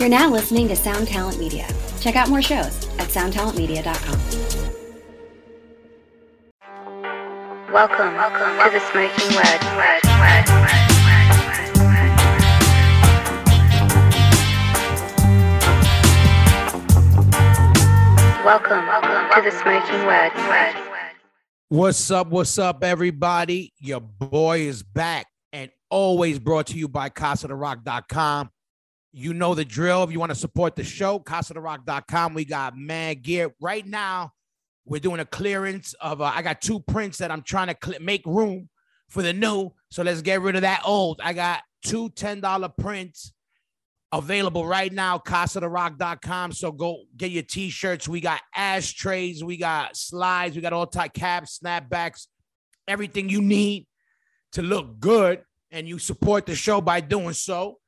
You're 0.00 0.08
now 0.08 0.30
listening 0.30 0.66
to 0.68 0.76
Sound 0.76 1.08
Talent 1.08 1.38
Media. 1.38 1.68
Check 2.00 2.16
out 2.16 2.30
more 2.30 2.40
shows 2.40 2.88
at 2.98 3.08
soundtalentmedia.com. 3.08 4.18
Welcome, 7.70 8.14
welcome 8.14 8.56
to 8.64 8.70
the 8.72 8.80
Smokin 8.80 9.34
Word. 9.36 9.60
word, 9.76 10.00
word, 10.16 10.48
word, 10.48 10.48
word, 10.48 11.28
word. 11.84 12.16
Welcome, 18.42 18.86
welcome 18.86 19.28
to 19.34 19.42
the 19.50 19.50
Smokin 19.50 20.06
Word. 20.06 20.32
word. 20.48 20.74
What's 21.68 22.10
up? 22.10 22.28
What's 22.28 22.58
up, 22.58 22.82
everybody? 22.82 23.74
Your 23.78 24.00
boy 24.00 24.60
is 24.60 24.82
back 24.82 25.26
and 25.52 25.70
always 25.90 26.38
brought 26.38 26.68
to 26.68 26.78
you 26.78 26.88
by 26.88 27.10
CasaDeRoc.com. 27.10 28.48
You 29.12 29.34
know 29.34 29.54
the 29.54 29.64
drill. 29.64 30.04
If 30.04 30.12
you 30.12 30.20
want 30.20 30.30
to 30.30 30.36
support 30.36 30.76
the 30.76 30.84
show, 30.84 31.18
CasaDeRoc.com. 31.18 32.34
We 32.34 32.44
got 32.44 32.76
mad 32.76 33.22
gear 33.22 33.52
right 33.60 33.86
now. 33.86 34.32
We're 34.84 35.00
doing 35.00 35.20
a 35.20 35.24
clearance 35.24 35.94
of. 35.94 36.20
Uh, 36.20 36.32
I 36.34 36.42
got 36.42 36.60
two 36.60 36.80
prints 36.80 37.18
that 37.18 37.30
I'm 37.30 37.42
trying 37.42 37.68
to 37.68 37.76
cl- 37.82 38.00
make 38.00 38.24
room 38.24 38.68
for 39.08 39.22
the 39.22 39.32
new. 39.32 39.72
So 39.90 40.02
let's 40.02 40.22
get 40.22 40.40
rid 40.40 40.54
of 40.56 40.62
that 40.62 40.82
old. 40.84 41.20
I 41.22 41.32
got 41.32 41.62
two 41.84 42.10
$10 42.10 42.76
prints 42.78 43.32
available 44.12 44.66
right 44.66 44.92
now, 44.92 45.18
CasaDeRoc.com. 45.18 46.52
So 46.52 46.72
go 46.72 47.02
get 47.16 47.30
your 47.30 47.42
t-shirts. 47.42 48.08
We 48.08 48.20
got 48.20 48.40
ashtrays, 48.54 49.44
we 49.44 49.56
got 49.56 49.96
slides, 49.96 50.56
we 50.56 50.62
got 50.62 50.72
all 50.72 50.86
type 50.86 51.12
caps, 51.12 51.58
snapbacks, 51.58 52.26
everything 52.88 53.28
you 53.28 53.42
need 53.42 53.86
to 54.52 54.62
look 54.62 54.98
good. 54.98 55.42
And 55.72 55.88
you 55.88 56.00
support 56.00 56.46
the 56.46 56.56
show 56.56 56.80
by 56.80 57.00
doing 57.00 57.32
so. 57.32 57.79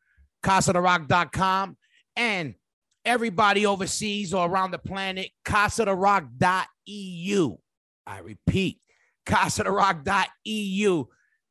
CasaDeRoc.com. 0.42 1.76
And 2.16 2.54
everybody 3.04 3.66
overseas 3.66 4.32
or 4.34 4.48
around 4.48 4.70
the 4.70 4.78
planet, 4.78 5.30
CasaDeRoc.eu. 5.44 7.56
I 8.06 8.18
repeat, 8.18 8.78
CasaDeRoc.eu. 9.26 11.04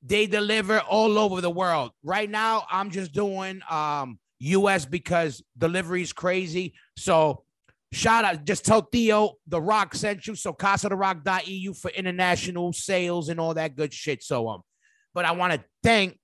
They 0.04 0.26
deliver 0.26 0.80
all 0.80 1.20
over 1.20 1.42
the 1.42 1.50
world. 1.50 1.92
Right 2.04 2.30
now, 2.30 2.66
I'm 2.72 2.92
just 2.92 3.14
doing 3.14 3.62
um 3.70 4.20
US 4.40 4.86
because 4.86 5.44
delivery 5.58 6.02
is 6.02 6.14
crazy. 6.14 6.74
So 6.98 7.44
shout 7.94 8.26
out, 8.26 8.46
just 8.46 8.66
tell 8.66 8.82
Theo 8.82 9.34
the 9.48 9.62
Rock 9.62 9.94
sent 9.94 10.26
you. 10.26 10.34
So 10.36 10.54
CasaDeRoc.eu 10.54 11.74
for 11.74 11.92
international 11.92 12.74
sales 12.74 13.30
and 13.30 13.40
all 13.40 13.54
that 13.54 13.76
good 13.76 13.94
shit. 13.94 14.24
So 14.24 14.50
um, 14.50 14.62
but 15.14 15.26
I 15.26 15.34
want 15.34 15.54
to 15.54 15.64
thank 15.84 16.18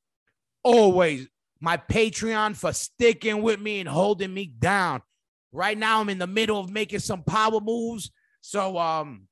always 0.63 1.27
my 1.59 1.77
Patreon 1.77 2.55
for 2.55 2.73
sticking 2.73 3.41
with 3.41 3.59
me 3.59 3.79
and 3.79 3.89
holding 3.89 4.33
me 4.33 4.45
down. 4.59 5.01
Right 5.51 5.77
now, 5.77 6.01
I'm 6.01 6.09
in 6.09 6.19
the 6.19 6.27
middle 6.27 6.59
of 6.59 6.69
making 6.69 6.99
some 6.99 7.23
power 7.23 7.59
moves. 7.59 8.11
So 8.41 8.77
um, 8.77 9.27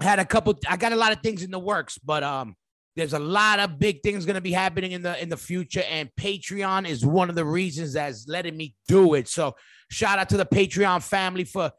I 0.00 0.04
had 0.04 0.18
a 0.18 0.24
couple, 0.24 0.58
I 0.68 0.76
got 0.76 0.92
a 0.92 0.96
lot 0.96 1.12
of 1.12 1.20
things 1.20 1.42
in 1.42 1.50
the 1.50 1.58
works, 1.58 1.98
but 1.98 2.22
um, 2.22 2.56
there's 2.96 3.12
a 3.12 3.18
lot 3.18 3.60
of 3.60 3.78
big 3.78 4.02
things 4.02 4.24
going 4.24 4.34
to 4.34 4.40
be 4.40 4.52
happening 4.52 4.92
in 4.92 5.02
the 5.02 5.22
in 5.22 5.28
the 5.28 5.36
future 5.36 5.84
and 5.88 6.10
patreon 6.18 6.88
is 6.88 7.04
one 7.04 7.28
of 7.28 7.36
the 7.36 7.44
reasons 7.44 7.92
that's 7.92 8.26
letting 8.26 8.56
me 8.56 8.74
do 8.88 9.14
it 9.14 9.28
so 9.28 9.54
shout 9.90 10.18
out 10.18 10.28
to 10.30 10.36
the 10.36 10.46
patreon 10.46 11.02
family 11.02 11.44
for 11.44 11.70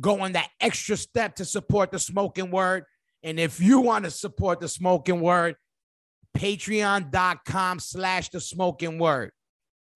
going 0.00 0.32
that 0.32 0.48
extra 0.60 0.96
step 0.96 1.36
to 1.36 1.44
support 1.44 1.92
the 1.92 1.98
smokin 1.98 2.50
word 2.50 2.84
and 3.22 3.38
if 3.38 3.60
you 3.60 3.80
want 3.80 4.04
to 4.04 4.10
support 4.10 4.58
the 4.60 4.68
smokin 4.68 5.20
word 5.20 5.54
patreon.com 6.36 7.78
slash 7.80 8.28
the 8.30 8.40
smokin 8.40 8.98
word. 8.98 9.32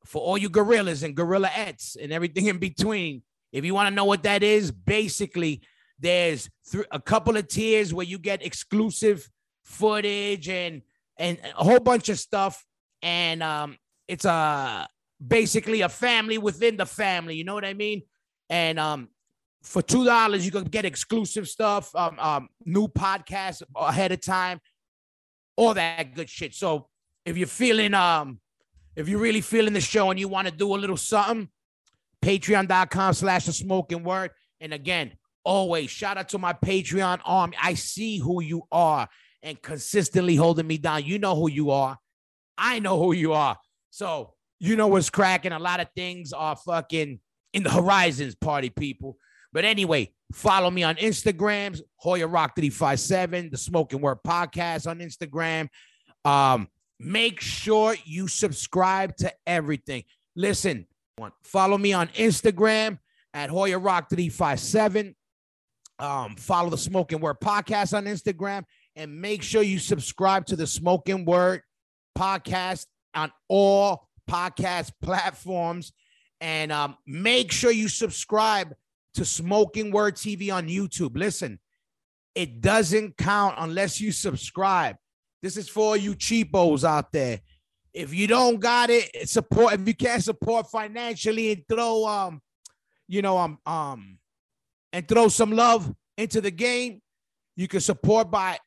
For 0.04 0.22
all 0.22 0.38
you 0.38 0.48
gorillas 0.48 1.02
and 1.02 1.16
gorilla 1.16 1.50
ets 1.54 1.96
and 1.96 2.12
everything 2.12 2.46
in 2.46 2.58
between 2.58 3.22
if 3.52 3.64
you 3.64 3.74
want 3.74 3.88
to 3.88 3.94
know 3.94 4.04
what 4.04 4.22
that 4.24 4.42
is 4.42 4.70
basically 4.70 5.62
there's 5.98 6.50
th- 6.70 6.86
a 6.90 7.00
couple 7.00 7.36
of 7.36 7.48
tiers 7.48 7.94
where 7.94 8.06
you 8.06 8.18
get 8.18 8.44
exclusive 8.44 9.28
footage 9.64 10.48
and 10.48 10.82
and 11.18 11.38
a 11.58 11.64
whole 11.64 11.80
bunch 11.80 12.08
of 12.08 12.18
stuff. 12.18 12.64
And 13.02 13.42
um 13.42 13.76
it's 14.08 14.24
a 14.24 14.88
basically 15.26 15.80
a 15.80 15.88
family 15.88 16.38
within 16.38 16.76
the 16.76 16.84
family 16.84 17.34
you 17.34 17.44
know 17.44 17.54
what 17.54 17.64
i 17.64 17.72
mean? 17.72 18.02
And 18.50 18.78
um 18.78 19.08
for 19.62 19.82
two 19.82 20.04
dollars 20.04 20.44
you 20.44 20.52
can 20.52 20.64
get 20.64 20.84
exclusive 20.84 21.48
stuff 21.48 21.94
um, 21.96 22.18
um 22.20 22.48
new 22.64 22.86
podcasts 22.88 23.62
ahead 23.74 24.12
of 24.12 24.20
time 24.20 24.60
all 25.56 25.74
that 25.74 26.14
good 26.14 26.28
shit 26.28 26.54
so 26.54 26.88
if 27.24 27.36
you're 27.36 27.46
feeling 27.46 27.94
um 27.94 28.38
if 28.94 29.08
you're 29.08 29.20
really 29.20 29.40
feeling 29.40 29.72
the 29.72 29.80
show 29.80 30.10
and 30.10 30.20
you 30.20 30.28
want 30.28 30.46
to 30.46 30.54
do 30.54 30.74
a 30.74 30.76
little 30.76 30.96
something 30.96 31.48
patreon.com 32.22 33.14
slash 33.14 33.46
the 33.46 33.52
smokin 33.52 34.02
word 34.02 34.30
and 34.60 34.72
again 34.72 35.12
always 35.44 35.90
shout 35.90 36.18
out 36.18 36.28
to 36.28 36.38
my 36.38 36.52
patreon 36.52 37.20
army 37.24 37.56
i 37.62 37.74
see 37.74 38.18
who 38.18 38.42
you 38.42 38.62
are 38.72 39.08
and 39.46 39.62
consistently 39.62 40.34
holding 40.34 40.66
me 40.66 40.76
down. 40.76 41.04
You 41.04 41.20
know 41.20 41.36
who 41.36 41.48
you 41.48 41.70
are. 41.70 41.96
I 42.58 42.80
know 42.80 42.98
who 42.98 43.12
you 43.12 43.32
are. 43.32 43.56
So 43.90 44.34
you 44.58 44.74
know 44.74 44.88
what's 44.88 45.08
cracking. 45.08 45.52
A 45.52 45.58
lot 45.60 45.78
of 45.78 45.88
things 45.94 46.32
are 46.32 46.56
fucking 46.56 47.20
in 47.52 47.62
the 47.62 47.70
horizons, 47.70 48.34
party 48.34 48.70
people. 48.70 49.16
But 49.56 49.64
anyway, 49.64 50.12
follow 50.34 50.70
me 50.70 50.82
on 50.82 50.96
Instagrams, 50.96 51.80
Hoya 51.96 52.26
Roc 52.26 52.54
357, 52.56 53.48
the 53.50 53.56
Smokin 53.56 54.02
Word 54.02 54.18
Podcast 54.22 54.86
on 54.86 54.98
Instagram. 54.98 55.70
Um, 56.26 56.68
make 57.00 57.40
sure 57.40 57.96
you 58.04 58.28
subscribe 58.28 59.16
to 59.16 59.32
everything. 59.46 60.04
Listen, 60.36 60.86
follow 61.42 61.78
me 61.78 61.94
on 61.94 62.08
Instagram 62.08 62.98
at 63.32 63.48
Hoya 63.48 63.78
Roc 63.78 64.10
357. 64.10 65.16
Um, 66.00 66.36
follow 66.36 66.68
the 66.68 66.76
Smokin 66.76 67.20
Word 67.20 67.40
Podcast 67.40 67.96
on 67.96 68.04
Instagram 68.04 68.64
and 68.94 69.22
make 69.22 69.42
sure 69.42 69.62
you 69.62 69.78
subscribe 69.78 70.44
to 70.48 70.56
the 70.56 70.66
Smokin 70.66 71.24
Word 71.24 71.62
podcast 72.14 72.84
on 73.14 73.32
all 73.48 74.10
podcast 74.30 74.92
platforms. 75.00 75.94
And 76.42 76.70
um, 76.70 76.98
make 77.06 77.50
sure 77.50 77.70
you 77.70 77.88
subscribe 77.88 78.74
to 79.16 79.24
Smokin 79.24 79.90
Word 79.90 80.14
TV 80.14 80.52
on 80.52 80.68
YouTube. 80.68 81.16
Listen, 81.16 81.58
it 82.34 82.60
doesn't 82.60 83.16
count 83.16 83.56
unless 83.58 84.00
you 84.00 84.12
subscribe. 84.12 84.96
This 85.42 85.56
is 85.56 85.68
for 85.68 85.96
you 85.96 86.14
cheapos 86.14 86.84
out 86.84 87.12
there. 87.12 87.40
If 87.92 88.12
you 88.12 88.26
don't 88.26 88.60
got 88.60 88.90
it, 88.90 89.28
support. 89.28 89.74
If 89.74 89.86
you 89.86 89.94
can't 89.94 90.22
support 90.22 90.70
financially 90.70 91.52
and 91.52 91.62
throw 91.68 92.06
um, 92.06 92.42
you 93.08 93.22
know 93.22 93.38
um 93.38 93.58
um, 93.64 94.18
and 94.92 95.08
throw 95.08 95.28
some 95.28 95.52
love 95.52 95.92
into 96.18 96.40
the 96.40 96.50
game, 96.50 97.00
you 97.56 97.68
can 97.68 97.80
support 97.80 98.30
by 98.30 98.58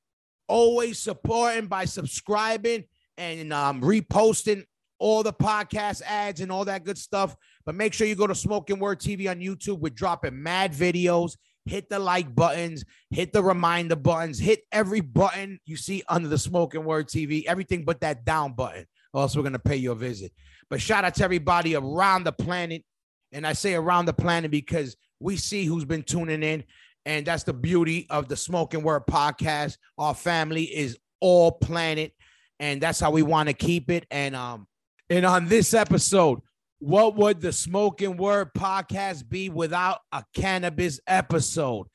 always 0.47 0.97
supporting 0.97 1.67
by 1.67 1.85
subscribing 1.85 2.85
and 3.17 3.53
um, 3.53 3.81
reposting 3.81 4.63
all 4.99 5.23
the 5.23 5.33
podcast 5.33 6.01
ads 6.03 6.41
and 6.41 6.51
all 6.51 6.65
that 6.65 6.83
good 6.83 6.97
stuff. 6.97 7.35
But 7.65 7.75
make 7.75 7.93
sure 7.93 8.05
you 8.05 8.15
go 8.15 8.27
to 8.27 8.35
Smokin 8.35 8.79
Word 8.79 8.99
TV 8.99 9.29
on 9.29 9.39
YouTube. 9.39 9.79
We're 9.79 9.89
dropping 9.89 10.41
mad 10.41 10.73
videos. 10.73 11.35
Hit 11.65 11.89
the 11.89 11.99
like 11.99 12.33
buttons, 12.33 12.83
hit 13.11 13.31
the 13.31 13.43
reminder 13.43 13.95
buttons, 13.95 14.39
hit 14.39 14.61
every 14.71 15.01
button 15.01 15.59
you 15.65 15.75
see 15.75 16.01
under 16.09 16.27
the 16.27 16.37
Smokin 16.37 16.83
Word 16.83 17.07
TV, 17.07 17.45
everything 17.45 17.85
but 17.85 18.01
that 18.01 18.25
down 18.25 18.53
button. 18.53 18.85
Also, 19.13 19.37
we're 19.37 19.43
going 19.43 19.53
to 19.53 19.59
pay 19.59 19.75
you 19.75 19.91
a 19.91 19.95
visit. 19.95 20.31
But 20.69 20.81
shout 20.81 21.03
out 21.05 21.15
to 21.15 21.23
everybody 21.23 21.75
around 21.75 22.23
the 22.23 22.31
planet. 22.31 22.83
And 23.31 23.45
I 23.45 23.53
say 23.53 23.75
around 23.75 24.05
the 24.05 24.13
planet 24.13 24.49
because 24.49 24.95
we 25.19 25.37
see 25.37 25.65
who's 25.65 25.85
been 25.85 26.03
tuning 26.03 26.41
in. 26.41 26.63
And 27.05 27.25
that's 27.25 27.43
the 27.43 27.53
beauty 27.53 28.07
of 28.09 28.27
the 28.27 28.35
Smokin 28.35 28.81
Word 28.81 29.03
podcast. 29.07 29.77
Our 29.97 30.15
family 30.15 30.63
is 30.63 30.97
all 31.19 31.51
planet, 31.51 32.13
and 32.59 32.81
that's 32.81 32.99
how 32.99 33.11
we 33.11 33.21
want 33.23 33.47
to 33.49 33.53
keep 33.53 33.89
it. 33.89 34.05
And 34.11 34.35
um, 34.35 34.67
and 35.09 35.25
on 35.25 35.47
this 35.47 35.73
episode, 35.73 36.39
what 36.79 37.15
would 37.15 37.41
the 37.41 37.51
Smokin 37.51 38.17
Word 38.17 38.53
podcast 38.53 39.27
be 39.27 39.49
without 39.49 39.99
a 40.11 40.23
cannabis 40.33 40.99
episode? 41.07 41.87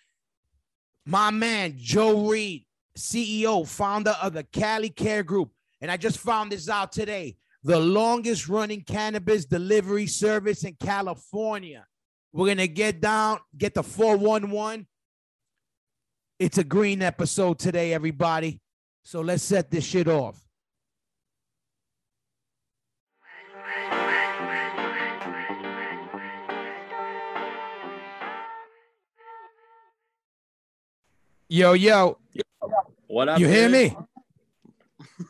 My 1.07 1.31
man 1.31 1.75
Joe 1.77 2.29
Reed, 2.29 2.65
CEO, 2.99 3.67
founder 3.67 4.15
of 4.23 4.33
the 4.33 4.45
Cali 4.45 4.91
Care 4.91 5.23
Group, 5.23 5.51
and 5.81 5.91
I 5.91 5.97
just 5.97 6.19
found 6.19 6.53
this 6.53 6.69
out 6.69 6.93
today. 6.93 7.37
The 7.63 7.79
longest 7.81 8.49
running 8.49 8.83
cannabis 8.83 9.47
delivery 9.47 10.07
service 10.07 10.65
in 10.65 10.77
California. 10.79 11.87
We're 12.33 12.49
gonna 12.49 12.67
get 12.67 13.01
down, 13.01 13.39
get 13.57 13.75
the 13.75 13.83
411 13.83 14.87
it's 16.39 16.59
a 16.59 16.65
green 16.65 17.01
episode 17.01 17.59
today, 17.59 17.95
everybody. 17.95 18.61
So 19.03 19.21
let's 19.21 19.43
set 19.43 19.71
this 19.71 19.85
shit 19.85 20.09
off. 20.09 20.44
Yo, 31.49 31.75
yo. 31.75 32.19
What 33.07 33.29
up? 33.29 33.39
You 33.39 33.47
hear 33.49 33.69
man? 33.69 33.97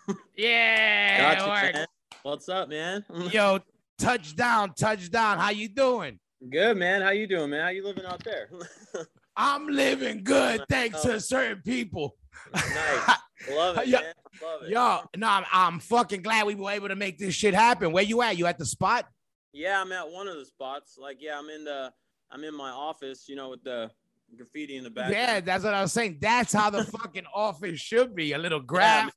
me? 0.09 0.15
yeah. 0.37 1.35
Gotcha, 1.35 1.81
it 1.81 1.89
What's 2.23 2.49
up, 2.49 2.69
man? 2.69 3.05
Yo, 3.33 3.59
touchdown, 3.99 4.73
touchdown. 4.79 5.39
How 5.39 5.51
you 5.51 5.69
doing? 5.69 6.19
Good 6.49 6.77
man. 6.77 7.03
How 7.03 7.11
you 7.11 7.27
doing, 7.27 7.51
man? 7.51 7.63
How 7.63 7.69
you 7.71 7.85
living 7.85 8.05
out 8.05 8.23
there? 8.25 8.49
I'm 9.37 9.67
living 9.67 10.23
good 10.23 10.65
thanks 10.71 11.03
to 11.03 11.21
certain 11.21 11.63
people. 11.63 12.17
nice. 12.55 13.17
Love 13.51 13.79
it, 13.79 13.89
Yeah. 13.89 14.01
man. 14.01 14.13
Love 14.43 14.63
it. 14.63 14.71
Yo, 14.71 15.01
no, 15.17 15.27
I'm, 15.27 15.45
I'm 15.53 15.81
fucking 15.81 16.23
glad 16.23 16.47
we 16.47 16.55
were 16.55 16.71
able 16.71 16.89
to 16.89 16.97
make 16.97 17.19
this 17.19 17.35
shit 17.35 17.55
happen. 17.55 17.91
Where 17.93 18.05
you 18.05 18.23
at? 18.23 18.39
You 18.39 18.47
at 18.47 18.59
the 18.59 18.67
spot? 18.67 19.07
Yeah, 19.53 19.81
I'm 19.81 19.91
at 19.93 20.09
one 20.09 20.29
of 20.29 20.37
the 20.37 20.45
spots. 20.45 20.97
Like, 20.97 21.19
yeah, 21.21 21.39
I'm 21.39 21.51
in 21.51 21.65
the 21.65 21.93
I'm 22.31 22.45
in 22.45 22.55
my 22.57 22.71
office, 22.71 23.25
you 23.29 23.37
know, 23.37 23.51
with 23.51 23.63
the 23.65 23.91
graffiti 24.37 24.77
in 24.77 24.85
the 24.85 24.91
back. 24.91 25.13
Yeah, 25.13 25.41
that's 25.41 25.65
what 25.65 25.75
I 25.75 25.83
was 25.83 25.93
saying. 25.93 26.19
That's 26.21 26.53
how 26.53 26.71
the 26.71 26.85
fucking 26.85 27.25
office 27.35 27.81
should 27.81 28.15
be. 28.15 28.33
A 28.33 28.39
little 28.39 28.59
Yeah, 28.61 28.67
graph. 28.67 29.13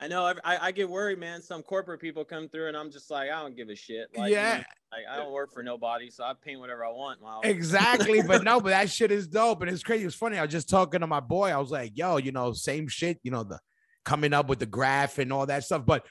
I 0.00 0.08
know. 0.08 0.24
I, 0.44 0.66
I 0.68 0.72
get 0.72 0.88
worried, 0.88 1.18
man. 1.20 1.40
Some 1.42 1.62
corporate 1.62 2.00
people 2.00 2.24
come 2.24 2.48
through, 2.48 2.68
and 2.68 2.76
I'm 2.76 2.90
just 2.90 3.10
like, 3.10 3.30
I 3.30 3.40
don't 3.40 3.56
give 3.56 3.68
a 3.68 3.76
shit. 3.76 4.08
Like, 4.16 4.30
you 4.30 4.36
Yeah. 4.36 4.56
know, 4.58 4.62
like 4.92 5.04
I 5.10 5.16
don't 5.16 5.32
work 5.32 5.52
for 5.52 5.62
nobody, 5.62 6.10
so 6.10 6.24
I 6.24 6.32
paint 6.44 6.58
whatever 6.60 6.84
I 6.84 6.90
want. 6.90 7.20
Exactly, 7.44 8.20
but 8.20 8.42
no, 8.44 8.60
but 8.60 8.70
that 8.70 8.90
shit 8.90 9.10
is 9.12 9.26
dope, 9.28 9.62
and 9.62 9.70
it's 9.70 9.82
crazy. 9.82 10.04
It's 10.04 10.14
funny. 10.14 10.38
I 10.38 10.42
was 10.42 10.50
just 10.50 10.68
talking 10.68 11.00
to 11.00 11.06
my 11.06 11.20
boy. 11.20 11.50
I 11.50 11.56
was 11.58 11.70
like, 11.70 11.92
"Yo, 11.94 12.16
you 12.18 12.32
know, 12.32 12.52
same 12.52 12.88
shit. 12.88 13.18
You 13.22 13.30
know, 13.30 13.44
the 13.44 13.58
coming 14.04 14.32
up 14.34 14.48
with 14.48 14.58
the 14.58 14.66
graph 14.66 15.18
and 15.18 15.32
all 15.32 15.46
that 15.46 15.64
stuff." 15.64 15.86
But 15.86 16.04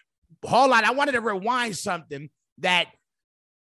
hold 0.43 0.71
on, 0.71 0.85
I 0.85 0.91
wanted 0.91 1.11
to 1.11 1.21
rewind 1.21 1.77
something 1.77 2.29
that 2.59 2.87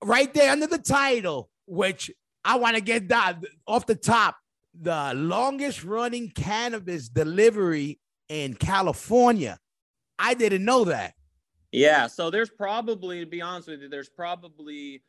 right 0.04 0.34
there 0.34 0.52
under 0.52 0.68
the 0.68 0.80
title, 0.80 1.50
which 1.68 2.12
I 2.44 2.58
want 2.58 2.76
to 2.76 2.82
get 2.82 3.08
down 3.08 3.44
off 3.68 3.86
the 3.86 3.96
top. 3.96 4.36
The 4.82 5.14
longest 5.16 5.84
running 5.84 6.30
cannabis 6.32 7.08
delivery 7.10 8.00
in 8.30 8.54
California. 8.56 9.58
I 10.20 10.34
didn't 10.34 10.66
know 10.66 10.86
that. 10.86 11.14
Yeah, 11.72 12.08
so 12.08 12.30
there's 12.30 12.50
probably, 12.50 13.20
to 13.22 13.26
be 13.26 13.42
honest 13.42 13.68
with 13.68 13.82
you, 13.82 13.90
there's 13.90 14.10
probably, 14.10 15.02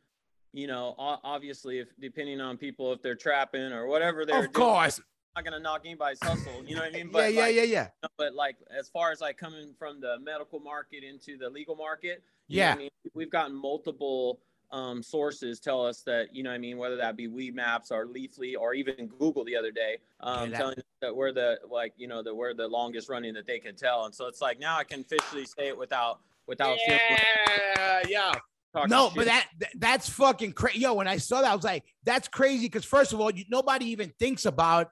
you 0.53 0.67
know, 0.67 0.95
obviously, 0.99 1.79
if 1.79 1.89
depending 2.01 2.41
on 2.41 2.57
people, 2.57 2.93
if 2.93 3.03
they're 3.03 3.15
trapping 3.15 3.73
or 3.73 3.87
whatever 3.87 4.25
they're 4.25 4.45
Of 4.45 4.53
course. 4.53 5.01
not 5.37 5.45
gonna 5.45 5.61
knock 5.61 5.83
anybody's 5.85 6.23
hustle. 6.23 6.65
You 6.65 6.75
know 6.77 6.83
what 6.83 6.95
I 6.95 6.97
mean? 6.97 7.07
Yeah, 7.13 7.13
But 7.13 7.35
yeah, 7.35 7.41
like, 7.43 7.55
yeah, 7.55 7.63
yeah. 7.63 7.89
But 8.19 8.35
like, 8.35 8.57
as 8.77 8.89
far 8.89 9.11
as 9.13 9.21
like 9.21 9.37
coming 9.37 9.75
from 9.79 10.01
the 10.01 10.19
medical 10.21 10.59
market 10.61 11.05
into 11.05 11.37
the 11.39 11.49
legal 11.51 11.77
market, 11.77 12.23
you 12.49 12.61
know 12.61 12.67
Yeah. 12.67 12.73
I 12.75 12.77
mean, 12.79 12.91
we've 13.15 13.31
gotten 13.31 13.55
multiple 13.55 14.41
um, 14.73 15.03
sources 15.03 15.61
tell 15.61 15.85
us 15.85 16.03
that 16.03 16.35
you 16.35 16.43
know 16.43 16.51
what 16.51 16.57
I 16.57 16.59
mean, 16.59 16.77
whether 16.79 16.97
that 16.97 17.17
be 17.17 17.29
Weedmaps 17.29 17.91
or 17.91 18.07
Leafly 18.07 18.55
or 18.59 18.75
even 18.75 19.07
Google 19.19 19.45
the 19.45 19.57
other 19.57 19.71
day, 19.71 19.99
um, 20.21 20.51
that- 20.51 20.57
telling 20.57 20.77
us 20.79 20.85
that 21.03 21.15
we're 21.15 21.33
the 21.33 21.59
like 21.71 21.93
you 21.97 22.09
know 22.09 22.23
that 22.23 22.35
we're 22.35 22.55
the 22.55 22.67
longest 22.67 23.09
running 23.09 23.35
that 23.35 23.47
they 23.47 23.59
could 23.59 23.77
tell, 23.79 24.07
and 24.07 24.15
so 24.15 24.27
it's 24.27 24.41
like 24.41 24.59
now 24.59 24.77
I 24.79 24.85
can 24.85 25.01
officially 25.01 25.45
say 25.45 25.69
it 25.69 25.79
without 25.79 26.21
without 26.47 26.77
Yeah, 26.87 28.01
yeah. 28.09 28.33
talking 28.73 28.91
No, 28.91 29.09
shit. 29.09 29.17
but 29.17 29.25
that 29.27 29.49
th- 29.61 29.73
that's 29.77 30.09
fucking 30.09 30.53
crazy. 30.53 30.81
Yo, 30.81 30.95
when 30.95 31.09
I 31.09 31.17
saw 31.17 31.43
that, 31.43 31.51
I 31.51 31.55
was 31.55 31.65
like, 31.65 31.85
that's 32.05 32.29
crazy. 32.29 32.67
Because 32.67 32.85
first 32.85 33.13
of 33.13 33.21
all, 33.21 33.31
you, 33.31 33.45
nobody 33.49 33.87
even 33.87 34.13
thinks 34.19 34.47
about 34.47 34.91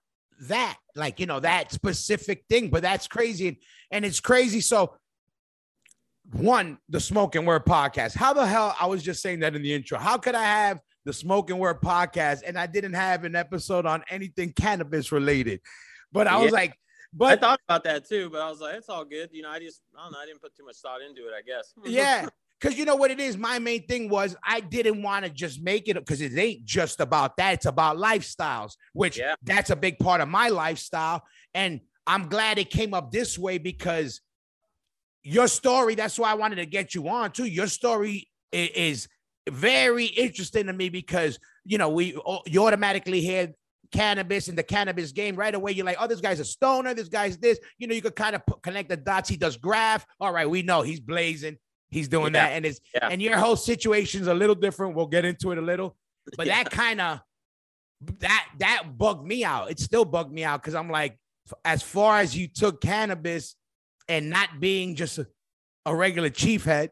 that, 0.49 0.77
like 0.97 1.21
you 1.21 1.27
know, 1.27 1.41
that 1.41 1.71
specific 1.73 2.45
thing. 2.49 2.71
But 2.71 2.83
that's 2.83 3.07
crazy, 3.07 3.49
and, 3.49 3.57
and 3.91 4.05
it's 4.05 4.21
crazy. 4.21 4.61
So, 4.61 4.95
one, 6.33 6.79
the 6.89 7.01
Smokin 7.01 7.45
Word 7.45 7.65
podcast. 7.65 8.15
How 8.17 8.33
the 8.33 8.47
hell? 8.47 8.75
I 8.81 8.87
was 8.87 9.03
just 9.03 9.23
saying 9.23 9.41
that 9.41 9.55
in 9.55 9.63
the 9.63 9.73
intro. 9.73 9.99
How 9.99 10.17
could 10.19 10.35
I 10.35 10.45
have 10.45 10.81
the 11.05 11.13
Smokin 11.13 11.59
Word 11.59 11.81
podcast 11.81 12.43
and 12.47 12.59
I 12.59 12.67
didn't 12.67 12.95
have 12.95 13.25
an 13.25 13.37
episode 13.37 13.87
on 13.87 14.03
anything 14.09 14.53
cannabis 14.53 15.13
related? 15.13 15.61
But 16.13 16.27
I 16.27 16.37
was 16.39 16.47
Yeah. 16.47 16.59
like, 16.59 16.79
I 17.21 17.37
thought 17.37 17.61
about 17.69 17.85
that 17.85 18.09
too, 18.09 18.31
but 18.31 18.41
I 18.41 18.51
was 18.51 18.61
like, 18.61 18.75
it's 18.75 18.89
all 18.89 19.05
good. 19.05 19.31
You 19.33 19.43
know, 19.43 19.51
I 19.51 19.59
just 19.61 19.81
I 19.97 20.03
don't 20.03 20.13
know, 20.13 20.19
I 20.19 20.27
didn't 20.27 20.41
put 20.41 20.57
too 20.57 20.65
much 20.65 20.77
thought 20.77 21.01
into 21.03 21.23
it. 21.29 21.33
I 21.37 21.43
guess. 21.43 21.73
yeah. 21.85 22.29
Because 22.61 22.79
you 22.79 22.85
know 22.87 22.97
what 22.97 23.11
it 23.11 23.21
is? 23.21 23.37
My 23.37 23.59
main 23.59 23.87
thing 23.87 24.09
was 24.09 24.35
I 24.43 24.61
didn't 24.61 25.03
want 25.03 25.25
to 25.27 25.31
just 25.31 25.63
make 25.63 25.89
it 25.89 25.95
because 25.97 26.21
it 26.23 26.37
ain't 26.39 26.65
just 26.65 27.01
about 27.01 27.37
that. 27.37 27.55
It's 27.55 27.67
about 27.67 27.99
lifestyles, 27.99 28.73
which 28.95 29.19
Yeah. 29.19 29.35
that's 29.43 29.71
a 29.71 29.77
big 29.77 29.99
part 29.99 30.21
of 30.23 30.29
my 30.29 30.49
lifestyle. 30.49 31.23
And 31.53 31.81
I'm 32.07 32.29
glad 32.29 32.59
it 32.59 32.71
came 32.71 32.95
up 32.95 33.11
this 33.13 33.39
way 33.39 33.59
because 33.59 34.21
your 35.25 35.49
story, 35.49 35.95
that's 35.95 36.19
why 36.19 36.31
I 36.31 36.35
wanted 36.35 36.57
to 36.57 36.67
get 36.67 36.95
you 36.95 37.09
on 37.09 37.33
too. 37.33 37.47
Your 37.47 37.67
story 37.67 38.29
is 38.53 39.09
very 39.51 40.07
interesting 40.07 40.67
to 40.67 40.73
me 40.73 40.89
because, 40.91 41.39
you 41.65 41.79
know, 41.79 41.89
we 41.89 42.17
you 42.47 42.65
automatically 42.67 43.21
hear 43.21 43.53
cannabis 43.91 44.49
in 44.49 44.55
the 44.57 44.63
cannabis 44.63 45.13
game 45.13 45.37
right 45.37 45.55
away. 45.55 45.73
You're 45.73 45.87
like, 45.87 45.97
oh, 46.01 46.07
this 46.07 46.21
guy's 46.21 46.41
a 46.41 46.45
stoner. 46.45 46.95
This 46.95 47.09
guy's 47.09 47.37
this. 47.39 47.59
You 47.79 47.87
know, 47.87 47.95
you 47.95 48.03
could 48.03 48.17
kind 48.17 48.35
of 48.37 48.45
put, 48.47 48.63
connect 48.63 48.89
the 48.91 48.97
dots. 48.97 49.29
He 49.29 49.37
does 49.37 49.57
graph. 49.57 50.05
All 50.21 50.33
right, 50.33 50.49
we 50.49 50.63
know 50.63 50.83
he's 50.83 51.01
blazing. 51.01 51.57
He's 51.91 52.09
doing 52.09 52.35
Yeah. 52.35 52.49
that, 52.49 52.53
and 52.57 52.67
it's 52.67 52.81
Yeah. 52.95 53.09
and 53.11 53.23
your 53.23 53.37
whole 53.39 53.57
situation's 53.57 54.27
a 54.27 54.35
little 54.35 54.55
different. 54.57 54.95
We'll 54.95 55.07
get 55.07 55.25
into 55.25 55.53
it 55.53 55.59
a 55.59 55.63
little, 55.63 55.97
but 56.37 56.47
Yeah. 56.47 56.63
that 56.65 56.71
kind 56.71 57.01
of 57.01 57.21
that 58.19 58.47
that 58.59 58.99
bugged 58.99 59.27
me 59.27 59.45
out. 59.45 59.71
It 59.71 59.79
still 59.79 60.05
bugged 60.05 60.33
me 60.33 60.45
out 60.45 60.61
because 60.61 60.75
I'm 60.75 60.91
like, 60.91 61.19
as 61.65 61.83
far 61.83 62.19
as 62.19 62.37
you 62.37 62.49
took 62.49 62.81
cannabis 62.81 63.55
and 64.09 64.31
not 64.31 64.61
being 64.61 64.95
just 64.97 65.19
a, 65.19 65.27
a 65.87 65.95
regular 65.95 66.31
chief 66.31 66.65
head. 66.65 66.91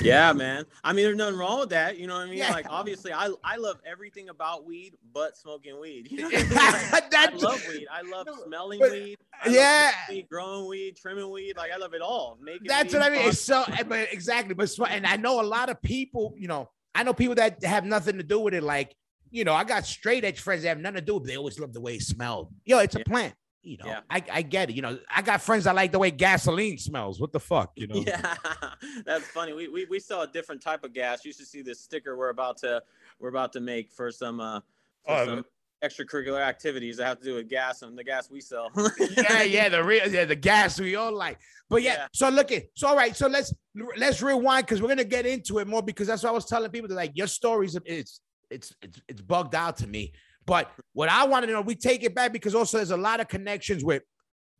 yeah, 0.00 0.32
man. 0.34 0.64
I 0.84 0.92
mean, 0.92 1.04
there's 1.06 1.16
nothing 1.16 1.38
wrong 1.38 1.60
with 1.60 1.70
that. 1.70 1.98
You 1.98 2.06
know 2.06 2.14
what 2.14 2.22
I 2.26 2.26
mean? 2.26 2.38
Yeah. 2.38 2.52
Like, 2.52 2.66
obviously, 2.68 3.12
I 3.12 3.30
I 3.44 3.56
love 3.56 3.80
everything 3.86 4.28
about 4.28 4.66
weed, 4.66 4.94
but 5.14 5.36
smoking 5.36 5.80
weed. 5.80 6.08
You 6.10 6.18
know 6.22 6.28
I 6.28 6.42
mean? 6.42 6.50
Like, 6.92 7.14
I 7.14 7.30
love 7.34 7.62
weed. 7.68 7.86
I 7.90 8.02
love 8.02 8.28
smelling 8.44 8.78
but- 8.80 8.90
weed. 8.92 9.16
I 9.44 9.48
yeah. 9.50 9.90
weed, 10.08 10.26
growing 10.30 10.68
weed, 10.68 10.96
trimming 10.96 11.30
weed. 11.30 11.56
Like 11.56 11.70
I 11.72 11.76
love 11.76 11.92
it 11.94 12.00
all. 12.02 12.38
Making 12.42 12.68
That's 12.68 12.92
weed, 12.92 12.98
what 13.00 13.06
I 13.06 13.10
mean. 13.10 13.20
fun. 13.20 13.28
It's 13.30 13.40
so, 13.40 13.64
eh, 13.68 13.82
but 13.82 14.12
exactly. 14.12 14.54
But 14.54 14.70
and 14.90 15.06
I 15.06 15.16
know 15.16 15.40
a 15.40 15.44
lot 15.44 15.68
of 15.70 15.80
people. 15.82 16.34
You 16.38 16.48
know, 16.48 16.68
I 16.94 17.02
know 17.02 17.12
people 17.12 17.34
that 17.36 17.62
have 17.64 17.84
nothing 17.84 18.16
to 18.18 18.22
do 18.22 18.40
with 18.40 18.54
it. 18.54 18.62
Like, 18.62 18.94
you 19.30 19.44
know, 19.44 19.52
I 19.54 19.64
got 19.64 19.84
straight 19.86 20.24
edge 20.24 20.40
friends 20.40 20.62
that 20.62 20.70
have 20.70 20.78
nothing 20.78 20.96
to 20.96 21.00
do 21.02 21.14
with. 21.14 21.24
it. 21.24 21.26
They 21.28 21.36
always 21.36 21.58
love 21.58 21.72
the 21.74 21.80
way 21.80 21.96
it 21.96 22.02
smelled. 22.02 22.48
Yo, 22.64 22.78
it's 22.78 22.94
a 22.94 22.98
Yeah. 22.98 23.04
plant. 23.06 23.34
You 23.66 23.78
know, 23.78 23.86
Yeah. 23.86 24.00
I, 24.08 24.22
I 24.32 24.42
get 24.42 24.70
it. 24.70 24.76
You 24.76 24.82
know, 24.82 24.98
I 25.14 25.22
got 25.22 25.42
friends 25.42 25.64
that 25.64 25.74
like 25.74 25.90
the 25.92 25.98
way 25.98 26.10
gasoline 26.10 26.78
smells. 26.78 27.20
What 27.20 27.32
the 27.32 27.40
fuck, 27.40 27.72
you 27.76 27.86
know? 27.88 28.02
Yeah, 28.06 28.34
that's 29.04 29.26
funny. 29.26 29.52
We, 29.52 29.68
we 29.68 29.84
we 29.86 29.98
sell 29.98 30.22
a 30.22 30.26
different 30.26 30.62
type 30.62 30.84
of 30.84 30.92
gas. 30.92 31.24
You 31.24 31.32
should 31.32 31.46
see 31.48 31.62
this 31.62 31.80
sticker 31.80 32.16
we're 32.16 32.28
about 32.30 32.58
to 32.58 32.82
we're 33.18 33.28
about 33.28 33.52
to 33.54 33.60
make 33.60 33.90
for 33.90 34.10
some 34.10 34.40
uh 34.40 34.60
for 35.04 35.12
Oh, 35.12 35.26
some 35.26 35.44
extracurricular 35.84 36.40
activities 36.40 36.96
that 36.96 37.06
have 37.06 37.18
to 37.18 37.24
do 37.24 37.34
with 37.34 37.48
gas 37.48 37.82
and 37.82 37.96
the 37.98 38.04
gas 38.04 38.30
we 38.30 38.40
sell. 38.40 38.70
yeah, 39.16 39.42
yeah, 39.42 39.68
the 39.68 39.82
real, 39.82 40.08
yeah, 40.10 40.24
the 40.24 40.34
gas 40.36 40.80
we 40.80 40.94
all 40.96 41.12
like. 41.12 41.38
But 41.68 41.82
yeah, 41.82 41.94
Yeah. 41.94 42.06
so 42.12 42.28
look 42.28 42.50
at 42.52 42.64
so 42.74 42.88
all 42.88 42.96
right, 42.96 43.14
so 43.16 43.26
let's 43.26 43.52
let's 43.96 44.22
rewind 44.22 44.66
because 44.66 44.80
we're 44.80 44.88
gonna 44.88 45.04
get 45.04 45.26
into 45.26 45.58
it 45.58 45.66
more 45.66 45.82
because 45.82 46.06
that's 46.06 46.22
what 46.22 46.30
I 46.30 46.32
was 46.32 46.46
telling 46.46 46.70
people 46.70 46.88
that 46.88 46.94
like 46.94 47.12
your 47.14 47.26
stories 47.26 47.76
it's 47.84 48.20
it's 48.48 48.72
it's 48.80 49.00
it's 49.08 49.20
bugged 49.20 49.54
out 49.54 49.76
to 49.78 49.86
me. 49.86 50.12
But 50.46 50.70
what 50.92 51.08
I 51.08 51.24
want 51.26 51.44
to 51.44 51.50
know, 51.52 51.60
we 51.60 51.74
take 51.74 52.04
it 52.04 52.14
back 52.14 52.32
because 52.32 52.54
also 52.54 52.76
there's 52.78 52.92
a 52.92 52.96
lot 52.96 53.20
of 53.20 53.28
connections 53.28 53.84
with 53.84 54.02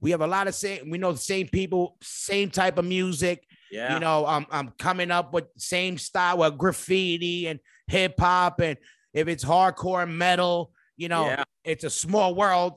we 0.01 0.11
have 0.11 0.21
a 0.21 0.27
lot 0.27 0.47
of 0.49 0.55
same 0.55 0.91
we 0.91 0.99
know 0.99 1.13
the 1.13 1.19
same 1.19 1.49
people, 1.49 1.97
same 2.03 2.51
type 2.51 2.77
of 2.79 2.85
music. 2.85 3.45
yeah. 3.71 3.95
You 3.95 4.01
know, 4.01 4.27
I'm 4.27 4.47
I'm 4.51 4.69
coming 4.79 5.11
up 5.11 5.33
with 5.33 5.45
same 5.57 5.97
style 5.97 6.43
of 6.43 6.59
graffiti 6.59 7.47
and 7.49 7.61
hip 7.87 8.19
hop, 8.19 8.61
and 8.61 8.77
if 9.15 9.29
it's 9.29 9.45
hardcore 9.45 10.11
metal, 10.11 10.73
you 10.97 11.09
know, 11.09 11.27
Yeah. 11.27 11.45
it's 11.65 11.85
a 11.85 11.91
small 11.91 12.35
world. 12.35 12.75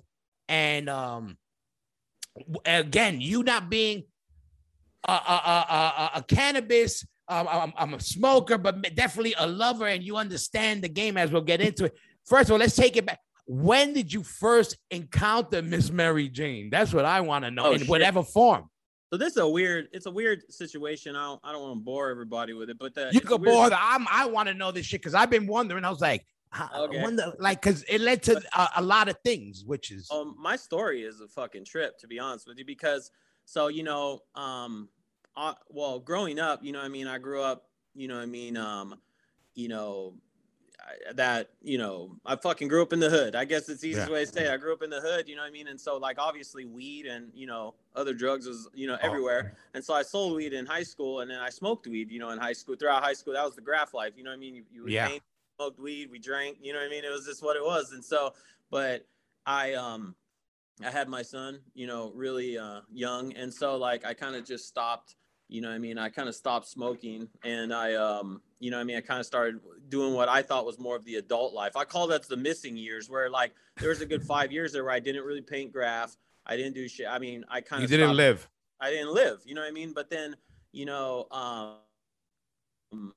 And 0.47 0.87
um, 0.89 1.37
again, 2.65 3.21
you 3.21 3.43
not 3.43 3.69
being 3.69 4.03
a 5.07 5.11
a 5.11 5.15
a, 5.15 5.73
a, 5.73 6.11
a 6.15 6.23
cannabis. 6.23 7.05
Um, 7.27 7.47
I'm, 7.47 7.73
I'm 7.77 7.93
a 7.93 7.99
smoker, 7.99 8.57
but 8.57 8.81
definitely 8.95 9.35
a 9.37 9.45
lover, 9.45 9.85
and 9.85 10.03
you 10.03 10.17
understand 10.17 10.81
the 10.83 10.89
game 10.89 11.15
as 11.15 11.31
we'll 11.31 11.43
get 11.43 11.61
into 11.61 11.85
it. 11.85 11.93
First 12.29 12.49
of 12.49 12.53
all, 12.53 12.59
let's 12.59 12.75
take 12.75 12.95
it 12.95 13.05
back. 13.07 13.19
When 13.47 13.93
did 13.93 14.13
you 14.13 14.21
first 14.21 14.77
encounter 14.91 15.63
Miss 15.63 15.89
Mary 15.89 16.29
Jane? 16.29 16.69
That's 16.69 16.93
what 16.93 17.03
I 17.03 17.21
want 17.21 17.43
to 17.45 17.51
know 17.51 17.65
Oh, 17.65 17.71
in 17.73 17.79
shit. 17.79 17.89
whatever 17.89 18.21
form. 18.23 18.69
So 19.11 19.17
this 19.17 19.31
is 19.31 19.37
a 19.37 19.47
weird. 19.47 19.87
It's 19.91 20.05
a 20.05 20.11
weird 20.11 20.43
situation. 20.53 21.15
I 21.15 21.23
don't. 21.23 21.41
I 21.43 21.51
don't 21.51 21.63
want 21.63 21.79
to 21.79 21.83
bore 21.83 22.11
everybody 22.11 22.53
with 22.53 22.69
it, 22.69 22.77
but 22.77 22.93
the, 22.93 23.09
You 23.11 23.21
could 23.21 23.43
bore 23.43 23.67
the. 23.71 23.77
I'm. 23.81 24.05
I 24.07 24.27
want 24.27 24.49
to 24.49 24.53
know 24.53 24.71
this 24.71 24.85
shit 24.85 25.01
because 25.01 25.15
I've 25.15 25.31
been 25.31 25.47
wondering. 25.47 25.83
I 25.83 25.89
was 25.89 25.99
like, 26.01 26.23
I 26.51 26.69
Okay. 26.77 27.01
wonder, 27.01 27.33
like, 27.39 27.59
because 27.59 27.83
it 27.89 28.01
led 28.01 28.21
to 28.23 28.39
a, 28.55 28.69
a 28.77 28.81
lot 28.83 29.09
of 29.09 29.17
things, 29.25 29.63
which 29.65 29.89
is 29.89 30.07
Um, 30.11 30.35
my 30.37 30.55
story 30.55 31.01
is 31.01 31.21
a 31.21 31.27
fucking 31.27 31.65
trip, 31.65 31.97
to 31.99 32.07
be 32.07 32.19
honest 32.19 32.47
with 32.47 32.59
you, 32.59 32.65
because 32.65 33.09
so 33.45 33.67
you 33.67 33.81
know, 33.81 34.19
um, 34.35 34.89
I, 35.35 35.55
well, 35.69 35.99
growing 35.99 36.37
up, 36.39 36.63
you 36.63 36.71
know, 36.71 36.79
what 36.79 36.85
I 36.85 36.89
mean, 36.89 37.07
I 37.07 37.17
grew 37.17 37.41
up, 37.41 37.63
you 37.95 38.07
know, 38.07 38.15
what 38.17 38.21
I 38.23 38.27
mean, 38.27 38.57
um, 38.57 38.93
you 39.55 39.69
know, 39.69 40.13
that 41.13 41.49
you 41.61 41.77
know, 41.77 42.15
I 42.25 42.35
fucking 42.35 42.67
grew 42.67 42.81
up 42.81 42.93
in 42.93 42.99
the 42.99 43.09
hood. 43.09 43.35
I 43.35 43.45
guess 43.45 43.69
it's 43.69 43.81
the 43.81 43.89
easiest 43.89 44.07
Yeah. 44.07 44.13
way 44.13 44.25
to 44.25 44.31
say. 44.31 44.45
It. 44.45 44.51
I 44.51 44.57
grew 44.57 44.73
up 44.73 44.81
in 44.81 44.89
the 44.89 45.01
hood, 45.01 45.27
you 45.27 45.35
know 45.35 45.41
what 45.41 45.47
I 45.47 45.51
mean, 45.51 45.67
and 45.67 45.79
so 45.79 45.97
like 45.97 46.17
obviously 46.19 46.65
weed 46.65 47.05
and 47.05 47.31
you 47.33 47.47
know 47.47 47.73
other 47.95 48.13
drugs 48.13 48.47
was 48.47 48.67
you 48.73 48.87
know 48.87 48.97
Oh, 49.01 49.05
everywhere, 49.05 49.55
and 49.73 49.83
so 49.83 49.93
I 49.93 50.01
sold 50.01 50.35
weed 50.35 50.53
in 50.53 50.65
high 50.65 50.83
school, 50.83 51.21
and 51.21 51.29
then 51.29 51.39
I 51.39 51.49
smoked 51.49 51.87
weed, 51.87 52.11
you 52.11 52.19
know, 52.19 52.29
in 52.29 52.39
high 52.39 52.53
school. 52.53 52.75
Throughout 52.75 53.03
high 53.03 53.13
school, 53.13 53.33
that 53.33 53.45
was 53.45 53.55
the 53.55 53.61
graph 53.61 53.93
life, 53.93 54.13
you 54.17 54.23
know 54.23 54.31
what 54.31 54.37
I 54.37 54.39
mean. 54.39 54.55
You, 54.55 54.63
you 54.71 54.83
Yeah. 54.87 55.07
paint, 55.07 55.23
smoked 55.57 55.79
weed, 55.79 56.09
we 56.11 56.19
drank, 56.19 56.57
you 56.61 56.73
know 56.73 56.79
what 56.79 56.85
I 56.87 56.89
mean. 56.89 57.03
It 57.03 57.11
was 57.11 57.25
just 57.25 57.43
what 57.43 57.55
it 57.55 57.63
was, 57.63 57.91
and 57.91 58.03
so, 58.03 58.33
but 58.69 59.05
I 59.45 59.73
um 59.73 60.15
I 60.83 60.89
had 60.89 61.09
my 61.09 61.21
son, 61.21 61.59
you 61.73 61.87
know, 61.87 62.11
really 62.15 62.57
uh, 62.57 62.81
young, 62.91 63.33
and 63.33 63.53
so 63.53 63.75
like 63.75 64.05
I 64.05 64.13
kind 64.13 64.35
of 64.35 64.45
just 64.45 64.67
stopped 64.67 65.15
you 65.49 65.61
know 65.61 65.67
what 65.67 65.75
I 65.75 65.79
mean, 65.79 65.97
I 65.97 66.09
kind 66.09 66.29
of 66.29 66.35
stopped 66.35 66.67
smoking 66.67 67.27
and 67.43 67.73
I, 67.73 67.95
um, 67.95 68.41
you 68.59 68.69
know 68.69 68.77
what 68.77 68.81
I 68.81 68.85
mean, 68.85 68.97
I 68.97 69.01
kind 69.01 69.19
of 69.19 69.25
started 69.25 69.59
doing 69.89 70.13
what 70.13 70.29
I 70.29 70.43
thought 70.43 70.65
was 70.65 70.79
more 70.79 70.95
of 70.95 71.03
the 71.05 71.15
adult 71.15 71.53
life. 71.53 71.75
I 71.75 71.85
call 71.85 72.07
that 72.07 72.23
the 72.27 72.37
missing 72.37 72.77
years 72.77 73.09
where 73.09 73.29
like 73.29 73.53
there 73.77 73.89
was 73.89 74.01
a 74.01 74.05
good 74.05 74.23
five 74.23 74.51
years 74.51 74.71
there 74.71 74.83
where 74.83 74.93
I 74.93 74.99
didn't 74.99 75.23
really 75.23 75.41
paint 75.41 75.73
graph. 75.73 76.15
I 76.45 76.55
didn't 76.55 76.75
do 76.75 76.87
shit. 76.87 77.07
I 77.09 77.17
mean, 77.17 77.43
I 77.49 77.61
kind 77.61 77.83
of 77.83 77.89
didn't 77.89 78.15
live. 78.15 78.47
I 78.79 78.91
didn't 78.91 79.13
live, 79.13 79.41
you 79.43 79.55
know 79.55 79.61
what 79.61 79.67
I 79.67 79.71
mean? 79.71 79.91
But 79.91 80.09
then, 80.09 80.35
you 80.71 80.85
know, 80.85 81.27
um, 81.31 83.13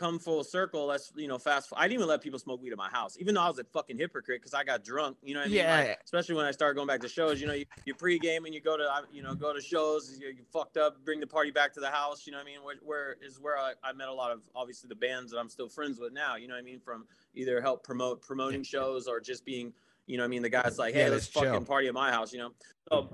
come 0.00 0.18
full 0.18 0.42
circle. 0.42 0.86
Let's, 0.86 1.12
you 1.14 1.28
know, 1.28 1.38
fast. 1.38 1.68
I 1.76 1.82
didn't 1.82 1.98
even 2.00 2.08
let 2.08 2.22
people 2.22 2.38
smoke 2.38 2.62
weed 2.62 2.72
at 2.72 2.78
my 2.78 2.88
house, 2.88 3.16
even 3.20 3.34
though 3.34 3.42
I 3.42 3.48
was 3.48 3.58
a 3.58 3.64
fucking 3.64 3.98
hypocrite 3.98 4.40
because 4.40 4.54
I 4.54 4.64
got 4.64 4.82
drunk, 4.82 5.18
you 5.22 5.34
know 5.34 5.40
what 5.40 5.46
I 5.46 5.48
mean? 5.50 5.58
Yeah. 5.58 5.76
Like, 5.76 6.00
especially 6.02 6.36
when 6.36 6.46
I 6.46 6.52
started 6.52 6.74
going 6.76 6.88
back 6.88 7.00
to 7.02 7.08
shows, 7.08 7.38
you 7.40 7.46
know, 7.46 7.52
you, 7.52 7.66
you 7.84 7.94
pregame 7.94 8.46
and 8.46 8.54
you 8.54 8.62
go 8.62 8.78
to, 8.78 8.88
you 9.12 9.22
know, 9.22 9.34
go 9.34 9.52
to 9.52 9.60
shows, 9.60 10.18
you, 10.18 10.28
you 10.28 10.42
fucked 10.50 10.78
up, 10.78 11.04
bring 11.04 11.20
the 11.20 11.26
party 11.26 11.50
back 11.50 11.74
to 11.74 11.80
the 11.80 11.90
house, 11.90 12.26
you 12.26 12.32
know 12.32 12.38
what 12.38 12.46
I 12.46 12.50
mean? 12.50 12.64
Where, 12.64 12.76
where 12.82 13.16
is 13.22 13.38
where 13.38 13.58
I, 13.58 13.74
I 13.84 13.92
met 13.92 14.08
a 14.08 14.14
lot 14.14 14.32
of, 14.32 14.40
obviously, 14.54 14.88
the 14.88 14.94
bands 14.94 15.30
that 15.32 15.38
I'm 15.38 15.50
still 15.50 15.68
friends 15.68 16.00
with 16.00 16.14
now, 16.14 16.36
you 16.36 16.48
know 16.48 16.54
what 16.54 16.60
I 16.60 16.64
mean? 16.64 16.80
From 16.80 17.06
either 17.34 17.60
help 17.60 17.84
promote 17.84 18.22
promoting 18.22 18.62
shows 18.62 19.06
or 19.06 19.20
just 19.20 19.44
being, 19.44 19.72
you 20.06 20.16
know 20.16 20.22
what 20.22 20.28
I 20.28 20.30
mean? 20.30 20.42
The 20.42 20.48
guy's 20.48 20.78
like, 20.78 20.94
hey, 20.94 21.04
Yeah, 21.04 21.10
let's 21.10 21.28
chill. 21.28 21.44
fucking 21.44 21.66
party 21.66 21.88
at 21.88 21.94
my 21.94 22.10
house, 22.10 22.32
you 22.32 22.38
know? 22.38 22.52
So, 22.90 23.10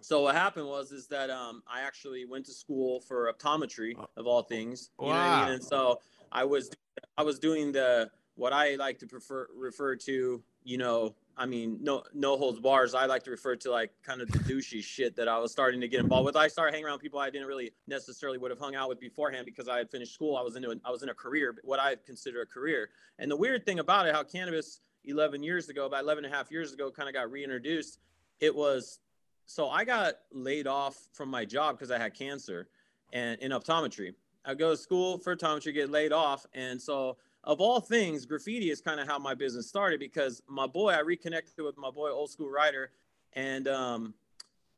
so 0.00 0.20
what 0.20 0.34
happened 0.34 0.66
was 0.66 0.92
is 0.92 1.06
that 1.06 1.30
um, 1.30 1.62
I 1.66 1.80
actually 1.80 2.26
went 2.26 2.44
to 2.46 2.52
school 2.52 3.00
for 3.00 3.32
optometry 3.32 3.94
of 4.18 4.26
all 4.26 4.42
things. 4.42 4.90
You 5.00 5.06
know 5.06 5.12
what 5.12 5.20
I 5.20 5.28
Wow. 5.30 5.44
mean? 5.44 5.54
And 5.54 5.64
so 5.64 6.00
I 6.34 6.44
was 6.44 6.70
I 7.16 7.22
was 7.22 7.38
doing 7.38 7.72
the 7.72 8.10
what 8.34 8.52
I 8.52 8.74
like 8.74 8.98
to 8.98 9.06
prefer 9.06 9.48
refer 9.56 9.94
to, 9.94 10.42
you 10.64 10.78
know, 10.78 11.14
I 11.36 11.46
mean, 11.46 11.78
no 11.80 12.02
no 12.12 12.36
holds 12.36 12.58
bars. 12.58 12.94
I 12.94 13.06
like 13.06 13.22
to 13.24 13.30
refer 13.30 13.54
to 13.56 13.70
like 13.70 13.92
kind 14.02 14.20
of 14.20 14.30
the 14.30 14.38
douchey 14.40 14.82
shit 14.82 15.14
that 15.16 15.28
I 15.28 15.38
was 15.38 15.52
starting 15.52 15.80
to 15.80 15.88
get 15.88 16.00
involved 16.00 16.26
with. 16.26 16.36
I 16.36 16.48
started 16.48 16.72
hanging 16.72 16.86
around 16.86 16.98
people 16.98 17.20
I 17.20 17.30
didn't 17.30 17.46
really 17.46 17.72
necessarily 17.86 18.38
would 18.38 18.50
have 18.50 18.58
hung 18.58 18.74
out 18.74 18.88
with 18.88 18.98
beforehand 18.98 19.46
because 19.46 19.68
I 19.68 19.78
had 19.78 19.90
finished 19.90 20.12
school. 20.12 20.36
I 20.36 20.42
was 20.42 20.56
into 20.56 20.78
I 20.84 20.90
was 20.90 21.04
in 21.04 21.08
a 21.08 21.14
career, 21.14 21.54
what 21.62 21.78
I 21.78 21.96
consider 22.04 22.42
a 22.42 22.46
career. 22.46 22.90
And 23.18 23.30
the 23.30 23.36
weird 23.36 23.64
thing 23.64 23.78
about 23.78 24.06
it, 24.06 24.14
how 24.14 24.24
cannabis 24.24 24.80
11 25.04 25.42
years 25.42 25.68
ago, 25.68 25.86
about 25.86 26.02
11 26.02 26.24
and 26.24 26.34
a 26.34 26.36
half 26.36 26.50
years 26.50 26.72
ago, 26.72 26.90
kind 26.90 27.08
of 27.08 27.14
got 27.14 27.30
reintroduced. 27.30 27.98
It 28.40 28.54
was 28.54 28.98
so 29.46 29.68
I 29.68 29.84
got 29.84 30.14
laid 30.32 30.66
off 30.66 30.96
from 31.12 31.28
my 31.28 31.44
job 31.44 31.76
because 31.76 31.92
I 31.92 31.98
had 31.98 32.14
cancer 32.14 32.68
and 33.12 33.38
in 33.40 33.52
optometry. 33.52 34.14
I 34.44 34.54
go 34.54 34.70
to 34.70 34.76
school 34.76 35.18
for 35.18 35.34
optometry, 35.36 35.72
get 35.74 35.90
laid 35.90 36.12
off. 36.12 36.46
And 36.54 36.80
so 36.80 37.16
of 37.44 37.60
all 37.60 37.80
things, 37.80 38.26
graffiti 38.26 38.70
is 38.70 38.80
kind 38.80 39.00
of 39.00 39.06
how 39.06 39.18
my 39.18 39.34
business 39.34 39.68
started 39.68 40.00
because 40.00 40.42
my 40.48 40.66
boy, 40.66 40.90
I 40.92 41.00
reconnected 41.00 41.64
with 41.64 41.76
my 41.78 41.90
boy, 41.90 42.10
old 42.10 42.30
school 42.30 42.50
writer. 42.50 42.90
And 43.34 43.66
um, 43.68 44.14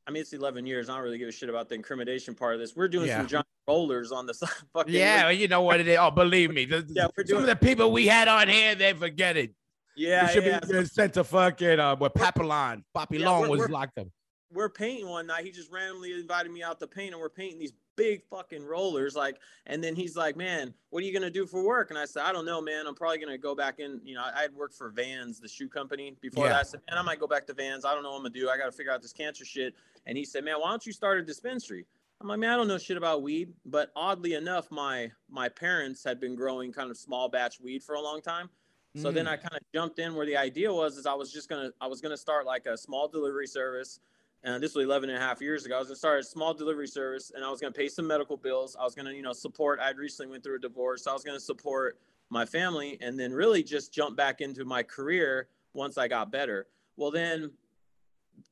I 0.06 0.10
mean, 0.12 0.20
it's 0.22 0.32
11 0.32 0.66
years. 0.66 0.88
I 0.88 0.94
don't 0.94 1.02
really 1.04 1.18
give 1.18 1.28
a 1.28 1.32
shit 1.32 1.48
about 1.48 1.68
the 1.68 1.74
incrimination 1.74 2.34
part 2.34 2.54
of 2.54 2.60
this. 2.60 2.76
We're 2.76 2.88
doing 2.88 3.08
Yeah. 3.08 3.18
some 3.18 3.26
giant 3.26 3.46
rollers 3.68 4.12
on 4.12 4.26
the 4.26 4.34
side. 4.40 4.50
Fucking 4.72 4.94
Yeah, 4.94 5.24
well, 5.24 5.32
you 5.32 5.48
know 5.48 5.62
what 5.62 5.80
it 5.80 5.88
is. 5.88 5.98
Oh, 6.00 6.10
believe 6.10 6.52
me. 6.52 6.64
the- 6.64 6.86
Yeah, 6.88 7.08
we're 7.16 7.26
some 7.26 7.38
of 7.38 7.46
the 7.46 7.56
people 7.56 7.90
we 7.92 8.06
had 8.06 8.28
on 8.28 8.48
here, 8.48 8.74
they 8.76 8.92
forget 8.92 9.36
it. 9.36 9.52
yeah, 9.96 10.26
They 10.26 10.32
should 10.32 10.44
yeah. 10.44 10.60
be 10.60 10.84
sent 10.86 11.14
to 11.14 11.24
fucking 11.24 11.80
uh, 11.80 11.96
where 11.96 12.10
Papillon, 12.10 12.84
Papillon 12.94 13.48
we're- 13.48 13.60
was 13.62 13.68
locked 13.70 13.98
up. 13.98 14.06
we're 14.52 14.68
painting 14.70 15.08
one 15.08 15.26
night. 15.26 15.44
He 15.44 15.50
just 15.50 15.70
randomly 15.72 16.12
invited 16.12 16.52
me 16.52 16.62
out 16.62 16.78
to 16.80 16.86
paint, 16.86 17.12
and 17.12 17.20
we're 17.20 17.28
painting 17.28 17.58
these 17.58 17.72
big 17.96 18.22
fucking 18.24 18.64
rollers. 18.64 19.16
Like, 19.16 19.38
and 19.66 19.82
then 19.82 19.96
he's 19.96 20.16
like, 20.16 20.36
"Man, 20.36 20.72
what 20.90 21.02
are 21.02 21.06
you 21.06 21.12
gonna 21.12 21.30
do 21.30 21.46
for 21.46 21.62
work?" 21.64 21.90
And 21.90 21.98
I 21.98 22.04
said, 22.04 22.22
"I 22.22 22.32
don't 22.32 22.44
know, 22.44 22.60
man. 22.60 22.86
I'm 22.86 22.94
probably 22.94 23.18
gonna 23.18 23.38
go 23.38 23.54
back 23.54 23.80
in. 23.80 24.00
You 24.04 24.14
know, 24.14 24.22
I 24.22 24.42
had 24.42 24.54
worked 24.54 24.74
for 24.74 24.90
Vans, 24.90 25.40
the 25.40 25.48
shoe 25.48 25.68
company. 25.68 26.16
Before 26.20 26.44
Yeah. 26.44 26.52
that, 26.52 26.60
I 26.60 26.62
said, 26.62 26.80
man, 26.88 26.98
I 26.98 27.02
might 27.02 27.18
go 27.18 27.26
back 27.26 27.46
to 27.48 27.54
Vans. 27.54 27.84
I 27.84 27.94
don't 27.94 28.02
know 28.02 28.10
what 28.10 28.18
I'm 28.18 28.22
gonna 28.22 28.34
do. 28.34 28.48
I 28.48 28.56
got 28.56 28.66
to 28.66 28.72
figure 28.72 28.92
out 28.92 29.02
this 29.02 29.12
cancer 29.12 29.44
shit." 29.44 29.74
And 30.06 30.16
he 30.16 30.24
said, 30.24 30.44
"Man, 30.44 30.60
why 30.60 30.70
don't 30.70 30.84
you 30.86 30.92
start 30.92 31.18
a 31.18 31.22
dispensary?" 31.22 31.86
I'm 32.20 32.28
like, 32.28 32.38
man, 32.38 32.50
I 32.50 32.56
don't 32.56 32.68
know 32.68 32.78
shit 32.78 32.96
about 32.96 33.22
weed, 33.22 33.52
but 33.66 33.92
oddly 33.94 34.34
enough, 34.34 34.70
my 34.70 35.10
my 35.28 35.48
parents 35.48 36.02
had 36.04 36.20
been 36.20 36.34
growing 36.34 36.72
kind 36.72 36.90
of 36.90 36.96
small 36.96 37.28
batch 37.28 37.60
weed 37.60 37.82
for 37.82 37.94
a 37.94 38.00
long 38.00 38.22
time. 38.22 38.48
So 38.94 39.10
then 39.12 39.26
Mm. 39.26 39.32
I 39.32 39.36
kind 39.36 39.52
of 39.54 39.60
jumped 39.74 39.98
in 39.98 40.14
where 40.14 40.24
the 40.24 40.38
idea 40.38 40.72
was 40.72 40.96
is 40.96 41.04
I 41.04 41.12
was 41.12 41.30
just 41.30 41.50
gonna 41.50 41.70
I 41.82 41.86
was 41.86 42.00
gonna 42.00 42.16
start 42.16 42.46
like 42.46 42.64
a 42.64 42.78
small 42.78 43.06
delivery 43.08 43.46
service, 43.46 44.00
and 44.46 44.62
this 44.62 44.76
was 44.76 44.84
11 44.84 45.10
and 45.10 45.18
a 45.18 45.20
half 45.20 45.42
years 45.42 45.66
ago. 45.66 45.74
I 45.74 45.78
was 45.80 45.88
gonna 45.88 45.96
start 45.96 46.20
a 46.20 46.22
small 46.22 46.54
delivery 46.54 46.86
service, 46.86 47.32
and 47.34 47.44
I 47.44 47.50
was 47.50 47.60
gonna 47.60 47.72
pay 47.72 47.88
some 47.88 48.06
medical 48.06 48.36
bills. 48.36 48.76
I 48.80 48.84
was 48.84 48.94
gonna 48.94 49.12
you 49.12 49.22
know 49.22 49.32
support. 49.32 49.80
I'd 49.80 49.98
recently 49.98 50.30
went 50.30 50.44
through 50.44 50.56
a 50.56 50.60
divorce, 50.60 51.04
so 51.04 51.10
I 51.10 51.14
was 51.14 51.24
gonna 51.24 51.40
support 51.40 51.98
my 52.30 52.46
family, 52.46 52.96
and 53.00 53.18
then 53.18 53.32
really 53.32 53.62
just 53.62 53.92
jump 53.92 54.16
back 54.16 54.40
into 54.40 54.64
my 54.64 54.82
career 54.82 55.48
once 55.74 55.98
I 55.98 56.06
got 56.08 56.30
better. 56.30 56.68
Well, 56.96 57.10
then 57.10 57.50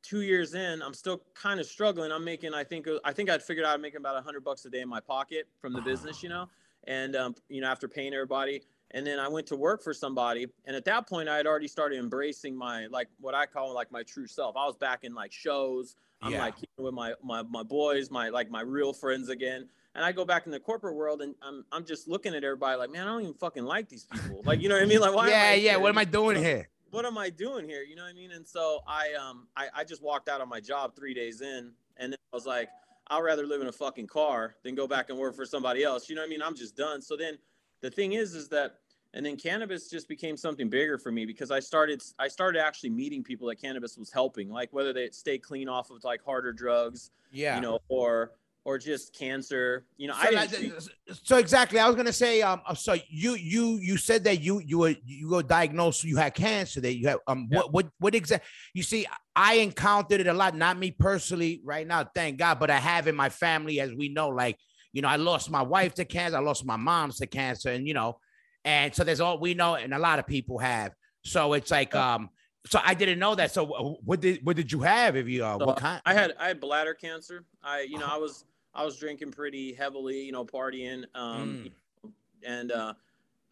two 0.03 0.23
years 0.23 0.55
in, 0.55 0.83
I'm 0.83 0.95
still 0.95 1.23
kind 1.35 1.61
of 1.61 1.67
struggling. 1.67 2.11
I'm 2.11 2.25
making, 2.25 2.55
I 2.55 2.65
think, 2.65 2.87
I 3.05 3.13
think 3.13 3.31
I'd 3.31 3.43
figured 3.43 3.65
out 3.65 3.75
I'm 3.75 3.81
making 3.81 3.99
about 3.99 4.17
a 4.17 4.21
hundred 4.21 4.45
bucks 4.45 4.65
a 4.65 4.71
day 4.71 4.81
in 4.81 4.89
my 4.89 5.01
pocket 5.01 5.49
from 5.61 5.73
the 5.73 5.81
business, 5.81 6.23
you 6.23 6.29
know, 6.29 6.49
and 6.87 7.17
um, 7.17 7.35
you 7.49 7.61
know, 7.61 7.69
after 7.69 7.89
paying 7.89 8.13
everybody. 8.15 8.63
And 8.95 9.07
then 9.07 9.19
I 9.19 9.29
went 9.29 9.47
to 9.49 9.57
work 9.57 9.83
for 9.83 9.93
somebody, 9.93 10.47
and 10.65 10.75
at 10.77 10.85
that 10.87 11.09
point, 11.09 11.29
I 11.29 11.37
had 11.37 11.47
already 11.47 11.69
started 11.69 11.99
embracing 11.99 12.57
my 12.57 12.87
like 12.87 13.09
what 13.21 13.35
I 13.35 13.45
call 13.45 13.75
like 13.75 13.91
my 13.91 14.05
true 14.05 14.27
self. 14.27 14.57
I 14.57 14.65
was 14.65 14.77
back 14.77 15.03
in 15.03 15.15
like 15.15 15.33
shows. 15.33 15.97
I'm 16.23 16.33
Yeah. 16.33 16.43
like 16.43 16.55
with 16.79 16.95
my 16.95 17.13
my 17.23 17.43
my 17.43 17.65
boys, 17.65 18.11
my 18.11 18.29
like 18.31 18.51
my 18.51 18.63
real 18.63 18.93
friends 18.93 19.29
again. 19.29 19.69
And 19.97 20.05
I 20.05 20.11
go 20.11 20.25
back 20.25 20.47
in 20.47 20.53
the 20.53 20.61
corporate 20.61 20.95
world, 20.95 21.23
and 21.23 21.35
I'm 21.43 21.65
I'm 21.73 21.85
just 21.85 22.09
looking 22.09 22.35
at 22.35 22.45
everybody 22.45 22.79
like, 22.79 22.91
man, 22.91 23.07
I 23.07 23.11
don't 23.11 23.23
even 23.23 23.35
fucking 23.35 23.65
like 23.65 23.89
these 23.89 24.05
people. 24.05 24.43
Like, 24.45 24.63
you 24.63 24.69
know 24.69 24.77
what 24.77 24.85
I 24.85 24.87
mean? 24.87 25.01
Like, 25.01 25.15
why? 25.15 25.27
am 25.27 25.31
yeah, 25.31 25.43
I 25.43 25.55
yeah. 25.55 25.71
here? 25.73 25.81
What 25.81 25.89
am 25.89 25.99
I 25.99 26.05
doing 26.05 26.37
here? 26.37 26.69
what 26.95 27.05
am 27.05 27.19
I 27.19 27.29
doing 27.29 27.69
here? 27.69 27.83
You 27.83 27.97
know 27.97 28.05
what 28.05 28.11
I 28.11 28.15
mean? 28.15 28.31
And 28.31 28.47
so 28.47 28.81
I 28.87 29.13
um 29.15 29.49
I, 29.57 29.67
I 29.75 29.85
just 29.85 30.03
walked 30.03 30.29
out 30.29 30.41
on 30.41 30.49
my 30.49 30.61
job 30.61 30.95
three 30.95 31.13
days 31.13 31.41
in 31.41 31.73
and 31.97 32.13
then 32.13 32.19
I 32.33 32.37
was 32.37 32.47
like, 32.47 32.69
I'd 33.09 33.19
rather 33.19 33.45
live 33.45 33.61
in 33.61 33.67
a 33.67 33.73
fucking 33.73 34.07
car 34.07 34.55
than 34.63 34.77
go 34.77 34.87
back 34.87 35.11
and 35.11 35.19
work 35.19 35.35
for 35.35 35.45
somebody 35.45 35.83
else. 35.83 36.09
You 36.09 36.15
know 36.15 36.23
what 36.23 36.27
I 36.27 36.31
mean? 36.31 36.43
I'm 36.43 36.55
just 36.55 36.77
done. 36.77 37.03
So 37.03 37.17
then 37.17 37.37
the 37.81 37.91
thing 37.91 38.13
is 38.13 38.35
is 38.35 38.49
that 38.51 38.77
and 39.15 39.25
then 39.25 39.37
cannabis 39.37 39.89
just 39.89 40.09
became 40.09 40.37
something 40.37 40.69
bigger 40.69 40.99
for 40.99 41.11
me 41.13 41.25
because 41.25 41.51
I 41.51 41.61
started 41.61 42.03
I 42.19 42.29
started 42.29 42.61
actually 42.61 42.91
meeting 42.91 43.23
people 43.23 43.49
that 43.49 43.57
cannabis 43.57 43.97
was 43.97 44.13
helping, 44.13 44.51
like 44.51 44.73
whether 44.73 44.93
they 44.93 45.09
stay 45.11 45.39
clean 45.39 45.69
off 45.69 45.91
of 45.91 46.03
like 46.05 46.23
harder 46.23 46.53
drugs, 46.53 47.11
Yeah. 47.33 47.57
you 47.57 47.63
know, 47.63 47.79
or 47.89 48.33
or 48.65 48.77
just 48.79 49.15
cancer. 49.15 49.87
You 49.97 50.09
know, 50.09 50.15
so, 50.15 50.37
I 50.37 50.47
didn't 50.47 50.89
so 51.23 51.37
exactly, 51.39 51.79
I 51.79 51.87
was 51.87 51.95
gonna 51.95 52.13
say, 52.13 52.43
um, 52.43 52.61
uh, 52.67 52.75
so 52.75 52.97
you 53.09 53.35
you 53.35 53.79
you 53.81 53.97
said 53.97 54.25
that 54.25 54.41
you 54.41 54.61
you 54.67 54.79
were 54.79 54.97
you 55.05 55.31
were 55.31 55.45
diagnosed, 55.45 56.03
you 56.03 56.17
had 56.17 56.35
cancer, 56.35 56.81
that 56.81 56.97
you 56.97 57.07
have 57.09 57.21
um, 57.29 57.47
Yeah. 57.51 57.59
what 57.59 57.73
what 57.73 57.87
what 57.99 58.15
exact? 58.17 58.45
You 58.75 58.83
see, 58.83 59.07
I 59.37 59.55
encountered 59.55 60.21
it 60.23 60.27
a 60.27 60.35
lot, 60.35 60.57
not 60.57 60.77
me 60.77 60.91
personally, 60.91 61.61
right 61.65 61.87
now, 61.87 62.05
thank 62.15 62.39
God, 62.39 62.59
but 62.59 62.69
I 62.69 62.79
have 62.79 63.07
in 63.07 63.15
my 63.15 63.29
family, 63.29 63.79
as 63.81 63.95
we 63.95 64.09
know, 64.09 64.29
like 64.29 64.59
you 64.93 65.03
know, 65.03 65.09
I 65.09 65.17
lost 65.17 65.51
my 65.51 65.63
wife 65.63 65.95
to 65.95 66.05
cancer, 66.05 66.37
I 66.37 66.41
lost 66.41 66.65
my 66.67 66.77
mom 66.77 67.13
to 67.13 67.27
cancer, 67.29 67.71
and 67.71 67.87
you 67.87 67.95
know, 67.95 68.19
and 68.65 68.95
so 68.95 69.05
there's 69.05 69.21
all 69.21 69.39
we 69.39 69.55
know, 69.55 69.75
and 69.75 69.93
a 69.95 69.99
lot 69.99 70.19
of 70.19 70.27
people 70.27 70.59
have. 70.59 70.95
So 71.23 71.53
it's 71.55 71.71
like, 71.71 71.95
um, 71.95 72.31
so 72.67 72.81
I 72.85 72.95
didn't 72.95 73.19
know 73.19 73.35
that. 73.35 73.51
So 73.53 73.99
what 74.05 74.21
did 74.21 74.45
what 74.45 74.57
did 74.57 74.73
you 74.73 74.81
have? 74.81 75.17
If 75.17 75.29
you 75.29 75.45
uh, 75.45 75.59
So, 75.59 75.67
what 75.67 75.77
kind? 75.79 76.01
I 76.07 76.15
had 76.15 76.35
I 76.39 76.49
had 76.49 76.61
bladder 76.61 76.95
cancer. 76.95 77.45
I 77.63 77.83
you 77.83 77.99
know 77.99 78.09
I 78.11 78.17
was 78.17 78.45
I 78.75 78.85
was 78.85 78.97
drinking 78.99 79.31
pretty 79.33 79.75
heavily, 79.75 80.21
you 80.23 80.33
know, 80.33 80.45
partying, 80.45 81.05
um, 81.15 81.71
Mm. 82.05 82.13
and 82.47 82.73
uh, 82.73 82.95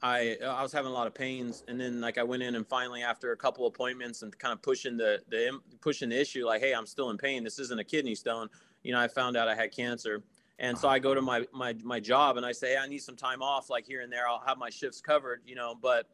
I 0.03 0.37
I 0.45 0.63
was 0.63 0.73
having 0.73 0.91
a 0.91 0.95
lot 0.95 1.07
of 1.07 1.15
pains. 1.15 1.63
And 1.69 1.81
then 1.81 2.01
like 2.01 2.19
I 2.19 2.23
went 2.23 2.43
in 2.43 2.55
and 2.55 2.67
finally 2.67 3.03
after 3.03 3.33
a 3.33 3.37
couple 3.37 3.67
appointments 3.67 4.23
and 4.23 4.37
kind 4.39 4.53
of 4.53 4.63
pushing 4.63 4.97
the 4.97 5.21
the 5.29 5.59
pushing 5.81 6.09
the 6.09 6.21
issue, 6.21 6.47
like 6.47 6.61
hey, 6.63 6.73
I'm 6.75 6.87
still 6.87 7.11
in 7.11 7.19
pain. 7.19 7.45
This 7.45 7.59
isn't 7.59 7.79
a 7.79 7.85
kidney 7.85 8.15
stone. 8.15 8.49
You 8.83 8.93
know, 8.93 8.99
I 9.01 9.09
found 9.09 9.37
out 9.37 9.47
I 9.47 9.55
had 9.55 9.73
cancer. 9.73 10.23
And 10.59 10.79
so 10.79 10.89
I 10.89 10.99
go 10.99 11.15
to 11.15 11.23
my 11.23 11.47
my 11.53 11.75
my 11.83 11.99
job 12.01 12.37
and 12.37 12.47
I 12.47 12.53
say 12.53 12.77
I 12.77 12.87
need 12.87 12.99
some 13.03 13.17
time 13.17 13.43
off, 13.43 13.71
like 13.71 13.87
here 13.87 14.01
and 14.01 14.13
there. 14.13 14.29
I'll 14.29 14.43
have 14.47 14.59
my 14.59 14.71
shifts 14.71 15.01
covered, 15.01 15.43
you 15.47 15.55
know, 15.55 15.75
but 15.75 16.07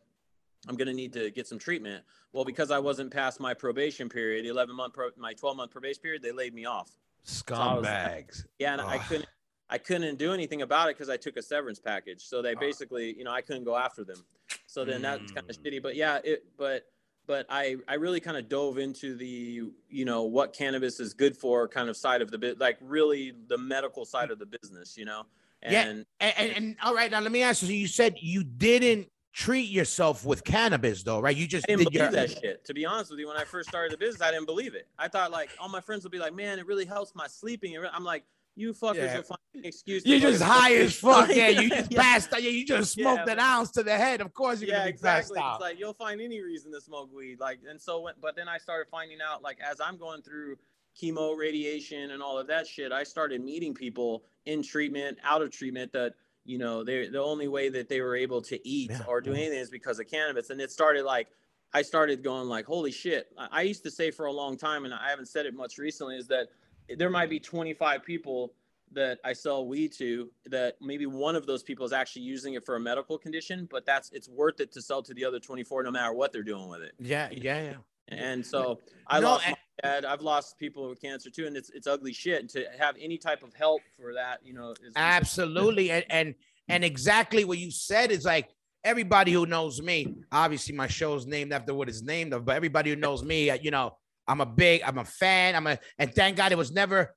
I'm 0.69 0.77
gonna 0.77 0.93
need 0.93 1.13
to 1.15 1.31
get 1.31 1.47
some 1.47 1.59
treatment. 1.59 2.05
Well, 2.33 2.45
because 2.45 2.71
I 2.71 2.79
wasn't 2.79 3.13
past 3.13 3.41
my 3.41 3.55
probation 3.55 4.09
period, 4.09 4.45
11 4.47 4.75
month, 4.75 4.95
pro, 4.95 5.11
my 5.17 5.33
12 5.35 5.57
month 5.57 5.71
probation 5.71 6.03
period, 6.03 6.23
they 6.23 6.33
laid 6.33 6.55
me 6.55 6.65
off. 6.67 6.91
Scumbags. 7.27 8.45
Yeah, 8.59 8.73
and 8.73 8.83
I 8.83 8.99
couldn't, 8.99 9.29
I 9.71 9.79
couldn't 9.79 10.19
do 10.19 10.33
anything 10.33 10.63
about 10.63 10.89
it 10.89 10.97
because 10.97 11.09
I 11.09 11.17
took 11.17 11.37
a 11.37 11.43
severance 11.43 11.79
package. 11.79 12.23
So 12.23 12.43
they 12.43 12.55
basically, 12.55 13.17
you 13.17 13.25
know, 13.25 13.31
I 13.33 13.41
couldn't 13.41 13.65
go 13.65 13.77
after 13.77 14.03
them. 14.05 14.25
So 14.67 14.85
then 14.85 15.03
that's 15.03 15.31
kind 15.33 15.45
of 15.49 15.57
Mm. 15.57 15.63
shitty. 15.63 15.83
But 15.83 15.95
yeah, 15.97 16.19
it, 16.25 16.45
but, 16.57 16.87
but 17.29 17.47
I, 17.51 17.77
I 17.87 17.95
really 17.95 18.19
kind 18.21 18.39
of 18.39 18.49
dove 18.49 18.79
into 18.79 19.15
the, 19.15 19.71
you 19.91 20.05
know, 20.07 20.23
what 20.23 20.55
cannabis 20.55 20.99
is 20.99 21.13
good 21.13 21.37
for 21.37 21.69
kind 21.69 21.89
of 21.91 21.97
side 21.97 22.23
of 22.23 22.31
the 22.31 22.39
bit, 22.39 22.59
like 22.59 22.79
really 22.81 23.35
the 23.49 23.59
medical 23.59 24.07
side 24.07 24.31
of 24.31 24.39
the 24.39 24.47
business, 24.47 24.97
you 24.97 25.05
know. 25.05 25.25
Yeah, 25.63 25.83
And 25.83 26.07
And, 26.21 26.35
and, 26.39 26.53
and 26.57 26.77
all 26.83 26.95
right, 26.95 27.11
now 27.11 27.21
let 27.21 27.31
me 27.31 27.43
ask 27.43 27.63
you. 27.63 27.69
So 27.69 27.75
you 27.75 27.87
said 27.87 28.17
you 28.19 28.43
didn't 28.43 29.09
treat 29.35 29.69
yourself 29.69 30.25
with 30.25 30.43
cannabis, 30.43 31.03
though, 31.03 31.21
right? 31.21 31.37
You 31.37 31.47
just 31.47 31.67
I 31.69 31.73
didn't 31.77 31.93
did 31.93 31.95
your. 31.95 32.11
believe 32.11 32.31
that 32.31 32.41
shit. 32.41 32.65
To 32.65 32.75
be 32.75 32.87
honest 32.87 33.11
with 33.11 33.21
you, 33.21 33.29
when 33.29 33.37
I 33.37 33.45
first 33.45 33.69
started 33.69 33.93
the 33.93 33.99
business, 33.99 34.23
I 34.23 34.31
didn't 34.31 34.47
believe 34.47 34.75
it. 34.75 34.89
I 34.99 35.09
thought 35.09 35.31
like 35.31 35.51
all 35.61 35.69
my 35.69 35.81
friends 35.81 36.05
would 36.05 36.13
be 36.13 36.19
like, 36.19 36.35
"Man, 36.35 36.59
it 36.59 36.67
really 36.67 36.87
helps 36.87 37.15
my 37.15 37.27
sleeping." 37.27 37.73
It 37.73 37.79
re-" 37.79 37.91
I'm 37.93 38.05
like, 38.05 38.25
"You 38.59 38.73
fuckers 38.75 38.97
Yeah. 38.97 39.17
will 39.17 39.23
find 39.23 39.41
an 39.55 39.65
excuse." 39.65 40.03
to 40.03 40.09
You're 40.09 40.21
just 40.21 40.43
high 40.43 40.75
as 40.75 40.95
fuck. 40.97 41.29
Yeah, 41.35 41.49
you 41.49 41.69
just 41.71 41.93
Yeah. 41.93 42.03
passed 42.03 42.33
out. 42.33 42.43
Yeah, 42.43 42.51
you 42.51 42.67
just 42.67 42.97
Yeah, 42.97 43.15
smoked 43.15 43.29
an 43.31 43.39
ounce 43.39 43.71
to 43.73 43.83
the 43.83 43.97
head. 43.97 44.21
Of 44.21 44.35
course, 44.35 44.61
you're 44.61 44.71
yeah, 44.71 44.81
gonna 44.81 44.93
be 44.93 44.99
passed 44.99 45.31
exactly. 45.31 45.39
out. 45.41 45.55
It's 45.55 45.61
like 45.63 45.79
you'll 45.79 45.95
find 45.95 46.21
any 46.21 46.41
reason 46.41 46.73
to 46.73 46.81
smoke 46.81 47.13
weed. 47.15 47.39
Like, 47.41 47.61
and 47.69 47.81
so, 47.81 48.01
when, 48.01 48.15
but 48.21 48.37
then 48.37 48.49
I 48.49 48.59
started 48.59 48.91
finding 48.91 49.19
out, 49.21 49.43
like, 49.43 49.59
as 49.61 49.81
I'm 49.81 49.97
going 49.97 50.23
through 50.23 50.57
chemo, 51.01 51.37
radiation, 51.37 52.11
and 52.11 52.23
all 52.23 52.39
of 52.39 52.47
that 52.49 52.67
shit, 52.67 52.91
I 52.93 53.05
started 53.05 53.41
meeting 53.43 53.73
people 53.75 54.25
in 54.47 54.63
treatment, 54.63 55.19
out 55.23 55.43
of 55.43 55.51
treatment 55.51 55.93
that 55.93 56.15
you 56.45 56.59
know 56.59 56.83
they 56.83 57.09
the 57.09 57.23
only 57.23 57.47
way 57.47 57.69
that 57.69 57.89
they 57.89 58.01
were 58.01 58.17
able 58.17 58.43
to 58.43 58.69
eat 58.69 58.91
Yeah. 58.91 59.05
or 59.07 59.21
do 59.21 59.33
anything 59.33 59.59
is 59.59 59.71
because 59.71 60.01
of 60.01 60.09
cannabis, 60.11 60.51
and 60.51 60.61
it 60.61 60.71
started 60.71 61.05
like. 61.05 61.29
I 61.75 61.83
started 61.83 62.23
going 62.25 62.49
like, 62.49 62.65
holy 62.65 62.91
shit. 62.91 63.31
I 63.37 63.61
used 63.61 63.83
to 63.85 63.91
say 63.91 64.11
for 64.11 64.25
a 64.25 64.33
long 64.33 64.57
time, 64.57 64.87
and 64.87 64.95
I 64.95 65.11
haven't 65.11 65.27
said 65.27 65.45
it 65.45 65.53
much 65.53 65.77
recently, 65.77 66.17
is 66.17 66.27
that 66.29 66.49
there 66.97 67.11
might 67.11 67.31
be 67.31 67.41
25 67.41 68.05
people 68.05 68.53
that 68.93 69.19
I 69.25 69.35
sell 69.35 69.67
weed 69.67 69.93
to 69.95 70.31
that 70.47 70.77
maybe 70.81 71.07
one 71.07 71.37
of 71.37 71.47
those 71.47 71.63
people 71.63 71.85
is 71.85 71.93
actually 71.93 72.23
using 72.23 72.55
it 72.55 72.65
for 72.65 72.77
a 72.77 72.81
medical 72.81 73.19
condition, 73.19 73.69
but 73.71 73.85
that's 73.85 74.11
it's 74.13 74.29
worth 74.29 74.61
it 74.61 74.73
to 74.73 74.83
sell 74.83 75.03
to 75.03 75.13
the 75.13 75.25
other 75.25 75.39
24 75.39 75.83
no 75.83 75.91
matter 75.91 76.15
what 76.15 76.33
they're 76.33 76.43
doing 76.43 76.69
with 76.69 76.81
it. 76.81 76.93
Yeah, 76.99 77.29
yeah, 77.31 77.63
yeah. 77.63 77.75
And 78.09 78.45
so 78.45 78.81
I 79.07 79.21
No, 79.21 79.33
lost 79.33 79.47
my 79.49 79.57
dad. 79.83 80.05
I've 80.07 80.23
lost 80.23 80.59
people 80.59 80.89
with 80.89 81.01
cancer 81.03 81.29
too, 81.29 81.47
and 81.47 81.57
it's 81.57 81.69
it's 81.71 81.87
ugly 81.87 82.15
shit. 82.15 82.41
And 82.41 82.49
to 82.51 82.65
have 82.79 82.97
any 82.99 83.19
type 83.19 83.43
of 83.43 83.53
help 83.53 83.83
for 84.01 84.15
that, 84.15 84.41
you 84.43 84.55
know, 84.55 84.71
is 84.71 84.95
Absolutely. 84.97 85.91
And 85.91 86.05
and 86.09 86.35
and 86.69 86.85
exactly 86.85 87.45
what 87.45 87.59
you 87.59 87.71
said 87.71 88.11
is 88.11 88.25
like 88.25 88.49
everybody 88.85 89.33
who 89.33 89.45
knows 89.45 89.83
me, 89.83 90.15
obviously 90.33 90.75
my 90.75 90.87
show's 90.87 91.27
named 91.27 91.53
after 91.53 91.75
what 91.75 91.89
it's 91.89 92.03
named 92.03 92.33
of, 92.33 92.47
but 92.47 92.57
everybody 92.57 92.91
who 92.91 92.97
knows 92.97 93.23
me, 93.23 93.53
you 93.61 93.71
know, 93.71 93.97
I'm 94.29 94.41
a 94.41 94.47
big, 94.47 94.83
I'm 94.83 94.99
a 94.99 95.05
fan. 95.05 95.57
I'm 95.57 95.67
a, 95.67 95.79
and 95.99 96.15
thank 96.15 96.37
God 96.37 96.53
it 96.53 96.59
was 96.59 96.71
never. 96.71 97.15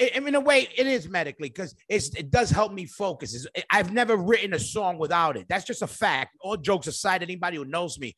I 0.00 0.10
I 0.16 0.18
in 0.18 0.34
a 0.34 0.40
way, 0.40 0.68
it 0.76 0.86
is 0.86 1.08
medically 1.08 1.48
because 1.48 1.74
it 1.88 2.30
does 2.30 2.50
help 2.50 2.72
me 2.72 2.86
focus. 2.86 3.34
It's, 3.34 3.46
I've 3.70 3.92
never 3.92 4.16
written 4.16 4.52
a 4.52 4.58
song 4.58 4.98
without 4.98 5.36
it. 5.36 5.46
That's 5.48 5.64
just 5.64 5.82
a 5.82 5.86
fact. 5.86 6.36
All 6.40 6.56
jokes 6.56 6.88
aside, 6.88 7.22
anybody 7.22 7.56
who 7.56 7.64
knows 7.64 7.98
me, 7.98 8.16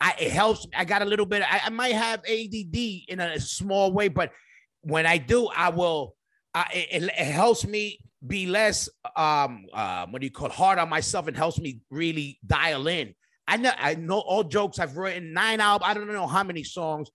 I 0.00 0.14
it 0.18 0.32
helps. 0.32 0.66
I 0.74 0.84
got 0.84 1.02
a 1.02 1.04
little 1.04 1.26
bit. 1.26 1.42
I, 1.42 1.62
I 1.66 1.70
might 1.70 1.94
have 1.94 2.20
ADD 2.20 2.76
in 3.08 3.20
a 3.20 3.38
small 3.38 3.92
way, 3.92 4.08
but 4.08 4.32
when 4.80 5.06
I 5.06 5.18
do, 5.18 5.48
I 5.48 5.68
will. 5.68 6.14
Uh, 6.52 6.64
it, 6.72 7.04
it 7.04 7.12
helps 7.12 7.64
me 7.64 8.00
be 8.26 8.46
less 8.46 8.88
um 9.16 9.66
uh, 9.72 10.06
what 10.10 10.20
do 10.20 10.26
you 10.26 10.30
call 10.30 10.46
it, 10.46 10.52
hard 10.52 10.78
on 10.78 10.88
myself 10.88 11.26
and 11.26 11.36
helps 11.36 11.58
me 11.58 11.80
really 11.90 12.38
dial 12.46 12.86
in. 12.86 13.14
I 13.46 13.56
know 13.56 13.72
I 13.76 13.94
know 13.94 14.18
all 14.18 14.44
jokes. 14.44 14.78
I've 14.78 14.96
written 14.96 15.32
nine 15.32 15.60
albums. 15.60 15.90
I 15.90 15.94
don't 15.94 16.12
know 16.12 16.26
how 16.26 16.44
many 16.44 16.62
songs, 16.62 17.10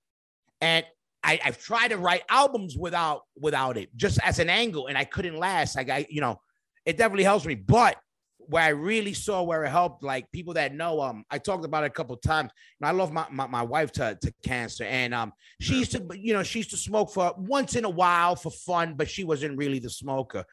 and 0.65 0.85
I, 1.23 1.39
I've 1.43 1.59
tried 1.59 1.89
to 1.89 1.97
write 1.97 2.23
albums 2.29 2.75
without 2.77 3.21
without 3.39 3.77
it, 3.77 3.95
just 3.95 4.19
as 4.23 4.39
an 4.39 4.49
angle, 4.49 4.87
and 4.87 4.97
I 4.97 5.05
couldn't 5.05 5.37
last. 5.37 5.75
Like 5.75 5.89
I, 5.89 6.07
you 6.09 6.21
know, 6.21 6.39
it 6.85 6.97
definitely 6.97 7.23
helps 7.23 7.45
me. 7.45 7.55
But 7.55 7.97
where 8.37 8.63
I 8.63 8.69
really 8.69 9.13
saw 9.13 9.41
where 9.43 9.63
it 9.63 9.69
helped, 9.69 10.03
like 10.03 10.31
people 10.31 10.53
that 10.55 10.73
know, 10.73 11.01
um, 11.01 11.23
I 11.31 11.39
talked 11.39 11.65
about 11.65 11.83
it 11.83 11.87
a 11.87 11.89
couple 11.91 12.15
times. 12.17 12.51
And 12.79 12.87
I 12.87 12.91
lost 12.91 13.11
my, 13.11 13.25
my 13.31 13.47
my 13.47 13.61
wife 13.61 13.91
to, 13.93 14.17
to 14.19 14.33
cancer, 14.43 14.85
and 14.85 15.13
um, 15.13 15.33
she 15.61 15.79
used 15.79 15.91
to, 15.91 16.07
you 16.13 16.33
know, 16.33 16.43
she 16.43 16.59
used 16.59 16.71
to 16.71 16.77
smoke 16.77 17.11
for 17.11 17.33
once 17.37 17.75
in 17.75 17.85
a 17.85 17.89
while 17.89 18.35
for 18.35 18.51
fun, 18.51 18.95
but 18.95 19.09
she 19.09 19.23
wasn't 19.23 19.57
really 19.57 19.79
the 19.79 19.89
smoker. 19.89 20.45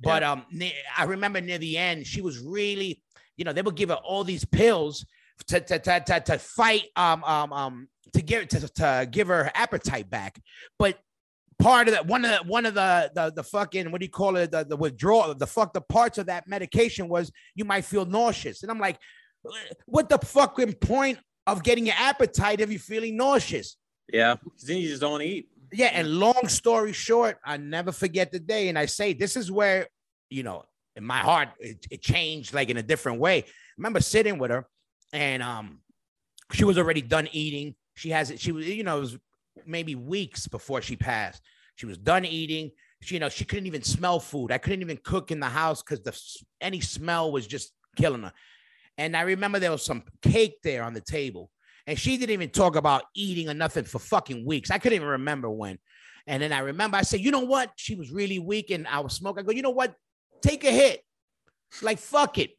But 0.00 0.22
um, 0.22 0.46
I 0.96 1.04
remember 1.04 1.40
near 1.40 1.58
the 1.58 1.76
end, 1.76 2.06
she 2.06 2.20
was 2.20 2.38
really, 2.38 3.02
you 3.36 3.44
know, 3.44 3.52
they 3.52 3.62
would 3.62 3.74
give 3.74 3.88
her 3.88 3.96
all 3.96 4.22
these 4.22 4.44
pills 4.44 5.04
to 5.46 5.60
to 5.60 5.78
to 5.78 6.00
to, 6.00 6.20
to 6.20 6.38
fight 6.38 6.84
um 6.96 7.22
um 7.24 7.52
um 7.52 7.88
to 8.12 8.22
give 8.22 8.48
to, 8.48 8.68
to 8.68 9.08
give 9.10 9.28
her 9.28 9.50
appetite 9.54 10.08
back. 10.10 10.40
But 10.78 10.98
part 11.58 11.88
of 11.88 11.94
that 11.94 12.06
one 12.06 12.24
of 12.24 12.30
the 12.30 12.48
one 12.50 12.66
of 12.66 12.74
the 12.74 13.10
the, 13.14 13.32
the 13.34 13.42
fucking 13.42 13.90
what 13.90 14.00
do 14.00 14.04
you 14.04 14.10
call 14.10 14.36
it 14.36 14.50
the, 14.52 14.64
the 14.64 14.76
withdrawal 14.76 15.34
the 15.34 15.46
fuck 15.46 15.72
the 15.72 15.80
parts 15.80 16.16
of 16.16 16.26
that 16.26 16.46
medication 16.46 17.08
was 17.08 17.32
you 17.56 17.64
might 17.64 17.84
feel 17.84 18.04
nauseous 18.06 18.62
and 18.62 18.70
i'm 18.70 18.78
like 18.78 18.96
what 19.86 20.08
the 20.08 20.18
fucking 20.18 20.72
point 20.74 21.18
of 21.48 21.64
getting 21.64 21.84
your 21.84 21.96
appetite 21.98 22.60
if 22.60 22.70
you're 22.70 22.78
feeling 22.78 23.16
nauseous 23.16 23.76
yeah. 24.12 24.36
'Cause 24.36 24.62
Then 24.62 24.76
you 24.78 24.88
just 24.88 25.00
don't 25.00 25.20
eat. 25.20 25.48
yeah 25.72 25.90
and 25.92 26.08
long 26.20 26.46
story 26.46 26.92
short 26.92 27.38
i 27.44 27.56
never 27.56 27.90
forget 27.90 28.30
the 28.30 28.38
day 28.38 28.68
and 28.68 28.78
i 28.78 28.86
say 28.86 29.12
this 29.12 29.36
is 29.36 29.50
where 29.50 29.88
you 30.30 30.44
know 30.44 30.64
in 30.94 31.02
my 31.02 31.18
heart 31.18 31.48
it, 31.58 31.84
it 31.90 32.02
changed 32.02 32.54
like 32.54 32.70
in 32.70 32.76
a 32.76 32.82
different 32.84 33.18
way 33.18 33.38
I 33.38 33.44
remember 33.78 34.00
sitting 34.00 34.38
with 34.38 34.52
her 34.52 34.64
and 35.12 35.42
um 35.42 35.80
she 36.52 36.62
was 36.64 36.78
already 36.78 37.02
done 37.02 37.28
eating 37.32 37.74
she 37.98 38.10
has 38.10 38.30
it 38.30 38.40
she 38.40 38.52
was 38.52 38.66
you 38.66 38.84
know 38.84 38.98
it 38.98 39.00
was 39.00 39.18
maybe 39.66 39.94
weeks 39.94 40.46
before 40.46 40.80
she 40.80 40.96
passed 40.96 41.42
she 41.76 41.86
was 41.86 41.98
done 41.98 42.24
eating 42.24 42.70
she, 43.02 43.14
you 43.14 43.20
know 43.20 43.28
she 43.28 43.44
couldn't 43.44 43.66
even 43.66 43.82
smell 43.82 44.20
food 44.20 44.52
i 44.52 44.58
couldn't 44.58 44.80
even 44.80 44.98
cook 45.02 45.30
in 45.30 45.40
the 45.40 45.46
house 45.46 45.82
because 45.82 46.00
the 46.02 46.18
any 46.60 46.80
smell 46.80 47.32
was 47.32 47.46
just 47.46 47.72
killing 47.96 48.22
her 48.22 48.32
and 48.96 49.16
i 49.16 49.22
remember 49.22 49.58
there 49.58 49.70
was 49.70 49.84
some 49.84 50.02
cake 50.22 50.58
there 50.62 50.82
on 50.82 50.94
the 50.94 51.00
table 51.00 51.50
and 51.88 51.98
she 51.98 52.18
didn't 52.18 52.34
even 52.34 52.50
talk 52.50 52.76
about 52.76 53.04
eating 53.14 53.48
or 53.48 53.54
nothing 53.54 53.84
for 53.84 53.98
fucking 53.98 54.44
weeks. 54.44 54.70
I 54.70 54.76
couldn't 54.76 54.96
even 54.96 55.08
remember 55.08 55.48
when. 55.48 55.78
And 56.26 56.42
then 56.42 56.52
I 56.52 56.58
remember 56.58 56.98
I 56.98 57.02
said, 57.02 57.20
you 57.20 57.30
know 57.30 57.40
what? 57.40 57.70
She 57.76 57.94
was 57.94 58.10
really 58.10 58.38
weak 58.38 58.70
and 58.70 58.86
I 58.86 59.00
was 59.00 59.14
smoking. 59.14 59.42
I 59.42 59.46
go, 59.46 59.52
you 59.52 59.62
know 59.62 59.70
what? 59.70 59.94
Take 60.42 60.64
a 60.64 60.70
hit. 60.70 61.02
Like, 61.80 61.98
fuck 61.98 62.36
it. 62.36 62.57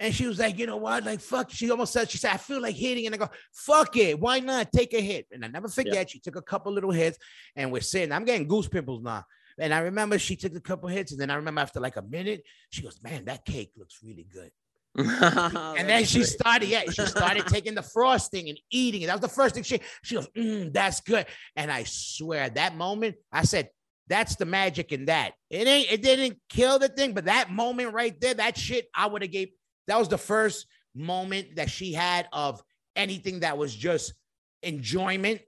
And 0.00 0.14
she 0.14 0.26
was 0.26 0.38
like, 0.38 0.58
you 0.58 0.66
know 0.66 0.78
what? 0.78 1.04
Like, 1.04 1.20
fuck. 1.20 1.50
She 1.50 1.70
almost 1.70 1.92
said, 1.92 2.10
she 2.10 2.16
said, 2.16 2.32
I 2.32 2.38
feel 2.38 2.60
like 2.62 2.74
hitting. 2.74 3.04
And 3.04 3.14
I 3.14 3.18
go, 3.18 3.28
fuck 3.52 3.94
it. 3.98 4.18
Why 4.18 4.40
not? 4.40 4.72
Take 4.72 4.94
a 4.94 5.00
hit. 5.00 5.26
And 5.30 5.44
I 5.44 5.48
never 5.48 5.68
forget, 5.68 6.08
she 6.08 6.18
took 6.18 6.36
a 6.36 6.42
couple 6.42 6.72
little 6.72 6.90
hits 6.90 7.18
and 7.54 7.70
we're 7.70 7.82
sitting. 7.82 8.10
I'm 8.10 8.24
getting 8.24 8.48
goose 8.48 8.66
pimples 8.66 9.02
now. 9.02 9.24
And 9.58 9.74
I 9.74 9.80
remember 9.80 10.18
she 10.18 10.36
took 10.36 10.56
a 10.56 10.60
couple 10.60 10.88
hits. 10.88 11.12
And 11.12 11.20
then 11.20 11.30
I 11.30 11.34
remember 11.34 11.60
after 11.60 11.80
like 11.80 11.96
a 11.96 12.02
minute, 12.02 12.44
she 12.70 12.80
goes, 12.80 12.98
man, 13.02 13.26
that 13.26 13.44
cake 13.44 13.72
looks 13.76 13.98
really 14.02 14.26
good. 14.32 14.50
And 14.96 15.88
then 15.88 16.04
she 16.04 16.24
started, 16.24 16.70
yeah, 16.70 16.84
she 16.90 17.04
started 17.04 17.46
taking 17.46 17.74
the 17.74 17.82
frosting 17.82 18.48
and 18.48 18.58
eating 18.70 19.02
it. 19.02 19.06
That 19.06 19.20
was 19.20 19.20
the 19.20 19.28
first 19.28 19.54
thing 19.54 19.64
she 19.64 19.80
she 20.02 20.14
goes, 20.14 20.28
mm, 20.28 20.72
that's 20.72 21.02
good. 21.02 21.26
And 21.56 21.70
I 21.70 21.84
swear 21.84 22.44
at 22.44 22.54
that 22.54 22.74
moment, 22.74 23.16
I 23.30 23.44
said, 23.44 23.68
that's 24.08 24.34
the 24.34 24.46
magic 24.46 24.90
in 24.92 25.04
that. 25.04 25.34
It 25.50 25.68
ain't, 25.68 25.92
it 25.92 26.02
didn't 26.02 26.38
kill 26.48 26.80
the 26.80 26.88
thing, 26.88 27.12
but 27.12 27.26
that 27.26 27.52
moment 27.52 27.94
right 27.94 28.18
there, 28.20 28.34
that 28.34 28.58
shit, 28.58 28.88
I 28.92 29.06
would 29.06 29.22
have 29.22 29.30
gave 29.30 29.50
that 29.90 29.98
was 29.98 30.08
the 30.08 30.18
first 30.18 30.66
moment 30.94 31.56
that 31.56 31.68
she 31.68 31.92
had 31.92 32.28
of 32.32 32.62
anything 32.94 33.40
that 33.40 33.58
was 33.58 33.74
just 33.74 34.14
enjoyment. 34.62 35.40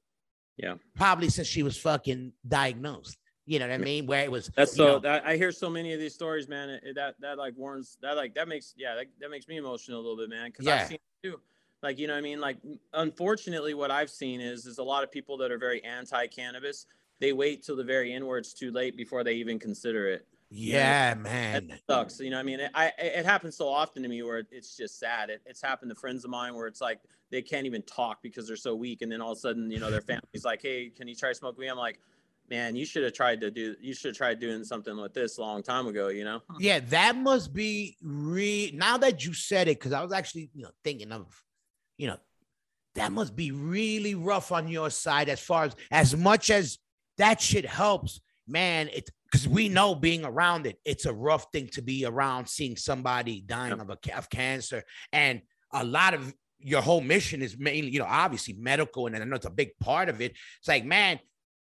Yeah. 0.56 0.74
Probably 0.96 1.28
since 1.28 1.46
she 1.46 1.62
was 1.62 1.76
fucking 1.76 2.32
diagnosed. 2.46 3.18
You 3.46 3.60
know 3.60 3.68
what 3.68 3.74
I 3.74 3.78
mean? 3.78 4.06
Where 4.06 4.24
it 4.24 4.30
was 4.30 4.50
That's 4.56 4.74
so. 4.74 4.98
That, 4.98 5.24
I 5.24 5.36
hear 5.36 5.52
so 5.52 5.70
many 5.70 5.92
of 5.92 6.00
these 6.00 6.14
stories, 6.14 6.48
man. 6.48 6.70
It, 6.70 6.94
that 6.96 7.14
that 7.20 7.38
like 7.38 7.54
warns. 7.56 7.98
That 8.02 8.16
like 8.16 8.34
that 8.34 8.48
makes 8.48 8.74
yeah. 8.76 8.96
That, 8.96 9.06
that 9.20 9.30
makes 9.30 9.46
me 9.46 9.58
emotional 9.58 10.00
a 10.00 10.02
little 10.02 10.16
bit, 10.16 10.28
man. 10.28 10.50
Because 10.50 10.66
Yeah. 10.66 10.74
I've 10.74 10.88
seen 10.88 10.98
it 11.22 11.28
too. 11.28 11.40
Like 11.84 11.98
you 11.98 12.08
know, 12.08 12.14
what 12.14 12.18
I 12.18 12.22
mean, 12.22 12.40
like 12.40 12.58
unfortunately, 12.94 13.74
what 13.74 13.92
I've 13.92 14.10
seen 14.10 14.40
is 14.40 14.66
is 14.66 14.78
a 14.78 14.82
lot 14.82 15.04
of 15.04 15.10
people 15.12 15.36
that 15.38 15.52
are 15.52 15.58
very 15.58 15.82
anti-cannabis. 15.84 16.86
They 17.20 17.32
wait 17.32 17.64
till 17.64 17.76
the 17.76 17.84
very 17.84 18.12
end 18.12 18.26
where 18.26 18.38
it's 18.38 18.52
too 18.52 18.72
late 18.72 18.96
before 18.96 19.22
they 19.22 19.34
even 19.34 19.58
consider 19.58 20.08
it. 20.08 20.26
Yeah, 20.54 21.14
That 21.14 21.22
man. 21.22 21.78
sucks. 21.88 22.20
You 22.20 22.30
know, 22.30 22.36
what 22.36 22.40
I 22.40 22.44
mean, 22.44 22.60
it, 22.60 22.70
I 22.74 22.92
it 22.98 23.24
happens 23.24 23.56
so 23.56 23.68
often 23.68 24.02
to 24.02 24.08
me 24.08 24.22
where 24.22 24.42
it's 24.50 24.76
just 24.76 24.98
sad. 24.98 25.30
It, 25.30 25.40
it's 25.46 25.62
happened 25.62 25.90
to 25.90 25.94
friends 25.94 26.24
of 26.24 26.30
mine 26.30 26.54
where 26.54 26.66
it's 26.66 26.80
like 26.80 27.00
they 27.30 27.40
can't 27.40 27.64
even 27.64 27.80
talk 27.82 28.22
because 28.22 28.46
they're 28.46 28.56
so 28.56 28.74
weak, 28.74 29.00
and 29.00 29.10
then 29.10 29.22
all 29.22 29.32
of 29.32 29.38
a 29.38 29.40
sudden, 29.40 29.70
you 29.70 29.80
know, 29.80 29.90
their 29.90 30.02
family's 30.02 30.44
like, 30.44 30.60
"Hey, 30.60 30.90
can 30.94 31.08
you 31.08 31.14
try 31.14 31.32
smoke 31.32 31.56
weed?" 31.56 31.68
I'm 31.68 31.78
like, 31.78 32.00
"Man, 32.50 32.76
you 32.76 32.84
should 32.84 33.02
have 33.02 33.14
tried 33.14 33.40
to 33.40 33.50
do. 33.50 33.74
You 33.80 33.94
should 33.94 34.10
have 34.10 34.16
tried 34.16 34.40
doing 34.40 34.62
something 34.62 34.94
like 34.94 35.14
this 35.14 35.38
a 35.38 35.40
long 35.40 35.62
time 35.62 35.86
ago." 35.86 36.08
You 36.08 36.24
know? 36.24 36.42
Yeah, 36.60 36.80
that 36.80 37.16
must 37.16 37.54
be 37.54 37.96
re 38.02 38.72
now 38.74 38.98
that 38.98 39.24
you 39.24 39.32
said 39.32 39.68
it, 39.68 39.78
because 39.78 39.92
I 39.92 40.02
was 40.02 40.12
actually, 40.12 40.50
you 40.52 40.64
know, 40.64 40.70
thinking 40.84 41.12
of, 41.12 41.26
you 41.96 42.08
know, 42.08 42.18
that 42.94 43.10
must 43.10 43.34
be 43.34 43.52
really 43.52 44.14
rough 44.14 44.52
on 44.52 44.68
your 44.68 44.90
side 44.90 45.30
as 45.30 45.40
far 45.40 45.64
as 45.64 45.76
as 45.90 46.14
much 46.14 46.50
as 46.50 46.78
that 47.16 47.40
shit 47.40 47.64
helps, 47.64 48.20
man. 48.46 48.88
It 48.92 49.08
because 49.32 49.48
we 49.48 49.68
know 49.70 49.94
being 49.94 50.24
around 50.26 50.66
it, 50.66 50.78
it's 50.84 51.06
a 51.06 51.12
rough 51.12 51.46
thing 51.52 51.66
to 51.68 51.80
be 51.80 52.04
around 52.04 52.46
seeing 52.46 52.76
somebody 52.76 53.40
dying 53.40 53.80
of 53.80 53.88
a 53.88 53.96
of 54.14 54.28
cancer, 54.28 54.84
and 55.12 55.40
a 55.72 55.82
lot 55.82 56.12
of 56.12 56.34
your 56.60 56.82
whole 56.82 57.00
mission 57.00 57.40
is 57.40 57.58
mainly, 57.58 57.90
you 57.90 57.98
know, 57.98 58.06
obviously 58.06 58.52
medical, 58.54 59.06
and 59.06 59.16
I 59.16 59.24
know 59.24 59.36
it's 59.36 59.46
a 59.46 59.50
big 59.50 59.70
part 59.80 60.10
of 60.10 60.20
it. 60.20 60.32
It's 60.58 60.68
like, 60.68 60.84
man, 60.84 61.18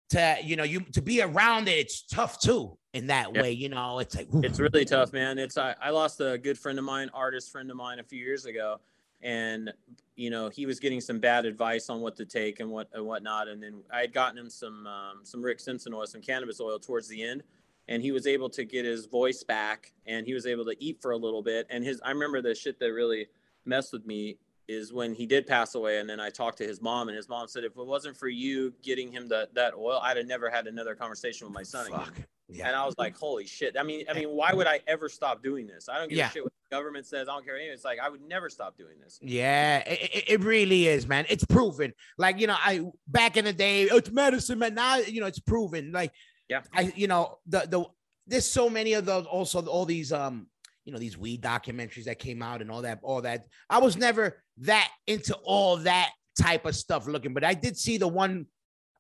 to 0.10 0.38
you 0.44 0.58
know, 0.58 0.64
you 0.64 0.82
to 0.92 1.02
be 1.02 1.22
around 1.22 1.70
it, 1.70 1.78
it's 1.78 2.04
tough 2.06 2.40
too 2.40 2.78
in 2.94 3.08
that 3.08 3.34
Yeah. 3.34 3.42
way. 3.42 3.52
You 3.54 3.70
know, 3.70 4.00
it's 4.00 4.16
like 4.18 4.28
ooh. 4.36 4.42
It's 4.44 4.60
really 4.60 4.84
tough, 4.84 5.14
man. 5.14 5.40
It's 5.40 5.58
I, 5.58 5.74
I 5.82 5.92
lost 5.92 6.20
a 6.20 6.38
good 6.38 6.60
friend 6.60 6.78
of 6.78 6.84
mine, 6.84 7.10
artist 7.14 7.52
friend 7.52 7.72
of 7.72 7.78
mine, 7.78 8.00
a 8.00 8.04
few 8.04 8.20
years 8.20 8.46
ago, 8.46 8.82
and 9.22 9.72
you 10.18 10.30
know 10.30 10.50
he 10.50 10.66
was 10.66 10.78
getting 10.82 11.00
some 11.00 11.20
bad 11.20 11.46
advice 11.46 11.90
on 11.90 12.02
what 12.02 12.18
to 12.18 12.26
take 12.26 12.60
and 12.60 12.70
what 12.70 12.90
and 12.92 13.06
whatnot. 13.06 13.48
And 13.48 13.64
then 13.64 13.82
I 13.94 14.02
had 14.02 14.12
gotten 14.12 14.38
him 14.38 14.50
some 14.50 14.86
um, 14.86 15.20
some 15.24 15.42
Rick 15.42 15.62
Simpson 15.62 15.94
oil, 15.94 16.06
some 16.06 16.22
cannabis 16.22 16.60
oil 16.60 16.78
towards 16.78 17.08
the 17.08 17.24
end, 17.24 17.44
and 17.92 18.02
he 18.02 18.12
was 18.12 18.26
able 18.26 18.50
to 18.50 18.64
get 18.64 18.86
his 18.86 19.06
voice 19.06 19.44
back, 19.44 19.94
and 20.06 20.26
he 20.26 20.34
was 20.34 20.46
able 20.46 20.66
to 20.66 20.76
eat 20.84 21.02
for 21.02 21.12
a 21.12 21.18
little 21.18 21.44
bit. 21.44 21.68
And 21.70 21.84
his 21.84 22.02
I 22.04 22.10
remember 22.12 22.42
the 22.42 22.56
shit 22.56 22.80
that 22.80 22.92
really 22.94 23.28
messed 23.66 23.94
with 23.94 24.06
me 24.06 24.38
is 24.68 24.94
when 24.94 25.14
he 25.14 25.26
did 25.26 25.46
pass 25.46 25.76
away, 25.76 26.00
and 26.00 26.10
then 26.10 26.20
I 26.20 26.30
talked 26.30 26.58
to 26.60 26.64
his 26.66 26.82
mom, 26.82 27.10
and 27.10 27.18
his 27.18 27.28
mom 27.28 27.48
said 27.48 27.64
if 27.66 27.76
it 27.78 27.86
wasn't 27.86 28.16
for 28.16 28.30
you 28.30 28.74
getting 28.82 29.12
him 29.12 29.28
that 29.30 29.54
that 29.56 29.74
oil, 29.76 30.00
I'd 30.02 30.18
have 30.18 30.26
never 30.28 30.50
had 30.50 30.68
another 30.68 30.96
conversation 30.96 31.46
with 31.48 31.54
my 31.54 31.64
son 31.64 31.88
again. 31.88 32.00
Fuck. 32.00 32.16
Yeah. 32.54 32.68
And 32.68 32.76
I 32.76 32.86
was 32.86 32.96
like, 32.98 33.16
holy 33.18 33.46
shit. 33.46 33.78
I 33.80 33.84
mean, 33.84 34.04
I 34.10 34.14
mean, 34.14 34.30
why 34.30 34.52
would 34.54 34.68
I 34.68 34.82
ever 34.86 35.08
stop 35.08 35.42
doing 35.42 35.68
this? 35.68 35.88
I 35.88 35.98
don't 35.98 36.10
give 36.10 36.18
Yeah. 36.18 36.28
a 36.28 36.32
shit 36.32 36.44
what 36.44 36.52
the 36.70 36.76
government 36.76 37.06
says 37.06 37.30
I 37.30 37.34
don't 37.34 37.46
care. 37.46 37.56
Anyway, 37.56 37.74
it's 37.74 37.86
like 37.86 38.00
I 38.00 38.10
would 38.10 38.22
never 38.28 38.50
stop 38.50 38.78
doing 38.78 39.00
this. 39.02 39.20
Yeah, 39.22 39.78
it, 39.88 40.24
it- 40.28 40.44
really 40.44 40.88
is, 40.88 41.08
man. 41.08 41.26
It's 41.30 41.46
proven. 41.46 41.94
Like 42.18 42.40
you 42.40 42.48
know, 42.48 42.58
I 42.58 42.82
back 43.08 43.38
in 43.38 43.46
the 43.46 43.54
day, 43.54 43.84
it's 43.84 44.12
medicine, 44.12 44.60
man. 44.60 44.74
Now 44.76 44.98
you 44.98 45.22
know 45.22 45.28
it's 45.28 45.40
proven. 45.40 45.92
Like 45.94 46.12
Yeah. 46.52 46.62
I 46.74 46.92
you 46.98 47.08
know 47.08 47.40
the 47.48 47.66
the 47.70 47.86
there's 48.28 48.46
so 48.46 48.70
many 48.70 48.94
of 48.94 49.06
those. 49.06 49.26
Also, 49.26 49.66
all 49.66 49.86
these 49.86 50.12
um 50.12 50.48
you 50.84 50.92
know 50.92 51.00
these 51.00 51.18
weed 51.18 51.42
documentaries 51.42 52.04
that 52.04 52.20
came 52.20 52.42
out 52.42 52.62
and 52.62 52.70
all 52.70 52.82
that 52.82 53.00
all 53.04 53.22
that. 53.22 53.46
I 53.70 53.80
was 53.80 53.96
never 53.96 54.44
that 54.58 54.90
into 55.08 55.34
all 55.46 55.78
that 55.78 56.12
type 56.38 56.66
of 56.66 56.76
stuff 56.76 57.08
looking, 57.08 57.34
but 57.34 57.46
I 57.46 57.54
did 57.54 57.78
see 57.78 57.98
the 57.98 58.08
one 58.08 58.48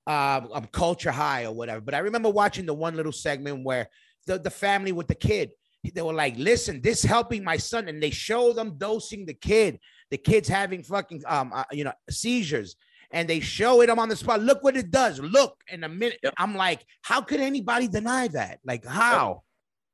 uh, 0.07 0.41
um, 0.53 0.67
culture 0.71 1.11
high 1.11 1.43
or 1.43 1.51
whatever. 1.51 1.81
But 1.81 1.93
I 1.93 1.99
remember 1.99 2.29
watching 2.29 2.65
the 2.65 2.73
one 2.73 2.95
little 2.95 3.11
segment 3.11 3.65
where 3.65 3.89
the, 4.27 4.39
the 4.39 4.49
family 4.49 4.93
with 4.93 5.07
the 5.07 5.15
kid, 5.15 5.51
they 5.93 6.01
were 6.01 6.13
like, 6.13 6.37
listen, 6.37 6.81
this 6.81 7.03
helping 7.03 7.43
my 7.43 7.57
son. 7.57 7.89
And 7.89 8.01
they 8.01 8.11
show 8.11 8.53
them 8.53 8.77
dosing 8.77 9.25
the 9.25 9.33
kid. 9.33 9.79
The 10.09 10.17
kid's 10.17 10.47
having 10.47 10.83
fucking 10.83 11.23
um, 11.27 11.51
uh, 11.53 11.65
you 11.71 11.83
know, 11.83 11.93
seizures. 12.09 12.75
And 13.13 13.28
they 13.28 13.39
show 13.39 13.82
it 13.82 13.89
I'm 13.89 14.00
on 14.00 14.10
the 14.10 14.15
spot. 14.15 14.41
Look 14.41 14.63
what 14.63 14.78
it 14.78 14.89
does. 14.89 15.19
Look 15.19 15.63
in 15.67 15.84
a 15.84 15.89
minute. 15.89 16.19
Yep. 16.24 16.34
I'm 16.38 16.56
like, 16.56 16.86
how 17.02 17.21
could 17.21 17.39
anybody 17.41 17.88
deny 17.88 18.28
that? 18.30 18.60
Like, 18.63 18.86
how? 18.86 19.43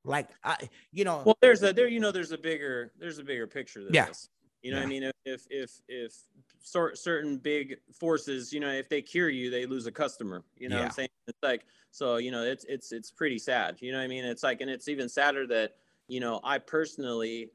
Like, 0.04 0.30
I, 0.44 0.56
you 0.92 1.04
know, 1.04 1.24
Well, 1.26 1.38
there's 1.42 1.64
a 1.64 1.74
there, 1.74 1.88
you 1.88 2.00
know, 2.00 2.12
there's 2.12 2.32
a 2.32 2.38
bigger 2.38 2.94
there's 2.98 3.18
a 3.20 3.24
bigger 3.24 3.48
picture 3.48 3.84
than 3.84 3.94
Yeah. 3.94 4.06
this. 4.06 4.30
You 4.62 4.72
know 4.72 4.78
what 4.78 4.86
I 4.86 4.90
mean? 4.90 5.12
If 5.26 5.46
if 5.50 5.72
if 5.88 6.14
sort 6.62 6.98
certain 6.98 7.38
big 7.38 7.78
forces, 7.94 8.52
you 8.54 8.60
know, 8.60 8.70
if 8.72 8.90
they 8.90 9.02
cure 9.02 9.30
you, 9.30 9.50
they 9.50 9.66
lose 9.66 9.86
a 9.86 9.92
customer. 9.92 10.44
You 10.58 10.70
know 10.70 10.76
what 10.76 10.82
Yeah. 10.82 10.86
I'm 10.86 10.92
saying? 10.92 11.10
It's 11.28 11.38
like 11.44 11.66
so, 11.92 12.18
you 12.18 12.32
know, 12.32 12.44
it's 12.44 12.66
it's 12.66 12.92
it's 12.92 13.12
pretty 13.12 13.40
sad. 13.40 13.78
You 13.82 13.92
know 13.92 13.98
what 13.98 14.04
I 14.06 14.08
mean? 14.08 14.26
It's 14.26 14.44
like 14.44 14.62
and 14.62 14.70
it's 14.70 14.88
even 14.88 15.10
sadder 15.10 15.46
that, 15.48 15.76
you 16.08 16.20
know, 16.20 16.40
I 16.44 16.58
personally, 16.60 17.52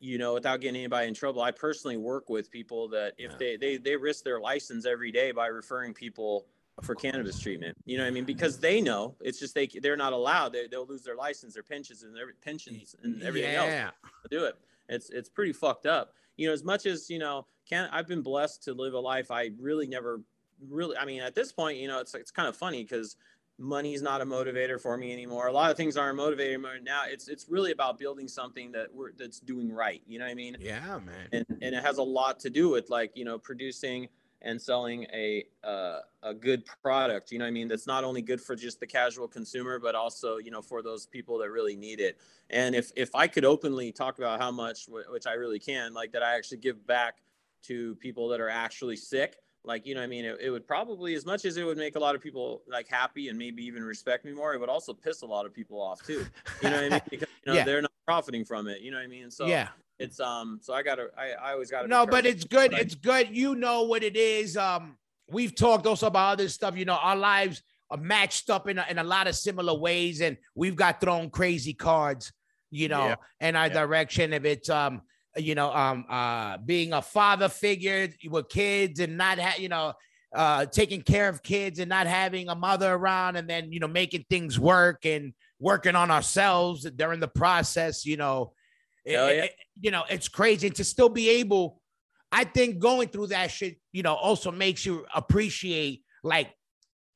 you 0.00 0.18
know, 0.18 0.34
without 0.34 0.60
getting 0.60 0.76
anybody 0.76 1.08
in 1.08 1.14
trouble, 1.14 1.42
I 1.42 1.50
personally 1.50 1.96
work 1.98 2.28
with 2.28 2.50
people 2.50 2.88
that 2.88 3.14
if 3.18 3.32
Yeah. 3.32 3.36
they 3.38 3.56
they 3.56 3.76
they 3.76 3.96
risk 3.96 4.24
their 4.24 4.40
license 4.40 4.86
every 4.86 5.12
day 5.12 5.30
by 5.30 5.46
referring 5.46 5.94
people 5.94 6.46
for 6.82 6.94
cannabis 6.94 7.38
treatment. 7.38 7.76
You 7.84 7.98
know 7.98 8.04
what 8.04 8.08
I 8.08 8.10
mean? 8.10 8.22
Mm-hmm. 8.22 8.26
Because 8.26 8.58
they 8.58 8.80
know 8.80 9.16
it's 9.20 9.38
just 9.38 9.54
they 9.54 9.66
they're 9.66 9.96
not 9.96 10.12
allowed. 10.12 10.52
They 10.52 10.66
they'll 10.66 10.86
lose 10.86 11.02
their 11.02 11.16
license, 11.16 11.54
their 11.54 11.62
pensions, 11.62 12.02
and 12.02 12.16
their 12.16 12.32
pensions 12.42 12.96
and 13.02 13.22
everything 13.22 13.54
else 13.54 13.68
yeah. 13.68 13.90
to 14.22 14.28
do 14.30 14.44
it. 14.44 14.56
It's 14.88 15.10
it's 15.10 15.28
pretty 15.28 15.52
fucked 15.52 15.86
up. 15.86 16.14
You 16.36 16.46
know, 16.48 16.52
as 16.52 16.64
much 16.64 16.86
as 16.86 17.10
you 17.10 17.18
know, 17.18 17.46
can 17.68 17.88
I've 17.92 18.08
been 18.08 18.22
blessed 18.22 18.62
to 18.64 18.72
live 18.72 18.94
a 18.94 18.98
life 18.98 19.30
I 19.30 19.50
really 19.58 19.86
never 19.86 20.22
really. 20.66 20.96
I 20.96 21.04
mean, 21.04 21.20
at 21.20 21.34
this 21.34 21.52
point, 21.52 21.78
you 21.78 21.88
know, 21.88 22.00
it's 22.00 22.14
it's 22.14 22.30
kind 22.30 22.48
of 22.48 22.56
funny 22.56 22.82
because 22.82 23.16
money's 23.60 24.02
not 24.02 24.20
a 24.22 24.26
motivator 24.26 24.80
for 24.80 24.96
me 24.96 25.12
anymore. 25.12 25.46
A 25.46 25.52
lot 25.52 25.70
of 25.70 25.76
things 25.76 25.96
aren't 25.96 26.16
motivating 26.16 26.62
me 26.62 26.70
now. 26.82 27.02
It's 27.06 27.28
it's 27.28 27.46
really 27.48 27.72
about 27.72 27.98
building 27.98 28.26
something 28.26 28.72
that 28.72 28.88
we're 28.92 29.12
that's 29.12 29.38
doing 29.38 29.70
right. 29.70 30.02
You 30.06 30.18
know 30.18 30.24
what 30.24 30.32
I 30.32 30.34
mean? 30.34 30.56
Yeah, 30.58 30.98
man. 31.04 31.28
and, 31.32 31.46
and 31.62 31.74
it 31.74 31.84
has 31.84 31.98
a 31.98 32.02
lot 32.02 32.40
to 32.40 32.50
do 32.50 32.70
with 32.70 32.90
like 32.90 33.12
you 33.14 33.24
know 33.24 33.38
producing 33.38 34.08
and 34.42 34.60
selling 34.60 35.04
a 35.12 35.44
uh, 35.62 36.00
a 36.22 36.32
good 36.32 36.64
product 36.82 37.30
you 37.30 37.38
know 37.38 37.44
what 37.44 37.48
i 37.48 37.50
mean 37.50 37.68
that's 37.68 37.86
not 37.86 38.04
only 38.04 38.22
good 38.22 38.40
for 38.40 38.56
just 38.56 38.80
the 38.80 38.86
casual 38.86 39.28
consumer 39.28 39.78
but 39.78 39.94
also 39.94 40.38
you 40.38 40.50
know 40.50 40.62
for 40.62 40.82
those 40.82 41.06
people 41.06 41.38
that 41.38 41.50
really 41.50 41.76
need 41.76 42.00
it 42.00 42.18
and 42.48 42.74
if 42.74 42.90
if 42.96 43.14
i 43.14 43.26
could 43.26 43.44
openly 43.44 43.92
talk 43.92 44.18
about 44.18 44.40
how 44.40 44.50
much 44.50 44.86
which 45.10 45.26
i 45.26 45.32
really 45.32 45.58
can 45.58 45.92
like 45.92 46.12
that 46.12 46.22
i 46.22 46.36
actually 46.36 46.58
give 46.58 46.86
back 46.86 47.18
to 47.62 47.94
people 47.96 48.28
that 48.28 48.40
are 48.40 48.48
actually 48.48 48.96
sick 48.96 49.36
like 49.64 49.86
you 49.86 49.94
know 49.94 50.00
what 50.00 50.04
i 50.04 50.08
mean 50.08 50.24
it, 50.24 50.38
it 50.40 50.50
would 50.50 50.66
probably 50.66 51.14
as 51.14 51.26
much 51.26 51.44
as 51.44 51.56
it 51.56 51.64
would 51.64 51.76
make 51.76 51.96
a 51.96 51.98
lot 51.98 52.14
of 52.14 52.22
people 52.22 52.62
like 52.68 52.88
happy 52.88 53.28
and 53.28 53.38
maybe 53.38 53.62
even 53.64 53.82
respect 53.82 54.24
me 54.24 54.32
more 54.32 54.54
it 54.54 54.60
would 54.60 54.68
also 54.70 54.92
piss 54.92 55.22
a 55.22 55.26
lot 55.26 55.44
of 55.44 55.52
people 55.52 55.80
off 55.80 56.02
too 56.02 56.24
you 56.62 56.70
know 56.70 56.76
what 56.76 56.84
i 56.84 56.88
mean 56.88 57.00
because 57.10 57.28
you 57.44 57.52
know 57.52 57.56
Yeah. 57.58 57.64
they're 57.64 57.82
not 57.82 57.92
profiting 58.06 58.44
from 58.44 58.68
it 58.68 58.80
you 58.80 58.90
know 58.90 58.96
what 58.96 59.04
i 59.04 59.08
mean 59.08 59.30
so 59.30 59.46
yeah. 59.46 59.68
it's 59.98 60.18
um 60.18 60.58
so 60.62 60.72
i 60.72 60.82
gotta 60.82 61.08
i, 61.18 61.32
I 61.32 61.52
always 61.52 61.70
gotta 61.70 61.88
No, 61.88 62.06
but 62.06 62.24
it's 62.24 62.44
good. 62.44 62.72
It's 62.72 62.94
good. 62.94 63.36
You 63.36 63.54
know 63.54 63.82
what 63.82 64.02
it 64.02 64.16
is. 64.16 64.56
Um, 64.56 64.96
we've 65.28 65.54
talked 65.54 65.86
also 65.86 66.06
about 66.06 66.32
other 66.34 66.48
stuff. 66.48 66.76
You 66.76 66.84
know, 66.86 66.94
our 66.96 67.16
lives 67.16 67.62
are 67.90 67.98
matched 67.98 68.48
up 68.50 68.68
in 68.68 68.78
a, 68.78 68.86
in 68.88 68.98
a 68.98 69.04
lot 69.04 69.26
of 69.28 69.34
similar 69.36 69.74
ways, 69.78 70.20
and 70.22 70.36
we've 70.54 70.76
got 70.76 71.00
thrown 71.00 71.28
crazy 71.30 71.74
cards. 71.74 72.32
You 72.70 72.88
know, 72.88 73.08
Yeah. 73.08 73.48
in 73.48 73.56
our 73.56 73.66
Yeah. 73.66 73.74
direction. 73.74 74.32
If 74.32 74.44
it's 74.44 74.68
um, 74.70 75.02
you 75.36 75.54
know, 75.54 75.72
um, 75.72 76.04
uh, 76.08 76.56
being 76.58 76.92
a 76.92 77.02
father 77.02 77.48
figure 77.48 78.08
with 78.28 78.48
kids 78.48 79.00
and 79.00 79.16
not 79.16 79.38
ha- 79.38 79.56
you 79.58 79.68
know, 79.68 79.92
uh, 80.34 80.66
taking 80.66 81.02
care 81.02 81.28
of 81.28 81.42
kids 81.42 81.78
and 81.78 81.88
not 81.88 82.06
having 82.06 82.48
a 82.48 82.54
mother 82.54 82.92
around, 82.92 83.36
and 83.36 83.48
then 83.48 83.72
you 83.72 83.80
know, 83.80 83.88
making 83.88 84.24
things 84.30 84.58
work 84.58 85.04
and 85.04 85.32
working 85.58 85.94
on 85.96 86.10
ourselves 86.10 86.82
during 86.96 87.20
the 87.20 87.28
process. 87.28 88.04
You 88.06 88.16
know, 88.16 88.52
it- 89.04 89.12
yeah. 89.12 89.44
it- 89.44 89.54
you 89.80 89.90
know, 89.90 90.04
it's 90.10 90.28
crazy 90.28 90.66
and 90.66 90.76
to 90.76 90.84
still 90.84 91.08
be 91.08 91.28
able. 91.30 91.80
I 92.32 92.44
think 92.44 92.78
going 92.78 93.08
through 93.08 93.28
that 93.28 93.50
shit, 93.50 93.78
you 93.92 94.02
know, 94.02 94.14
also 94.14 94.52
makes 94.52 94.86
you 94.86 95.04
appreciate 95.14 96.02
like 96.22 96.54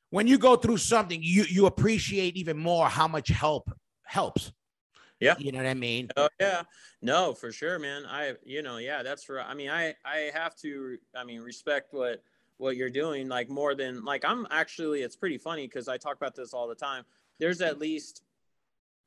when 0.09 0.27
you 0.27 0.37
go 0.37 0.55
through 0.55 0.77
something, 0.77 1.19
you 1.21 1.43
you 1.43 1.65
appreciate 1.67 2.35
even 2.37 2.57
more 2.57 2.87
how 2.87 3.07
much 3.07 3.27
help 3.29 3.71
helps. 4.05 4.51
Yeah. 5.19 5.35
You 5.37 5.51
know 5.51 5.59
what 5.59 5.67
I 5.67 5.73
mean? 5.73 6.09
Oh 6.17 6.27
yeah, 6.39 6.63
no, 7.01 7.33
for 7.33 7.51
sure, 7.51 7.79
man. 7.79 8.03
I, 8.07 8.33
you 8.43 8.61
know, 8.61 8.77
yeah, 8.77 9.01
that's 9.03 9.23
for. 9.23 9.41
I 9.41 9.53
mean, 9.53 9.69
I, 9.69 9.95
I 10.03 10.31
have 10.33 10.55
to. 10.57 10.97
I 11.15 11.23
mean, 11.23 11.41
respect 11.41 11.93
what 11.93 12.21
what 12.57 12.75
you're 12.77 12.89
doing, 12.89 13.27
like 13.27 13.49
more 13.49 13.75
than 13.75 14.03
like 14.03 14.25
I'm 14.25 14.45
actually. 14.51 15.01
It's 15.01 15.15
pretty 15.15 15.37
funny 15.37 15.67
because 15.67 15.87
I 15.87 15.97
talk 15.97 16.15
about 16.17 16.35
this 16.35 16.53
all 16.53 16.67
the 16.67 16.75
time. 16.75 17.03
There's 17.39 17.61
at 17.61 17.79
least, 17.79 18.23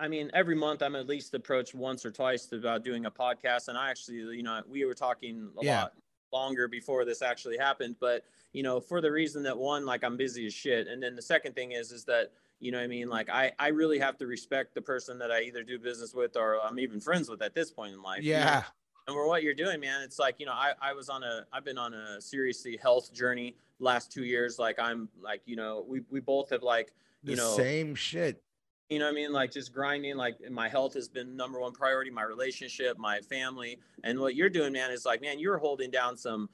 I 0.00 0.08
mean, 0.08 0.30
every 0.34 0.54
month 0.54 0.82
I'm 0.82 0.96
at 0.96 1.06
least 1.06 1.34
approached 1.34 1.74
once 1.74 2.04
or 2.04 2.10
twice 2.10 2.50
about 2.52 2.66
uh, 2.66 2.78
doing 2.78 3.06
a 3.06 3.10
podcast, 3.10 3.68
and 3.68 3.76
I 3.78 3.90
actually, 3.90 4.16
you 4.36 4.42
know, 4.42 4.62
we 4.68 4.84
were 4.84 4.94
talking 4.94 5.50
a 5.58 5.64
Yeah. 5.64 5.80
lot 5.82 5.92
longer 6.32 6.68
before 6.68 7.04
this 7.06 7.22
actually 7.22 7.56
happened, 7.56 7.96
but 8.00 8.22
you 8.52 8.62
know, 8.62 8.80
for 8.80 9.00
the 9.00 9.10
reason 9.10 9.42
that 9.44 9.56
one, 9.56 9.86
like 9.86 10.04
I'm 10.04 10.16
busy 10.16 10.46
as 10.46 10.54
shit, 10.54 10.88
and 10.88 11.02
then 11.02 11.16
the 11.16 11.22
second 11.22 11.54
thing 11.54 11.72
is, 11.72 11.90
is 11.92 12.04
that 12.04 12.32
you 12.60 12.72
know 12.72 12.78
what 12.78 12.84
I 12.84 12.88
mean? 12.88 13.08
Like 13.08 13.28
I, 13.30 13.52
I 13.58 13.68
really 13.68 13.98
have 13.98 14.16
to 14.18 14.26
respect 14.26 14.74
the 14.74 14.82
person 14.82 15.18
that 15.18 15.30
I 15.30 15.42
either 15.42 15.62
do 15.62 15.78
business 15.78 16.14
with 16.14 16.36
or 16.36 16.60
I'm 16.64 16.78
even 16.78 17.00
friends 17.00 17.28
with 17.28 17.42
at 17.42 17.54
this 17.54 17.70
point 17.70 17.94
in 17.94 18.02
life. 18.02 18.22
you 18.22 18.32
know? 18.34 18.38
Yeah. 18.40 18.62
And 19.06 19.14
for 19.14 19.26
what 19.26 19.42
you're 19.42 19.54
doing, 19.54 19.80
man, 19.80 20.02
it's 20.02 20.18
like, 20.18 20.36
you 20.38 20.46
know, 20.46 20.52
I, 20.52 20.72
I 20.82 20.92
was 20.92 21.08
on 21.08 21.22
a, 21.22 21.46
I've 21.52 21.64
been 21.64 21.78
on 21.78 21.94
a 21.94 22.20
seriously 22.20 22.76
health 22.80 23.12
journey 23.12 23.56
last 23.78 24.12
two 24.12 24.24
years. 24.24 24.58
Like 24.58 24.78
I'm 24.78 25.08
like, 25.22 25.40
you 25.46 25.56
know, 25.56 25.84
we, 25.88 26.02
we 26.10 26.20
both 26.20 26.50
have 26.50 26.62
like, 26.62 26.92
The 27.24 27.30
you 27.30 27.36
know, 27.36 27.56
same 27.56 27.94
shit. 27.94 28.42
you 28.90 28.98
know 28.98 29.06
what 29.06 29.12
I 29.12 29.14
mean? 29.14 29.32
Like 29.32 29.50
just 29.50 29.72
grinding, 29.72 30.16
like 30.16 30.36
my 30.50 30.68
health 30.68 30.92
has 30.94 31.08
been 31.08 31.36
number 31.36 31.58
one 31.60 31.72
priority, 31.72 32.10
my 32.10 32.24
relationship, 32.24 32.98
my 32.98 33.20
family. 33.20 33.78
And 34.04 34.18
what 34.20 34.34
you're 34.34 34.50
doing, 34.50 34.72
man, 34.74 34.90
is 34.90 35.06
like, 35.06 35.22
man, 35.22 35.38
you're 35.38 35.58
holding 35.58 35.90
down 35.90 36.16
some 36.16 36.50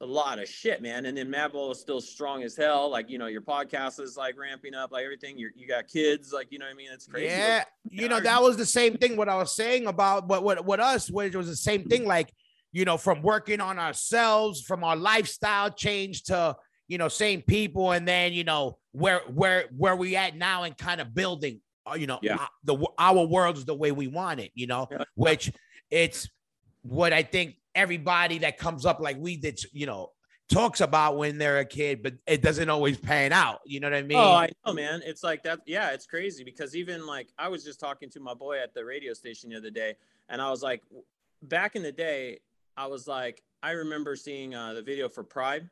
a 0.00 0.06
lot 0.06 0.38
of 0.38 0.48
shit, 0.48 0.82
man. 0.82 1.06
And 1.06 1.16
then 1.16 1.28
Madball 1.30 1.72
is 1.72 1.80
still 1.80 2.00
strong 2.00 2.42
as 2.42 2.56
hell. 2.56 2.90
Like, 2.90 3.10
you 3.10 3.18
know, 3.18 3.26
your 3.26 3.42
podcast 3.42 4.00
is 4.00 4.16
like 4.16 4.38
ramping 4.38 4.74
up, 4.74 4.92
like 4.92 5.04
everything. 5.04 5.38
You're, 5.38 5.50
you 5.54 5.66
got 5.66 5.88
kids, 5.88 6.32
like, 6.32 6.48
you 6.50 6.58
know 6.58 6.66
what 6.66 6.72
I 6.72 6.76
mean? 6.76 6.88
It's 6.92 7.06
crazy. 7.06 7.26
Yeah, 7.26 7.64
you 7.90 8.08
know 8.08 8.20
that 8.20 8.42
was 8.42 8.56
the 8.56 8.66
same 8.66 8.96
thing. 8.96 9.16
What 9.16 9.28
I 9.28 9.36
was 9.36 9.54
saying 9.54 9.86
about 9.86 10.26
what 10.28 10.42
what 10.42 10.64
what 10.64 10.80
us, 10.80 11.10
which 11.10 11.34
was 11.34 11.46
the 11.48 11.56
same 11.56 11.84
thing. 11.84 12.04
Like 12.06 12.32
you 12.72 12.84
know, 12.84 12.96
from 12.96 13.22
working 13.22 13.60
on 13.60 13.78
ourselves, 13.78 14.62
from 14.62 14.84
our 14.84 14.96
lifestyle 14.96 15.70
change 15.70 16.22
to 16.24 16.56
you 16.88 16.98
know 16.98 17.08
same 17.08 17.42
people, 17.42 17.92
and 17.92 18.06
then 18.06 18.32
you 18.32 18.44
know 18.44 18.78
where 18.92 19.20
where 19.32 19.64
where 19.76 19.96
we 19.96 20.16
at 20.16 20.36
now 20.36 20.64
and 20.64 20.76
kind 20.76 21.00
of 21.00 21.14
building. 21.14 21.60
Uh, 21.90 21.94
you 21.94 22.06
know, 22.06 22.18
Yeah. 22.22 22.36
uh, 22.36 22.46
the 22.64 22.86
our 22.98 23.24
world 23.26 23.56
is 23.56 23.64
the 23.64 23.74
way 23.74 23.90
we 23.92 24.06
want 24.06 24.40
it. 24.40 24.50
You 24.54 24.66
know, 24.66 24.86
Yeah. 24.90 25.04
which 25.14 25.52
it's 25.90 26.28
what 26.82 27.12
I 27.12 27.22
think 27.22 27.56
everybody 27.74 28.38
that 28.38 28.58
comes 28.58 28.86
up 28.86 29.00
like 29.00 29.16
we 29.18 29.36
did. 29.36 29.60
You 29.72 29.86
know. 29.86 30.10
Talks 30.48 30.80
about 30.80 31.16
when 31.16 31.38
they're 31.38 31.60
a 31.60 31.64
kid, 31.64 32.02
but 32.02 32.14
it 32.26 32.42
doesn't 32.42 32.68
always 32.68 32.98
pan 32.98 33.32
out. 33.32 33.60
You 33.64 33.78
know 33.78 33.88
what 33.88 33.96
I 33.96 34.02
mean? 34.02 34.18
Oh, 34.18 34.32
I 34.32 34.48
know, 34.66 34.72
man. 34.72 35.00
It's 35.06 35.22
like 35.22 35.44
that. 35.44 35.60
Yeah, 35.64 35.90
it's 35.92 36.06
crazy 36.06 36.42
because 36.42 36.74
even 36.74 37.06
like 37.06 37.28
I 37.38 37.46
was 37.46 37.62
just 37.62 37.78
talking 37.78 38.10
to 38.10 38.18
my 38.18 38.34
boy 38.34 38.58
at 38.60 38.74
the 38.74 38.84
radio 38.84 39.12
station 39.14 39.50
the 39.50 39.56
other 39.56 39.70
day, 39.70 39.94
and 40.28 40.42
I 40.42 40.50
was 40.50 40.60
like, 40.60 40.82
back 41.44 41.76
in 41.76 41.84
the 41.84 41.92
day, 41.92 42.40
I 42.76 42.88
was 42.88 43.06
like, 43.06 43.44
I 43.62 43.70
remember 43.70 44.16
seeing 44.16 44.52
uh, 44.52 44.72
the 44.72 44.82
video 44.82 45.08
for 45.08 45.22
Pride, 45.22 45.70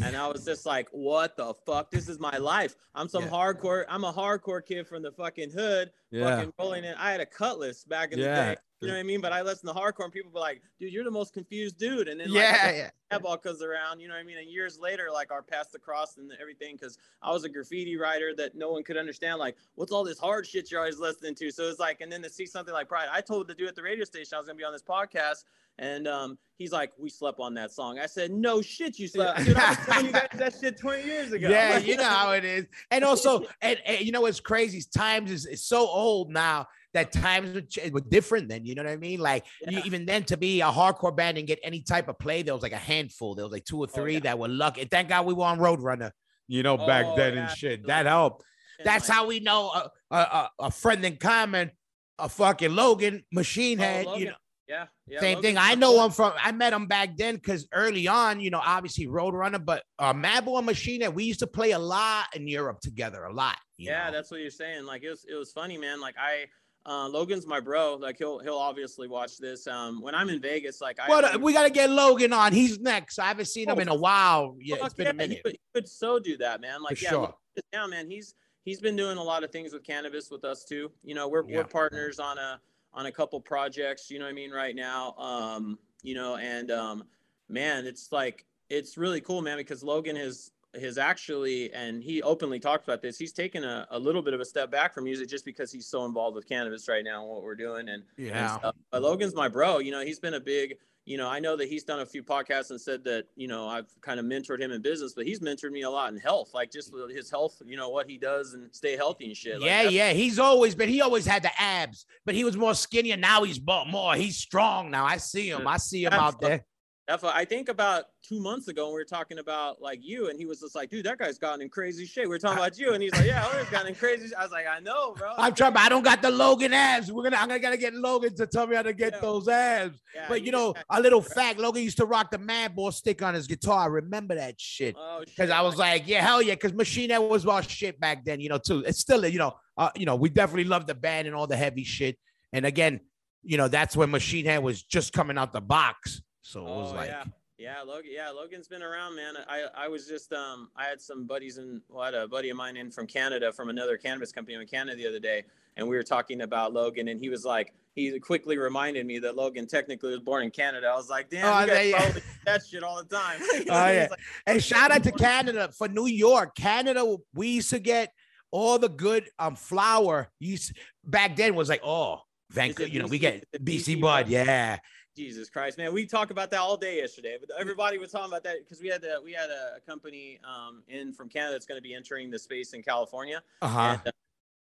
and 0.00 0.16
I 0.16 0.28
was 0.28 0.44
just 0.44 0.66
like, 0.66 0.88
what 0.92 1.36
the 1.36 1.52
fuck? 1.66 1.90
This 1.90 2.08
is 2.08 2.20
my 2.20 2.36
life. 2.36 2.76
I'm 2.94 3.08
some 3.08 3.24
Yeah. 3.24 3.30
hardcore. 3.30 3.86
I'm 3.88 4.04
a 4.04 4.12
hardcore 4.12 4.64
kid 4.64 4.86
from 4.86 5.02
the 5.02 5.10
fucking 5.10 5.50
hood, 5.50 5.90
fucking 6.14 6.52
rolling 6.60 6.84
in. 6.84 6.94
I 6.94 7.10
had 7.10 7.20
a 7.20 7.26
cutlass 7.26 7.82
back 7.82 8.12
in 8.12 8.20
Yeah. 8.20 8.24
the 8.50 8.54
day. 8.54 8.60
You 8.80 8.88
know 8.88 8.94
what 8.94 9.00
I 9.00 9.04
mean? 9.04 9.22
But 9.22 9.32
I 9.32 9.40
listen 9.40 9.66
to 9.68 9.74
hardcore, 9.74 10.04
and 10.04 10.12
people 10.12 10.30
be 10.30 10.38
like, 10.38 10.60
"Dude, 10.78 10.92
you're 10.92 11.04
the 11.04 11.10
most 11.10 11.32
confused 11.32 11.78
dude." 11.78 12.08
And 12.08 12.20
then 12.20 12.28
like, 12.28 12.42
yeah, 12.42 12.70
yeah. 12.70 12.90
Madball 13.10 13.42
comes 13.42 13.62
around, 13.62 14.00
you 14.00 14.08
know 14.08 14.14
what 14.14 14.20
I 14.20 14.24
mean? 14.24 14.36
And 14.36 14.50
years 14.50 14.78
later, 14.78 15.08
like 15.12 15.30
our 15.30 15.42
paths 15.42 15.74
across 15.74 16.18
and 16.18 16.30
everything, 16.40 16.76
because 16.76 16.98
I 17.22 17.30
was 17.30 17.44
a 17.44 17.48
graffiti 17.48 17.96
writer 17.96 18.34
that 18.36 18.54
no 18.54 18.72
one 18.72 18.82
could 18.82 18.96
understand. 18.96 19.38
Like, 19.38 19.56
what's 19.76 19.92
all 19.92 20.04
this 20.04 20.18
hard 20.18 20.46
shit 20.46 20.70
you're 20.70 20.80
always 20.80 20.98
listening 20.98 21.34
to? 21.36 21.50
So 21.50 21.68
it's 21.68 21.78
like, 21.78 22.00
and 22.00 22.12
then 22.12 22.22
to 22.22 22.28
see 22.28 22.46
something 22.46 22.74
like 22.74 22.88
Pride, 22.88 23.08
I 23.10 23.20
told 23.22 23.48
the 23.48 23.54
dude 23.54 23.68
at 23.68 23.76
the 23.76 23.82
radio 23.82 24.04
station 24.04 24.34
I 24.34 24.38
was 24.38 24.46
gonna 24.46 24.58
be 24.58 24.64
on 24.64 24.72
this 24.72 24.82
podcast, 24.82 25.44
and 25.78 26.06
um, 26.06 26.38
he's 26.56 26.72
like, 26.72 26.92
"We 26.98 27.08
slept 27.08 27.40
on 27.40 27.54
that 27.54 27.70
song." 27.72 27.98
I 27.98 28.06
said, 28.06 28.30
"No 28.30 28.60
shit, 28.60 28.98
you 28.98 29.08
slept." 29.08 29.44
Dude, 29.44 29.56
I 29.56 29.70
was 29.70 29.78
telling 29.86 30.06
you 30.06 30.12
guys 30.12 30.28
that 30.34 30.54
shit 30.60 30.78
20 30.78 31.02
years 31.04 31.32
ago. 31.32 31.48
Yeah, 31.48 31.74
Like, 31.76 31.86
you 31.86 31.96
know 31.96 32.04
how 32.04 32.32
it 32.32 32.44
is. 32.44 32.66
And 32.90 33.04
also, 33.04 33.46
and, 33.62 33.78
and 33.86 34.00
you 34.00 34.12
know 34.12 34.20
what's 34.22 34.40
crazy? 34.40 34.82
Times 34.94 35.30
is, 35.30 35.46
is 35.46 35.64
so 35.64 35.86
old 35.86 36.30
now 36.30 36.66
that 36.96 37.12
times 37.12 37.54
were, 37.54 37.90
were 37.90 38.00
different 38.00 38.48
then. 38.48 38.64
You 38.64 38.74
know 38.74 38.82
what 38.82 38.90
I 38.90 38.96
mean? 38.96 39.20
Like 39.20 39.44
you, 39.68 39.80
even 39.84 40.06
then 40.06 40.24
to 40.24 40.36
be 40.36 40.62
a 40.62 40.66
hardcore 40.66 41.14
band 41.14 41.36
and 41.38 41.46
get 41.46 41.58
any 41.62 41.82
type 41.82 42.08
of 42.08 42.18
play, 42.18 42.42
there 42.42 42.54
was 42.54 42.62
like 42.62 42.72
a 42.72 42.76
handful. 42.78 43.34
There 43.34 43.44
was 43.44 43.52
like 43.52 43.64
two 43.64 43.78
or 43.78 43.86
three 43.86 44.14
yeah. 44.14 44.20
that 44.20 44.38
were 44.38 44.48
lucky. 44.48 44.84
Thank 44.86 45.10
God 45.10 45.26
we 45.26 45.34
were 45.34 45.44
on 45.44 45.58
Roadrunner, 45.58 46.10
you 46.48 46.62
know, 46.62 46.76
back 46.78 47.04
Oh, 47.06 47.16
then 47.16 47.34
yeah, 47.34 47.40
and 47.42 47.50
shit. 47.50 47.72
absolutely. 47.80 47.86
That 47.88 48.06
helped. 48.06 48.44
And, 48.78 48.86
That's 48.86 49.08
like, 49.08 49.16
how 49.16 49.26
we 49.26 49.40
know 49.40 49.70
a, 49.70 49.90
a, 50.16 50.50
a, 50.58 50.70
friend 50.70 51.04
in 51.04 51.16
common, 51.16 51.70
a 52.18 52.28
fucking 52.28 52.74
Logan 52.74 53.24
Machine 53.30 53.78
oh, 53.80 53.82
Head. 53.82 54.06
you 54.16 54.26
know, 54.26 54.34
Yeah. 54.68 54.86
yeah 55.06 55.20
same 55.20 55.42
thing. 55.42 55.58
I 55.58 55.74
know 55.74 56.02
him 56.04 56.10
from. 56.10 56.32
I 56.42 56.52
met 56.52 56.72
him 56.72 56.86
back 56.86 57.16
then 57.16 57.34
because 57.36 57.68
early 57.72 58.08
on, 58.08 58.40
you 58.40 58.50
know, 58.50 58.62
obviously 58.64 59.06
Roadrunner, 59.06 59.62
but 59.64 59.82
uh, 59.98 60.14
Madball 60.14 60.64
Machine 60.64 61.02
Head, 61.02 61.14
we 61.14 61.24
used 61.24 61.40
to 61.40 61.46
play 61.46 61.72
a 61.72 61.78
lot 61.78 62.26
in 62.34 62.48
Europe 62.48 62.80
together, 62.80 63.24
a 63.24 63.32
lot. 63.32 63.56
you 63.76 63.90
Yeah, 63.90 64.06
know? 64.06 64.12
that's 64.12 64.30
what 64.30 64.40
you're 64.40 64.50
saying. 64.50 64.84
Like 64.86 65.02
it 65.02 65.10
was, 65.10 65.24
it 65.30 65.34
was 65.34 65.52
funny, 65.52 65.76
man. 65.78 66.00
Like 66.00 66.14
I, 66.18 66.46
uh, 66.86 67.08
Logan's 67.08 67.46
my 67.46 67.60
bro. 67.60 67.94
Like 67.96 68.16
he'll, 68.18 68.38
he'll 68.38 68.56
obviously 68.58 69.08
watch 69.08 69.38
this. 69.38 69.66
Um, 69.66 70.00
when 70.00 70.14
I'm 70.14 70.28
in 70.28 70.40
Vegas, 70.40 70.80
like 70.80 70.98
I, 71.00 71.08
Well, 71.08 71.38
we 71.40 71.52
got 71.52 71.64
to 71.64 71.70
get 71.70 71.90
Logan 71.90 72.32
on. 72.32 72.52
He's 72.52 72.78
next. 72.78 73.18
I 73.18 73.26
haven't 73.26 73.46
seen 73.46 73.68
him 73.68 73.76
Oh, 73.78 73.80
in 73.80 73.88
a 73.88 73.94
while. 73.94 74.56
Yeah, 74.60 74.76
it's 74.82 74.94
been 74.94 75.08
a 75.08 75.10
yeah, 75.10 75.12
minute. 75.14 75.36
He 75.38 75.42
could, 75.42 75.52
he 75.52 75.60
could 75.74 75.88
so 75.88 76.18
do 76.18 76.36
that, 76.38 76.60
man. 76.60 76.82
Like, 76.82 76.96
For 76.98 77.04
yeah, 77.04 77.10
sure. 77.10 77.34
down, 77.72 77.90
man. 77.90 78.08
He's 78.08 78.34
he's 78.64 78.80
been 78.80 78.96
doing 78.96 79.18
a 79.18 79.22
lot 79.22 79.42
of 79.44 79.50
things 79.50 79.72
with 79.72 79.84
cannabis 79.84 80.30
with 80.30 80.44
us 80.44 80.64
too. 80.64 80.90
You 81.02 81.14
know, 81.14 81.28
we're 81.28 81.48
Yeah. 81.48 81.58
we're 81.58 81.64
partners 81.64 82.18
on 82.20 82.38
a 82.38 82.60
on 82.94 83.06
a 83.06 83.12
couple 83.12 83.40
projects. 83.40 84.10
You 84.10 84.18
know 84.18 84.24
what 84.26 84.30
I 84.30 84.34
mean? 84.34 84.50
Right 84.50 84.76
now, 84.76 85.12
um, 85.18 85.78
you 86.02 86.14
know, 86.14 86.36
and 86.36 86.70
um, 86.70 87.04
man, 87.48 87.86
it's 87.86 88.12
like 88.12 88.44
it's 88.68 88.96
really 88.96 89.20
cool, 89.20 89.42
man, 89.42 89.56
because 89.56 89.82
Logan 89.82 90.16
has 90.16 90.50
has 90.80 90.98
actually 90.98 91.72
and 91.72 92.02
he 92.02 92.22
openly 92.22 92.58
talks 92.58 92.84
about 92.84 93.00
this 93.02 93.18
he's 93.18 93.32
taken 93.32 93.64
a, 93.64 93.86
a 93.90 93.98
little 93.98 94.22
bit 94.22 94.34
of 94.34 94.40
a 94.40 94.44
step 94.44 94.70
back 94.70 94.92
from 94.94 95.04
music 95.04 95.28
just 95.28 95.44
because 95.44 95.72
he's 95.72 95.86
so 95.86 96.04
involved 96.04 96.34
with 96.34 96.48
cannabis 96.48 96.88
right 96.88 97.04
now 97.04 97.20
and 97.22 97.30
what 97.30 97.42
we're 97.42 97.54
doing 97.54 97.88
and 97.88 98.02
and 98.18 98.26
Yeah. 98.26 98.58
stuff. 98.58 98.74
But 98.90 99.02
Logan's 99.02 99.34
my 99.34 99.48
bro. 99.48 99.78
You 99.78 99.92
know, 99.92 100.00
he's 100.00 100.18
been 100.18 100.34
a 100.34 100.40
big. 100.40 100.76
You 101.08 101.16
know, 101.16 101.28
I 101.28 101.38
know 101.38 101.54
that 101.56 101.68
he's 101.68 101.84
done 101.84 102.00
a 102.00 102.06
few 102.06 102.24
podcasts 102.24 102.70
and 102.70 102.80
said 102.80 103.04
that 103.04 103.26
you 103.36 103.46
know 103.46 103.68
I've 103.68 103.86
kind 104.00 104.18
of 104.18 104.26
mentored 104.26 104.60
him 104.60 104.72
in 104.72 104.82
business, 104.82 105.12
but 105.14 105.24
he's 105.24 105.38
mentored 105.38 105.70
me 105.70 105.82
a 105.82 105.90
lot 105.90 106.12
in 106.12 106.18
health, 106.18 106.50
like 106.52 106.72
just 106.72 106.92
his 107.14 107.30
health. 107.30 107.62
You 107.64 107.76
know 107.76 107.90
what 107.90 108.10
he 108.10 108.18
does 108.18 108.54
and 108.54 108.74
stay 108.74 108.96
healthy 108.96 109.26
and 109.26 109.36
shit. 109.36 109.60
Like, 109.60 109.66
yeah, 109.66 109.82
yeah. 109.82 110.10
He's 110.12 110.40
always 110.40 110.74
been. 110.74 110.88
He 110.88 111.00
always 111.02 111.24
had 111.24 111.44
the 111.44 111.52
abs, 111.62 112.06
but 112.24 112.34
he 112.34 112.42
was 112.42 112.56
more 112.56 112.74
skinny, 112.74 113.12
and 113.12 113.20
now 113.22 113.44
he's 113.44 113.60
more. 113.64 114.16
He's 114.16 114.36
strong 114.36 114.90
now. 114.90 115.04
I 115.04 115.18
see 115.18 115.48
him. 115.48 115.68
I 115.68 115.76
see 115.76 116.04
him 116.04 116.12
out 116.12 116.40
there. 116.40 116.64
That's 117.08 117.22
I 117.22 117.44
think 117.44 117.68
about 117.68 118.06
two 118.26 118.40
months 118.40 118.66
ago 118.66 118.86
when 118.86 118.94
we 118.94 119.00
were 119.00 119.04
talking 119.04 119.38
about 119.38 119.80
like 119.80 120.00
you, 120.02 120.28
and 120.28 120.36
he 120.38 120.44
was 120.44 120.58
just 120.60 120.74
like, 120.74 120.90
"Dude, 120.90 121.06
that 121.06 121.18
guy's 121.18 121.38
gotten 121.38 121.62
in 121.62 121.68
crazy 121.68 122.04
shape." 122.04 122.24
We 122.24 122.30
were 122.30 122.38
talking 122.38 122.58
about 122.58 122.76
you, 122.78 122.94
and 122.94 123.02
he's 123.02 123.12
like, 123.12 123.26
"Yeah, 123.26 123.46
Owen's 123.46 123.68
gotten 123.70 123.88
in 123.88 123.94
crazy." 123.94 124.28
sh-" 124.28 124.32
I 124.36 124.42
was 124.42 124.50
like, 124.50 124.66
"I 124.66 124.80
know, 124.80 125.14
bro." 125.14 125.32
I'm 125.38 125.54
trying, 125.54 125.72
but 125.72 125.82
I 125.82 125.88
don't 125.88 126.02
got 126.02 126.20
the 126.20 126.32
Logan 126.32 126.72
abs. 126.72 127.12
We're 127.12 127.22
gonna. 127.22 127.36
I'm 127.36 127.46
gonna 127.46 127.60
gotta 127.60 127.76
get 127.76 127.94
Logan 127.94 128.34
to 128.36 128.46
tell 128.48 128.66
me 128.66 128.74
how 128.74 128.82
to 128.82 128.92
get 128.92 129.12
Yeah. 129.14 129.20
those 129.20 129.46
abs. 129.46 130.02
Yeah, 130.16 130.26
But 130.28 130.42
you 130.42 130.50
know, 130.50 130.74
a 130.90 131.00
little 131.00 131.22
fact. 131.22 131.60
Logan 131.60 131.84
used 131.84 131.98
to 131.98 132.06
rock 132.06 132.32
the 132.32 132.38
Madball 132.38 132.92
stick 132.92 133.22
on 133.22 133.34
his 133.34 133.46
guitar. 133.46 133.82
I 133.82 133.86
remember 133.86 134.34
that 134.34 134.60
shit. 134.60 134.96
oh, 134.98 135.20
Because 135.20 135.48
shit, 135.48 135.50
I 135.50 135.62
was 135.62 135.76
like, 135.76 136.08
yeah, 136.08 136.22
hell 136.26 136.42
yeah, 136.42 136.54
because 136.54 136.72
Machine 136.74 137.10
Head 137.10 137.18
was 137.18 137.46
all 137.46 137.60
shit 137.60 138.00
back 138.00 138.24
then, 138.24 138.40
you 138.40 138.48
know, 138.48 138.58
too. 138.58 138.82
It's 138.84 138.98
still, 138.98 139.24
you 139.26 139.38
know, 139.38 139.54
uh, 139.78 139.90
you 139.94 140.06
know, 140.06 140.16
we 140.16 140.28
definitely 140.28 140.64
love 140.64 140.88
the 140.88 140.94
band 140.96 141.28
and 141.28 141.36
all 141.36 141.46
the 141.46 141.56
heavy 141.56 141.84
shit. 141.84 142.18
And 142.52 142.66
again, 142.66 143.00
you 143.44 143.56
know, 143.58 143.68
that's 143.68 143.96
when 143.96 144.10
Machine 144.10 144.44
Head 144.44 144.62
was 144.64 144.82
just 144.82 145.12
coming 145.12 145.38
out 145.38 145.52
the 145.52 145.60
box. 145.60 146.20
So 146.46 146.60
it 146.60 146.64
was 146.64 146.92
Oh, 146.92 146.96
like, 146.96 147.08
yeah. 147.08 147.24
Yeah, 147.58 147.80
Logan. 147.80 148.10
Yeah, 148.12 148.30
Logan's 148.30 148.68
been 148.68 148.82
around, 148.82 149.16
man. 149.16 149.34
I 149.48 149.64
I 149.74 149.88
was 149.88 150.06
just 150.06 150.32
um 150.34 150.68
I 150.76 150.84
had 150.84 151.00
some 151.00 151.24
buddies 151.26 151.56
in 151.58 151.80
well, 151.88 152.02
I 152.02 152.06
had 152.06 152.14
a 152.14 152.28
buddy 152.28 152.50
of 152.50 152.56
mine 152.56 152.76
in 152.76 152.90
from 152.90 153.06
Canada 153.06 153.50
from 153.52 153.70
another 153.70 153.96
cannabis 153.96 154.30
company 154.30 154.56
in 154.60 154.66
Canada 154.66 154.94
the 154.96 155.06
other 155.08 155.18
day, 155.18 155.42
and 155.76 155.88
we 155.88 155.96
were 155.96 156.02
talking 156.02 156.42
about 156.42 156.74
Logan, 156.74 157.08
and 157.08 157.18
he 157.18 157.30
was 157.30 157.46
like, 157.46 157.72
he 157.94 158.20
quickly 158.20 158.58
reminded 158.58 159.06
me 159.06 159.18
that 159.20 159.36
Logan 159.36 159.66
technically 159.66 160.10
was 160.10 160.20
born 160.20 160.44
in 160.44 160.50
Canada. 160.50 160.86
I 160.88 160.96
was 160.96 161.08
like, 161.08 161.30
damn, 161.30 161.46
Oh, 161.46 161.60
you 161.62 161.66
guys 161.66 161.88
yeah. 161.88 161.96
probably 162.04 162.22
that 162.44 162.62
shit 162.66 162.82
all 162.84 163.02
the 163.02 163.16
time. 163.16 163.40
You 163.40 163.64
Oh, 163.70 163.86
yeah. 163.90 164.06
like, 164.10 164.20
and 164.46 164.62
shout 164.62 164.90
out 164.90 165.02
to 165.04 165.12
Canada 165.12 165.70
for 165.76 165.88
New 165.88 166.06
York. 166.06 166.54
Canada, 166.56 167.16
we 167.34 167.48
used 167.48 167.70
to 167.70 167.78
get 167.78 168.12
all 168.50 168.78
the 168.78 168.90
good 168.90 169.30
um 169.38 169.56
flour. 169.56 170.28
Used 170.40 170.76
back 171.02 171.36
then 171.36 171.54
was 171.54 171.70
like, 171.70 171.80
oh, 171.82 172.20
Vancouver, 172.50 172.88
you 172.90 173.00
know, 173.00 173.06
we 173.08 173.18
get 173.18 173.44
BC 173.58 173.96
BC 173.96 174.00
Bud, 174.02 174.24
Bud? 174.24 174.28
yeah. 174.28 174.78
Jesus 175.16 175.48
Christ, 175.48 175.78
man, 175.78 175.94
we 175.94 176.04
talk 176.04 176.30
about 176.30 176.50
that 176.50 176.60
all 176.60 176.76
day 176.76 176.98
yesterday. 176.98 177.38
But 177.40 177.50
everybody 177.58 177.96
was 177.96 178.12
talking 178.12 178.28
about 178.28 178.44
that 178.44 178.56
because 178.62 178.82
we 178.82 178.88
had 178.88 179.02
a, 179.02 179.18
we 179.24 179.32
had 179.32 179.48
a 179.48 179.80
company 179.86 180.38
um 180.44 180.82
in 180.88 181.12
from 181.12 181.28
Canada 181.28 181.52
that's 181.52 181.66
going 181.66 181.78
to 181.78 181.82
be 181.82 181.94
entering 181.94 182.30
the 182.30 182.38
space 182.38 182.74
in 182.74 182.82
California. 182.82 183.42
Uh-huh. 183.62 183.80
and, 183.80 184.08
uh, 184.08 184.10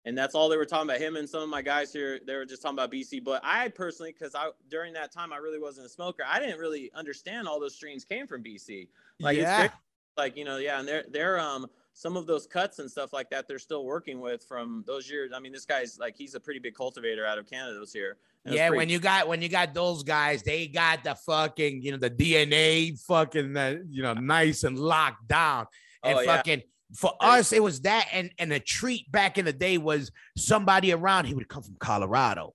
and 0.06 0.16
that's 0.16 0.34
all 0.34 0.48
they 0.48 0.56
were 0.56 0.66
talking 0.66 0.88
about. 0.88 1.00
Him 1.00 1.16
and 1.16 1.28
some 1.28 1.42
of 1.42 1.48
my 1.48 1.62
guys 1.62 1.92
here, 1.92 2.20
they 2.26 2.36
were 2.36 2.44
just 2.44 2.62
talking 2.62 2.76
about 2.76 2.92
BC. 2.92 3.24
But 3.24 3.40
I 3.42 3.68
personally, 3.68 4.12
because 4.12 4.34
I 4.34 4.50
during 4.70 4.92
that 4.94 5.12
time 5.12 5.32
I 5.32 5.38
really 5.38 5.58
wasn't 5.58 5.86
a 5.86 5.90
smoker, 5.90 6.22
I 6.26 6.38
didn't 6.38 6.58
really 6.58 6.90
understand 6.94 7.48
all 7.48 7.58
those 7.58 7.74
strains 7.74 8.04
came 8.04 8.26
from 8.26 8.42
BC. 8.42 8.88
Like 9.18 9.36
it's 9.36 9.42
yeah. 9.42 9.58
great, 9.60 9.70
like 10.16 10.36
you 10.36 10.44
know, 10.44 10.58
yeah, 10.58 10.78
and 10.78 10.86
they're 10.86 11.04
they're 11.10 11.40
um 11.40 11.66
some 11.96 12.16
of 12.16 12.26
those 12.26 12.46
cuts 12.46 12.80
and 12.80 12.90
stuff 12.90 13.12
like 13.12 13.30
that 13.30 13.46
they're 13.46 13.58
still 13.58 13.84
working 13.84 14.20
with 14.20 14.44
from 14.44 14.82
those 14.86 15.08
years. 15.08 15.30
I 15.34 15.38
mean, 15.38 15.52
this 15.52 15.64
guy's 15.64 15.96
like 15.98 16.16
he's 16.16 16.34
a 16.34 16.40
pretty 16.40 16.58
big 16.60 16.74
cultivator 16.74 17.24
out 17.24 17.38
of 17.38 17.48
Canada 17.48 17.78
this 17.78 17.94
year. 17.94 18.16
And 18.44 18.52
it 18.52 18.54
was 18.54 18.58
Yeah, 18.58 18.68
pretty- 18.68 18.78
when 18.78 18.88
you 18.88 18.98
got 18.98 19.28
when 19.28 19.40
you 19.40 19.48
got 19.48 19.72
those 19.74 20.02
guys, 20.02 20.42
they 20.42 20.66
got 20.66 21.04
the 21.04 21.14
fucking 21.14 21.82
you 21.82 21.92
know 21.92 21.96
the 21.98 22.10
DNA 22.10 22.98
fucking 23.06 23.56
uh, 23.56 23.76
you 23.88 24.02
know 24.02 24.12
nice 24.14 24.64
and 24.64 24.78
locked 24.78 25.28
down, 25.28 25.66
and 26.02 26.18
Oh, 26.18 26.20
yeah. 26.22 26.36
fucking 26.36 26.62
for 26.96 27.12
us 27.20 27.52
it 27.52 27.62
was 27.62 27.80
that, 27.82 28.08
and 28.12 28.30
and 28.38 28.52
a 28.52 28.58
treat 28.60 29.10
back 29.12 29.38
in 29.38 29.44
the 29.44 29.52
day 29.52 29.78
was 29.78 30.10
somebody 30.36 30.92
around. 30.92 31.26
He 31.26 31.34
would 31.34 31.48
come 31.48 31.62
from 31.62 31.76
Colorado, 31.78 32.54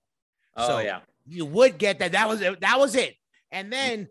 oh 0.56 0.66
so- 0.68 0.78
yeah, 0.80 1.00
you 1.26 1.46
would 1.46 1.78
get 1.78 1.98
that. 2.00 2.12
That 2.12 2.28
was 2.28 2.40
it. 2.42 2.60
That 2.60 2.78
was 2.78 2.94
it. 2.94 3.16
And 3.50 3.72
then 3.72 4.08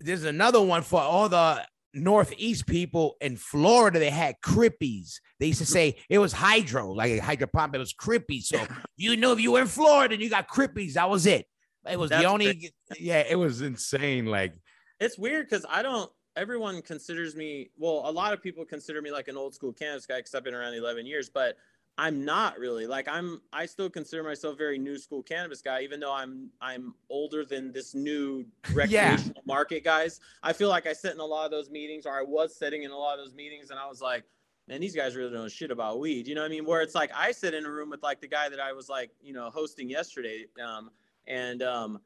there's 0.00 0.24
another 0.24 0.62
one 0.62 0.82
for 0.82 1.00
all 1.00 1.28
the 1.28 1.66
Northeast 1.92 2.66
people 2.66 3.16
in 3.20 3.36
Florida. 3.36 3.98
They 3.98 4.10
had 4.10 4.36
crippies. 4.44 5.14
They 5.38 5.46
used 5.46 5.58
to 5.58 5.66
say 5.66 5.96
it 6.08 6.18
was 6.18 6.32
hydro, 6.32 6.92
like 6.92 7.12
a 7.12 7.18
hydro 7.18 7.48
pump. 7.48 7.74
It 7.74 7.78
was 7.78 7.92
crippy. 7.92 8.42
So 8.42 8.64
you 8.96 9.16
knew 9.16 9.32
if 9.32 9.40
you 9.40 9.52
were 9.52 9.62
in 9.62 9.66
Florida 9.66 10.14
and 10.14 10.22
you 10.22 10.30
got 10.30 10.48
crippies, 10.48 10.94
that 10.94 11.08
was 11.08 11.26
it. 11.26 11.46
It 11.90 11.98
was 11.98 12.10
the 12.10 12.16
That's 12.16 12.26
only. 12.26 12.72
Yeah, 12.98 13.24
it 13.28 13.36
was 13.36 13.62
insane. 13.62 14.26
Like 14.26 14.54
it's 14.98 15.18
weird 15.18 15.48
because 15.48 15.64
I 15.68 15.82
don't. 15.82 16.10
Everyone 16.36 16.80
considers 16.82 17.34
me. 17.34 17.70
Well, 17.76 18.02
a 18.04 18.12
lot 18.12 18.32
of 18.32 18.42
people 18.42 18.64
consider 18.64 19.02
me 19.02 19.10
like 19.10 19.28
an 19.28 19.36
old 19.36 19.54
school 19.54 19.72
cannabis 19.72 20.06
guy 20.06 20.18
because 20.18 20.34
I've 20.34 20.44
been 20.44 20.54
around 20.54 20.74
11 20.74 21.06
years, 21.06 21.28
but 21.28 21.56
I'm 21.98 22.24
not 22.24 22.58
really. 22.58 22.86
Like 22.86 23.08
I'm. 23.08 23.42
I 23.52 23.66
still 23.66 23.90
consider 23.90 24.22
myself 24.22 24.56
very 24.56 24.78
new 24.78 24.98
school 24.98 25.22
cannabis 25.22 25.60
guy, 25.60 25.82
even 25.82 26.00
though 26.00 26.12
I'm. 26.12 26.50
I'm 26.60 26.94
older 27.10 27.44
than 27.44 27.72
this 27.72 27.94
new 27.94 28.46
recreational 28.72 29.42
market 29.44 29.84
guys. 29.84 30.20
I 30.42 30.52
feel 30.52 30.68
like 30.68 30.86
I 30.86 30.92
sit 30.92 31.12
in 31.12 31.20
a 31.20 31.24
lot 31.24 31.44
of 31.44 31.50
those 31.50 31.70
meetings, 31.70 32.06
or 32.06 32.18
I 32.18 32.22
was 32.22 32.56
sitting 32.56 32.84
in 32.84 32.90
a 32.90 32.96
lot 32.96 33.18
of 33.18 33.24
those 33.24 33.34
meetings, 33.34 33.70
and 33.70 33.78
I 33.78 33.88
was 33.88 34.00
like. 34.00 34.24
Man, 34.68 34.80
these 34.80 34.94
guys 34.94 35.16
really 35.16 35.32
don't 35.32 35.42
know 35.42 35.48
shit 35.48 35.72
about 35.72 35.98
weed. 35.98 36.28
You 36.28 36.36
know 36.36 36.42
what 36.42 36.46
I 36.46 36.50
mean? 36.50 36.64
Where 36.64 36.80
it's 36.80 36.94
like 36.94 37.10
I 37.12 37.32
sit 37.32 37.54
in 37.54 37.66
a 37.66 37.68
room 37.68 37.90
with 37.90 38.04
like 38.04 38.20
the 38.20 38.28
guy 38.28 38.48
that 38.48 38.60
I 38.60 38.72
was 38.72 38.88
like, 38.88 39.10
you 39.20 39.32
know, 39.32 39.50
hosting 39.50 39.90
yesterday. 39.90 40.46
Um, 40.64 40.90
and 41.26 41.60
um, 41.64 42.00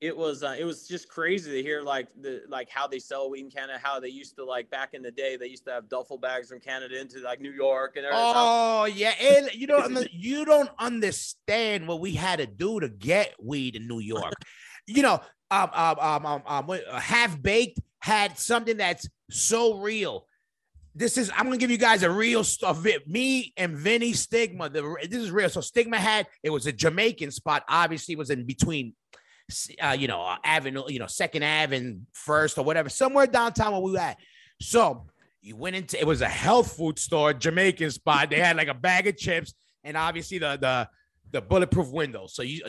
it 0.00 0.16
was 0.16 0.42
uh, 0.42 0.54
it 0.58 0.64
was 0.64 0.86
just 0.86 1.08
crazy 1.08 1.50
to 1.50 1.62
hear 1.62 1.82
like 1.82 2.06
the 2.20 2.42
like 2.48 2.70
how 2.70 2.86
they 2.86 2.98
sell 2.98 3.30
weed 3.30 3.40
in 3.40 3.50
Canada, 3.50 3.80
how 3.82 3.98
they 3.98 4.08
used 4.08 4.36
to 4.36 4.44
like 4.44 4.70
back 4.70 4.94
in 4.94 5.02
the 5.02 5.10
day 5.10 5.36
they 5.36 5.48
used 5.48 5.64
to 5.64 5.72
have 5.72 5.88
duffel 5.88 6.18
bags 6.18 6.48
from 6.48 6.60
Canada 6.60 7.00
into 7.00 7.18
like 7.20 7.40
New 7.40 7.50
York 7.50 7.96
and 7.96 8.06
everything. 8.06 8.32
Oh 8.36 8.84
yeah, 8.84 9.12
and 9.20 9.52
you 9.54 9.66
don't 9.66 10.08
you 10.12 10.44
don't 10.44 10.70
understand 10.78 11.88
what 11.88 12.00
we 12.00 12.12
had 12.12 12.38
to 12.38 12.46
do 12.46 12.78
to 12.78 12.88
get 12.88 13.34
weed 13.42 13.74
in 13.74 13.88
New 13.88 13.98
York. 13.98 14.34
you 14.86 15.02
know, 15.02 15.20
um, 15.50 15.70
um, 15.72 15.98
um, 15.98 16.26
um, 16.26 16.42
um 16.46 16.70
uh, 16.70 17.00
half 17.00 17.40
baked 17.40 17.80
had 18.00 18.38
something 18.38 18.76
that's 18.76 19.08
so 19.30 19.78
real. 19.78 20.26
This 20.94 21.18
is 21.18 21.30
I'm 21.36 21.44
gonna 21.44 21.58
give 21.58 21.70
you 21.70 21.78
guys 21.78 22.04
a 22.04 22.10
real 22.10 22.44
stuff. 22.44 22.84
Me 23.06 23.52
and 23.56 23.76
Vinny 23.76 24.12
Stigma. 24.12 24.68
The, 24.68 24.96
this 25.10 25.22
is 25.22 25.30
real. 25.32 25.48
So 25.48 25.60
Stigma 25.60 25.98
had 25.98 26.26
it 26.42 26.50
was 26.50 26.66
a 26.66 26.72
Jamaican 26.72 27.32
spot. 27.32 27.64
Obviously, 27.68 28.12
it 28.12 28.18
was 28.18 28.30
in 28.30 28.44
between. 28.46 28.94
Uh, 29.80 29.96
you 29.98 30.08
know, 30.08 30.20
uh, 30.20 30.36
Avenue, 30.44 30.84
you 30.88 30.98
know, 30.98 31.06
Second 31.06 31.42
Ave 31.42 31.76
and 31.76 32.06
First 32.12 32.58
or 32.58 32.64
whatever, 32.64 32.88
somewhere 32.88 33.26
downtown 33.26 33.72
where 33.72 33.80
we 33.80 33.92
were 33.92 33.98
at. 33.98 34.18
So 34.60 35.06
you 35.40 35.56
went 35.56 35.76
into 35.76 35.98
it 35.98 36.06
was 36.06 36.20
a 36.20 36.28
health 36.28 36.76
food 36.76 36.98
store, 36.98 37.32
Jamaican 37.32 37.90
spot. 37.90 38.30
They 38.30 38.40
had 38.40 38.56
like 38.56 38.68
a 38.68 38.74
bag 38.74 39.06
of 39.06 39.16
chips 39.16 39.54
and 39.84 39.96
obviously 39.96 40.38
the 40.38 40.58
the 40.60 40.88
the 41.30 41.40
bulletproof 41.40 41.90
window. 41.90 42.26
So 42.26 42.42
you 42.42 42.62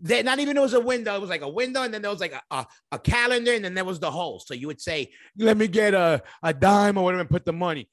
they 0.00 0.22
not 0.22 0.38
even 0.38 0.56
it 0.56 0.60
was 0.60 0.74
a 0.74 0.80
window, 0.80 1.14
it 1.14 1.20
was 1.20 1.30
like 1.30 1.42
a 1.42 1.48
window, 1.48 1.82
and 1.82 1.92
then 1.92 2.02
there 2.02 2.10
was 2.10 2.20
like 2.20 2.32
a, 2.32 2.42
a, 2.50 2.66
a 2.92 2.98
calendar, 2.98 3.52
and 3.52 3.64
then 3.64 3.74
there 3.74 3.84
was 3.84 3.98
the 3.98 4.10
hole. 4.10 4.40
So 4.40 4.54
you 4.54 4.66
would 4.66 4.80
say, 4.80 5.10
Let 5.36 5.56
me 5.56 5.68
get 5.68 5.94
a, 5.94 6.22
a 6.42 6.54
dime 6.54 6.98
or 6.98 7.04
whatever 7.04 7.20
and 7.20 7.30
put 7.30 7.44
the 7.44 7.52
money. 7.52 7.88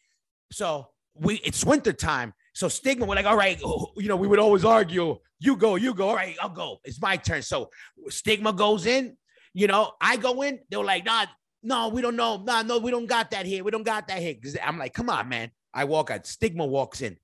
So 0.52 0.88
we 1.16 1.36
it's 1.44 1.66
winter 1.66 1.94
time. 1.94 2.34
So 2.54 2.68
stigma, 2.68 3.06
we're 3.06 3.16
like, 3.16 3.26
all 3.26 3.38
right, 3.38 3.60
you 3.62 4.08
know, 4.08 4.16
we 4.16 4.28
would 4.28 4.40
always 4.40 4.66
argue, 4.66 5.18
you 5.40 5.56
go, 5.56 5.76
you 5.76 5.94
go, 5.94 6.10
all 6.10 6.16
right, 6.16 6.36
I'll 6.42 6.50
go. 6.50 6.80
It's 6.84 7.02
my 7.02 7.16
turn. 7.18 7.42
So 7.42 7.70
stigma 8.10 8.52
goes 8.54 8.86
in, 8.86 9.18
you 9.54 9.68
know, 9.68 9.94
I 10.02 10.18
go 10.18 10.42
in, 10.42 10.60
they 10.70 10.78
were 10.78 10.84
like, 10.84 11.06
nah, 11.06 11.26
no, 11.64 11.90
we 11.90 12.02
don't 12.02 12.16
know. 12.16 12.38
Nah, 12.44 12.62
no, 12.64 12.80
we 12.80 12.92
don't 12.92 13.06
got 13.06 13.32
that 13.32 13.46
here. 13.46 13.64
We 13.64 13.72
don't 13.72 13.84
got 13.84 14.08
that 14.08 14.20
here. 14.20 14.36
'Cause 14.42 14.58
I'm 14.64 14.78
like, 14.78 14.94
come 14.94 15.10
on, 15.10 15.30
man. 15.30 15.52
I 15.74 15.86
walk 15.86 16.12
out, 16.12 16.26
stigma 16.28 16.66
walks 16.66 17.02
in. 17.02 17.18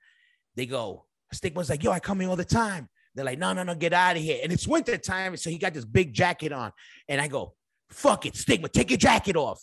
They 0.56 0.66
go, 0.66 1.06
Stigma's 1.34 1.70
like, 1.70 1.84
yo, 1.84 1.92
I 1.92 2.00
come 2.00 2.20
here 2.22 2.30
all 2.30 2.36
the 2.36 2.46
time. 2.46 2.88
They're 3.14 3.26
like, 3.26 3.40
no, 3.40 3.52
no, 3.52 3.64
no, 3.64 3.76
get 3.76 3.94
out 3.94 4.16
of 4.16 4.22
here. 4.22 4.40
And 4.44 4.54
it's 4.54 4.68
winter 4.68 4.98
time. 4.98 5.36
So 5.38 5.50
he 5.50 5.58
got 5.58 5.74
this 5.74 5.86
big 5.86 6.14
jacket 6.14 6.52
on. 6.52 6.72
And 7.10 7.20
I 7.20 7.28
go, 7.28 7.54
fuck 7.90 8.26
it, 8.26 8.36
stigma, 8.36 8.70
take 8.70 8.92
your 8.92 8.98
jacket 8.98 9.36
off. 9.36 9.62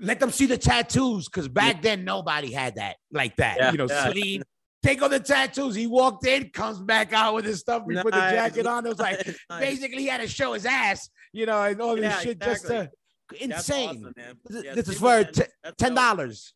Let 0.00 0.20
them 0.20 0.30
see 0.30 0.46
the 0.46 0.58
tattoos. 0.58 1.28
Cause 1.28 1.48
back 1.48 1.82
then 1.82 2.04
nobody 2.04 2.52
had 2.52 2.76
that 2.76 2.96
like 3.12 3.36
that. 3.36 3.56
Yeah, 3.58 3.72
you 3.72 3.78
know, 3.78 3.86
yeah. 3.88 4.10
sleeve. 4.10 4.42
Take 4.82 5.00
off 5.02 5.10
the 5.10 5.20
tattoos. 5.20 5.74
He 5.74 5.86
walked 5.86 6.26
in, 6.26 6.50
comes 6.50 6.78
back 6.80 7.12
out 7.14 7.34
with 7.34 7.44
his 7.46 7.60
stuff. 7.60 7.84
We 7.86 7.94
put 7.96 8.12
the 8.12 8.18
jacket 8.20 8.66
on. 8.66 8.84
It 8.84 8.90
was 8.90 8.98
like 8.98 9.26
nice. 9.50 9.60
basically 9.60 9.98
he 10.02 10.06
had 10.08 10.20
to 10.20 10.28
show 10.28 10.52
his 10.52 10.66
ass, 10.66 11.08
you 11.32 11.46
know, 11.46 11.62
and 11.62 11.80
all 11.80 11.94
this 11.96 12.04
Yeah, 12.04 12.18
shit 12.20 12.40
just 12.40 12.66
to 12.66 12.90
insane. 13.40 13.88
awesome, 13.88 14.12
Yeah, 14.62 14.74
this 14.74 14.88
is 14.88 14.98
for 14.98 15.22
Center, 15.22 15.32
t- 15.32 15.42
that's 15.62 15.76
Ten 15.76 15.94
dollars. 15.94 16.52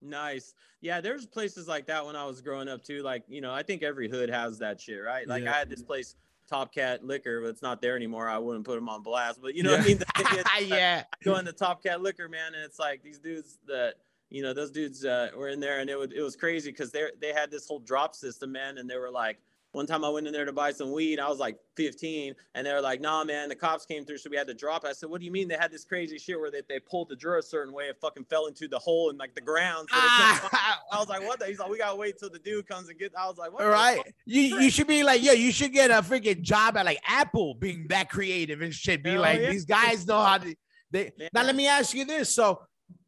Nice. 0.00 0.54
Yeah, 0.80 1.00
there's 1.00 1.26
places 1.26 1.66
like 1.68 1.86
that 1.86 2.04
when 2.06 2.16
I 2.16 2.24
was 2.24 2.40
growing 2.40 2.68
up 2.68 2.82
too. 2.82 3.02
Like, 3.02 3.24
you 3.28 3.40
know, 3.40 3.52
I 3.52 3.62
think 3.62 3.82
every 3.82 4.08
hood 4.08 4.30
has 4.30 4.58
that 4.60 4.80
shit, 4.80 5.02
right? 5.02 5.26
Like 5.28 5.42
Yeah. 5.44 5.52
I 5.54 5.58
had 5.58 5.68
this 5.68 5.82
place, 5.82 6.14
Top 6.48 6.72
Cat 6.72 7.04
Liquor, 7.04 7.40
but 7.42 7.48
it's 7.48 7.62
not 7.62 7.80
there 7.80 7.96
anymore. 7.96 8.28
I 8.28 8.38
wouldn't 8.38 8.64
put 8.64 8.76
them 8.76 8.88
on 8.88 9.02
blast. 9.02 9.40
But 9.42 9.54
you 9.54 9.62
know 9.62 9.72
what 9.72 9.80
I 9.80 9.84
mean? 9.84 10.02
Yeah. 10.68 11.04
go 11.22 11.36
into 11.36 11.52
Top 11.52 11.82
Cat 11.82 12.00
Liquor, 12.00 12.28
man, 12.28 12.54
and 12.54 12.64
it's 12.64 12.78
like 12.78 13.02
these 13.02 13.18
dudes 13.18 13.58
that 13.66 13.94
you 14.30 14.42
know, 14.42 14.52
those 14.52 14.70
dudes 14.70 15.04
uh, 15.04 15.28
were 15.36 15.48
in 15.48 15.60
there, 15.60 15.78
and 15.80 15.88
it 15.88 15.98
was 15.98 16.10
it 16.12 16.20
was 16.20 16.36
crazy 16.36 16.70
because 16.70 16.90
they 16.90 17.04
they 17.20 17.32
had 17.32 17.50
this 17.50 17.66
whole 17.68 17.78
drop 17.78 18.14
system, 18.14 18.52
man, 18.52 18.78
and 18.78 18.88
they 18.88 18.96
were 18.98 19.10
like. 19.10 19.38
One 19.76 19.86
time 19.86 20.04
I 20.06 20.08
went 20.08 20.26
in 20.26 20.32
there 20.32 20.46
to 20.46 20.54
buy 20.54 20.72
some 20.72 20.90
weed. 20.90 21.20
I 21.20 21.28
was 21.28 21.38
like 21.38 21.58
15, 21.76 22.34
and 22.54 22.66
they 22.66 22.72
were 22.72 22.80
like, 22.80 23.02
"Nah, 23.02 23.24
man, 23.24 23.50
the 23.50 23.54
cops 23.54 23.84
came 23.84 24.06
through, 24.06 24.16
so 24.16 24.30
we 24.30 24.36
had 24.38 24.46
to 24.46 24.54
drop." 24.54 24.84
it." 24.84 24.88
I 24.88 24.92
said, 24.94 25.10
"What 25.10 25.20
do 25.20 25.26
you 25.26 25.30
mean?" 25.30 25.48
They 25.48 25.56
had 25.56 25.70
this 25.70 25.84
crazy 25.84 26.16
shit 26.16 26.40
where 26.40 26.50
they, 26.50 26.62
they 26.66 26.80
pulled 26.80 27.10
the 27.10 27.16
drawer 27.16 27.36
a 27.36 27.42
certain 27.42 27.74
way, 27.74 27.84
it 27.84 27.98
fucking 28.00 28.24
fell 28.24 28.46
into 28.46 28.68
the 28.68 28.78
hole 28.78 29.10
in 29.10 29.18
like 29.18 29.34
the 29.34 29.42
ground. 29.42 29.90
So 29.92 29.96
they 29.96 30.00
couldn't 30.00 30.38
find- 30.38 30.50
Ah, 30.54 30.80
I 30.92 30.98
was 30.98 31.08
like, 31.10 31.20
"What?" 31.26 31.40
The? 31.40 31.44
He's 31.44 31.58
like, 31.58 31.68
"We 31.68 31.76
gotta 31.76 31.94
wait 31.94 32.18
till 32.18 32.30
the 32.30 32.38
dude 32.38 32.66
comes 32.66 32.88
and 32.88 32.98
get." 32.98 33.12
I 33.18 33.26
was 33.28 33.36
like, 33.36 33.52
"What?" 33.52 33.64
all 33.64 33.68
right. 33.68 34.00
You 34.24 34.40
you 34.60 34.70
should 34.70 34.86
be 34.86 35.02
like, 35.02 35.22
yeah, 35.22 35.32
you 35.32 35.52
should 35.52 35.74
get 35.74 35.90
a 35.90 36.00
freaking 36.00 36.40
job 36.40 36.78
at 36.78 36.86
like 36.86 37.00
Apple 37.06 37.54
being 37.54 37.86
that 37.90 38.08
creative 38.08 38.62
and 38.62 38.72
shit. 38.72 39.02
Be 39.04 39.10
Hell 39.10 39.20
like, 39.20 39.40
yeah. 39.40 39.50
these 39.50 39.66
guys 39.66 40.06
know 40.06 40.22
how 40.22 40.38
to 40.38 40.56
they 40.90 41.12
now 41.34 41.42
let 41.42 41.54
me 41.54 41.66
ask 41.66 41.92
you 41.94 42.06
this. 42.06 42.34
So 42.34 42.62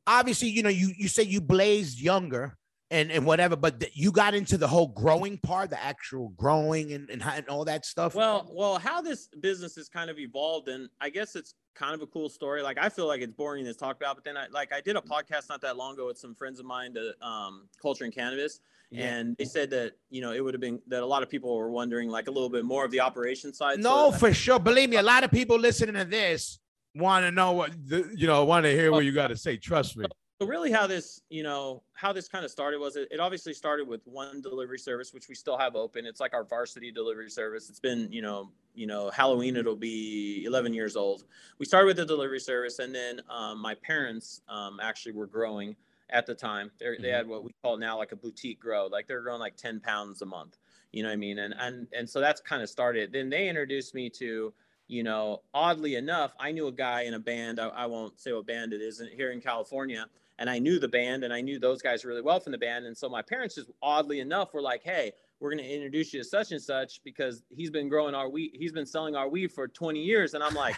obviously, 0.06 0.48
you 0.50 0.62
know, 0.62 0.68
you 0.68 0.92
you 0.98 1.08
say 1.08 1.22
you 1.22 1.40
blazed 1.40 1.98
younger 1.98 2.58
and 2.90 3.10
and 3.12 3.26
whatever, 3.26 3.54
but 3.56 3.84
you 3.94 4.10
got 4.10 4.34
into 4.34 4.56
the 4.56 4.66
whole 4.66 4.88
growing 4.88 5.38
part, 5.38 5.70
the 5.70 5.82
actual 5.82 6.30
growing 6.30 6.92
and, 6.92 7.10
and, 7.10 7.22
and 7.22 7.46
all 7.48 7.64
that 7.66 7.84
stuff. 7.84 8.14
Well, 8.14 8.50
well, 8.52 8.78
how 8.78 9.02
this 9.02 9.28
business 9.40 9.76
has 9.76 9.88
kind 9.88 10.08
of 10.08 10.18
evolved, 10.18 10.68
and 10.68 10.88
I 11.00 11.10
guess 11.10 11.36
it's 11.36 11.54
kind 11.74 11.94
of 11.94 12.00
a 12.00 12.06
cool 12.06 12.28
story. 12.28 12.62
Like 12.62 12.78
I 12.78 12.88
feel 12.88 13.06
like 13.06 13.20
it's 13.20 13.32
boring 13.34 13.64
to 13.66 13.74
talk 13.74 13.96
about, 13.96 14.16
but 14.16 14.24
then 14.24 14.36
I 14.36 14.46
like 14.50 14.72
I 14.72 14.80
did 14.80 14.96
a 14.96 15.00
podcast 15.02 15.48
not 15.50 15.60
that 15.60 15.76
long 15.76 15.94
ago 15.94 16.06
with 16.06 16.18
some 16.18 16.34
friends 16.34 16.58
of 16.60 16.66
mine 16.66 16.94
to 16.94 17.12
um, 17.26 17.68
Culture 17.82 18.04
and 18.04 18.14
Cannabis, 18.14 18.60
Yeah. 18.90 19.04
and 19.16 19.36
they 19.36 19.44
said 19.44 19.68
that 19.70 19.92
you 20.08 20.22
know 20.22 20.32
it 20.32 20.42
would 20.42 20.54
have 20.54 20.60
been 20.62 20.80
that 20.86 21.02
a 21.02 21.06
lot 21.06 21.22
of 21.22 21.28
people 21.28 21.54
were 21.56 21.70
wondering 21.70 22.08
like 22.08 22.28
a 22.28 22.30
little 22.30 22.48
bit 22.50 22.64
more 22.64 22.84
of 22.86 22.90
the 22.90 23.00
operation 23.00 23.52
side. 23.52 23.80
no, 23.80 24.10
So- 24.12 24.18
for 24.18 24.32
sure. 24.32 24.58
Believe 24.58 24.88
me, 24.88 24.96
a 24.96 25.02
lot 25.02 25.24
of 25.24 25.30
people 25.30 25.58
listening 25.58 25.94
to 25.96 26.06
this 26.06 26.58
want 26.94 27.26
to 27.26 27.30
know 27.30 27.52
what 27.52 27.70
the, 27.86 28.10
you 28.16 28.26
know, 28.26 28.44
want 28.46 28.64
to 28.64 28.72
hear 28.72 28.90
what 28.90 29.04
you 29.04 29.12
got 29.12 29.28
to 29.28 29.36
say. 29.36 29.58
Trust 29.58 29.96
me. 29.98 30.06
So 30.40 30.46
really 30.46 30.70
how 30.70 30.86
this 30.86 31.22
you 31.30 31.42
know 31.42 31.82
how 31.94 32.12
this 32.12 32.28
kind 32.28 32.44
of 32.44 32.50
started 32.50 32.78
was 32.78 32.94
it, 32.96 33.08
it 33.10 33.18
obviously 33.18 33.52
started 33.52 33.88
with 33.88 34.06
one 34.06 34.40
delivery 34.40 34.78
service 34.78 35.12
which 35.12 35.28
we 35.28 35.34
still 35.34 35.58
have 35.58 35.74
open. 35.74 36.06
It's 36.06 36.20
like 36.20 36.32
our 36.34 36.44
varsity 36.44 36.92
delivery 36.92 37.30
service. 37.30 37.68
It's 37.68 37.80
been 37.80 38.10
you 38.12 38.22
know 38.22 38.52
you 38.74 38.86
know 38.86 39.10
halloween 39.10 39.56
it'll 39.56 39.74
be 39.76 40.44
11 40.46 40.72
years 40.74 40.94
old. 40.96 41.24
We 41.58 41.66
started 41.66 41.86
with 41.86 41.96
the 41.96 42.06
delivery 42.06 42.38
service 42.40 42.78
and 42.78 42.94
then 42.94 43.20
um, 43.28 43.60
my 43.60 43.74
parents 43.74 44.42
um, 44.48 44.78
actually 44.80 45.12
were 45.12 45.26
growing 45.26 45.74
at 46.10 46.24
the 46.24 46.34
time. 46.34 46.70
They're, 46.78 46.96
they 47.00 47.08
Mhm. 47.08 47.12
had 47.12 47.26
what 47.26 47.42
we 47.44 47.50
call 47.62 47.76
now 47.76 47.98
like 47.98 48.12
a 48.12 48.16
boutique 48.16 48.60
grow. 48.60 48.86
Like 48.86 49.06
they're 49.08 49.22
growing 49.22 49.40
like 49.40 49.56
10 49.56 49.80
pounds 49.80 50.22
a 50.22 50.26
month. 50.26 50.58
You 50.92 51.02
know 51.02 51.08
what 51.08 51.14
i 51.14 51.16
mean? 51.16 51.38
And 51.40 51.52
and 51.58 51.88
and 51.92 52.08
so 52.08 52.20
that's 52.20 52.40
kind 52.40 52.62
of 52.62 52.70
started. 52.70 53.12
Then 53.12 53.28
they 53.28 53.48
introduced 53.48 53.92
me 53.94 54.08
to 54.10 54.54
you 54.86 55.02
know 55.02 55.42
oddly 55.52 55.96
enough 55.96 56.32
i 56.40 56.50
knew 56.50 56.66
a 56.68 56.72
guy 56.72 57.02
in 57.02 57.14
a 57.14 57.18
band. 57.18 57.58
I, 57.60 57.68
I 57.68 57.86
won't 57.86 58.18
say 58.20 58.32
what 58.32 58.46
band 58.46 58.72
it 58.72 58.80
is 58.80 59.00
in- 59.00 59.08
here 59.08 59.32
in 59.32 59.40
california 59.42 60.06
and 60.38 60.48
I 60.48 60.58
knew 60.58 60.78
the 60.78 60.88
band 60.88 61.24
and 61.24 61.32
I 61.32 61.40
knew 61.40 61.58
those 61.58 61.82
guys 61.82 62.04
really 62.04 62.22
well 62.22 62.40
from 62.40 62.52
the 62.52 62.58
band. 62.58 62.86
And 62.86 62.96
so 62.96 63.08
my 63.08 63.22
parents 63.22 63.54
just 63.56 63.70
oddly 63.82 64.20
enough 64.20 64.54
were 64.54 64.62
like, 64.62 64.82
Hey, 64.82 65.12
we're 65.40 65.50
going 65.50 65.62
to 65.62 65.68
introduce 65.72 66.12
you 66.12 66.20
to 66.20 66.24
such 66.28 66.52
and 66.52 66.60
such 66.62 67.00
because 67.04 67.42
he's 67.50 67.70
been 67.70 67.88
growing 67.88 68.14
our 68.14 68.28
weed. 68.28 68.52
He's 68.54 68.72
been 68.72 68.86
selling 68.86 69.14
our 69.14 69.28
weed 69.28 69.52
for 69.52 69.68
20 69.68 70.00
years. 70.02 70.34
And 70.34 70.42
I'm 70.42 70.54
like, 70.54 70.76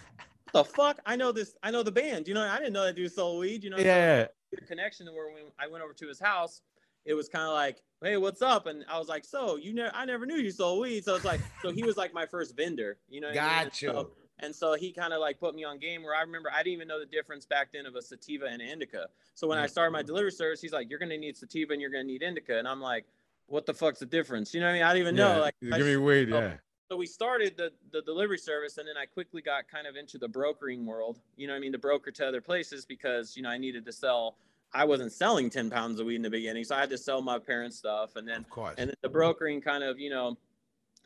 what 0.53 0.65
the 0.67 0.73
fuck? 0.73 0.99
I 1.07 1.17
know 1.17 1.33
this. 1.33 1.57
I 1.63 1.71
know 1.71 1.83
the 1.83 1.93
band, 1.93 2.27
you 2.29 2.35
know, 2.35 2.43
I 2.43 2.59
didn't 2.59 2.73
know 2.73 2.85
that 2.85 2.97
dude 2.97 3.13
sold 3.13 3.41
weed, 3.41 3.63
you 3.65 3.71
know, 3.71 3.77
so 3.79 3.83
Yeah. 3.85 4.27
the 4.53 4.61
connection 4.67 5.07
where 5.15 5.33
when 5.33 5.45
I 5.59 5.67
went 5.67 5.83
over 5.85 5.93
to 5.95 6.09
his 6.09 6.19
house, 6.21 6.61
it 7.07 7.15
was 7.15 7.29
kind 7.29 7.45
of 7.47 7.53
like, 7.55 7.81
Hey, 8.03 8.17
what's 8.17 8.41
up? 8.43 8.67
And 8.67 8.85
I 8.89 8.99
was 8.99 9.09
like, 9.09 9.25
so 9.25 9.57
you 9.57 9.75
never, 9.75 9.95
I 9.95 10.05
never 10.07 10.25
knew 10.27 10.37
you 10.37 10.51
sold 10.51 10.81
weed. 10.81 11.05
So 11.05 11.15
it's 11.15 11.25
like, 11.25 11.41
so 11.63 11.71
he 11.71 11.83
was 11.83 11.97
like 11.99 12.13
my 12.15 12.25
first 12.27 12.57
vendor, 12.57 12.99
you 13.09 13.21
know? 13.21 13.29
what 13.29 13.39
I 13.39 13.57
mean? 13.59 13.65
Got 13.65 13.83
you. 13.83 13.89
so- 13.91 14.11
and 14.43 14.55
so 14.55 14.75
he 14.75 14.93
kind 14.93 15.13
of 15.13 15.21
like 15.21 15.39
put 15.39 15.55
me 15.55 15.65
on 15.65 15.79
game 15.79 16.03
where 16.03 16.15
I 16.15 16.23
remember 16.23 16.51
I 16.53 16.59
didn't 16.59 16.75
even 16.75 16.89
know 16.89 16.99
the 16.99 17.07
difference 17.07 17.47
back 17.47 17.73
then 17.73 17.87
of 17.87 17.95
a 17.95 18.03
sativa 18.03 18.47
and 18.47 18.61
an 18.61 18.69
indica. 18.69 19.07
So 19.35 19.47
when 19.47 19.59
I 19.59 19.65
mm-hmm. 19.65 19.71
started 19.71 19.93
my 19.93 20.03
delivery 20.03 20.33
service, 20.33 20.61
he's 20.61 20.73
like, 20.73 20.91
"You're 20.91 20.99
gonna 20.99 21.19
need 21.19 21.37
sativa 21.37 21.73
and 21.73 21.81
you're 21.81 21.91
gonna 21.91 22.05
need 22.05 22.23
indica," 22.23 22.59
and 22.59 22.67
I'm 22.67 22.81
like, 22.81 23.07
"What 23.47 23.67
the 23.67 23.75
fuck's 23.75 24.01
the 24.01 24.07
difference?" 24.07 24.55
You 24.55 24.61
know 24.61 24.67
what 24.67 24.73
I 24.73 24.75
mean? 24.75 24.83
I 24.83 24.93
didn't 24.95 25.03
even 25.03 25.17
know. 25.17 25.41
Like, 25.41 25.55
give 25.61 25.87
me 25.87 25.97
weed. 25.97 26.33
oh, 26.33 26.41
Yeah. 26.41 26.55
so 26.91 26.97
we 26.97 27.07
started 27.07 27.57
the 27.57 27.73
the 27.93 28.03
delivery 28.03 28.39
service, 28.39 28.79
and 28.79 28.87
then 28.87 28.97
I 28.97 29.07
quickly 29.07 29.43
got 29.43 29.69
kind 29.69 29.87
of 29.87 29.97
into 29.97 30.19
the 30.19 30.29
brokering 30.29 30.87
world. 30.87 31.21
You 31.37 31.47
know 31.47 31.55
what 31.55 31.59
I 31.59 31.61
mean? 31.61 31.73
To 31.73 31.79
broker 31.79 32.11
to 32.11 32.29
other 32.29 32.41
places 32.41 32.85
because 32.85 33.37
you 33.37 33.43
know 33.43 33.51
I 33.51 33.59
needed 33.59 33.85
to 33.87 33.93
sell. 33.93 34.37
I 34.73 34.85
wasn't 34.85 35.13
selling 35.13 35.51
ten 35.51 35.69
pounds 35.71 35.99
of 35.99 36.07
weed 36.07 36.17
in 36.17 36.23
the 36.23 36.31
beginning, 36.31 36.65
so 36.65 36.77
I 36.77 36.81
had 36.81 36.91
to 36.91 36.99
sell 36.99 37.23
my 37.23 37.39
parents' 37.39 37.77
stuff, 37.77 38.17
and 38.17 38.29
then 38.29 38.41
Of 38.41 38.51
course. 38.51 38.75
and 38.79 38.89
then 38.89 38.97
the 39.03 39.09
brokering 39.09 39.61
kind 39.61 39.83
of 39.83 39.99
you 39.99 40.11
know 40.11 40.39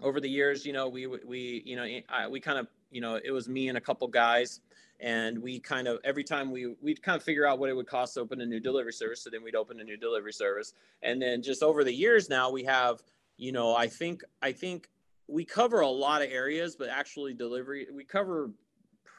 over 0.03 0.21
the 0.21 0.29
years 0.29 0.67
you 0.67 0.73
know 0.73 0.89
we 0.89 1.07
we 1.07 1.63
you 1.65 1.77
know 1.77 1.87
I, 2.09 2.27
we 2.29 2.41
kind 2.41 2.59
of 2.59 2.67
you 2.95 3.01
know 3.01 3.19
it 3.23 3.33
was 3.33 3.49
me 3.49 3.69
and 3.69 3.77
a 3.77 3.81
couple 3.81 4.07
guys 4.07 4.61
and 5.01 5.39
we 5.39 5.59
kind 5.59 5.89
of 5.89 5.99
every 6.05 6.23
time 6.23 6.51
we 6.51 6.75
we'd 6.81 7.03
kind 7.03 7.17
of 7.17 7.23
figure 7.23 7.47
out 7.47 7.59
what 7.59 7.69
it 7.69 7.75
would 7.75 7.89
cost 7.89 8.15
to 8.15 8.21
open 8.21 8.41
a 8.41 8.47
new 8.47 8.61
delivery 8.61 8.93
service 8.93 9.21
so 9.21 9.29
then 9.31 9.43
we'd 9.43 9.57
open 9.57 9.81
a 9.81 9.85
new 9.85 9.97
delivery 9.97 10.33
service. 10.33 10.73
And 11.03 11.21
then 11.21 11.43
just 11.43 11.63
over 11.63 11.83
the 11.85 11.93
years 11.93 12.31
now 12.31 12.51
we 12.51 12.63
have 12.65 13.03
you 13.37 13.51
know 13.51 13.75
i 13.75 13.89
think 13.89 14.23
i 14.41 14.53
think 14.53 14.89
we 15.27 15.45
cover 15.45 15.81
a 15.81 15.89
lot 15.89 16.23
of 16.23 16.31
areas 16.31 16.77
but 16.77 16.89
actually 16.89 17.35
delivery 17.35 17.89
we 17.93 18.05
cover 18.05 18.51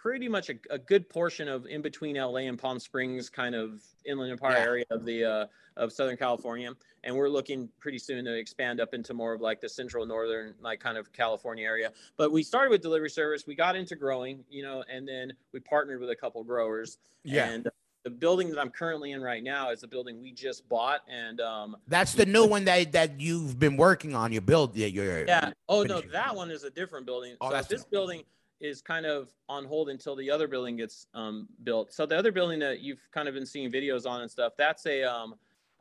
pretty 0.06 0.30
much 0.30 0.52
a, 0.52 0.54
a 0.70 0.78
good 0.78 1.10
portion 1.10 1.48
of 1.48 1.66
in 1.66 1.82
between 1.82 2.16
la 2.16 2.36
and 2.36 2.60
palm 2.60 2.78
springs 2.80 3.28
kind 3.28 3.56
of 3.56 3.82
inland 4.06 4.32
empire 4.32 4.52
Yeah. 4.58 4.64
area 4.64 4.86
of 4.92 5.04
the 5.04 5.26
uh, 5.26 5.46
of 5.78 5.92
southern 5.92 6.16
california 6.16 6.72
and 7.04 7.16
we're 7.16 7.28
looking 7.28 7.68
pretty 7.80 7.98
soon 7.98 8.24
to 8.26 8.38
expand 8.38 8.80
up 8.80 8.94
into 8.94 9.16
more 9.16 9.34
of 9.34 9.42
like 9.42 9.60
the 9.62 9.68
central 9.68 10.06
northern 10.06 10.54
like 10.62 10.80
kind 10.80 11.00
of 11.00 11.12
california 11.12 11.66
area 11.66 11.92
but 12.18 12.32
we 12.32 12.44
started 12.44 12.70
with 12.70 12.84
delivery 12.84 13.10
service 13.10 13.48
we 13.48 13.56
got 13.56 13.76
into 13.76 13.96
growing 13.96 14.44
you 14.48 14.62
know 14.62 14.84
and 14.94 15.08
then 15.08 15.34
we 15.54 15.60
partnered 15.60 16.00
with 16.00 16.12
a 16.12 16.16
couple 16.16 16.44
growers 16.44 17.00
Yeah. 17.24 17.50
and 17.50 17.68
the 18.04 18.12
building 18.12 18.52
that 18.52 18.60
i'm 18.60 18.70
currently 18.70 19.12
in 19.14 19.22
right 19.24 19.44
now 19.44 19.72
is 19.72 19.82
a 19.82 19.88
building 19.88 20.22
we 20.22 20.32
just 20.32 20.70
bought 20.70 21.02
and 21.12 21.42
um 21.42 21.78
That's 21.88 22.14
the 22.14 22.28
new 22.28 22.46
one 22.46 22.64
that 22.66 22.92
that 22.92 23.20
you've 23.20 23.58
been 23.58 23.76
working 23.76 24.14
on. 24.14 24.32
You 24.32 24.40
build. 24.42 24.76
Yeah. 24.76 24.86
You're. 24.86 25.26
yeah 25.26 25.50
oh 25.68 25.82
no 25.82 26.00
that 26.14 26.36
one 26.36 26.52
is 26.52 26.64
a 26.64 26.70
different 26.70 27.08
building 27.08 27.36
Oh, 27.42 27.48
so 27.50 27.54
that's 27.56 27.68
this 27.68 27.82
the- 27.86 27.90
building 27.90 28.22
is 28.62 28.82
kind 28.82 29.06
of 29.06 29.30
on 29.50 29.66
hold 29.66 29.90
until 29.90 30.16
the 30.16 30.30
other 30.30 30.48
building 30.48 30.78
gets 30.78 31.08
um, 31.14 31.48
built 31.64 31.94
so 31.94 32.06
the 32.06 32.18
other 32.18 32.32
building 32.32 32.60
that 32.60 32.80
you've 32.80 33.00
kind 33.12 33.28
of 33.28 33.34
been 33.34 33.46
seeing 33.46 33.72
videos 33.72 34.06
on 34.06 34.22
and 34.22 34.32
stuff 34.32 34.54
that's 34.58 34.86
a 34.86 35.04
um, 35.04 35.36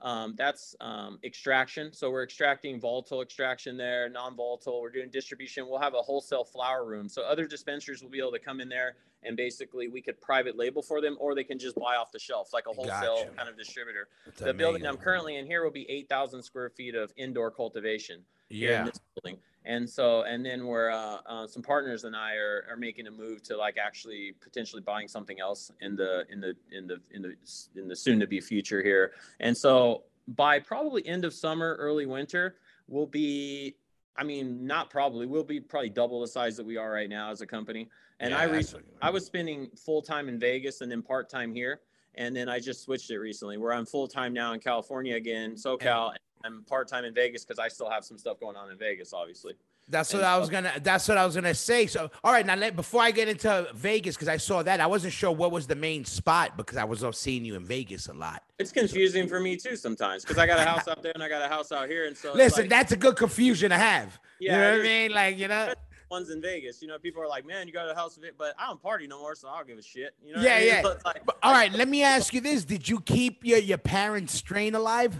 um, 0.04 0.34
that's 0.36 0.76
um, 0.82 1.18
extraction. 1.24 1.90
So 1.92 2.10
we're 2.10 2.24
extracting 2.24 2.78
volatile 2.78 3.22
extraction 3.22 3.78
there, 3.78 4.10
non-volatile. 4.10 4.82
We're 4.82 4.90
doing 4.90 5.08
distribution. 5.08 5.66
We'll 5.66 5.80
have 5.80 5.94
a 5.94 6.02
wholesale 6.02 6.44
flower 6.44 6.84
room. 6.84 7.08
So 7.08 7.22
other 7.22 7.46
dispensers 7.46 8.02
will 8.02 8.10
be 8.10 8.18
able 8.18 8.32
to 8.32 8.38
come 8.38 8.60
in 8.60 8.68
there 8.68 8.96
and 9.24 9.36
basically 9.36 9.88
we 9.88 10.02
could 10.02 10.20
private 10.20 10.56
label 10.56 10.82
for 10.82 11.00
them, 11.00 11.16
or 11.18 11.34
they 11.34 11.44
can 11.44 11.58
just 11.58 11.76
buy 11.76 11.96
off 11.96 12.12
the 12.12 12.18
shelf 12.18 12.52
like 12.52 12.66
a 12.66 12.72
wholesale 12.74 13.16
Gotcha. 13.16 13.30
kind 13.36 13.48
of 13.48 13.56
distributor. 13.56 14.08
It's 14.26 14.40
the 14.40 14.52
building 14.52 14.86
I'm 14.86 14.98
currently 14.98 15.36
in 15.36 15.46
here 15.46 15.64
will 15.64 15.70
be 15.70 15.88
8,000 15.90 16.42
square 16.42 16.68
feet 16.68 16.94
of 16.94 17.12
indoor 17.16 17.50
cultivation 17.50 18.20
Yeah. 18.54 18.84
this 18.84 19.00
building. 19.14 19.38
And 19.66 19.88
so, 19.88 20.22
and 20.22 20.44
then 20.44 20.66
we're 20.66 20.90
uh, 20.90 21.18
uh, 21.26 21.46
some 21.46 21.62
partners 21.62 22.04
and 22.04 22.14
I 22.14 22.34
are, 22.34 22.66
are 22.70 22.76
making 22.76 23.06
a 23.06 23.10
move 23.10 23.42
to 23.44 23.56
like 23.56 23.78
actually 23.78 24.34
potentially 24.40 24.82
buying 24.82 25.08
something 25.08 25.40
else 25.40 25.70
in 25.80 25.96
the 25.96 26.26
in 26.30 26.40
the 26.40 26.54
in 26.70 26.86
the 26.86 27.00
in 27.12 27.22
the 27.22 27.34
in 27.74 27.88
the 27.88 27.96
soon 27.96 28.20
to 28.20 28.26
be 28.26 28.40
future 28.40 28.82
here. 28.82 29.12
And 29.40 29.56
so, 29.56 30.02
by 30.28 30.58
probably 30.58 31.06
end 31.06 31.24
of 31.24 31.32
summer, 31.32 31.76
early 31.78 32.06
winter, 32.06 32.56
we'll 32.88 33.06
be. 33.06 33.76
I 34.16 34.22
mean, 34.22 34.64
not 34.64 34.90
probably. 34.90 35.26
We'll 35.26 35.42
be 35.42 35.60
probably 35.60 35.88
double 35.88 36.20
the 36.20 36.28
size 36.28 36.56
that 36.58 36.64
we 36.64 36.76
are 36.76 36.92
right 36.92 37.08
now 37.08 37.32
as 37.32 37.40
a 37.40 37.46
company. 37.46 37.88
And 38.20 38.30
Yeah, 38.30 38.38
I 38.38 38.44
recently, 38.44 38.84
I 39.02 39.10
was 39.10 39.26
spending 39.26 39.70
full 39.76 40.02
time 40.02 40.28
in 40.28 40.38
Vegas 40.38 40.82
and 40.82 40.90
then 40.90 41.02
part 41.02 41.28
time 41.28 41.52
here. 41.52 41.80
And 42.14 42.36
then 42.36 42.48
I 42.48 42.60
just 42.60 42.82
switched 42.84 43.10
it 43.10 43.18
recently, 43.18 43.56
where 43.56 43.72
I'm 43.72 43.86
full 43.86 44.06
time 44.06 44.32
now 44.32 44.52
in 44.52 44.60
California 44.60 45.16
again, 45.16 45.54
SoCal. 45.56 46.10
and 46.10 46.18
I'm 46.44 46.62
part 46.64 46.88
time 46.88 47.04
in 47.04 47.14
Vegas 47.14 47.44
because 47.44 47.58
I 47.58 47.68
still 47.68 47.90
have 47.90 48.04
some 48.04 48.18
stuff 48.18 48.38
going 48.38 48.56
on 48.56 48.70
in 48.70 48.78
Vegas, 48.78 49.12
obviously. 49.12 49.54
That's 49.88 50.12
what 50.12 50.20
And 50.20 50.26
I 50.26 50.38
was 50.38 50.48
gonna. 50.48 50.72
That's 50.82 51.06
what 51.08 51.18
I 51.18 51.26
was 51.26 51.34
gonna 51.34 51.54
say. 51.54 51.86
So, 51.86 52.10
all 52.22 52.32
right, 52.32 52.46
now 52.46 52.54
let, 52.54 52.74
before 52.74 53.02
I 53.02 53.10
get 53.10 53.28
into 53.28 53.68
Vegas, 53.74 54.14
because 54.16 54.28
I 54.28 54.38
saw 54.38 54.62
that, 54.62 54.80
I 54.80 54.86
wasn't 54.86 55.12
sure 55.12 55.30
what 55.30 55.52
was 55.52 55.66
the 55.66 55.74
main 55.74 56.06
spot 56.06 56.56
because 56.56 56.78
I 56.78 56.84
was 56.84 57.04
seeing 57.18 57.44
you 57.44 57.54
in 57.54 57.66
Vegas 57.66 58.08
a 58.08 58.14
lot. 58.14 58.42
It's 58.58 58.72
confusing 58.72 59.28
for 59.28 59.40
me 59.40 59.56
too 59.56 59.76
sometimes 59.76 60.24
because 60.24 60.38
I 60.38 60.46
got 60.46 60.58
a 60.58 60.64
house 60.64 60.88
out 60.88 61.02
there 61.02 61.12
and 61.14 61.22
I 61.22 61.28
got 61.28 61.42
a 61.42 61.48
house 61.48 61.70
out 61.70 61.88
here, 61.88 62.06
and 62.06 62.16
so 62.16 62.32
Listen, 62.32 62.62
like, 62.62 62.70
that's 62.70 62.92
a 62.92 62.96
good 62.96 63.16
confusion 63.16 63.70
to 63.70 63.76
have. 63.76 64.18
Yeah, 64.40 64.52
you 64.52 64.58
know 64.58 64.70
what 64.70 64.80
I 64.80 64.82
mean? 64.82 65.12
Like, 65.12 65.38
you 65.38 65.48
know, 65.48 65.74
one's 66.10 66.30
in 66.30 66.40
Vegas. 66.40 66.80
You 66.80 66.88
know, 66.88 66.98
people 66.98 67.22
are 67.22 67.28
like, 67.28 67.44
"Man, 67.44 67.66
you 67.66 67.72
got 67.74 67.90
a 67.90 67.94
house 67.94 68.16
of 68.16 68.24
it," 68.24 68.36
but 68.38 68.54
I 68.58 68.66
don't 68.68 68.80
party 68.80 69.06
no 69.06 69.20
more, 69.20 69.34
so 69.34 69.48
I 69.48 69.58
don't 69.58 69.66
give 69.66 69.76
a 69.78 69.82
shit. 69.82 70.14
You 70.24 70.32
know? 70.32 70.38
what 70.38 70.48
I 70.48 70.50
Yeah, 70.50 70.58
mean? 70.60 70.68
yeah. 70.68 70.94
Like, 71.04 71.26
But, 71.26 71.38
all 71.42 71.52
right, 71.52 71.72
let 71.72 71.88
me 71.88 72.02
ask 72.02 72.32
you 72.32 72.40
this: 72.40 72.64
Did 72.64 72.88
you 72.88 73.00
keep 73.00 73.44
your 73.44 73.58
your 73.58 73.78
parents' 73.78 74.32
strain 74.32 74.74
alive? 74.74 75.14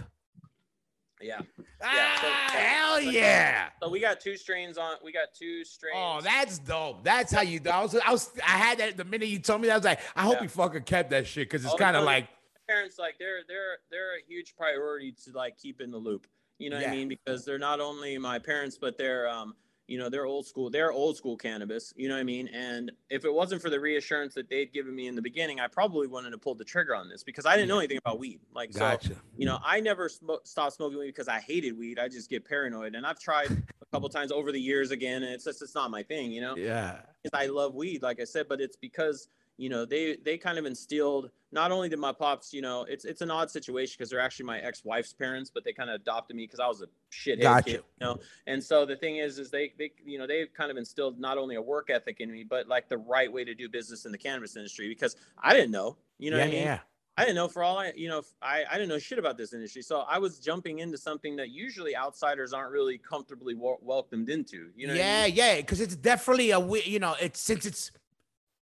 Yeah. 1.21 1.41
Ah, 1.83 2.17
so- 2.51 2.57
hell 2.57 3.01
yeah! 3.01 3.69
So 3.81 3.89
we 3.89 3.99
got 3.99 4.19
two 4.19 4.37
strains 4.37 4.77
on. 4.77 4.95
We 5.03 5.11
got 5.11 5.27
two 5.37 5.63
strains. 5.63 5.95
Oh, 5.97 6.19
that's 6.21 6.57
dope. 6.59 7.03
That's 7.03 7.31
how 7.31 7.41
you 7.41 7.59
do. 7.59 7.69
I 7.69 7.81
was, 7.83 7.95
I 7.95 8.11
was, 8.11 8.31
I 8.37 8.51
had 8.57 8.77
that 8.79 8.97
the 8.97 9.05
minute 9.05 9.29
you 9.29 9.39
told 9.39 9.61
me 9.61 9.67
that. 9.67 9.73
I 9.73 9.77
was 9.77 9.85
like, 9.85 9.99
I 10.15 10.23
hope 10.23 10.35
Yeah. 10.37 10.43
you 10.43 10.49
fucking 10.49 10.83
kept 10.83 11.09
that 11.11 11.27
shit 11.27 11.49
because 11.49 11.63
it's 11.65 11.73
Oh, 11.73 11.77
kind 11.77 11.95
of 11.97 12.03
like, 12.03 12.27
parents 12.67 12.97
like 12.97 13.15
they're 13.19 13.41
they're 13.47 13.77
they're 13.91 14.15
a 14.17 14.21
huge 14.27 14.55
priority 14.55 15.13
to 15.25 15.31
like 15.33 15.57
keep 15.57 15.81
in 15.81 15.91
the 15.91 15.97
loop. 15.97 16.27
You 16.57 16.69
know 16.69 16.77
what 16.77 16.87
I 16.87 16.91
mean? 16.91 17.07
Because 17.09 17.43
they're 17.45 17.59
not 17.59 17.79
only 17.81 18.17
my 18.17 18.39
parents, 18.39 18.77
but 18.79 18.97
they're 18.97 19.27
um 19.29 19.55
you 19.87 19.97
know 19.97 20.09
they're 20.09 20.25
old 20.25 20.45
school. 20.45 20.69
They're 20.69 20.91
old 20.91 21.17
school 21.17 21.37
cannabis. 21.37 21.93
You 21.95 22.07
know 22.09 22.15
what 22.15 22.21
I 22.21 22.23
mean? 22.23 22.47
And 22.49 22.91
if 23.09 23.25
it 23.25 23.33
wasn't 23.33 23.61
for 23.61 23.69
the 23.69 23.79
reassurance 23.79 24.33
that 24.35 24.49
they'd 24.49 24.73
given 24.73 24.95
me 24.95 25.07
in 25.07 25.15
the 25.15 25.21
beginning, 25.21 25.59
I 25.59 25.67
probably 25.67 26.07
wouldn't 26.07 26.33
have 26.33 26.41
pulled 26.41 26.57
the 26.57 26.65
trigger 26.65 26.95
on 26.95 27.09
this 27.09 27.23
because 27.23 27.45
I 27.45 27.55
didn't 27.55 27.69
know 27.69 27.79
anything 27.79 27.97
about 27.97 28.19
weed. 28.19 28.39
Like 28.53 28.73
so, 28.73 28.79
gotcha. 28.79 29.15
you 29.37 29.45
know, 29.45 29.59
I 29.63 29.79
never 29.79 30.09
sm- 30.09 30.31
stopped 30.43 30.73
smoking 30.75 30.99
weed 30.99 31.07
because 31.07 31.27
I 31.27 31.39
hated 31.39 31.77
weed. 31.77 31.99
I 31.99 32.07
just 32.07 32.29
get 32.29 32.45
paranoid, 32.45 32.95
and 32.95 33.05
I've 33.05 33.19
tried 33.19 33.51
a 33.51 33.85
couple 33.91 34.09
times 34.09 34.31
over 34.31 34.51
the 34.51 34.61
years 34.61 34.91
again, 34.91 35.23
and 35.23 35.33
it's 35.33 35.43
just 35.43 35.61
it's 35.61 35.75
not 35.75 35.91
my 35.91 36.03
thing. 36.03 36.31
You 36.31 36.41
know 36.41 36.55
Yeah. 36.55 36.99
I 37.33 37.47
love 37.47 37.73
weed, 37.73 38.03
like 38.03 38.19
I 38.19 38.23
said, 38.23 38.47
but 38.47 38.61
it's 38.61 38.75
because 38.77 39.29
you 39.57 39.69
know 39.69 39.85
they 39.85 40.17
they 40.23 40.37
kind 40.37 40.57
of 40.57 40.65
instilled. 40.65 41.31
Not 41.51 41.71
only 41.71 41.87
did 41.87 41.99
my 41.99 42.11
pops, 42.11 42.53
you 42.53 42.61
know, 42.61 42.83
it's 42.83 43.05
it's 43.05 43.21
an 43.21 43.31
odd 43.31 43.49
situation 43.49 43.95
because 43.97 44.09
they're 44.09 44.19
actually 44.19 44.45
my 44.45 44.59
ex-wife's 44.59 45.13
parents, 45.13 45.49
but 45.53 45.63
they 45.63 45.71
kind 45.71 45.89
of 45.89 45.95
adopted 45.95 46.35
me 46.35 46.43
because 46.43 46.59
I 46.59 46.67
was 46.67 46.81
a 46.81 46.87
shithead 47.11 47.41
Gotcha. 47.41 47.63
kid, 47.63 47.73
you 47.75 48.05
know. 48.05 48.19
And 48.47 48.61
so 48.61 48.85
the 48.85 48.97
thing 48.97 49.17
is, 49.17 49.39
is 49.39 49.51
they 49.51 49.73
they 49.77 49.91
you 50.05 50.17
know 50.17 50.27
they've 50.27 50.53
kind 50.53 50.71
of 50.71 50.77
instilled 50.77 51.19
not 51.19 51.37
only 51.37 51.55
a 51.55 51.61
work 51.61 51.89
ethic 51.89 52.19
in 52.19 52.31
me, 52.31 52.43
but 52.43 52.67
like 52.67 52.89
the 52.89 52.97
right 52.97 53.31
way 53.31 53.45
to 53.45 53.55
do 53.55 53.69
business 53.69 54.05
in 54.05 54.11
the 54.11 54.17
cannabis 54.17 54.57
industry 54.57 54.89
because 54.89 55.15
I 55.41 55.53
didn't 55.53 55.71
know, 55.71 55.97
you 56.17 56.31
know 56.31 56.37
yeah, 56.37 56.43
what 56.43 56.49
I 56.49 56.53
mean. 56.53 56.63
yeah. 56.63 56.79
I 57.17 57.21
didn't 57.21 57.35
know 57.35 57.47
for 57.47 57.63
all 57.63 57.77
I, 57.77 57.93
you 57.95 58.09
know, 58.09 58.23
I, 58.41 58.65
I 58.69 58.73
didn't 58.73 58.89
know 58.89 58.99
shit 58.99 59.19
about 59.19 59.37
this 59.37 59.53
industry. 59.53 59.81
So 59.81 60.01
I 60.01 60.17
was 60.17 60.37
jumping 60.37 60.79
into 60.79 60.97
something 60.97 61.37
that 61.37 61.49
usually 61.49 61.95
outsiders 61.95 62.51
aren't 62.51 62.71
really 62.71 62.97
comfortably 62.97 63.55
wel- 63.55 63.79
welcomed 63.81 64.29
into. 64.29 64.71
You 64.75 64.87
know, 64.87 64.93
what 64.93 65.01
I 65.01 65.05
yeah, 65.05 65.25
mean? 65.27 65.35
yeah, 65.35 65.55
because 65.57 65.79
it's 65.79 65.95
definitely 65.95 66.51
a 66.51 66.59
you 66.59 66.99
know, 66.99 67.15
it's 67.21 67.39
since 67.39 67.65
it's 67.65 67.91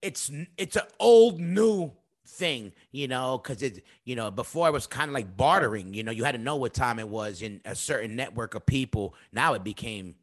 it's 0.02 0.30
it's 0.58 0.76
an 0.76 0.86
old 0.98 1.40
new 1.40 1.92
thing, 2.26 2.72
you 2.90 3.08
know, 3.08 3.38
because 3.38 3.62
it 3.62 3.84
you 4.04 4.16
know 4.16 4.30
before 4.30 4.68
it 4.68 4.72
was 4.72 4.86
kind 4.86 5.08
of 5.08 5.14
like 5.14 5.36
bartering, 5.36 5.94
you 5.94 6.02
know, 6.02 6.12
you 6.12 6.24
had 6.24 6.32
to 6.32 6.38
know 6.38 6.56
what 6.56 6.74
time 6.74 6.98
it 6.98 7.08
was 7.08 7.42
in 7.42 7.60
a 7.64 7.74
certain 7.74 8.16
network 8.16 8.54
of 8.54 8.66
people. 8.66 9.14
Now 9.32 9.54
it 9.54 9.64
became, 9.64 10.16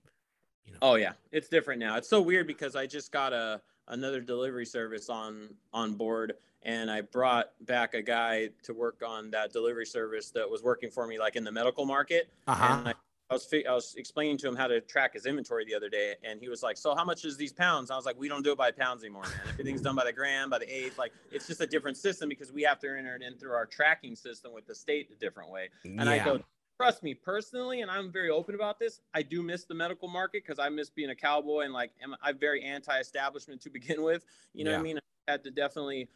you 0.66 0.74
know, 0.74 0.80
Oh 0.82 0.96
yeah, 0.96 1.14
it's 1.32 1.50
different 1.50 1.80
now. 1.80 1.98
It's 1.98 2.10
so 2.10 2.22
weird 2.22 2.48
because 2.48 2.76
I 2.76 2.86
just 2.86 3.12
got 3.12 3.34
a 3.34 3.62
another 3.88 4.22
delivery 4.22 4.66
service 4.66 5.10
on 5.10 5.56
on 5.74 5.94
board, 5.94 6.34
and 6.64 6.90
I 6.92 7.02
brought 7.02 7.52
back 7.66 7.94
a 7.94 8.02
guy 8.02 8.50
to 8.64 8.74
work 8.74 9.02
on 9.06 9.32
that 9.32 9.52
delivery 9.52 9.86
service 9.86 10.32
that 10.32 10.50
was 10.50 10.64
working 10.64 10.90
for 10.92 11.08
me 11.08 11.20
like 11.20 11.36
in 11.36 11.44
the 11.44 11.52
medical 11.52 11.86
market. 11.86 12.30
uh 12.48 12.80
And 12.80 12.90
I, 12.90 12.94
I 13.30 13.36
was 13.36 13.48
I 13.54 13.74
was 13.74 13.94
explaining 13.96 14.38
to 14.40 14.48
him 14.48 14.56
how 14.56 14.68
to 14.68 14.82
track 14.82 15.14
his 15.14 15.26
inventory 15.26 15.64
the 15.64 15.76
other 15.76 15.90
day, 15.90 16.16
and 16.24 16.40
he 16.42 16.50
was 16.50 16.64
like, 16.64 16.78
"So 16.78 16.96
how 16.96 17.06
much 17.06 17.26
is 17.26 17.38
these 17.38 17.54
pounds?" 17.54 17.92
I 17.92 17.96
was 17.96 18.06
like, 18.06 18.20
"We 18.20 18.28
don't 18.28 18.44
do 18.44 18.52
it 18.52 18.58
by 18.58 18.72
pounds 18.72 19.04
anymore, 19.04 19.24
man. 19.24 19.32
Everything's 19.50 19.82
done 19.82 19.96
by 19.96 20.06
the 20.06 20.14
gram, 20.14 20.50
by 20.50 20.60
the 20.60 20.74
eighth. 20.74 20.98
Like 20.98 21.14
it's 21.32 21.46
just 21.46 21.62
a 21.62 21.68
different 21.68 21.98
system 21.98 22.28
because 22.28 22.52
we 22.52 22.64
have 22.64 22.80
to 22.80 22.88
enter 22.88 23.16
it 23.16 23.22
in 23.22 23.38
through 23.38 23.54
our 23.54 23.68
tracking 23.68 24.16
system 24.16 24.52
with 24.54 24.66
the 24.66 24.74
state 24.74 25.12
a 25.12 25.16
different 25.16 25.52
way." 25.52 25.70
And 25.84 26.10
I 26.10 26.18
go, 26.24 26.42
trust 26.80 27.04
me 27.04 27.14
personally, 27.14 27.82
and 27.82 27.92
I'm 27.92 28.12
very 28.12 28.30
open 28.30 28.56
about 28.56 28.80
this. 28.80 29.02
I 29.14 29.22
do 29.22 29.44
miss 29.44 29.66
the 29.66 29.76
medical 29.76 30.08
market 30.08 30.44
because 30.46 30.60
I 30.60 30.70
miss 30.70 30.90
being 30.90 31.10
a 31.10 31.16
cowboy 31.16 31.66
and 31.66 31.74
like 31.74 31.92
am, 32.02 32.16
I'm 32.24 32.38
very 32.38 32.64
anti-establishment 32.64 33.62
to 33.62 33.70
begin 33.70 34.02
with. 34.02 34.24
You 34.54 34.64
know 34.64 34.72
what 34.72 34.80
I 34.80 34.84
mean? 34.84 34.98
I 35.28 35.32
had 35.32 35.44
to 35.44 35.52
definitely, 35.52 36.08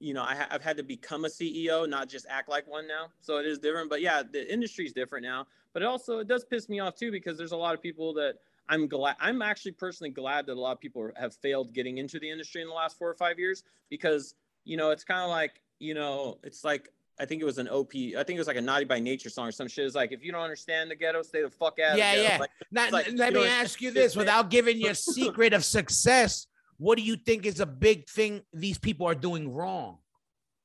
you 0.00 0.14
know, 0.14 0.22
I 0.22 0.34
ha- 0.34 0.48
I've 0.50 0.62
had 0.62 0.76
to 0.78 0.82
become 0.82 1.24
a 1.26 1.28
CEO, 1.28 1.88
not 1.88 2.08
just 2.08 2.26
act 2.28 2.48
like 2.48 2.66
one 2.66 2.88
now. 2.88 3.08
So 3.20 3.36
it 3.36 3.46
is 3.46 3.58
different. 3.58 3.90
But 3.90 4.00
yeah, 4.00 4.22
the 4.22 4.50
industry's 4.52 4.92
different 4.92 5.24
now. 5.24 5.46
But 5.72 5.82
it 5.82 5.86
also 5.86 6.18
it 6.18 6.26
does 6.26 6.44
piss 6.44 6.68
me 6.68 6.80
off 6.80 6.96
too 6.96 7.12
because 7.12 7.38
there's 7.38 7.52
a 7.52 7.56
lot 7.56 7.74
of 7.74 7.82
people 7.82 8.12
that 8.14 8.36
I'm 8.68 8.88
glad. 8.88 9.16
I'm 9.20 9.42
actually 9.42 9.72
personally 9.72 10.10
glad 10.10 10.46
that 10.46 10.54
a 10.54 10.60
lot 10.60 10.72
of 10.72 10.80
people 10.80 11.10
have 11.16 11.34
failed 11.34 11.72
getting 11.72 11.98
into 11.98 12.18
the 12.18 12.28
industry 12.28 12.62
in 12.62 12.68
the 12.68 12.74
last 12.74 12.98
four 12.98 13.08
or 13.08 13.14
five 13.14 13.38
years 13.38 13.62
because 13.90 14.34
you 14.64 14.76
know 14.76 14.90
it's 14.90 15.04
kind 15.04 15.20
of 15.20 15.28
like 15.28 15.60
you 15.78 15.94
know 15.94 16.38
it's 16.42 16.64
like 16.64 16.88
I 17.20 17.26
think 17.26 17.42
it 17.42 17.44
was 17.44 17.58
an 17.58 17.68
OP. 17.68 17.94
I 17.94 18.22
think 18.24 18.30
it 18.30 18.38
was 18.38 18.46
like 18.46 18.56
a 18.56 18.62
Naughty 18.62 18.86
by 18.86 18.98
Nature 18.98 19.28
song 19.28 19.48
or 19.48 19.52
some 19.52 19.68
shit. 19.68 19.84
It's 19.84 19.94
like 19.94 20.10
if 20.10 20.24
you 20.24 20.32
don't 20.32 20.40
understand 20.40 20.90
the 20.90 20.96
ghetto, 20.96 21.20
stay 21.20 21.42
the 21.42 21.50
fuck 21.50 21.78
out. 21.78 21.98
Yeah, 21.98 22.14
yeah. 22.14 22.38
Like, 22.40 22.50
Now, 22.70 22.88
like, 22.90 23.10
let 23.12 23.34
me 23.34 23.46
ask 23.46 23.82
you 23.82 23.90
this 23.90 24.16
without 24.16 24.48
giving 24.48 24.80
your 24.80 24.94
secret 24.94 25.52
of 25.52 25.62
success. 25.62 26.46
What 26.80 26.96
do 26.96 27.04
you 27.04 27.14
think 27.14 27.44
is 27.44 27.60
a 27.60 27.66
big 27.66 28.08
thing 28.08 28.40
these 28.54 28.78
people 28.78 29.06
are 29.06 29.14
doing 29.14 29.52
wrong? 29.52 29.98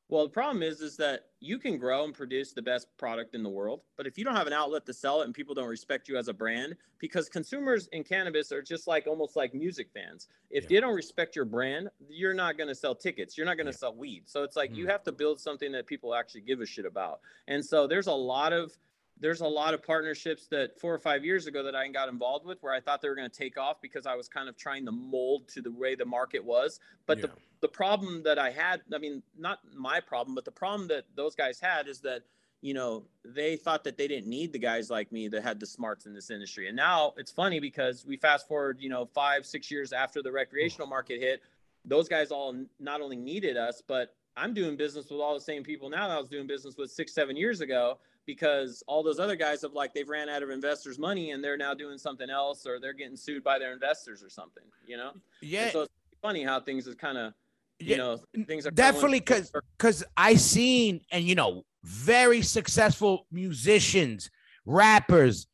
Well, 0.07 0.23
the 0.23 0.29
problem 0.29 0.63
is, 0.63 0.79
is 0.79 0.95
that 0.95 1.25
you 1.41 1.59
can 1.59 1.77
grow 1.77 2.05
and 2.05 2.13
produce 2.13 2.53
the 2.53 2.61
best 2.61 2.87
product 2.95 3.35
in 3.35 3.43
the 3.43 3.49
world, 3.49 3.81
but 3.97 4.07
if 4.07 4.17
you 4.17 4.23
don't 4.23 4.35
have 4.37 4.47
an 4.47 4.53
outlet 4.53 4.85
to 4.85 4.93
sell 4.93 5.21
it 5.21 5.25
and 5.25 5.33
people 5.33 5.53
don't 5.53 5.67
respect 5.67 6.07
you 6.07 6.15
as 6.15 6.29
a 6.29 6.33
brand, 6.33 6.77
because 6.99 7.27
consumers 7.27 7.87
in 7.87 8.01
cannabis 8.05 8.53
are 8.53 8.61
just 8.61 8.87
like 8.87 9.07
almost 9.07 9.35
like 9.35 9.53
music 9.53 9.89
fans. 9.93 10.29
If 10.49 10.63
Yeah. 10.63 10.69
they 10.69 10.79
don't 10.79 10.95
respect 10.95 11.35
your 11.35 11.43
brand, 11.43 11.89
you're 12.07 12.33
not 12.33 12.57
going 12.57 12.69
to 12.69 12.75
sell 12.75 12.95
tickets. 12.95 13.37
You're 13.37 13.45
not 13.45 13.57
going 13.57 13.65
to 13.67 13.73
Yeah. 13.73 13.77
sell 13.77 13.95
weed. 13.95 14.23
So 14.29 14.43
it's 14.43 14.55
like 14.55 14.73
you 14.73 14.85
Mm. 14.85 14.91
have 14.91 15.03
to 15.03 15.11
build 15.11 15.41
something 15.41 15.73
that 15.73 15.85
people 15.85 16.15
actually 16.15 16.41
give 16.41 16.61
a 16.61 16.65
shit 16.65 16.85
about. 16.85 17.19
And 17.49 17.65
so 17.65 17.87
there's 17.87 18.07
a 18.07 18.13
lot 18.13 18.53
of 18.53 18.77
there's 19.19 19.41
a 19.41 19.47
lot 19.47 19.73
of 19.73 19.81
partnerships 19.81 20.47
that 20.47 20.79
four 20.79 20.93
or 20.93 20.99
five 20.99 21.23
years 21.23 21.47
ago 21.47 21.63
that 21.63 21.75
I 21.75 21.87
got 21.87 22.09
involved 22.09 22.45
with 22.45 22.61
where 22.61 22.73
I 22.73 22.81
thought 22.81 23.01
they 23.01 23.07
were 23.07 23.15
going 23.15 23.29
to 23.29 23.37
take 23.37 23.57
off 23.57 23.81
because 23.81 24.05
I 24.05 24.15
was 24.15 24.27
kind 24.27 24.49
of 24.49 24.57
trying 24.57 24.85
to 24.85 24.91
mold 24.91 25.47
to 25.49 25.61
the 25.61 25.71
way 25.71 25.95
the 25.95 26.05
market 26.05 26.43
was. 26.43 26.79
But 27.05 27.21
the 27.21 27.27
Yeah. 27.27 27.33
the 27.61 27.69
problem 27.69 28.21
that 28.23 28.37
I 28.37 28.51
had, 28.51 28.81
I 28.93 28.97
mean, 28.97 29.23
not 29.37 29.59
my 29.73 29.99
problem, 29.99 30.35
but 30.35 30.45
the 30.45 30.51
problem 30.51 30.87
that 30.89 31.05
those 31.15 31.33
guys 31.33 31.59
had 31.59 31.87
is 31.87 31.99
that, 32.01 32.23
you 32.61 32.73
know, 32.73 33.07
they 33.23 33.55
thought 33.55 33.83
that 33.85 33.97
they 33.97 34.07
didn't 34.07 34.29
need 34.29 34.51
the 34.51 34.59
guys 34.59 34.89
like 34.89 35.11
me 35.11 35.29
that 35.29 35.41
had 35.41 35.59
the 35.59 35.65
smarts 35.65 36.05
in 36.05 36.13
this 36.13 36.29
industry. 36.29 36.67
And 36.67 36.75
now 36.75 37.13
it's 37.17 37.31
funny 37.31 37.59
because 37.59 38.05
we 38.05 38.17
fast 38.17 38.47
forward, 38.47 38.77
you 38.81 38.89
know, 38.89 39.05
five, 39.05 39.45
six 39.45 39.71
years 39.71 39.93
after 39.93 40.21
the 40.21 40.31
recreational 40.31 40.87
market 40.87 41.19
hit, 41.21 41.41
those 41.85 42.07
guys 42.07 42.29
all 42.31 42.53
not 42.79 43.01
only 43.01 43.15
needed 43.15 43.57
us, 43.57 43.81
but 43.87 44.15
I'm 44.37 44.53
doing 44.53 44.75
business 44.75 45.09
with 45.09 45.21
all 45.21 45.33
the 45.33 45.41
same 45.41 45.63
people 45.63 45.89
now 45.89 46.07
that 46.09 46.17
I 46.17 46.19
was 46.19 46.29
doing 46.29 46.45
business 46.45 46.75
with 46.77 46.91
six, 46.91 47.13
seven 47.13 47.37
years 47.37 47.61
ago 47.61 47.97
because 48.25 48.83
all 48.87 49.03
those 49.03 49.19
other 49.19 49.35
guys 49.35 49.61
have 49.61 49.73
like 49.73 49.93
they've 49.93 50.09
ran 50.09 50.29
out 50.29 50.43
of 50.43 50.49
investors' 50.49 50.97
money 50.99 51.31
and 51.31 51.43
they're 51.43 51.57
now 51.57 51.73
doing 51.73 51.97
something 51.97 52.29
else 52.29 52.65
or 52.65 52.79
they're 52.79 52.93
getting 52.93 53.15
sued 53.17 53.43
by 53.43 53.59
their 53.59 53.73
investors 53.73 54.23
or 54.23 54.29
something, 54.29 54.63
you 54.87 54.97
know? 54.97 55.11
Yeah, 55.41 55.63
And 55.63 55.71
so 55.71 55.81
it's 55.83 55.93
funny 56.21 56.43
how 56.43 56.59
things 56.59 56.87
is 56.87 56.95
kind 56.95 57.17
of 57.17 57.33
you 57.79 57.91
Yeah, 57.91 57.97
know 57.97 58.19
things 58.47 58.65
are 58.65 58.71
definitely 58.71 59.19
because 59.19 59.51
because 59.77 60.03
I 60.15 60.35
seen 60.35 61.01
and 61.11 61.25
you 61.25 61.35
know 61.35 61.65
very 61.83 62.41
successful 62.41 63.27
musicians, 63.31 64.29
rappers 64.65 65.47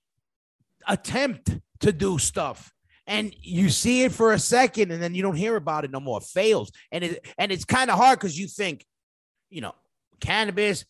attempt 0.87 1.57
to 1.79 1.91
do 1.91 2.17
stuff. 2.17 2.71
And 3.07 3.35
you 3.41 3.69
see 3.69 4.03
it 4.03 4.11
for 4.13 4.31
a 4.31 4.39
second, 4.39 4.91
and 4.91 5.01
then 5.01 5.15
you 5.15 5.21
don't 5.23 5.35
hear 5.35 5.55
about 5.55 5.83
it 5.83 5.91
no 5.91 5.99
more. 5.99 6.19
It 6.19 6.25
fails, 6.25 6.71
and 6.91 7.03
it 7.03 7.27
and 7.37 7.51
it's 7.51 7.65
kind 7.65 7.89
of 7.89 7.97
hard 7.97 8.19
because 8.19 8.39
you 8.39 8.47
think, 8.47 8.85
you 9.49 9.59
know, 9.59 9.73
cannabis, 10.21 10.85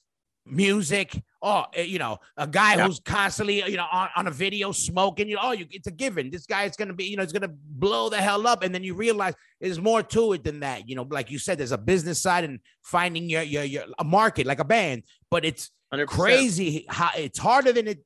music, 0.46 1.22
oh, 1.42 1.66
eh, 1.74 1.84
you 1.84 2.00
know, 2.00 2.18
a 2.38 2.48
guy 2.48 2.76
Yeah. 2.76 2.88
who's 2.88 3.00
constantly, 3.00 3.64
you 3.70 3.78
know, 3.78 3.88
on, 3.92 4.10
on 4.16 4.28
a 4.28 4.32
video 4.32 4.72
smoking, 4.72 5.30
you 5.30 5.36
know, 5.36 5.42
oh, 5.44 5.52
you, 5.52 5.66
it's 5.72 5.88
a 5.88 5.92
given. 5.92 6.30
This 6.30 6.46
guy 6.46 6.64
is 6.64 6.76
gonna 6.76 6.94
be, 6.94 7.06
you 7.06 7.18
know, 7.18 7.24
it's 7.24 7.34
gonna 7.34 7.54
blow 7.54 8.10
the 8.10 8.18
hell 8.18 8.48
up, 8.48 8.64
and 8.64 8.74
then 8.74 8.84
you 8.84 8.94
realize 8.96 9.34
there's 9.60 9.80
more 9.80 10.04
to 10.04 10.34
it 10.34 10.44
than 10.44 10.60
that. 10.62 10.88
You 10.90 10.96
know, 10.96 11.08
like 11.10 11.32
you 11.32 11.40
said, 11.40 11.58
there's 11.58 11.72
a 11.72 11.78
business 11.78 12.22
side 12.22 12.44
and 12.44 12.60
finding 12.84 13.30
your 13.30 13.44
your 13.44 13.64
your 13.64 13.84
a 14.00 14.04
market 14.04 14.46
like 14.46 14.60
a 14.60 14.66
band, 14.66 15.04
but 15.30 15.46
it's 15.46 15.72
100%. 15.94 16.08
crazy 16.08 16.86
how 16.90 17.10
it's 17.18 17.40
harder 17.40 17.72
than 17.72 17.88
it 17.88 18.04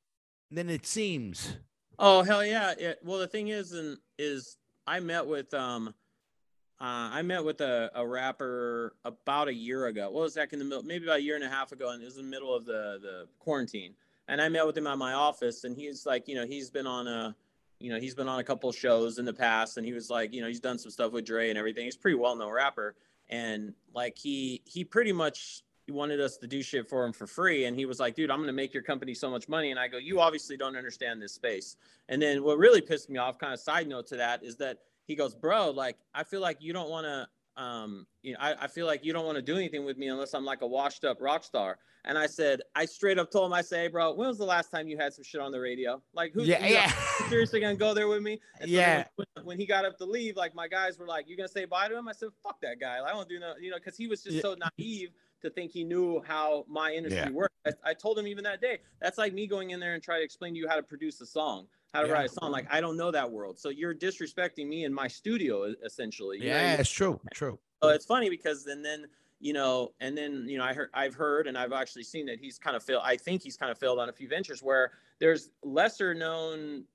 than 0.51 0.69
it 0.69 0.85
seems. 0.85 1.57
Oh 1.97 2.23
hell 2.23 2.45
yeah! 2.45 2.73
It, 2.77 2.99
well, 3.03 3.19
the 3.19 3.27
thing 3.27 3.47
is, 3.47 3.71
and 3.71 3.97
is 4.19 4.57
I 4.85 4.99
met 4.99 5.25
with 5.25 5.53
um, 5.53 5.93
uh, 6.81 7.09
I 7.13 7.21
met 7.21 7.43
with 7.43 7.61
a, 7.61 7.89
a 7.95 8.05
rapper 8.05 8.95
about 9.05 9.47
a 9.47 9.53
year 9.53 9.85
ago. 9.87 10.09
What 10.11 10.23
was 10.23 10.33
that 10.33 10.51
in 10.51 10.59
the 10.59 10.65
middle? 10.65 10.83
Maybe 10.83 11.05
about 11.05 11.19
a 11.19 11.21
year 11.21 11.35
and 11.35 11.43
a 11.43 11.49
half 11.49 11.71
ago, 11.71 11.91
and 11.91 12.01
it 12.01 12.05
was 12.05 12.17
in 12.17 12.23
the 12.23 12.29
middle 12.29 12.53
of 12.53 12.65
the 12.65 12.99
the 13.01 13.27
quarantine. 13.39 13.93
And 14.27 14.41
I 14.41 14.49
met 14.49 14.65
with 14.65 14.77
him 14.77 14.87
at 14.87 14.97
my 14.97 15.13
office, 15.13 15.63
and 15.63 15.75
he's 15.75 16.05
like, 16.05 16.27
you 16.27 16.35
know, 16.35 16.45
he's 16.45 16.69
been 16.69 16.87
on 16.87 17.07
a, 17.07 17.35
you 17.79 17.93
know, 17.93 17.99
he's 17.99 18.15
been 18.15 18.27
on 18.27 18.39
a 18.39 18.43
couple 18.43 18.71
shows 18.71 19.19
in 19.19 19.25
the 19.25 19.33
past, 19.33 19.77
and 19.77 19.85
he 19.85 19.93
was 19.93 20.09
like, 20.09 20.33
you 20.33 20.41
know, 20.41 20.47
he's 20.47 20.59
done 20.59 20.77
some 20.77 20.91
stuff 20.91 21.13
with 21.13 21.25
Dre 21.25 21.49
and 21.49 21.57
everything. 21.57 21.85
He's 21.85 21.95
pretty 21.95 22.17
well 22.17 22.35
known 22.35 22.51
rapper, 22.51 22.95
and 23.29 23.73
like 23.93 24.17
he 24.17 24.61
he 24.65 24.83
pretty 24.83 25.13
much 25.13 25.63
he 25.85 25.91
wanted 25.91 26.19
us 26.19 26.37
to 26.37 26.47
do 26.47 26.61
shit 26.61 26.89
for 26.89 27.05
him 27.05 27.13
for 27.13 27.27
free. 27.27 27.65
And 27.65 27.77
he 27.77 27.85
was 27.85 27.99
like, 27.99 28.15
dude, 28.15 28.31
I'm 28.31 28.39
going 28.39 28.47
to 28.47 28.53
make 28.53 28.73
your 28.73 28.83
company 28.83 29.13
so 29.13 29.29
much 29.29 29.47
money. 29.47 29.69
And 29.69 29.79
I 29.79 29.87
go, 29.87 29.97
you 29.97 30.19
obviously 30.19 30.57
don't 30.57 30.75
understand 30.75 31.21
this 31.21 31.33
space. 31.33 31.77
And 32.09 32.19
then 32.21 32.43
what 32.43 32.57
really 32.57 32.81
pissed 32.81 33.09
me 33.09 33.19
off, 33.19 33.37
kind 33.37 33.53
of 33.53 33.59
side 33.59 33.87
note 33.87 34.07
to 34.07 34.17
that, 34.17 34.43
is 34.43 34.55
that 34.57 34.79
he 35.05 35.15
goes, 35.15 35.35
bro, 35.35 35.71
like, 35.71 35.97
I 36.13 36.23
feel 36.23 36.41
like 36.41 36.57
you 36.61 36.73
don't 36.73 36.89
want 36.89 37.05
to, 37.05 37.61
um, 37.61 38.05
you 38.21 38.33
know, 38.33 38.39
I, 38.41 38.63
I 38.63 38.67
feel 38.67 38.85
like 38.85 39.05
you 39.05 39.13
don't 39.13 39.25
want 39.25 39.37
to 39.37 39.41
do 39.41 39.55
anything 39.55 39.85
with 39.85 39.97
me 39.97 40.07
unless 40.07 40.33
I'm 40.33 40.45
like 40.45 40.61
a 40.61 40.67
washed 40.67 41.05
up 41.05 41.21
rock 41.21 41.43
star. 41.43 41.77
And 42.07 42.17
I 42.19 42.27
said, 42.27 42.61
I 42.75 42.85
straight 42.85 43.17
up 43.17 43.31
told 43.31 43.47
him, 43.47 43.53
I 43.53 43.61
say, 43.61 43.83
hey, 43.83 43.87
bro, 43.87 44.13
when 44.13 44.27
was 44.27 44.37
the 44.37 44.45
last 44.45 44.69
time 44.69 44.87
you 44.87 44.97
had 44.97 45.13
some 45.13 45.23
shit 45.23 45.41
on 45.41 45.51
the 45.51 45.59
radio? 45.59 46.01
Like, 46.13 46.33
who's 46.33 46.47
Yeah, 46.47 46.65
you 46.65 46.75
know, 46.75 46.81
seriously 47.29 47.59
gonna 47.59 47.75
go 47.75 47.93
there 47.95 48.07
with 48.07 48.21
me? 48.21 48.39
And 48.59 48.69
so 48.69 48.75
Yeah. 48.75 49.05
When, 49.15 49.45
when 49.45 49.57
he 49.57 49.65
got 49.65 49.85
up 49.85 49.97
to 49.97 50.05
leave, 50.05 50.35
like 50.35 50.53
my 50.53 50.67
guys 50.67 50.99
were 50.99 51.07
like, 51.07 51.27
"You 51.27 51.35
gonna 51.35 51.47
say 51.49 51.65
bye 51.65 51.87
to 51.87 51.97
him?" 51.97 52.07
I 52.07 52.11
said, 52.11 52.29
"Fuck 52.43 52.61
that 52.61 52.79
guy. 52.79 53.01
Like, 53.01 53.11
I 53.11 53.13
don't 53.15 53.27
do 53.27 53.39
no, 53.39 53.53
you 53.59 53.71
know, 53.71 53.77
because 53.77 53.97
he 53.97 54.07
was 54.07 54.21
just 54.21 54.35
Yeah. 54.35 54.41
so 54.41 54.55
naive 54.77 55.11
to 55.41 55.49
think 55.49 55.71
he 55.71 55.83
knew 55.83 56.21
how 56.25 56.65
my 56.67 56.91
industry 56.91 57.23
Yeah. 57.25 57.29
worked. 57.29 57.55
I, 57.65 57.71
I 57.83 57.93
told 57.95 58.19
him 58.19 58.27
even 58.27 58.43
that 58.43 58.61
day. 58.61 58.79
That's 59.01 59.17
like 59.17 59.33
me 59.33 59.47
going 59.47 59.71
in 59.71 59.79
there 59.79 59.93
and 59.95 60.03
try 60.03 60.17
to 60.19 60.23
explain 60.23 60.53
to 60.53 60.59
you 60.59 60.67
how 60.67 60.75
to 60.75 60.83
produce 60.83 61.21
a 61.21 61.25
song, 61.25 61.67
how 61.95 62.01
to 62.01 62.07
Yeah. 62.07 62.13
write 62.13 62.25
a 62.25 62.29
song. 62.29 62.51
Like, 62.51 62.67
I 62.69 62.81
don't 62.81 62.97
know 62.97 63.09
that 63.11 63.31
world. 63.31 63.57
So 63.57 63.69
you're 63.69 63.95
disrespecting 63.95 64.67
me 64.67 64.83
in 64.83 64.93
my 64.93 65.07
studio, 65.07 65.73
essentially. 65.83 66.37
You 66.37 66.49
know 66.49 66.57
Yeah, 66.57 66.71
mean? 66.71 66.79
it's 66.81 66.89
true. 66.89 67.19
True. 67.33 67.57
So 67.81 67.89
it's 67.89 68.05
funny 68.05 68.29
because 68.29 68.65
then 68.65 68.81
then 68.81 69.07
you 69.39 69.53
know, 69.53 69.93
and 69.99 70.17
then 70.17 70.45
you 70.47 70.57
know, 70.57 70.63
I 70.63 70.73
heard 70.73 70.89
I've 70.93 71.13
heard 71.13 71.47
and 71.47 71.57
I've 71.57 71.73
actually 71.73 72.03
seen 72.03 72.25
that 72.27 72.39
he's 72.39 72.57
kind 72.57 72.75
of 72.75 72.83
failed. 72.83 73.01
I 73.05 73.15
think 73.17 73.43
he's 73.43 73.57
kind 73.57 73.71
of 73.71 73.77
failed 73.77 73.99
on 73.99 74.09
a 74.09 74.13
few 74.13 74.27
ventures 74.27 74.61
where 74.63 74.93
there's 75.19 75.49
lesser 75.63 76.13
known 76.13 76.85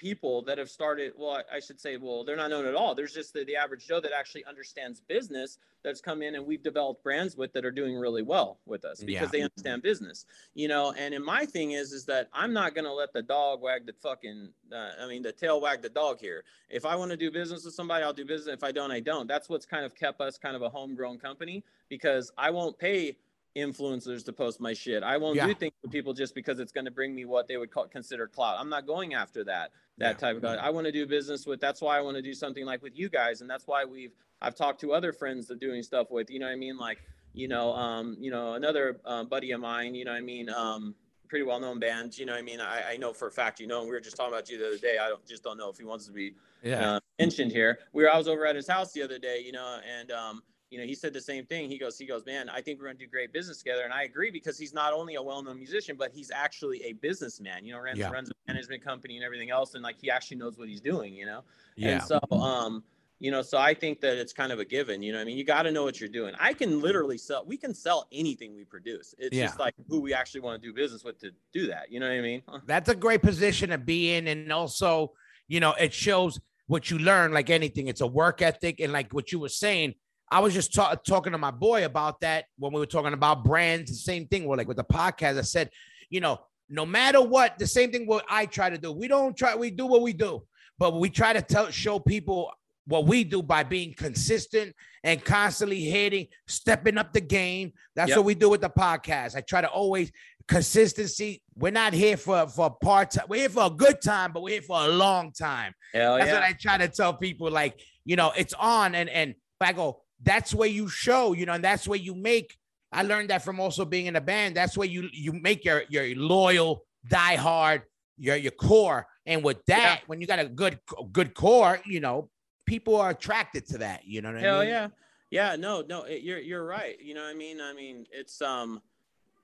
people 0.00 0.40
that 0.40 0.56
have 0.56 0.70
started. 0.70 1.12
Well, 1.14 1.42
I, 1.52 1.56
I 1.56 1.60
should 1.60 1.78
say, 1.78 1.98
well, 1.98 2.24
they're 2.24 2.34
not 2.36 2.48
known 2.48 2.64
at 2.64 2.74
all. 2.74 2.94
There's 2.94 3.12
just 3.12 3.34
the, 3.34 3.44
the 3.44 3.54
average 3.54 3.86
Joe 3.86 4.00
that 4.00 4.12
actually 4.18 4.46
understands 4.46 5.02
business 5.06 5.58
that's 5.82 6.00
come 6.00 6.22
in 6.22 6.34
and 6.36 6.46
we've 6.46 6.62
developed 6.62 7.02
brands 7.04 7.36
with 7.36 7.52
that 7.52 7.66
are 7.66 7.70
doing 7.70 7.96
really 7.96 8.22
well 8.22 8.58
with 8.64 8.86
us 8.86 9.00
because 9.04 9.24
Yeah. 9.24 9.28
they 9.30 9.42
understand 9.42 9.82
business. 9.82 10.24
You 10.54 10.68
know, 10.68 10.94
and 10.96 11.12
in 11.12 11.22
my 11.22 11.44
thing 11.44 11.72
is 11.72 11.92
is 11.92 12.06
that 12.06 12.28
I'm 12.32 12.54
not 12.54 12.74
gonna 12.74 12.92
let 12.92 13.12
the 13.12 13.22
dog 13.22 13.60
wag 13.60 13.84
the 13.86 13.92
fucking. 13.92 14.48
Uh, 14.72 14.90
I 15.02 15.06
mean, 15.06 15.22
the 15.22 15.32
tail 15.32 15.60
wag 15.60 15.82
the 15.82 15.88
dog 15.90 16.18
here. 16.18 16.44
If 16.70 16.86
I 16.86 16.96
want 16.96 17.10
to 17.10 17.16
do 17.18 17.30
business 17.30 17.64
with 17.66 17.74
somebody, 17.74 18.02
I'll 18.02 18.14
do 18.14 18.24
business. 18.24 18.54
If 18.54 18.64
I 18.64 18.72
don't, 18.72 18.90
I 18.90 19.00
don't. 19.00 19.26
That's 19.26 19.50
what's 19.50 19.66
kind 19.66 19.84
of 19.84 19.94
kept 19.94 20.20
us 20.22 20.38
kind 20.38 20.56
of 20.56 20.62
a 20.62 20.70
homegrown 20.70 21.18
company 21.18 21.62
because 21.90 22.32
I 22.38 22.50
won't 22.50 22.78
pay 22.78 23.16
influencers 23.56 24.24
to 24.24 24.32
post 24.32 24.60
my 24.60 24.72
shit. 24.72 25.02
I 25.02 25.16
won't 25.16 25.34
Yeah. 25.36 25.46
do 25.48 25.54
things 25.54 25.72
with 25.82 25.90
people 25.90 26.12
just 26.12 26.36
because 26.36 26.60
it's 26.60 26.70
going 26.70 26.84
to 26.84 26.90
bring 26.92 27.12
me 27.14 27.24
what 27.24 27.48
they 27.48 27.56
would 27.56 27.70
call, 27.72 27.88
consider 27.88 28.28
clout. 28.28 28.56
I'm 28.60 28.68
not 28.68 28.86
going 28.86 29.14
after 29.14 29.42
that 29.44 29.72
that 30.00 30.16
Yeah. 30.16 30.18
type 30.28 30.36
of 30.36 30.42
guy. 30.42 30.56
I 30.56 30.70
want 30.70 30.86
to 30.86 30.92
do 30.92 31.06
business 31.06 31.46
with. 31.46 31.60
That's 31.60 31.80
why 31.80 31.96
I 31.96 32.00
want 32.00 32.16
to 32.16 32.22
do 32.22 32.34
something 32.34 32.64
like 32.64 32.82
with 32.82 32.98
you 32.98 33.08
guys, 33.08 33.40
and 33.42 33.48
that's 33.48 33.66
why 33.66 33.84
we've 33.84 34.12
I've 34.42 34.54
talked 34.56 34.80
to 34.80 34.92
other 34.92 35.12
friends 35.12 35.46
that 35.48 35.60
doing 35.60 35.82
stuff 35.82 36.10
with. 36.10 36.30
You 36.30 36.40
know 36.40 36.46
what 36.46 36.52
I 36.52 36.56
mean? 36.56 36.76
Like 36.76 36.98
you 37.32 37.46
know, 37.46 37.72
um, 37.74 38.16
you 38.18 38.30
know, 38.30 38.54
another 38.54 39.00
uh, 39.04 39.22
buddy 39.24 39.52
of 39.52 39.60
mine. 39.60 39.94
You 39.94 40.04
know 40.04 40.10
what 40.12 40.18
I 40.18 40.22
mean? 40.22 40.50
Um, 40.50 40.94
pretty 41.28 41.44
well 41.44 41.60
known 41.60 41.78
band. 41.78 42.18
You 42.18 42.26
know 42.26 42.32
what 42.32 42.40
I 42.40 42.42
mean? 42.42 42.60
I, 42.60 42.92
I 42.92 42.96
know 42.96 43.12
for 43.12 43.28
a 43.28 43.30
fact. 43.30 43.60
You 43.60 43.68
know, 43.68 43.80
and 43.80 43.88
we 43.88 43.94
were 43.94 44.00
just 44.00 44.16
talking 44.16 44.32
about 44.32 44.50
you 44.50 44.58
the 44.58 44.66
other 44.66 44.78
day. 44.78 44.98
I 45.00 45.08
don't 45.08 45.24
just 45.26 45.44
don't 45.44 45.58
know 45.58 45.68
if 45.68 45.76
he 45.78 45.84
wants 45.84 46.06
to 46.06 46.12
be 46.12 46.34
Yeah. 46.62 46.94
uh, 46.96 47.00
mentioned 47.20 47.52
here. 47.52 47.78
We 47.92 48.02
were 48.02 48.10
I 48.12 48.16
was 48.18 48.26
over 48.26 48.46
at 48.46 48.56
his 48.56 48.66
house 48.66 48.92
the 48.92 49.02
other 49.02 49.18
day, 49.18 49.40
you 49.44 49.52
know, 49.52 49.78
and 49.98 50.10
um, 50.10 50.42
you 50.70 50.78
know, 50.78 50.84
he 50.84 50.94
said 50.94 51.12
the 51.12 51.20
same 51.20 51.44
thing. 51.46 51.68
He 51.68 51.78
goes, 51.78 51.98
he 51.98 52.06
goes, 52.06 52.24
man, 52.24 52.48
I 52.48 52.60
think 52.60 52.78
we're 52.80 52.86
gonna 52.86 52.98
do 52.98 53.06
great 53.06 53.32
business 53.32 53.58
together, 53.58 53.82
and 53.82 53.92
I 53.92 54.04
agree 54.04 54.30
because 54.30 54.56
he's 54.58 54.72
not 54.72 54.92
only 54.92 55.16
a 55.16 55.22
well-known 55.22 55.56
musician, 55.58 55.96
but 55.98 56.12
he's 56.12 56.30
actually 56.30 56.82
a 56.84 56.92
businessman. 56.94 57.64
You 57.64 57.72
know, 57.74 57.80
runs, 57.80 57.98
Yeah. 57.98 58.10
runs 58.10 58.30
a 58.30 58.34
management 58.46 58.84
company 58.84 59.16
and 59.16 59.24
everything 59.24 59.50
else, 59.50 59.74
and 59.74 59.82
like 59.82 59.96
he 60.00 60.10
actually 60.10 60.36
knows 60.38 60.56
what 60.58 60.68
he's 60.68 60.80
doing. 60.80 61.14
You 61.14 61.26
know, 61.26 61.44
yeah. 61.76 61.88
and 61.90 62.02
so 62.02 62.20
um. 62.32 62.84
You 63.22 63.30
know, 63.30 63.42
so 63.42 63.58
I 63.58 63.74
think 63.74 64.00
that 64.00 64.16
it's 64.16 64.32
kind 64.32 64.50
of 64.50 64.60
a 64.60 64.64
given. 64.64 65.02
You 65.02 65.12
know, 65.12 65.20
I 65.20 65.24
mean, 65.24 65.36
you 65.36 65.44
got 65.44 65.64
to 65.64 65.70
know 65.70 65.82
what 65.84 66.00
you're 66.00 66.08
doing. 66.08 66.32
I 66.40 66.54
can 66.54 66.80
literally 66.80 67.18
sell. 67.18 67.44
We 67.44 67.58
can 67.58 67.74
sell 67.74 68.08
anything 68.10 68.56
we 68.56 68.64
produce. 68.64 69.14
It's 69.18 69.36
Yeah. 69.36 69.44
just 69.44 69.58
like 69.58 69.74
who 69.90 70.00
we 70.00 70.14
actually 70.14 70.40
want 70.40 70.62
to 70.62 70.66
do 70.66 70.72
business 70.72 71.04
with 71.04 71.18
to 71.20 71.30
do 71.52 71.66
that. 71.66 71.92
You 71.92 72.00
know 72.00 72.08
what 72.08 72.14
I 72.16 72.22
mean? 72.22 72.42
that's 72.64 72.88
a 72.88 72.94
great 72.94 73.20
position 73.20 73.68
to 73.68 73.76
be 73.76 74.14
in 74.14 74.26
and 74.26 74.50
also 74.50 75.12
you 75.48 75.60
know 75.60 75.74
it 75.74 75.92
shows 75.92 76.40
what 76.66 76.90
you 76.90 76.98
learn 76.98 77.30
like 77.30 77.50
anything 77.50 77.88
it's 77.88 78.00
a 78.00 78.06
work 78.06 78.40
ethic 78.40 78.80
and 78.80 78.90
like 78.90 79.12
what 79.12 79.30
you 79.32 79.38
were 79.38 79.50
saying 79.50 79.92
i 80.30 80.38
was 80.40 80.54
just 80.54 80.72
ta- 80.74 80.94
talking 80.94 81.32
to 81.32 81.38
my 81.38 81.50
boy 81.50 81.84
about 81.84 82.20
that 82.20 82.44
when 82.58 82.72
we 82.72 82.80
were 82.80 82.86
talking 82.86 83.12
about 83.12 83.44
brands 83.44 83.90
the 83.90 83.96
same 83.96 84.26
thing 84.26 84.46
We're 84.46 84.56
like 84.56 84.68
with 84.68 84.76
the 84.76 84.84
podcast 84.84 85.38
i 85.38 85.42
said 85.42 85.70
you 86.08 86.20
know 86.20 86.40
no 86.68 86.86
matter 86.86 87.20
what 87.20 87.58
the 87.58 87.66
same 87.66 87.90
thing 87.90 88.06
what 88.06 88.24
i 88.28 88.46
try 88.46 88.70
to 88.70 88.78
do 88.78 88.92
we 88.92 89.08
don't 89.08 89.36
try 89.36 89.54
we 89.54 89.70
do 89.70 89.86
what 89.86 90.02
we 90.02 90.12
do 90.12 90.42
but 90.78 90.98
we 90.98 91.10
try 91.10 91.32
to 91.32 91.42
tell 91.42 91.70
show 91.70 91.98
people 91.98 92.50
what 92.86 93.06
we 93.06 93.22
do 93.24 93.42
by 93.42 93.62
being 93.62 93.92
consistent 93.94 94.74
and 95.04 95.24
constantly 95.24 95.80
hitting 95.80 96.26
stepping 96.48 96.98
up 96.98 97.12
the 97.12 97.20
game 97.20 97.72
that's 97.94 98.08
Yep. 98.10 98.16
what 98.18 98.26
we 98.26 98.34
do 98.34 98.48
with 98.48 98.60
the 98.62 98.70
podcast 98.70 99.36
i 99.36 99.40
try 99.40 99.60
to 99.60 99.68
always 99.68 100.10
consistency. 100.48 101.42
We're 101.56 101.70
not 101.70 101.92
here 101.92 102.16
for 102.16 102.46
for 102.48 102.70
part 102.82 103.12
time. 103.12 103.26
We're 103.28 103.40
here 103.40 103.48
for 103.48 103.66
a 103.66 103.70
good 103.70 104.02
time, 104.02 104.32
but 104.32 104.42
we're 104.42 104.54
here 104.54 104.62
for 104.62 104.80
a 104.80 104.88
long 104.88 105.32
time. 105.32 105.72
Hell 105.94 106.16
That's 106.16 106.26
yeah. 106.28 106.34
what 106.34 106.42
I 106.42 106.52
try 106.52 106.76
to 106.78 106.88
tell 106.88 107.14
people. 107.14 107.50
Like 107.50 107.80
you 108.04 108.16
know, 108.16 108.32
it's 108.36 108.52
on, 108.54 108.94
and 108.94 109.08
and 109.08 109.34
I 109.60 109.72
go. 109.72 110.02
That's 110.22 110.54
where 110.54 110.68
you 110.68 110.88
show, 110.88 111.32
you 111.32 111.46
know, 111.46 111.52
and 111.52 111.64
that's 111.64 111.88
where 111.88 111.98
you 111.98 112.14
make. 112.14 112.56
I 112.92 113.02
learned 113.02 113.30
that 113.30 113.44
from 113.44 113.60
also 113.60 113.84
being 113.84 114.06
in 114.06 114.16
a 114.16 114.20
band. 114.20 114.56
That's 114.56 114.76
where 114.76 114.88
you 114.88 115.08
you 115.12 115.32
make 115.32 115.64
your 115.64 115.84
your 115.88 116.14
loyal, 116.16 116.84
die 117.08 117.36
hard, 117.36 117.82
your 118.18 118.36
your 118.36 118.52
core. 118.52 119.06
And 119.26 119.44
with 119.44 119.64
that, 119.66 120.00
when 120.06 120.20
you 120.20 120.26
got 120.26 120.38
a 120.40 120.46
good 120.48 120.78
good 121.12 121.34
core, 121.34 121.80
you 121.86 122.00
know, 122.00 122.30
people 122.66 122.96
are 122.96 123.10
attracted 123.10 123.66
to 123.68 123.78
that. 123.78 124.04
You 124.04 124.22
know 124.22 124.32
what 124.32 124.38
I 124.38 124.40
Hell 124.40 124.60
mean? 124.60 124.68
yeah. 124.68 124.88
Yeah, 125.30 125.54
no, 125.54 125.84
no, 125.88 126.02
it, 126.02 126.22
you're 126.22 126.40
you're 126.40 126.64
right. 126.64 127.00
You 127.00 127.14
know 127.14 127.22
what 127.22 127.30
I 127.30 127.34
mean? 127.34 127.60
I 127.60 127.72
mean, 127.72 128.04
it's 128.10 128.42
um 128.42 128.80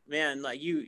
man, 0.09 0.43
like 0.43 0.61
you 0.63 0.87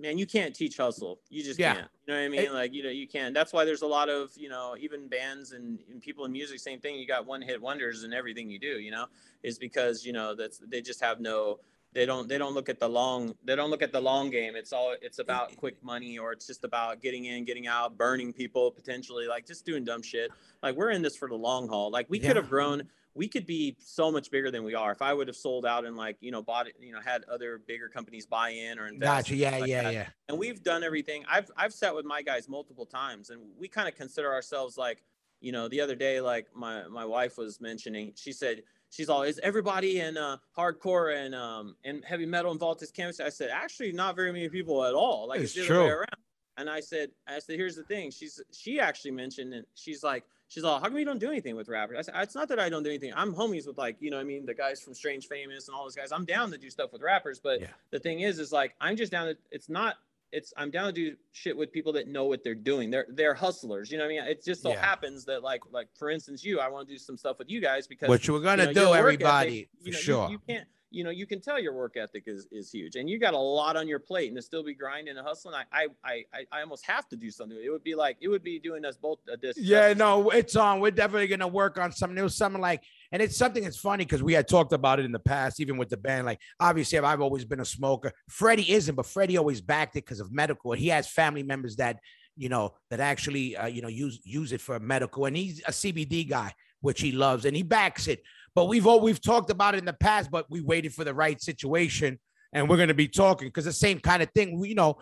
man, 0.00 0.18
you 0.18 0.26
can't 0.26 0.54
teach 0.56 0.76
hustle. 0.76 1.20
You 1.30 1.42
just 1.44 1.58
Yeah. 1.58 1.74
can't. 1.74 1.88
You 2.06 2.12
know 2.14 2.20
what 2.20 2.24
I 2.26 2.28
mean? 2.30 2.40
It- 2.40 2.52
like, 2.52 2.72
you 2.74 2.82
know, 2.82 2.90
you 2.90 3.06
can't. 3.06 3.32
That's 3.32 3.52
why 3.52 3.64
there's 3.64 3.82
a 3.82 3.86
lot 3.86 4.08
of, 4.08 4.32
you 4.36 4.48
know, 4.48 4.76
even 4.80 5.06
bands 5.06 5.52
and, 5.52 5.78
and 5.88 6.02
people 6.02 6.24
in 6.24 6.32
music, 6.32 6.58
same 6.58 6.80
thing. 6.80 6.98
You 6.98 7.06
got 7.06 7.26
one 7.26 7.40
hit 7.40 7.60
wonders 7.62 8.02
in 8.02 8.12
everything 8.12 8.50
you 8.50 8.58
do, 8.58 8.80
you 8.80 8.90
know, 8.90 9.06
is 9.44 9.56
because, 9.56 10.04
you 10.04 10.12
know, 10.12 10.34
that's 10.34 10.58
they 10.58 10.80
just 10.80 11.00
have 11.00 11.20
no 11.20 11.60
they 11.92 12.04
don't 12.04 12.28
they 12.28 12.38
don't 12.38 12.54
look 12.54 12.68
at 12.68 12.78
the 12.80 12.88
long 12.88 13.34
they 13.44 13.54
don't 13.56 13.70
look 13.70 13.82
at 13.82 13.92
the 13.92 14.00
long 14.00 14.30
game. 14.30 14.56
It's 14.56 14.72
all 14.72 14.96
it's 15.00 15.20
about 15.20 15.54
quick 15.56 15.80
money 15.82 16.18
or 16.18 16.32
it's 16.32 16.46
just 16.46 16.64
about 16.64 17.00
getting 17.00 17.26
in, 17.26 17.44
getting 17.44 17.68
out, 17.68 17.96
burning 17.96 18.32
people 18.32 18.72
potentially, 18.72 19.28
like 19.28 19.46
just 19.46 19.64
doing 19.64 19.84
dumb 19.84 20.02
shit. 20.02 20.32
Like 20.60 20.74
we're 20.74 20.90
in 20.90 21.02
this 21.02 21.14
for 21.16 21.28
the 21.28 21.36
long 21.36 21.68
haul. 21.68 21.90
Like 21.92 22.06
we 22.10 22.18
Yeah. 22.18 22.28
could 22.28 22.36
have 22.36 22.48
grown 22.50 22.82
we 23.18 23.26
could 23.26 23.46
be 23.46 23.76
so 23.80 24.12
much 24.12 24.30
bigger 24.30 24.48
than 24.48 24.62
we 24.62 24.76
are 24.76 24.92
if 24.92 25.02
I 25.02 25.12
would 25.12 25.26
have 25.26 25.36
sold 25.36 25.66
out 25.66 25.84
and 25.84 25.96
like 25.96 26.16
you 26.20 26.30
know 26.30 26.40
bought 26.40 26.68
it, 26.68 26.76
you 26.80 26.92
know, 26.92 27.00
had 27.00 27.24
other 27.24 27.60
bigger 27.66 27.88
companies 27.88 28.26
buy 28.26 28.50
in 28.50 28.78
or 28.78 28.86
invest. 28.86 29.00
Gotcha. 29.00 29.34
Yeah, 29.34 29.58
like 29.58 29.66
yeah, 29.66 29.82
that. 29.82 29.92
yeah. 29.92 30.06
And 30.28 30.38
we've 30.38 30.62
done 30.62 30.84
everything. 30.84 31.24
I've 31.28 31.50
I've 31.56 31.74
sat 31.74 31.94
with 31.94 32.06
my 32.06 32.22
guys 32.22 32.48
multiple 32.48 32.86
times, 32.86 33.30
and 33.30 33.42
we 33.58 33.66
kind 33.66 33.88
of 33.88 33.96
consider 33.96 34.32
ourselves 34.32 34.78
like, 34.78 35.02
you 35.40 35.50
know, 35.50 35.66
the 35.66 35.80
other 35.80 35.96
day, 35.96 36.20
like 36.20 36.46
my 36.54 36.86
my 36.86 37.04
wife 37.04 37.36
was 37.36 37.60
mentioning, 37.60 38.12
she 38.14 38.32
said 38.32 38.62
she's 38.90 39.08
all 39.08 39.22
is 39.22 39.40
everybody 39.42 39.98
in 39.98 40.16
uh, 40.16 40.36
hardcore 40.56 41.14
and 41.16 41.34
um 41.34 41.74
and 41.84 42.04
heavy 42.04 42.24
metal 42.24 42.52
involved 42.52 42.78
this 42.78 42.92
cannabis. 42.92 43.18
I 43.18 43.30
said 43.30 43.50
actually 43.52 43.90
not 43.90 44.14
very 44.14 44.32
many 44.32 44.48
people 44.48 44.84
at 44.84 44.94
all. 44.94 45.26
Like 45.28 45.40
It's 45.40 45.56
it's, 45.56 45.66
the 45.66 45.74
other 45.74 45.82
way 45.82 45.88
true. 45.88 45.96
around. 45.96 46.16
And 46.56 46.70
I 46.70 46.80
said, 46.80 47.10
I 47.28 47.38
said, 47.38 47.56
here's 47.56 47.76
the 47.76 47.84
thing. 47.84 48.12
She's 48.12 48.40
she 48.52 48.78
actually 48.78 49.10
mentioned 49.12 49.54
and 49.54 49.66
she's 49.74 50.04
like, 50.04 50.24
she's 50.48 50.64
all, 50.64 50.80
how 50.80 50.86
come 50.88 50.98
you 50.98 51.04
don't 51.04 51.18
do 51.20 51.28
anything 51.30 51.54
with 51.56 51.68
rappers? 51.68 51.96
I 51.98 52.02
said, 52.02 52.14
it's 52.22 52.34
not 52.34 52.48
that 52.48 52.58
I 52.58 52.68
don't 52.68 52.82
do 52.82 52.88
anything. 52.90 53.12
I'm 53.14 53.32
homies 53.34 53.66
with 53.66 53.78
like, 53.78 53.96
you 54.00 54.10
know, 54.10 54.16
what 54.16 54.22
I 54.22 54.24
mean, 54.24 54.44
the 54.46 54.54
guys 54.54 54.80
from 54.80 54.94
Strange 54.94 55.26
Famous 55.28 55.68
and 55.68 55.76
all 55.76 55.84
those 55.84 55.94
guys. 55.94 56.10
I'm 56.12 56.24
down 56.24 56.50
to 56.50 56.58
do 56.58 56.70
stuff 56.70 56.92
with 56.92 57.02
rappers, 57.02 57.38
but 57.38 57.60
Yeah. 57.60 57.68
the 57.90 57.98
thing 58.00 58.20
is, 58.20 58.38
is 58.38 58.52
like 58.52 58.74
I'm 58.80 58.96
just 58.96 59.12
down 59.12 59.26
to. 59.28 59.36
It's 59.50 59.68
not. 59.68 59.96
It's 60.30 60.52
I'm 60.58 60.70
down 60.70 60.84
to 60.88 60.92
do 60.92 61.16
shit 61.32 61.56
with 61.56 61.72
people 61.72 61.90
that 61.94 62.06
know 62.06 62.26
what 62.26 62.44
they're 62.44 62.54
doing. 62.54 62.90
They're 62.90 63.06
they're 63.08 63.32
hustlers. 63.32 63.90
You 63.90 63.96
know 63.96 64.04
what 64.04 64.10
I 64.12 64.20
mean? 64.20 64.24
It 64.24 64.44
just 64.44 64.60
so 64.62 64.68
Yeah. 64.70 64.80
happens 64.84 65.24
that 65.24 65.42
like 65.42 65.62
like 65.72 65.88
for 65.98 66.10
instance, 66.10 66.44
you, 66.44 66.60
I 66.60 66.68
want 66.68 66.86
to 66.86 66.92
do 66.94 66.98
some 66.98 67.16
stuff 67.16 67.38
with 67.38 67.48
you 67.48 67.62
guys 67.62 67.86
because 67.86 68.10
what 68.10 68.26
you're 68.26 68.40
gonna 68.40 68.66
you 68.66 68.74
know, 68.74 68.88
do, 68.92 68.94
everybody, 68.94 69.48
ethic, 69.60 69.68
for 69.80 69.86
you 69.86 69.92
know, 69.92 69.96
you- 69.96 70.02
sure. 70.04 70.30
You, 70.30 70.38
can't, 70.46 70.68
you 70.90 71.04
know, 71.04 71.10
you 71.10 71.26
can 71.26 71.40
tell 71.40 71.58
your 71.60 71.74
work 71.74 71.96
ethic 71.96 72.24
is 72.26 72.46
is 72.50 72.70
huge, 72.72 72.96
and 72.96 73.08
you 73.08 73.18
got 73.18 73.34
a 73.34 73.38
lot 73.38 73.76
on 73.76 73.86
your 73.86 73.98
plate, 73.98 74.28
and 74.28 74.36
to 74.36 74.42
still 74.42 74.62
be 74.62 74.74
grinding 74.74 75.16
and 75.16 75.26
hustling, 75.26 75.54
I 75.54 75.64
I 76.04 76.24
I 76.32 76.46
I- 76.52 76.60
almost 76.62 76.86
have 76.86 77.08
to 77.10 77.16
do 77.16 77.30
something. 77.30 77.58
It 77.62 77.70
would 77.70 77.84
be 77.84 77.94
like 77.94 78.16
it 78.20 78.28
would 78.28 78.42
be 78.42 78.58
doing 78.58 78.84
us 78.84 78.96
both 78.96 79.18
a. 79.28 79.36
Yeah, 79.56 79.92
no, 79.92 80.30
it's 80.30 80.56
on. 80.56 80.80
We're 80.80 80.90
definitely 80.90 81.26
gonna 81.28 81.48
work 81.48 81.78
on 81.78 81.92
something 81.92 82.14
new, 82.16 82.28
something 82.28 82.60
like, 82.60 82.82
and 83.12 83.20
it's 83.20 83.36
something 83.36 83.64
that's 83.64 83.78
funny 83.78 84.04
because 84.04 84.22
we 84.22 84.32
had 84.32 84.48
talked 84.48 84.72
about 84.72 84.98
it 84.98 85.04
in 85.04 85.12
the 85.12 85.18
past, 85.18 85.60
even 85.60 85.76
with 85.76 85.88
the 85.90 85.96
band. 85.96 86.26
Like, 86.26 86.40
obviously, 86.58 86.98
I've 86.98 87.20
always 87.20 87.44
been 87.44 87.60
a 87.60 87.64
smoker. 87.64 88.12
Freddie 88.28 88.70
isn't, 88.72 88.94
but 88.94 89.06
Freddie 89.06 89.36
always 89.36 89.60
backed 89.60 89.96
it 89.96 90.04
because 90.04 90.20
of 90.20 90.32
medical, 90.32 90.72
he 90.72 90.88
has 90.88 91.08
family 91.08 91.42
members 91.42 91.76
that 91.76 92.00
you 92.36 92.48
know 92.48 92.74
that 92.90 93.00
actually 93.00 93.56
uh, 93.56 93.66
you 93.66 93.82
know 93.82 93.88
use 93.88 94.20
use 94.24 94.52
it 94.52 94.60
for 94.60 94.78
medical, 94.80 95.26
and 95.26 95.36
he's 95.36 95.60
a 95.66 95.70
CBD 95.72 96.26
guy, 96.28 96.54
which 96.80 97.00
he 97.00 97.12
loves, 97.12 97.44
and 97.44 97.54
he 97.54 97.62
backs 97.62 98.08
it. 98.08 98.22
But 98.54 98.66
we've 98.66 98.86
all 98.86 99.00
we've 99.00 99.20
talked 99.20 99.50
about 99.50 99.74
it 99.74 99.78
in 99.78 99.84
the 99.84 99.92
past, 99.92 100.30
but 100.30 100.50
we 100.50 100.60
waited 100.60 100.94
for 100.94 101.04
the 101.04 101.14
right 101.14 101.40
situation, 101.40 102.18
and 102.52 102.68
we're 102.68 102.76
gonna 102.76 102.94
be 102.94 103.08
talking 103.08 103.48
because 103.48 103.64
the 103.64 103.72
same 103.72 104.00
kind 104.00 104.22
of 104.22 104.30
thing. 104.34 104.62
You 104.64 104.74
know, 104.74 104.98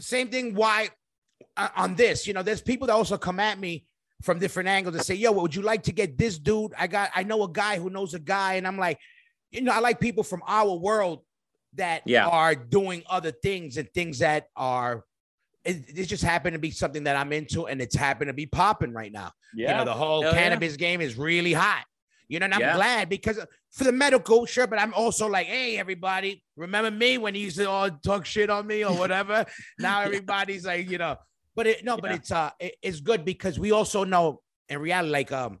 same 0.00 0.28
thing. 0.28 0.54
Why 0.54 0.90
uh, 1.56 1.68
on 1.76 1.94
this? 1.94 2.26
You 2.26 2.34
know, 2.34 2.42
there's 2.42 2.62
people 2.62 2.86
that 2.86 2.92
also 2.94 3.18
come 3.18 3.40
at 3.40 3.58
me 3.58 3.86
from 4.22 4.38
different 4.38 4.68
angles 4.68 4.94
and 4.94 5.04
say, 5.04 5.14
"Yo, 5.14 5.32
would 5.32 5.54
you 5.54 5.62
like 5.62 5.82
to 5.84 5.92
get 5.92 6.16
this 6.18 6.38
dude? 6.38 6.72
I 6.78 6.86
got, 6.86 7.10
I 7.14 7.24
know 7.24 7.42
a 7.42 7.48
guy 7.50 7.78
who 7.78 7.90
knows 7.90 8.14
a 8.14 8.20
guy," 8.20 8.54
and 8.54 8.66
I'm 8.66 8.78
like, 8.78 8.98
you 9.50 9.62
know, 9.62 9.72
I 9.72 9.80
like 9.80 9.98
people 9.98 10.22
from 10.22 10.42
our 10.46 10.74
world 10.74 11.24
that 11.74 12.02
Yeah. 12.04 12.26
are 12.28 12.54
doing 12.54 13.02
other 13.08 13.32
things 13.32 13.76
and 13.78 13.88
things 13.94 14.18
that 14.20 14.46
are 14.56 15.04
it, 15.64 15.84
it 15.96 16.04
just 16.06 16.24
happened 16.24 16.54
to 16.54 16.58
be 16.58 16.70
something 16.72 17.04
that 17.04 17.14
I'm 17.16 17.32
into 17.32 17.66
and 17.66 17.80
it's 17.80 17.94
happened 17.94 18.28
to 18.28 18.34
be 18.34 18.46
popping 18.46 18.92
right 18.92 19.12
now. 19.12 19.30
You 19.54 19.68
know, 19.68 19.84
the 19.84 19.92
whole 19.94 20.20
Hell 20.22 20.32
yeah. 20.34 20.38
cannabis 20.38 20.76
game 20.76 21.00
is 21.00 21.16
really 21.16 21.52
hot. 21.52 21.84
You 22.32 22.38
know, 22.38 22.44
and 22.44 22.54
I'm 22.54 22.60
Yeah. 22.60 22.76
glad 22.76 23.10
because 23.10 23.38
for 23.72 23.84
the 23.84 23.92
medical, 23.92 24.46
sure, 24.46 24.66
but 24.66 24.78
I'm 24.78 24.94
also 24.94 25.26
like, 25.28 25.46
hey, 25.48 25.76
everybody, 25.76 26.42
remember 26.56 26.90
me 26.90 27.18
when 27.18 27.34
you 27.34 27.42
used 27.42 27.58
to 27.58 27.68
all 27.68 27.90
talk 27.90 28.24
shit 28.24 28.48
on 28.48 28.66
me 28.66 28.82
or 28.86 28.96
whatever? 28.96 29.44
now 29.78 30.00
Yeah. 30.00 30.06
everybody's 30.06 30.64
like, 30.64 30.88
you 30.88 30.96
know, 30.96 31.16
but 31.54 31.66
it 31.66 31.84
no, 31.84 31.98
but 31.98 32.10
it's 32.12 32.30
uh 32.32 32.50
it- 32.58 32.76
it's 32.80 33.00
good 33.00 33.26
because 33.26 33.58
we 33.58 33.70
also 33.70 34.04
know 34.04 34.40
in 34.70 34.78
reality, 34.80 35.12
like 35.12 35.30
um, 35.30 35.60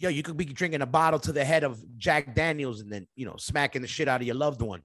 yo, 0.00 0.08
you 0.08 0.24
could 0.24 0.36
be 0.36 0.46
drinking 0.46 0.82
a 0.82 0.86
bottle 0.86 1.20
to 1.20 1.30
the 1.30 1.44
head 1.44 1.62
of 1.62 1.78
Jack 1.96 2.34
Daniels 2.34 2.80
and 2.80 2.92
then 2.92 3.06
you 3.14 3.24
know 3.24 3.36
smacking 3.38 3.80
the 3.80 3.86
shit 3.88 4.08
out 4.08 4.20
of 4.20 4.26
your 4.26 4.34
loved 4.36 4.62
one. 4.62 4.80
Or 4.80 4.84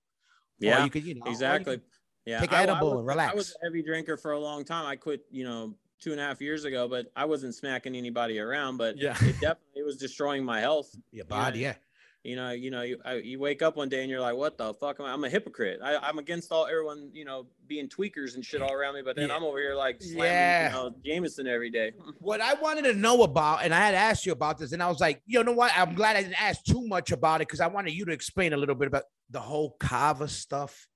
Yeah. 0.60 0.84
you 0.84 0.92
could, 0.92 1.04
you 1.06 1.16
know, 1.16 1.22
or 1.26 1.30
exactly. 1.32 1.82
Yeah, 2.28 2.40
take 2.42 2.54
I- 2.54 2.60
I 2.60 2.64
edible 2.64 3.04
was- 3.04 3.12
and 3.14 3.22
I 3.22 3.34
was 3.34 3.50
a 3.60 3.66
heavy 3.66 3.82
drinker 3.82 4.16
for 4.16 4.34
a 4.34 4.40
long 4.40 4.64
time. 4.64 4.86
I 4.86 4.96
quit, 4.96 5.22
you 5.32 5.44
know, 5.44 5.76
two 6.02 6.12
and 6.12 6.20
a 6.20 6.24
half 6.24 6.42
years 6.42 6.66
ago, 6.66 6.88
but 6.88 7.08
I 7.16 7.26
wasn't 7.26 7.56
smacking 7.56 7.96
anybody 7.96 8.40
around. 8.40 8.78
But 8.78 8.98
Yeah. 8.98 9.16
it 9.22 9.40
definitely 9.40 9.84
was 9.84 9.98
destroying 9.98 10.44
my 10.44 10.60
health. 10.60 10.94
your 11.12 11.26
body, 11.26 11.60
yeah. 11.60 11.76
You 12.24 12.36
know, 12.36 12.50
you 12.50 12.72
know, 12.72 12.82
you, 12.82 13.00
I, 13.06 13.14
you 13.18 13.38
wake 13.40 13.62
up 13.62 13.78
one 13.78 13.88
day 13.88 14.02
and 14.02 14.10
you're 14.10 14.20
like, 14.20 14.36
"What 14.36 14.58
the 14.58 14.74
fuck? 14.74 15.00
Am 15.00 15.06
I? 15.06 15.14
I'm 15.14 15.24
a 15.24 15.30
hypocrite. 15.30 15.80
I, 15.84 15.98
I'm 15.98 16.18
against 16.18 16.52
all 16.52 16.66
everyone, 16.66 17.12
you 17.14 17.24
know, 17.24 17.46
being 17.68 17.88
tweakers 17.88 18.34
and 18.34 18.44
shit 18.44 18.64
all 18.64 18.74
around 18.74 18.96
me, 18.96 19.04
but 19.06 19.16
then 19.16 19.30
Yeah. 19.30 19.36
I'm 19.36 19.44
over 19.44 19.60
here 19.60 19.76
like 19.76 20.02
slamming, 20.02 20.24
Yeah. 20.24 20.68
you 20.70 20.74
know, 20.76 20.96
Jameson 21.06 21.46
every 21.46 21.70
day. 21.70 21.92
What 22.20 22.42
I 22.42 22.56
wanted 22.56 22.86
to 22.86 22.94
know 22.96 23.22
about, 23.22 23.64
and 23.64 23.76
I 23.76 23.80
had 23.80 23.94
asked 23.94 24.26
you 24.26 24.32
about 24.32 24.58
this, 24.58 24.72
and 24.72 24.82
I 24.82 24.90
was 24.90 25.00
like, 25.00 25.22
you 25.28 25.44
know 25.44 25.52
what? 25.52 25.72
I'm 25.78 25.94
glad 25.94 26.16
I 26.16 26.24
didn't 26.24 26.42
ask 26.42 26.64
too 26.64 26.82
much 26.88 27.12
about 27.12 27.42
it 27.42 27.48
because 27.48 27.62
I 27.62 27.68
wanted 27.68 27.94
you 27.94 28.06
to 28.06 28.12
explain 28.12 28.54
a 28.54 28.58
little 28.58 28.74
bit 28.76 28.88
about 28.88 29.04
the 29.30 29.40
whole 29.40 29.76
kava 29.80 30.28
stuff 30.28 30.88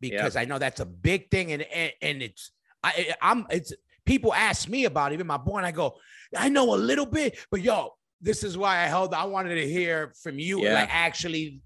because 0.00 0.36
I 0.36 0.44
know 0.44 0.60
that's 0.60 0.78
a 0.78 0.86
big 0.86 1.28
thing, 1.28 1.50
and 1.50 1.62
and, 1.62 1.92
and 2.00 2.22
it's 2.22 2.52
I 2.84 3.16
I'm 3.20 3.46
it's 3.50 3.72
people 4.08 4.32
ask 4.32 4.68
me 4.68 4.86
about 4.86 5.12
it, 5.12 5.14
even 5.16 5.26
my 5.26 5.36
boy, 5.36 5.58
and 5.58 5.66
I 5.66 5.70
go, 5.70 5.96
I 6.36 6.48
know 6.48 6.74
a 6.74 6.76
little 6.76 7.06
bit, 7.06 7.38
but 7.50 7.60
yo, 7.60 7.90
this 8.20 8.42
is 8.42 8.56
why 8.58 8.78
I 8.78 8.86
held. 8.86 9.12
I 9.14 9.24
wanted 9.24 9.54
to 9.56 9.68
hear 9.68 10.12
from 10.22 10.38
you, 10.38 10.62
Yeah. 10.64 10.74
like 10.74 10.88
actually, 10.90 11.60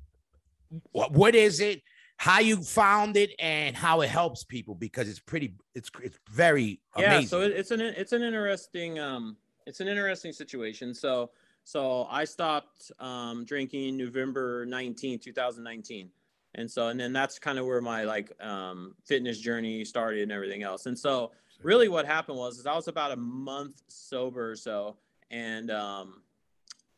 what 0.90 1.12
what 1.12 1.34
is 1.34 1.60
it? 1.60 1.80
How 2.16 2.40
you 2.40 2.62
found 2.62 3.16
it 3.16 3.30
and 3.38 3.76
how 3.76 4.00
it 4.02 4.08
helps 4.08 4.44
people 4.44 4.74
because 4.74 5.08
it's 5.08 5.20
pretty, 5.20 5.54
it's 5.74 5.90
it's 6.02 6.18
very 6.30 6.80
yeah 6.98 7.06
amazing. 7.14 7.28
so 7.28 7.40
it's 7.40 7.70
an 7.70 7.80
it's 7.80 8.12
an 8.12 8.22
interesting 8.22 8.98
um 8.98 9.36
it's 9.66 9.80
an 9.80 9.88
interesting 9.88 10.32
situation 10.32 10.94
so 10.94 11.30
so 11.64 12.06
i 12.10 12.22
stopped 12.24 12.92
um 13.00 13.44
drinking 13.44 13.96
november 13.96 14.64
19 14.66 15.18
2019 15.18 16.10
and 16.54 16.70
so 16.70 16.88
and 16.88 17.00
then 17.00 17.12
that's 17.12 17.38
kind 17.40 17.58
of 17.58 17.64
where 17.66 17.80
my 17.80 18.04
like 18.04 18.28
um 18.42 18.94
fitness 19.04 19.38
journey 19.38 19.84
started 19.84 20.22
and 20.22 20.30
everything 20.32 20.62
else 20.62 20.86
and 20.86 20.96
so 20.98 21.32
really 21.62 21.88
what 21.88 22.06
happened 22.06 22.36
was 22.36 22.58
is 22.58 22.66
i 22.66 22.74
was 22.74 22.88
about 22.88 23.12
a 23.12 23.16
month 23.16 23.82
sober 23.88 24.50
or 24.50 24.56
so 24.56 24.96
and 25.30 25.70
um 25.70 26.22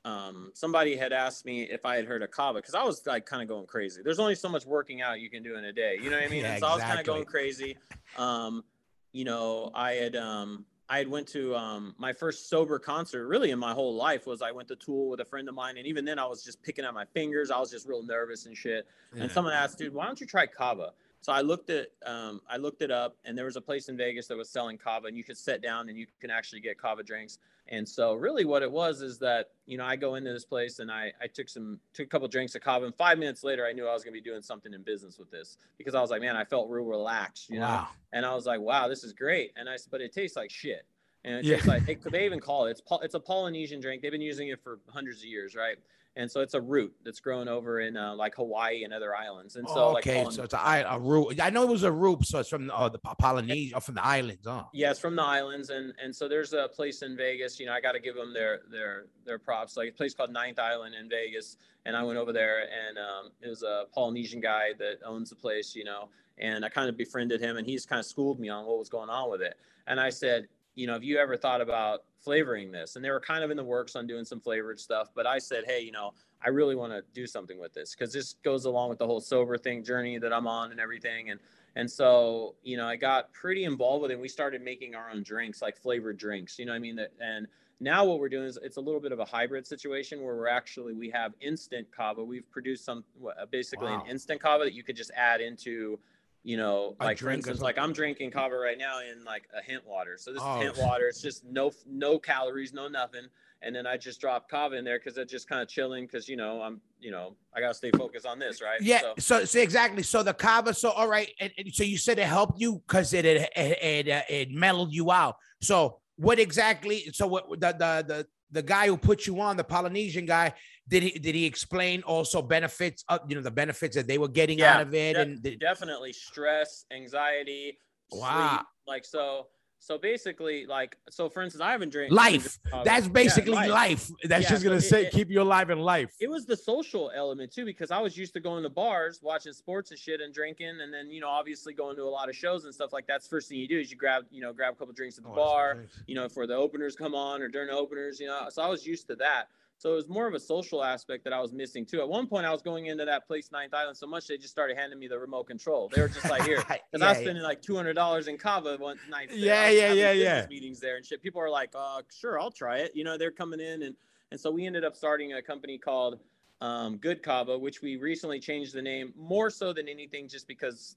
um, 0.04 0.50
somebody 0.52 0.96
had 0.96 1.12
asked 1.12 1.46
me 1.46 1.62
if 1.62 1.86
I 1.86 1.96
had 1.96 2.04
heard 2.04 2.22
of 2.22 2.30
kava 2.30 2.58
because 2.58 2.74
I 2.74 2.82
was 2.82 3.06
like 3.06 3.24
kind 3.24 3.42
of 3.42 3.48
going 3.48 3.66
crazy. 3.66 4.02
There's 4.04 4.18
only 4.18 4.34
so 4.34 4.48
much 4.48 4.66
working 4.66 5.00
out 5.00 5.20
you 5.20 5.30
can 5.30 5.42
do 5.42 5.56
in 5.56 5.64
a 5.64 5.72
day. 5.72 5.98
You 6.00 6.10
know 6.10 6.16
what 6.16 6.26
I 6.26 6.28
mean? 6.30 6.42
Yeah, 6.42 6.52
and 6.52 6.60
so 6.60 6.66
I 6.66 6.74
was 6.74 6.82
kind 6.82 7.00
of 7.00 7.06
going 7.06 7.24
crazy. 7.24 7.76
Um, 8.18 8.64
you 9.12 9.24
know, 9.24 9.70
I 9.74 9.92
had 9.92 10.16
um, 10.16 10.66
I 10.88 10.98
had 10.98 11.08
went 11.08 11.26
to 11.28 11.56
um, 11.56 11.94
my 11.96 12.12
first 12.12 12.50
sober 12.50 12.78
concert 12.78 13.26
really 13.26 13.50
in 13.50 13.58
my 13.58 13.72
whole 13.72 13.94
life 13.94 14.26
was 14.26 14.42
I 14.42 14.50
went 14.50 14.68
to 14.68 14.76
Tool 14.76 15.08
with 15.08 15.20
a 15.20 15.24
friend 15.24 15.48
of 15.48 15.54
mine, 15.54 15.78
and 15.78 15.86
even 15.86 16.04
then 16.04 16.18
I 16.18 16.26
was 16.26 16.44
just 16.44 16.62
picking 16.62 16.84
at 16.84 16.92
my 16.92 17.06
fingers. 17.06 17.50
I 17.50 17.58
was 17.58 17.70
just 17.70 17.88
real 17.88 18.02
nervous 18.02 18.44
and 18.44 18.56
shit. 18.56 18.86
Yeah. 19.14 19.22
And 19.22 19.32
someone 19.32 19.54
asked, 19.54 19.78
dude, 19.78 19.94
why 19.94 20.06
don't 20.06 20.20
you 20.20 20.26
try 20.26 20.46
kava? 20.46 20.92
So 21.24 21.32
I 21.32 21.40
looked 21.40 21.70
at 21.70 21.86
um, 22.04 22.42
I 22.50 22.58
looked 22.58 22.82
it 22.82 22.90
up, 22.90 23.16
and 23.24 23.36
there 23.36 23.46
was 23.46 23.56
a 23.56 23.60
place 23.62 23.88
in 23.88 23.96
Vegas 23.96 24.26
that 24.26 24.36
was 24.36 24.50
selling 24.50 24.76
kava, 24.76 25.06
and 25.06 25.16
you 25.16 25.24
could 25.24 25.38
sit 25.38 25.62
down 25.62 25.88
and 25.88 25.96
you 25.96 26.06
can 26.20 26.30
actually 26.30 26.60
get 26.60 26.76
kava 26.76 27.02
drinks. 27.02 27.38
And 27.68 27.88
so 27.88 28.12
really 28.12 28.44
what 28.44 28.62
it 28.62 28.70
was 28.70 29.00
is 29.00 29.18
that, 29.20 29.52
you 29.64 29.78
know, 29.78 29.86
I 29.86 29.96
go 29.96 30.16
into 30.16 30.30
this 30.34 30.44
place 30.44 30.80
and 30.80 30.92
I, 30.92 31.14
I 31.22 31.26
took 31.26 31.48
some, 31.48 31.80
took 31.94 32.04
a 32.04 32.08
couple 32.10 32.28
drinks 32.28 32.54
of 32.54 32.60
kava 32.60 32.84
and 32.84 32.94
five 32.94 33.18
minutes 33.18 33.42
later, 33.42 33.64
I 33.64 33.72
knew 33.72 33.86
I 33.86 33.94
was 33.94 34.04
going 34.04 34.12
to 34.12 34.20
be 34.20 34.28
doing 34.30 34.42
something 34.42 34.74
in 34.74 34.82
business 34.82 35.18
with 35.18 35.30
this 35.30 35.56
because 35.78 35.94
I 35.94 36.02
was 36.02 36.10
like, 36.10 36.20
man, 36.20 36.36
I 36.36 36.44
felt 36.44 36.68
real 36.68 36.84
relaxed, 36.84 37.48
you 37.48 37.58
know? 37.58 37.64
wow. 37.68 37.88
And 38.12 38.26
I 38.26 38.34
was 38.34 38.44
like, 38.44 38.60
wow, 38.60 38.86
this 38.86 39.02
is 39.02 39.14
great. 39.14 39.52
And 39.56 39.66
I 39.66 39.76
said, 39.76 39.90
but 39.90 40.02
it 40.02 40.12
tastes 40.12 40.36
like 40.36 40.50
shit. 40.50 40.84
And 41.24 41.36
it 41.36 41.46
Yeah. 41.46 41.54
tastes 41.54 41.68
like, 41.68 41.86
they, 41.86 41.94
they 41.94 42.26
even 42.26 42.38
call 42.38 42.66
it, 42.66 42.72
it's, 42.72 42.82
it's 43.02 43.14
a 43.14 43.20
Polynesian 43.20 43.80
drink. 43.80 44.02
They've 44.02 44.12
been 44.12 44.20
using 44.20 44.48
it 44.48 44.62
for 44.62 44.80
hundreds 44.90 45.20
of 45.20 45.24
years. 45.24 45.54
Right. 45.54 45.78
And 46.16 46.30
so 46.30 46.40
it's 46.40 46.54
a 46.54 46.60
root 46.60 46.94
that's 47.04 47.18
grown 47.18 47.48
over 47.48 47.80
in 47.80 47.96
uh, 47.96 48.14
like 48.14 48.36
Hawaii 48.36 48.84
and 48.84 48.92
other 48.92 49.16
islands. 49.16 49.56
And 49.56 49.68
so 49.68 49.74
Oh, 49.76 49.92
like, 49.92 50.06
okay, 50.06 50.18
Polyn- 50.18 50.32
so 50.32 50.44
it's 50.44 50.54
a 50.54 50.98
root. 51.00 51.40
I 51.40 51.50
know 51.50 51.64
it 51.64 51.68
was 51.68 51.82
a 51.82 51.90
root, 51.90 52.24
so 52.24 52.38
it's 52.38 52.48
from 52.48 52.70
uh, 52.70 52.88
the 52.88 52.98
Polynesia, 52.98 53.80
from 53.80 53.96
the 53.96 54.06
islands. 54.06 54.46
Oh, 54.46 54.68
Yeah, 54.72 54.92
from 54.92 55.16
the 55.16 55.24
islands, 55.24 55.70
and 55.70 55.92
and 56.02 56.14
so 56.14 56.28
there's 56.28 56.52
a 56.52 56.68
place 56.68 57.02
in 57.02 57.16
Vegas. 57.16 57.58
You 57.58 57.66
know, 57.66 57.72
I 57.72 57.80
got 57.80 57.92
to 57.92 58.00
give 58.00 58.14
them 58.14 58.32
their 58.32 58.60
their 58.70 59.06
their 59.24 59.38
props. 59.38 59.76
Like 59.76 59.88
a 59.88 59.92
place 59.92 60.14
called 60.14 60.30
Ninth 60.30 60.60
Island 60.60 60.94
in 60.94 61.08
Vegas, 61.08 61.56
and 61.84 61.96
I 61.96 62.02
went 62.04 62.18
over 62.18 62.32
there, 62.32 62.60
and 62.62 62.96
um, 62.96 63.32
it 63.42 63.48
was 63.48 63.64
a 63.64 63.84
Polynesian 63.92 64.40
guy 64.40 64.68
that 64.78 64.98
owns 65.04 65.30
the 65.30 65.36
place. 65.36 65.74
You 65.74 65.84
know, 65.84 66.10
and 66.38 66.64
I 66.64 66.68
kind 66.68 66.88
of 66.88 66.96
befriended 66.96 67.40
him, 67.40 67.56
and 67.56 67.66
he's 67.66 67.86
kind 67.86 67.98
of 67.98 68.06
schooled 68.06 68.38
me 68.38 68.48
on 68.48 68.66
what 68.66 68.78
was 68.78 68.88
going 68.88 69.10
on 69.10 69.30
with 69.30 69.42
it. 69.42 69.54
And 69.88 70.00
I 70.00 70.10
said, 70.10 70.48
you 70.74 70.86
know, 70.86 70.94
have 70.94 71.04
you 71.04 71.18
ever 71.18 71.36
thought 71.36 71.60
about 71.60 72.04
flavoring 72.18 72.72
this? 72.72 72.96
And 72.96 73.04
they 73.04 73.10
were 73.10 73.20
kind 73.20 73.44
of 73.44 73.50
in 73.50 73.56
the 73.56 73.64
works 73.64 73.96
on 73.96 74.06
doing 74.06 74.24
some 74.24 74.40
flavored 74.40 74.80
stuff, 74.80 75.08
but 75.14 75.26
I 75.26 75.38
said, 75.38 75.64
hey, 75.66 75.80
you 75.80 75.92
know, 75.92 76.12
I 76.42 76.48
really 76.48 76.74
want 76.74 76.92
to 76.92 77.02
do 77.14 77.26
something 77.26 77.58
with 77.58 77.72
this 77.72 77.94
because 77.94 78.12
this 78.12 78.34
goes 78.42 78.64
along 78.64 78.90
with 78.90 78.98
the 78.98 79.06
whole 79.06 79.20
sober 79.20 79.56
thing 79.56 79.82
journey 79.84 80.18
that 80.18 80.32
I'm 80.32 80.46
on 80.46 80.70
and 80.72 80.80
everything, 80.80 81.30
and 81.30 81.40
and 81.76 81.90
so, 81.90 82.54
you 82.62 82.76
know, 82.76 82.86
I 82.86 82.96
got 82.96 83.32
pretty 83.32 83.64
involved 83.64 84.02
with 84.02 84.10
it. 84.12 84.14
And 84.14 84.22
we 84.22 84.28
started 84.28 84.62
making 84.62 84.94
our 84.94 85.10
own 85.10 85.22
drinks, 85.24 85.60
like 85.60 85.76
flavored 85.76 86.16
drinks. 86.18 86.56
You 86.58 86.66
know 86.66 86.72
what 86.72 86.76
I 86.76 86.80
mean? 86.80 86.96
That 86.96 87.12
and 87.20 87.48
now 87.80 88.04
what 88.04 88.20
we're 88.20 88.28
doing 88.28 88.46
is 88.46 88.58
it's 88.62 88.76
a 88.76 88.80
little 88.80 89.00
bit 89.00 89.10
of 89.12 89.18
a 89.18 89.24
hybrid 89.24 89.66
situation 89.66 90.22
where 90.22 90.36
we're 90.36 90.46
actually 90.48 90.94
we 90.94 91.10
have 91.10 91.34
instant 91.40 91.90
kava. 91.90 92.22
We've 92.22 92.48
produced 92.50 92.84
some 92.84 93.04
basically 93.50 93.94
Wow. 93.94 93.94
an 93.94 94.02
instant 94.02 94.40
kava 94.40 94.64
that 94.64 94.72
you 94.74 94.84
could 94.84 94.96
just 94.96 95.10
add 95.16 95.40
into, 95.40 95.98
you 96.44 96.58
know, 96.58 96.94
like 97.00 97.18
for 97.18 97.30
instance, 97.30 97.60
like 97.60 97.78
I'm 97.78 97.92
drinking 97.92 98.30
kava 98.30 98.54
right 98.54 98.76
now 98.78 99.00
in 99.00 99.24
like 99.24 99.48
a 99.58 99.62
hint 99.62 99.84
water. 99.86 100.16
So 100.18 100.32
this 100.32 100.42
Oh. 100.44 100.60
is 100.60 100.66
hint 100.66 100.86
water. 100.86 101.08
It's 101.08 101.20
just 101.22 101.44
no 101.44 101.72
no 101.86 102.18
calories, 102.18 102.72
no 102.72 102.86
nothing. 102.86 103.26
And 103.62 103.74
then 103.74 103.86
I 103.86 103.96
just 103.96 104.20
drop 104.20 104.50
kava 104.50 104.76
in 104.76 104.84
there 104.84 104.98
because 104.98 105.16
it's 105.16 105.32
just 105.32 105.48
kind 105.48 105.62
of 105.62 105.68
chilling 105.68 106.04
because 106.04 106.28
you 106.28 106.36
know 106.36 106.60
I'm 106.60 106.82
you 107.00 107.10
know 107.10 107.34
I 107.56 107.60
gotta 107.60 107.72
stay 107.72 107.90
focused 107.92 108.26
on 108.26 108.38
this, 108.38 108.60
right? 108.60 108.78
yeah. 108.82 109.00
So, 109.00 109.14
So, 109.18 109.44
so 109.46 109.58
exactly. 109.58 110.02
So 110.02 110.22
the 110.22 110.34
kava. 110.34 110.74
So 110.74 110.90
all 110.90 111.08
right. 111.08 111.30
And, 111.40 111.50
and 111.56 111.74
so 111.74 111.82
you 111.82 111.96
said 111.96 112.18
it 112.18 112.26
helped 112.26 112.60
you 112.60 112.82
because 112.86 113.14
it 113.14 113.24
it 113.24 113.50
it, 113.56 113.82
it, 113.82 114.08
uh, 114.10 114.22
it 114.28 114.50
mellowed 114.50 114.92
you 114.92 115.10
out. 115.10 115.36
So 115.62 116.00
what 116.16 116.38
exactly? 116.38 117.10
So 117.14 117.26
what 117.26 117.48
the 117.58 117.72
the 117.72 118.04
the 118.06 118.26
the 118.50 118.62
guy 118.62 118.86
who 118.86 118.98
put 118.98 119.26
you 119.26 119.40
on 119.40 119.56
the 119.56 119.64
Polynesian 119.64 120.26
guy 120.26 120.52
did 120.88 121.02
he 121.02 121.18
did 121.18 121.34
he 121.34 121.44
explain 121.46 122.02
also 122.02 122.42
benefits 122.42 123.04
of 123.08 123.20
you 123.28 123.36
know 123.36 123.42
the 123.42 123.50
benefits 123.50 123.96
that 123.96 124.06
they 124.06 124.18
were 124.18 124.28
getting 124.28 124.58
Yeah, 124.58 124.74
out 124.74 124.80
of 124.80 124.94
it 124.94 125.14
de- 125.14 125.20
and 125.20 125.42
the, 125.42 125.56
definitely 125.56 126.12
stress, 126.12 126.84
anxiety, 126.92 127.78
Wow. 128.10 128.50
sleep. 128.58 128.66
Like 128.86 129.04
so, 129.06 129.46
so 129.78 129.96
basically, 129.96 130.66
like 130.66 130.96
so. 131.08 131.28
For 131.30 131.42
instance, 131.42 131.62
I 131.62 131.72
haven't 131.72 131.88
drank 131.90 132.12
life. 132.12 132.58
That's 132.84 133.06
Yeah, 133.06 133.12
basically 133.12 133.52
life. 133.68 134.10
That's 134.24 134.42
Yeah, 134.44 134.50
just 134.50 134.62
gonna 134.62 134.76
it- 134.76 134.82
say 134.82 135.06
it- 135.06 135.12
keep 135.12 135.30
you 135.30 135.40
alive 135.40 135.70
in 135.70 135.78
life. 135.78 136.14
It 136.20 136.28
was 136.28 136.44
the 136.44 136.56
social 136.56 137.10
element 137.14 137.50
too, 137.50 137.64
because 137.64 137.90
I 137.90 137.98
was 137.98 138.16
used 138.16 138.34
to 138.34 138.40
going 138.40 138.62
to 138.62 138.68
bars, 138.68 139.20
watching 139.22 139.54
sports 139.54 139.90
and 139.90 139.98
shit, 139.98 140.20
and 140.20 140.34
drinking, 140.34 140.80
and 140.82 140.92
then 140.92 141.10
you 141.10 141.20
know, 141.22 141.28
obviously 141.28 141.72
going 141.72 141.96
to 141.96 142.02
a 142.02 142.12
lot 142.18 142.28
of 142.28 142.36
shows 142.36 142.64
and 142.66 142.74
stuff 142.74 142.92
like 142.92 143.06
that. 143.06 143.14
That's 143.14 143.28
first 143.28 143.48
thing 143.48 143.58
you 143.58 143.68
do 143.68 143.80
is 143.80 143.90
you 143.90 143.96
grab, 143.96 144.24
you 144.30 144.42
know, 144.42 144.52
grab 144.52 144.74
a 144.74 144.76
couple 144.76 144.92
drinks 144.92 145.16
at 145.16 145.24
the 145.24 145.30
Oh, 145.30 145.34
bar, 145.34 145.86
you 146.06 146.14
know, 146.14 146.28
for 146.28 146.46
the 146.46 146.54
openers 146.54 146.94
come 146.94 147.14
on 147.14 147.40
or 147.40 147.48
during 147.48 147.68
the 147.68 147.74
openers, 147.74 148.20
you 148.20 148.26
know. 148.26 148.48
So 148.50 148.62
I 148.62 148.68
was 148.68 148.86
used 148.86 149.06
to 149.08 149.16
that. 149.16 149.48
So 149.84 149.92
it 149.92 149.96
was 149.96 150.08
more 150.08 150.26
of 150.26 150.32
a 150.32 150.40
social 150.40 150.82
aspect 150.82 151.24
that 151.24 151.34
I 151.34 151.40
was 151.42 151.52
missing 151.52 151.84
too. 151.84 152.00
At 152.00 152.08
one 152.08 152.26
point, 152.26 152.46
I 152.46 152.50
was 152.50 152.62
going 152.62 152.86
into 152.86 153.04
that 153.04 153.26
place, 153.26 153.52
Ninth 153.52 153.74
Island, 153.74 153.98
so 153.98 154.06
much 154.06 154.26
they 154.26 154.38
just 154.38 154.48
started 154.48 154.78
handing 154.78 154.98
me 154.98 155.08
the 155.08 155.18
remote 155.18 155.44
control. 155.44 155.90
They 155.94 156.00
were 156.00 156.08
just 156.08 156.28
like, 156.30 156.44
"Here," 156.44 156.56
because 156.56 156.78
Yeah, 156.98 157.06
I 157.06 157.12
was 157.12 157.20
yeah. 157.22 157.42
like 157.42 157.60
two 157.60 157.76
hundred 157.76 157.92
dollars 157.92 158.26
in 158.26 158.38
Kava 158.38 158.78
one 158.78 158.98
night. 159.10 159.28
Yeah, 159.30 159.68
yeah, 159.68 159.92
yeah, 159.92 160.12
yeah. 160.12 160.46
Meetings 160.48 160.80
there 160.80 160.96
and 160.96 161.04
shit. 161.04 161.22
People 161.22 161.42
are 161.42 161.50
like, 161.50 161.68
"Uh, 161.74 162.00
sure, 162.10 162.40
I'll 162.40 162.50
try 162.50 162.78
it." 162.78 162.92
You 162.94 163.04
know, 163.04 163.18
they're 163.18 163.30
coming 163.30 163.60
in 163.60 163.82
and 163.82 163.94
and 164.30 164.40
so 164.40 164.50
we 164.50 164.66
ended 164.66 164.84
up 164.84 164.96
starting 164.96 165.34
a 165.34 165.42
company 165.42 165.76
called 165.76 166.18
um, 166.60 166.96
Good 166.96 167.22
Kava, 167.22 167.58
which 167.58 167.82
we 167.82 167.96
recently 167.96 168.40
changed 168.40 168.74
the 168.74 168.82
name 168.82 169.12
more 169.16 169.50
so 169.50 169.72
than 169.72 169.88
anything, 169.88 170.28
just 170.28 170.48
because, 170.48 170.96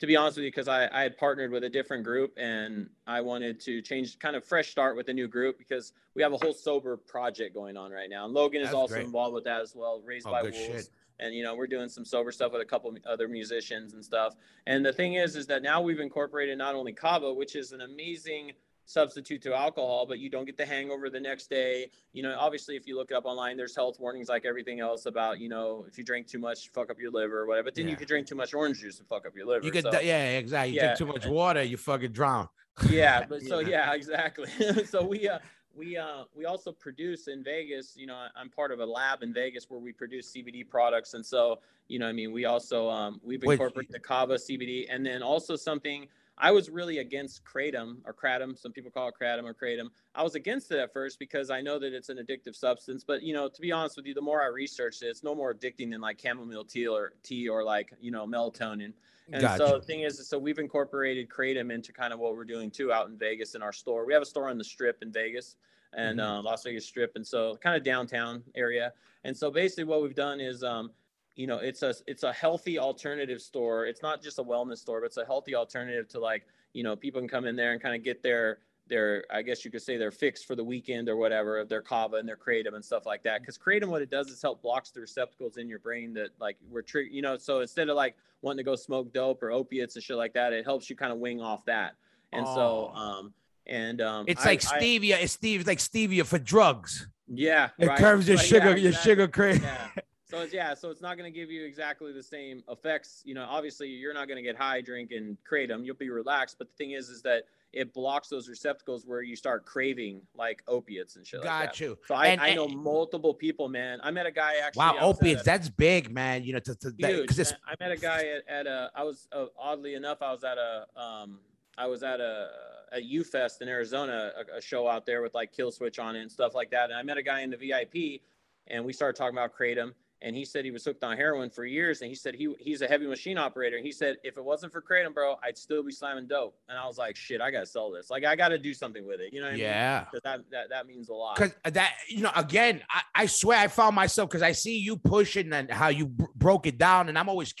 to 0.00 0.06
be 0.06 0.16
honest 0.16 0.36
with 0.36 0.44
you, 0.44 0.50
because 0.50 0.68
I, 0.68 0.88
I 0.92 1.02
had 1.02 1.16
partnered 1.16 1.50
with 1.50 1.64
a 1.64 1.68
different 1.68 2.04
group 2.04 2.32
and 2.36 2.88
I 3.06 3.20
wanted 3.20 3.60
to 3.60 3.80
change, 3.80 4.18
kind 4.18 4.36
of 4.36 4.44
fresh 4.44 4.68
start 4.70 4.96
with 4.96 5.08
a 5.08 5.12
new 5.12 5.28
group 5.28 5.56
because 5.58 5.92
we 6.14 6.22
have 6.22 6.32
a 6.32 6.36
whole 6.36 6.52
sober 6.52 6.96
project 6.96 7.54
going 7.54 7.76
on 7.76 7.90
right 7.92 8.10
now, 8.10 8.24
and 8.24 8.34
Logan 8.34 8.60
is 8.62 8.74
also 8.74 8.94
great. 8.94 9.04
involved 9.06 9.34
with 9.34 9.44
that 9.44 9.60
as 9.60 9.74
well. 9.74 10.02
Raised 10.04 10.26
Oh, 10.26 10.32
by 10.32 10.42
Wolves 10.42 10.56
shit. 10.56 10.88
and 11.20 11.32
you 11.34 11.44
know 11.44 11.54
we're 11.54 11.66
doing 11.68 11.88
some 11.88 12.04
sober 12.04 12.32
stuff 12.32 12.52
with 12.52 12.60
a 12.60 12.64
couple 12.64 12.92
other 13.06 13.28
musicians 13.28 13.94
and 13.94 14.04
stuff 14.04 14.34
and 14.66 14.84
the 14.84 14.92
thing 14.92 15.14
is 15.14 15.36
is 15.36 15.46
that 15.46 15.62
now 15.62 15.80
we've 15.80 16.00
incorporated 16.00 16.58
not 16.58 16.74
only 16.74 16.92
kava 16.92 17.32
which 17.32 17.54
is 17.54 17.70
an 17.70 17.82
amazing 17.82 18.50
substitute 18.86 19.42
to 19.42 19.54
alcohol, 19.54 20.06
but 20.06 20.18
you 20.18 20.28
don't 20.30 20.44
get 20.44 20.56
the 20.56 20.66
hangover 20.66 21.08
the 21.10 21.20
next 21.20 21.48
day. 21.48 21.90
You 22.12 22.22
know, 22.22 22.36
obviously, 22.38 22.76
if 22.76 22.86
you 22.86 22.96
look 22.96 23.10
it 23.10 23.14
up 23.14 23.24
online, 23.24 23.56
there's 23.56 23.74
health 23.74 23.98
warnings 23.98 24.28
like 24.28 24.44
everything 24.44 24.80
else 24.80 25.06
about, 25.06 25.38
you 25.40 25.48
know, 25.48 25.84
if 25.88 25.96
you 25.98 26.04
drink 26.04 26.26
too 26.26 26.38
much, 26.38 26.70
fuck 26.70 26.90
up 26.90 26.98
your 27.00 27.10
liver 27.10 27.38
or 27.40 27.46
whatever. 27.46 27.64
But 27.66 27.74
then 27.74 27.86
Yeah. 27.86 27.92
you 27.92 27.96
could 27.96 28.08
drink 28.08 28.26
too 28.26 28.34
much 28.34 28.54
orange 28.54 28.80
juice 28.80 28.98
and 28.98 29.08
fuck 29.08 29.26
up 29.26 29.34
your 29.36 29.46
liver. 29.46 29.64
You 29.64 29.72
could, 29.72 29.84
so- 29.84 30.00
yeah, 30.00 30.30
exactly. 30.32 30.70
You 30.74 30.76
Yeah. 30.76 30.86
drink 30.94 30.98
too 30.98 31.06
much 31.06 31.26
water, 31.26 31.62
you 31.62 31.76
fucking 31.76 32.12
drown. 32.12 32.48
yeah 32.90 33.24
but 33.28 33.40
so 33.42 33.60
Yeah. 33.60 33.92
exactly 33.94 34.48
so 34.84 35.04
we 35.04 35.28
uh 35.28 35.38
we 35.76 35.96
uh 35.96 36.24
we 36.34 36.44
also 36.44 36.72
produce 36.72 37.28
in 37.28 37.44
vegas 37.44 37.96
you 37.96 38.04
know 38.04 38.26
i'm 38.34 38.50
part 38.50 38.72
of 38.72 38.80
a 38.80 38.84
lab 38.86 39.22
in 39.22 39.32
vegas 39.32 39.70
where 39.70 39.78
we 39.78 39.92
produce 39.92 40.32
cbd 40.32 40.68
products 40.68 41.14
and 41.14 41.24
so 41.24 41.60
you 41.86 42.00
know 42.00 42.08
i 42.08 42.12
mean 42.12 42.32
we 42.32 42.46
also 42.46 42.88
um 42.90 43.20
we've 43.22 43.44
incorporated 43.44 43.92
the 43.92 43.98
kava 44.00 44.34
cbd 44.34 44.86
and 44.90 45.06
then 45.06 45.22
also 45.22 45.54
something 45.54 46.08
i 46.38 46.50
was 46.50 46.68
really 46.70 46.98
against 46.98 47.44
kratom 47.44 47.98
or 48.04 48.12
kratom 48.14 48.56
some 48.58 48.72
people 48.72 48.90
call 48.90 49.08
it 49.08 49.14
kratom 49.20 49.44
or 49.44 49.54
kratom 49.54 49.88
i 50.14 50.22
was 50.22 50.34
against 50.34 50.70
it 50.72 50.78
at 50.78 50.92
first 50.92 51.18
because 51.18 51.50
i 51.50 51.60
know 51.60 51.78
that 51.78 51.92
it's 51.92 52.08
an 52.08 52.18
addictive 52.18 52.54
substance 52.54 53.04
but 53.04 53.22
you 53.22 53.32
know 53.32 53.48
to 53.48 53.60
be 53.60 53.72
honest 53.72 53.96
with 53.96 54.06
you 54.06 54.14
the 54.14 54.20
more 54.20 54.42
i 54.42 54.46
researched 54.46 55.02
it 55.02 55.06
it's 55.06 55.22
no 55.22 55.34
more 55.34 55.54
addicting 55.54 55.90
than 55.90 56.00
like 56.00 56.20
chamomile 56.20 56.64
tea 56.64 56.86
or 56.86 57.12
tea 57.22 57.48
or 57.48 57.62
like 57.64 57.92
you 58.00 58.10
know 58.10 58.26
melatonin 58.26 58.92
and 59.32 59.50
Gotcha. 59.50 59.50
so 59.50 59.78
the 59.78 59.84
thing 59.84 60.02
is, 60.02 60.28
so 60.28 60.38
we've 60.38 60.58
incorporated 60.58 61.28
Kratom 61.28 61.72
into 61.72 61.92
kind 61.92 62.12
of 62.12 62.20
what 62.20 62.36
we're 62.36 62.44
doing 62.44 62.70
too 62.70 62.92
out 62.92 63.08
in 63.08 63.18
Vegas 63.18 63.54
in 63.56 63.62
our 63.62 63.72
store. 63.72 64.06
We 64.06 64.12
have 64.12 64.22
a 64.22 64.26
store 64.26 64.48
on 64.48 64.58
the 64.58 64.64
Strip 64.64 65.02
in 65.02 65.10
Vegas 65.10 65.56
and 65.92 66.20
Mhm. 66.20 66.20
uh, 66.20 66.40
Las 66.42 66.62
Vegas 66.62 66.86
Strip, 66.86 67.12
and 67.16 67.26
so 67.26 67.56
kind 67.56 67.76
of 67.76 67.82
downtown 67.82 68.44
area. 68.54 68.92
And 69.24 69.36
so 69.36 69.50
basically, 69.50 69.84
what 69.84 70.02
we've 70.02 70.14
done 70.14 70.40
is, 70.40 70.62
um, 70.62 70.92
you 71.36 71.46
know, 71.46 71.58
it's 71.58 71.82
a 71.82 71.94
it's 72.06 72.22
a 72.22 72.32
healthy 72.32 72.78
alternative 72.78 73.40
store. 73.40 73.86
It's 73.86 74.02
not 74.02 74.22
just 74.22 74.38
a 74.38 74.42
wellness 74.44 74.78
store, 74.78 75.00
but 75.00 75.06
it's 75.06 75.16
a 75.16 75.24
healthy 75.24 75.54
alternative 75.54 76.08
to 76.10 76.20
like, 76.20 76.46
you 76.72 76.82
know, 76.82 76.94
people 76.96 77.20
can 77.20 77.28
come 77.28 77.44
in 77.46 77.56
there 77.56 77.72
and 77.72 77.80
kind 77.82 77.94
of 77.94 78.02
get 78.04 78.22
their 78.22 78.58
their 78.86 79.24
I 79.32 79.40
guess 79.42 79.64
you 79.64 79.70
could 79.70 79.82
say 79.82 79.96
their 79.96 80.10
fix 80.10 80.42
for 80.42 80.54
the 80.54 80.62
weekend 80.62 81.08
or 81.08 81.16
whatever 81.16 81.58
of 81.58 81.68
their 81.68 81.80
kava 81.82 82.16
and 82.16 82.28
their 82.28 82.36
kratom 82.36 82.74
and 82.74 82.84
stuff 82.84 83.06
like 83.06 83.22
that. 83.24 83.40
Because 83.40 83.56
kratom, 83.58 83.86
what 83.88 84.02
it 84.02 84.10
does 84.10 84.28
is 84.28 84.40
help 84.42 84.62
blocks 84.62 84.90
the 84.90 85.00
receptacles 85.00 85.56
in 85.56 85.68
your 85.68 85.78
brain 85.78 86.12
that 86.14 86.28
like 86.38 86.56
we're 86.70 86.82
trigger. 86.82 87.08
You 87.10 87.22
know, 87.22 87.36
so 87.38 87.60
instead 87.60 87.88
of 87.88 87.96
like 87.96 88.14
wanting 88.42 88.58
to 88.58 88.62
go 88.64 88.76
smoke 88.76 89.12
dope 89.12 89.42
or 89.42 89.50
opiates 89.50 89.96
and 89.96 90.04
shit 90.04 90.16
like 90.16 90.34
that, 90.34 90.52
it 90.52 90.64
helps 90.64 90.88
you 90.90 90.96
kind 90.96 91.12
of 91.12 91.18
wing 91.18 91.40
off 91.40 91.64
that. 91.64 91.94
And 92.32 92.46
so, 92.46 92.92
Oh. 92.94 92.98
um, 92.98 93.34
and 93.66 94.00
um, 94.02 94.26
It's 94.28 94.44
I- 94.44 94.50
like 94.50 94.64
I- 94.66 94.78
stevia. 94.80 95.22
It's 95.22 95.36
stevia. 95.36 95.60
It's 95.60 95.66
like 95.66 95.78
stevia 95.78 96.26
for 96.26 96.38
drugs. 96.38 97.08
yeah, 97.26 97.70
It 97.78 97.86
right. 97.88 97.98
curves 97.98 98.28
your 98.28 98.36
sugar. 98.38 98.70
yeah, 98.70 98.76
your 98.76 98.92
sugar 98.92 99.26
craze. 99.28 99.60
Yeah. 99.62 99.88
So 100.26 100.38
it's 100.40 100.54
yeah, 100.54 100.72
so 100.74 100.90
it's 100.90 101.02
not 101.02 101.18
going 101.18 101.30
to 101.30 101.38
give 101.38 101.50
you 101.50 101.64
exactly 101.64 102.12
the 102.12 102.22
same 102.22 102.62
effects. 102.70 103.20
You 103.24 103.34
know, 103.34 103.46
obviously 103.48 103.88
you're 103.88 104.14
not 104.14 104.26
going 104.26 104.36
to 104.36 104.42
get 104.42 104.56
high 104.56 104.80
drinking 104.80 105.36
kratom. 105.50 105.84
You'll 105.84 105.96
be 105.96 106.08
relaxed, 106.10 106.56
but 106.58 106.68
the 106.68 106.74
thing 106.76 106.92
is, 106.92 107.08
is 107.10 107.20
that 107.22 107.44
it 107.74 107.92
blocks 107.92 108.28
those 108.28 108.48
receptacles 108.48 109.04
where 109.04 109.20
you 109.20 109.36
start 109.36 109.66
craving 109.66 110.22
like 110.34 110.62
opiates 110.68 111.16
and 111.16 111.26
shit. 111.26 111.40
like 111.40 111.48
Got 111.48 111.64
that. 111.66 111.80
you. 111.80 111.98
So 112.06 112.14
I, 112.14 112.28
And- 112.28 112.40
I 112.40 112.54
know 112.54 112.64
and- 112.66 112.76
multiple 112.78 113.34
people, 113.34 113.68
man. 113.68 114.00
I 114.02 114.10
met 114.12 114.24
a 114.26 114.30
guy 114.30 114.54
actually. 114.62 114.80
Wow, 114.80 114.96
at 114.96 115.02
opiates. 115.02 115.42
That's 115.42 115.68
big, 115.68 116.10
man. 116.10 116.42
You 116.44 116.54
know, 116.54 116.58
to, 116.60 116.74
to 116.74 116.92
huge. 116.96 117.20
because 117.22 117.38
it's 117.38 117.50
man. 117.52 117.60
I 117.66 117.74
met 117.84 117.92
a 117.92 118.00
guy 118.00 118.24
at, 118.28 118.48
at 118.48 118.66
a. 118.66 118.90
I 118.94 119.02
was 119.02 119.28
uh, 119.32 119.46
oddly 119.58 119.94
enough, 119.94 120.22
I 120.22 120.32
was 120.32 120.44
at 120.44 120.56
a. 120.56 120.86
Um, 120.96 121.40
I 121.76 121.86
was 121.86 122.02
at 122.02 122.20
a 122.20 122.48
a 122.92 123.00
U 123.00 123.24
Fest 123.24 123.60
in 123.60 123.68
Arizona, 123.68 124.30
a, 124.54 124.58
a 124.58 124.62
show 124.62 124.86
out 124.88 125.04
there 125.04 125.20
with 125.20 125.34
like 125.34 125.52
Killswitch 125.52 126.00
on 126.02 126.14
it 126.16 126.22
and 126.22 126.30
stuff 126.30 126.54
like 126.54 126.70
that. 126.70 126.84
And 126.90 126.94
I 126.94 127.02
met 127.02 127.18
a 127.18 127.22
guy 127.22 127.40
in 127.40 127.50
the 127.50 127.56
VIP, 127.56 128.22
and 128.68 128.84
we 128.84 128.92
started 128.92 129.16
talking 129.18 129.36
about 129.36 129.52
kratom. 129.52 129.92
And 130.24 130.34
he 130.34 130.46
said 130.46 130.64
he 130.64 130.70
was 130.70 130.84
hooked 130.84 131.04
on 131.04 131.16
heroin 131.18 131.50
for 131.50 131.66
years. 131.66 132.00
And 132.00 132.08
he 132.08 132.14
said 132.14 132.34
he 132.34 132.52
he's 132.58 132.80
a 132.80 132.88
heavy 132.88 133.06
machine 133.06 133.36
operator. 133.36 133.78
He 133.78 133.92
said 133.92 134.16
if 134.24 134.38
it 134.38 134.44
wasn't 134.44 134.72
for 134.72 134.80
kratom, 134.80 135.12
bro, 135.12 135.36
I'd 135.44 135.58
still 135.58 135.82
be 135.82 135.92
slamming 135.92 136.26
dope. 136.26 136.56
And 136.68 136.78
I 136.78 136.86
was 136.86 136.96
like, 136.96 137.14
shit, 137.14 137.42
I 137.42 137.50
gotta 137.50 137.66
sell 137.66 137.90
this. 137.92 138.08
Like 138.08 138.24
I 138.24 138.34
gotta 138.34 138.58
do 138.58 138.72
something 138.72 139.06
with 139.06 139.20
it. 139.20 139.34
You 139.34 139.40
know 139.40 139.46
what 139.48 139.52
I 139.52 139.56
mean? 139.56 139.62
yeah. 139.64 140.06
that, 140.24 140.40
that 140.50 140.70
that 140.70 140.86
means 140.86 141.10
a 141.10 141.14
lot. 141.14 141.36
Because 141.36 141.54
uh, 141.64 141.70
that, 141.70 141.92
you 142.08 142.22
know, 142.22 142.32
again, 142.34 142.82
I, 142.90 143.02
I 143.14 143.26
swear 143.26 143.58
I 143.58 143.68
found 143.68 143.94
myself 143.94 144.30
because 144.30 144.42
I 144.42 144.52
see 144.52 144.78
you 144.78 144.96
pushing 144.96 145.52
and 145.52 145.70
how 145.70 145.88
you 145.88 146.06
br- 146.06 146.24
broke 146.34 146.66
it 146.66 146.78
down, 146.78 147.10
and 147.10 147.18
I'm 147.18 147.28
always 147.28 147.54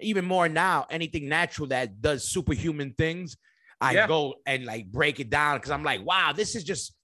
even 0.00 0.24
more 0.24 0.48
now. 0.48 0.86
Anything 0.88 1.28
natural 1.28 1.68
that 1.68 2.00
does 2.00 2.24
superhuman 2.30 2.94
things, 2.96 3.36
I 3.78 3.92
Yeah. 3.92 4.06
go 4.06 4.36
and 4.46 4.64
like 4.64 4.90
break 4.90 5.20
it 5.20 5.28
down 5.28 5.58
because 5.58 5.70
I'm 5.70 5.82
like, 5.82 6.04
wow, 6.04 6.32
this 6.34 6.56
is 6.56 6.64
just 6.64 6.94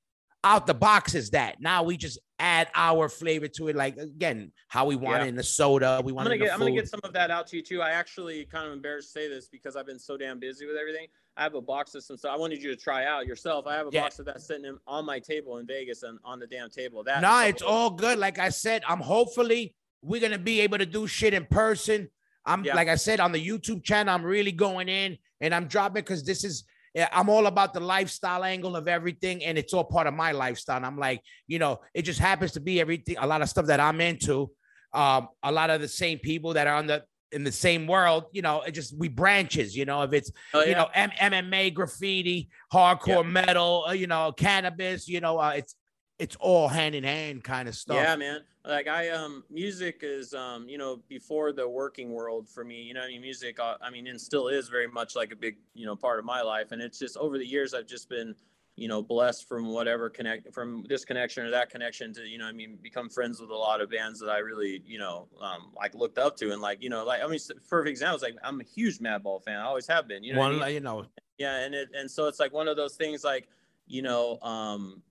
out 0.44 0.66
the 0.66 0.74
box. 0.74 1.14
Is 1.14 1.30
that 1.30 1.60
now 1.60 1.82
we 1.82 1.96
just 1.96 2.18
add 2.38 2.68
our 2.74 3.08
flavor 3.08 3.48
to 3.48 3.68
it? 3.68 3.76
Like 3.76 3.96
again, 3.96 4.52
how 4.68 4.86
we 4.86 4.96
want 4.96 5.18
Yeah. 5.20 5.26
it 5.26 5.28
in 5.28 5.36
the 5.36 5.42
soda, 5.42 6.00
we 6.04 6.10
I'm 6.12 6.16
want 6.16 6.26
gonna 6.26 6.36
it 6.36 6.38
get 6.38 6.52
I'm 6.52 6.58
gonna 6.58 6.72
get 6.72 6.88
some 6.88 7.00
of 7.04 7.12
that 7.12 7.30
out 7.30 7.46
to 7.48 7.56
you 7.56 7.62
too. 7.62 7.80
I 7.82 7.90
actually 7.90 8.44
kind 8.46 8.66
of 8.66 8.72
embarrassed 8.72 9.12
to 9.12 9.20
say 9.20 9.28
this 9.28 9.48
because 9.48 9.76
I've 9.76 9.86
been 9.86 9.98
so 9.98 10.16
damn 10.16 10.38
busy 10.38 10.66
with 10.66 10.76
everything. 10.76 11.06
I 11.36 11.42
have 11.44 11.54
a 11.54 11.60
box 11.62 11.94
of 11.94 12.04
some 12.04 12.16
stuff 12.16 12.32
I 12.32 12.36
wanted 12.36 12.62
you 12.62 12.74
to 12.74 12.76
try 12.76 13.04
out 13.06 13.26
yourself. 13.26 13.66
I 13.66 13.74
have 13.76 13.86
a 13.86 13.90
Yeah. 13.92 14.02
box 14.02 14.18
of 14.18 14.26
that 14.26 14.40
sitting 14.42 14.64
in, 14.66 14.78
on 14.86 15.04
my 15.06 15.18
table 15.18 15.58
in 15.58 15.66
Vegas 15.66 16.02
and 16.02 16.18
on 16.24 16.38
the 16.40 16.46
damn 16.46 16.68
table. 16.70 17.02
That 17.04 17.22
No, 17.22 17.40
it's 17.40 17.62
all 17.62 17.90
good. 17.90 18.18
Like 18.18 18.38
I 18.38 18.48
said, 18.50 18.82
I'm 18.88 19.00
hopefully 19.00 19.74
we're 20.02 20.20
gonna 20.20 20.38
be 20.38 20.60
able 20.60 20.78
to 20.78 20.86
do 20.86 21.06
shit 21.06 21.32
in 21.32 21.46
person. 21.46 22.10
I'm 22.44 22.64
Yeah. 22.64 22.74
like 22.74 22.88
I 22.88 22.96
said 22.96 23.20
on 23.20 23.30
the 23.30 23.38
YouTube 23.46 23.84
channel, 23.84 24.12
I'm 24.12 24.24
really 24.24 24.50
going 24.52 24.88
in 24.88 25.16
and 25.40 25.54
I'm 25.54 25.68
dropping 25.68 26.02
because 26.02 26.24
this 26.24 26.42
is 26.42 26.64
I'm 27.12 27.28
all 27.28 27.46
about 27.46 27.72
the 27.72 27.80
lifestyle 27.80 28.44
angle 28.44 28.76
of 28.76 28.86
everything, 28.86 29.44
and 29.44 29.56
it's 29.56 29.72
all 29.72 29.84
part 29.84 30.06
of 30.06 30.14
my 30.14 30.32
lifestyle. 30.32 30.76
And 30.76 30.86
I'm 30.86 30.98
like, 30.98 31.22
you 31.46 31.58
know, 31.58 31.80
it 31.94 32.02
just 32.02 32.20
happens 32.20 32.52
to 32.52 32.60
be 32.60 32.80
everything, 32.80 33.16
a 33.18 33.26
lot 33.26 33.42
of 33.42 33.48
stuff 33.48 33.66
that 33.66 33.80
I'm 33.80 34.00
into. 34.00 34.50
Um, 34.92 35.28
a 35.42 35.50
lot 35.50 35.70
of 35.70 35.80
the 35.80 35.88
same 35.88 36.18
people 36.18 36.52
that 36.54 36.66
are 36.66 36.74
on 36.76 36.86
the 36.86 37.02
in 37.32 37.44
the 37.44 37.52
same 37.52 37.86
world, 37.86 38.24
you 38.32 38.42
know, 38.42 38.60
it 38.60 38.72
just 38.72 38.96
we 38.98 39.08
branches, 39.08 39.74
you 39.74 39.86
know, 39.86 40.02
if 40.02 40.12
it's 40.12 40.30
Oh, 40.52 40.62
you 40.62 40.74
know, 40.74 40.88
M- 40.92 41.10
MMA, 41.18 41.72
graffiti, 41.72 42.50
hardcore 42.72 43.26
metal, 43.26 43.86
uh, 43.88 43.92
you 43.92 44.06
know, 44.06 44.32
cannabis, 44.32 45.08
you 45.08 45.20
know, 45.20 45.38
uh, 45.38 45.54
it's 45.56 45.74
it's 46.22 46.36
all 46.36 46.68
hand 46.68 46.94
in 46.94 47.02
hand 47.02 47.42
kind 47.42 47.68
of 47.68 47.74
stuff. 47.74 47.96
Yeah, 47.96 48.14
man. 48.14 48.42
Like 48.64 48.86
I 48.86 49.10
um 49.10 49.42
music 49.50 50.00
is 50.02 50.32
um 50.34 50.68
you 50.68 50.78
know 50.78 51.00
before 51.08 51.52
the 51.52 51.68
working 51.68 52.12
world 52.12 52.48
for 52.48 52.64
me. 52.64 52.80
You 52.80 52.94
know, 52.94 53.02
I 53.02 53.08
mean 53.08 53.20
music. 53.20 53.58
Uh, 53.58 53.74
I 53.82 53.90
mean, 53.90 54.06
and 54.06 54.20
still 54.20 54.46
is 54.46 54.68
very 54.68 54.86
much 54.86 55.16
like 55.16 55.32
a 55.32 55.36
big 55.36 55.56
you 55.74 55.84
know 55.84 55.96
part 55.96 56.20
of 56.20 56.24
my 56.24 56.40
life. 56.40 56.70
And 56.70 56.80
it's 56.80 56.96
just 57.00 57.16
over 57.16 57.38
the 57.38 57.46
years 57.46 57.74
I've 57.74 57.88
just 57.88 58.08
been 58.08 58.36
you 58.76 58.86
know 58.86 59.02
blessed 59.02 59.48
from 59.48 59.66
whatever 59.66 60.08
connect 60.08 60.54
from 60.54 60.84
this 60.88 61.04
connection 61.04 61.44
or 61.44 61.50
that 61.50 61.70
connection 61.70 62.14
to 62.14 62.22
you 62.22 62.38
know 62.38 62.46
I 62.46 62.52
mean 62.52 62.78
become 62.80 63.10
friends 63.10 63.40
with 63.40 63.50
a 63.50 63.54
lot 63.54 63.80
of 63.80 63.90
bands 63.90 64.20
that 64.20 64.30
I 64.30 64.38
really 64.38 64.80
you 64.86 64.98
know 65.00 65.26
um 65.40 65.72
like 65.76 65.94
looked 65.96 66.18
up 66.18 66.36
to 66.36 66.52
and 66.52 66.62
like 66.62 66.80
you 66.80 66.88
know 66.88 67.04
like 67.04 67.20
I 67.20 67.26
mean 67.26 67.40
perfect 67.68 67.90
example 67.90 68.16
is 68.16 68.22
like 68.22 68.36
I'm 68.44 68.60
a 68.60 68.64
huge 68.64 69.00
Madball 69.00 69.42
fan. 69.42 69.58
I 69.58 69.64
always 69.64 69.88
have 69.88 70.06
been. 70.06 70.22
You 70.22 70.34
know. 70.34 70.38
what 70.38 70.52
I 70.52 70.56
One, 70.56 70.60
mean? 70.60 70.74
you 70.74 70.80
know, 70.80 71.04
yeah 71.38 71.64
and 71.64 71.74
it 71.74 71.88
and 71.98 72.08
so 72.08 72.28
it's 72.28 72.38
like 72.38 72.52
one 72.52 72.68
of 72.68 72.76
those 72.76 72.94
things 72.94 73.24
like 73.24 73.48
you 73.88 74.02
know 74.02 74.38
um 74.40 75.02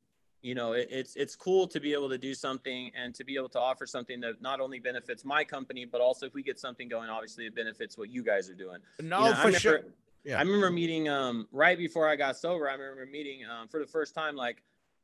you 0.41 0.55
know 0.55 0.73
it, 0.73 0.87
it's 0.91 1.15
it's 1.15 1.35
cool 1.35 1.67
to 1.67 1.79
be 1.79 1.93
able 1.93 2.09
to 2.09 2.17
do 2.17 2.33
something 2.33 2.91
and 2.95 3.13
to 3.15 3.23
be 3.23 3.35
able 3.35 3.49
to 3.49 3.59
offer 3.59 3.85
something 3.85 4.19
that 4.19 4.41
not 4.41 4.59
only 4.59 4.79
benefits 4.79 5.23
my 5.23 5.43
company 5.43 5.85
but 5.85 6.01
also 6.01 6.25
if 6.25 6.33
we 6.33 6.41
get 6.43 6.59
something 6.59 6.87
going 6.89 7.09
obviously 7.09 7.45
it 7.45 7.55
benefits 7.55 7.97
what 7.97 8.09
you 8.09 8.23
guys 8.23 8.49
are 8.49 8.55
doing 8.55 8.77
no, 9.01 9.19
You 9.19 9.25
know, 9.25 9.31
for 9.35 9.37
remember- 9.47 9.59
sure. 9.59 9.79
Yeah. 10.23 10.37
I 10.37 10.41
remember 10.41 10.69
meeting 10.69 11.09
um 11.09 11.47
right 11.51 11.75
before 11.77 12.07
I 12.07 12.15
got 12.15 12.37
sober. 12.37 12.69
I 12.69 12.73
remember 12.73 13.07
meeting 13.11 13.39
um 13.45 13.67
for 13.67 13.79
the 13.79 13.87
first 13.87 14.13
time 14.13 14.35
like 14.35 14.61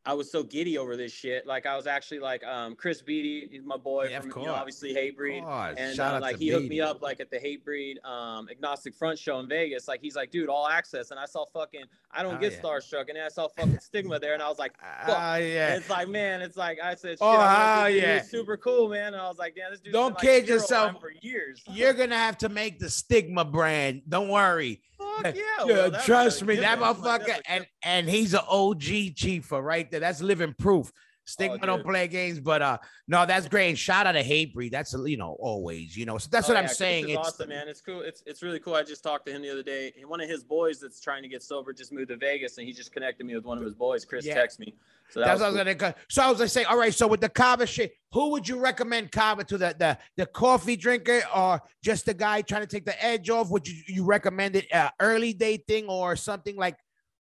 I 0.08 0.14
was 0.14 0.32
so 0.32 0.42
giddy 0.42 0.78
over 0.78 0.96
this 0.96 1.12
shit. 1.12 1.46
Like 1.46 1.66
I 1.66 1.76
was 1.76 1.86
actually 1.86 2.20
like 2.20 2.42
um 2.46 2.76
Chris 2.76 3.02
Beattie, 3.02 3.50
he's 3.52 3.64
my 3.66 3.76
boy 3.76 4.08
Yeah, 4.10 4.22
from 4.22 4.32
you 4.40 4.46
know, 4.48 4.54
obviously 4.56 4.94
Hatebreed. 4.96 5.44
Course. 5.44 5.76
And 5.78 6.00
uh, 6.00 6.20
like 6.22 6.38
he 6.38 6.48
hooked 6.50 6.70
me 6.70 6.80
up 6.80 7.02
like 7.02 7.20
at 7.20 7.30
the 7.30 7.38
Hatebreed 7.38 8.04
um 8.06 8.48
Agnostic 8.50 8.96
Front 8.96 9.20
show 9.20 9.40
in 9.40 9.50
Vegas. 9.50 9.86
Like 9.88 10.00
he's 10.02 10.16
like, 10.16 10.32
dude, 10.32 10.48
all 10.48 10.66
access. 10.68 11.12
And 11.12 11.20
I 11.20 11.26
saw 11.26 11.46
fucking 11.46 11.84
I 12.10 12.24
don't 12.24 12.36
Oh, 12.36 12.40
get 12.40 12.54
yeah. 12.54 12.60
starstruck. 12.62 13.10
And 13.10 13.18
then 13.18 13.26
I 13.26 13.28
saw 13.28 13.50
fucking 13.50 13.80
Stigma 13.80 14.18
there 14.18 14.34
and 14.34 14.42
I 14.42 14.48
was 14.48 14.58
like, 14.60 14.72
fuck. 15.06 15.18
Ah, 15.20 15.36
yeah. 15.36 15.68
And 15.74 15.78
it's 15.82 15.90
like, 15.90 16.08
man, 16.08 16.42
it's 16.42 16.56
like 16.56 16.80
I 16.82 16.96
said, 16.96 17.12
shit, 17.12 17.18
Oh, 17.20 17.28
I 17.30 17.58
hell 17.58 17.84
this 17.86 17.94
dude, 17.96 18.04
yeah. 18.04 18.22
super 18.24 18.56
cool, 18.56 18.88
man. 18.88 19.14
And 19.14 19.22
I 19.22 19.28
was 19.28 19.38
like, 19.38 19.56
damn, 19.56 19.72
this 19.72 19.82
dude 19.82 19.92
Don't 19.92 20.18
kid 20.18 20.48
yourself. 20.48 21.02
for 21.02 21.12
years. 21.22 21.62
You're 21.70 21.94
gonna 21.94 22.16
have 22.18 22.38
to 22.40 22.50
make 22.50 22.80
the 22.80 22.90
Stigma 22.90 23.44
brand. 23.44 24.04
Don't 24.08 24.30
worry. 24.30 24.82
Fuck 24.98 25.36
yeah, 25.36 25.42
Yeah, 25.66 25.90
bro, 25.90 26.00
trust 26.06 26.44
me, 26.44 26.56
that. 26.56 26.80
Like, 26.80 26.98
motherfucker, 26.98 27.40
and 27.48 27.68
and 27.84 28.10
he's 28.10 28.34
an 28.34 28.42
OG 28.50 28.80
chiefer 28.82 29.64
right 29.64 29.90
there. 29.92 29.97
That's 30.00 30.22
living 30.22 30.54
proof. 30.58 30.92
Stigma 31.30 31.58
don't 31.66 31.84
play 31.84 32.08
games, 32.08 32.40
but 32.40 32.62
uh, 32.62 32.78
no, 33.10 33.26
that's 33.26 33.50
great. 33.50 33.68
And 33.68 33.78
shout 33.78 34.08
out 34.08 34.14
to 34.14 34.24
Hatebreed. 34.24 34.72
That's 34.72 34.94
you 34.94 35.18
know 35.18 35.36
always, 35.42 35.98
you 35.98 36.06
know. 36.06 36.18
So 36.18 36.30
that's 36.32 36.50
Oh, 36.50 36.54
what 36.54 36.60
yeah, 36.64 36.70
I'm 36.70 36.74
saying. 36.74 37.10
It's 37.10 37.18
awesome, 37.18 37.50
man. 37.50 37.68
It's 37.68 37.82
cool. 37.82 38.00
It's 38.00 38.24
it's 38.26 38.42
really 38.42 38.60
cool. 38.62 38.76
I 38.76 38.84
just 38.84 39.04
talked 39.04 39.26
to 39.26 39.34
him 39.34 39.42
the 39.42 39.50
other 39.52 39.62
day. 39.62 39.92
One 40.06 40.22
of 40.22 40.30
his 40.30 40.46
boys 40.46 40.80
that's 40.80 41.02
trying 41.02 41.24
to 41.24 41.28
get 41.28 41.44
sober 41.44 41.74
just 41.74 41.92
moved 41.92 42.08
to 42.10 42.16
Vegas, 42.16 42.58
and 42.58 42.66
he 42.66 42.72
just 42.72 42.94
connected 42.94 43.26
me 43.26 43.36
with 43.36 43.44
one 43.44 43.58
of 43.58 43.66
his 43.66 43.74
boys. 43.74 44.06
Chris 44.06 44.26
Yeah. 44.26 44.38
texted 44.42 44.60
me. 44.60 44.74
So 45.10 45.20
that 45.20 45.26
That's 45.26 45.34
was 45.36 45.42
what 45.42 45.46
I 45.48 45.50
was 45.50 45.58
gonna. 45.58 45.76
go- 45.76 45.94
So 46.08 46.22
I 46.24 46.30
was 46.30 46.38
gonna 46.38 46.48
say, 46.48 46.64
all 46.64 46.78
right. 46.78 46.94
So 46.94 47.08
with 47.08 47.20
the 47.20 47.28
kava 47.30 47.68
shit, 47.68 47.92
who 48.14 48.30
would 48.32 48.48
you 48.48 48.58
recommend 48.58 49.12
kava 49.12 49.44
to 49.44 49.58
the 49.58 49.76
the 49.78 49.98
the 50.16 50.28
coffee 50.28 50.78
drinker 50.78 51.24
or 51.36 51.62
just 51.84 52.06
the 52.06 52.14
guy 52.14 52.42
trying 52.42 52.62
to 52.62 52.68
take 52.68 52.86
the 52.86 53.04
edge 53.04 53.30
off? 53.30 53.50
Would 53.50 53.68
you 53.68 53.76
you 53.88 54.06
recommend 54.06 54.56
it 54.56 54.74
uh, 54.74 54.92
early 55.02 55.34
day 55.34 55.58
thing 55.58 55.88
or 55.90 56.16
something 56.16 56.56
like? 56.56 56.78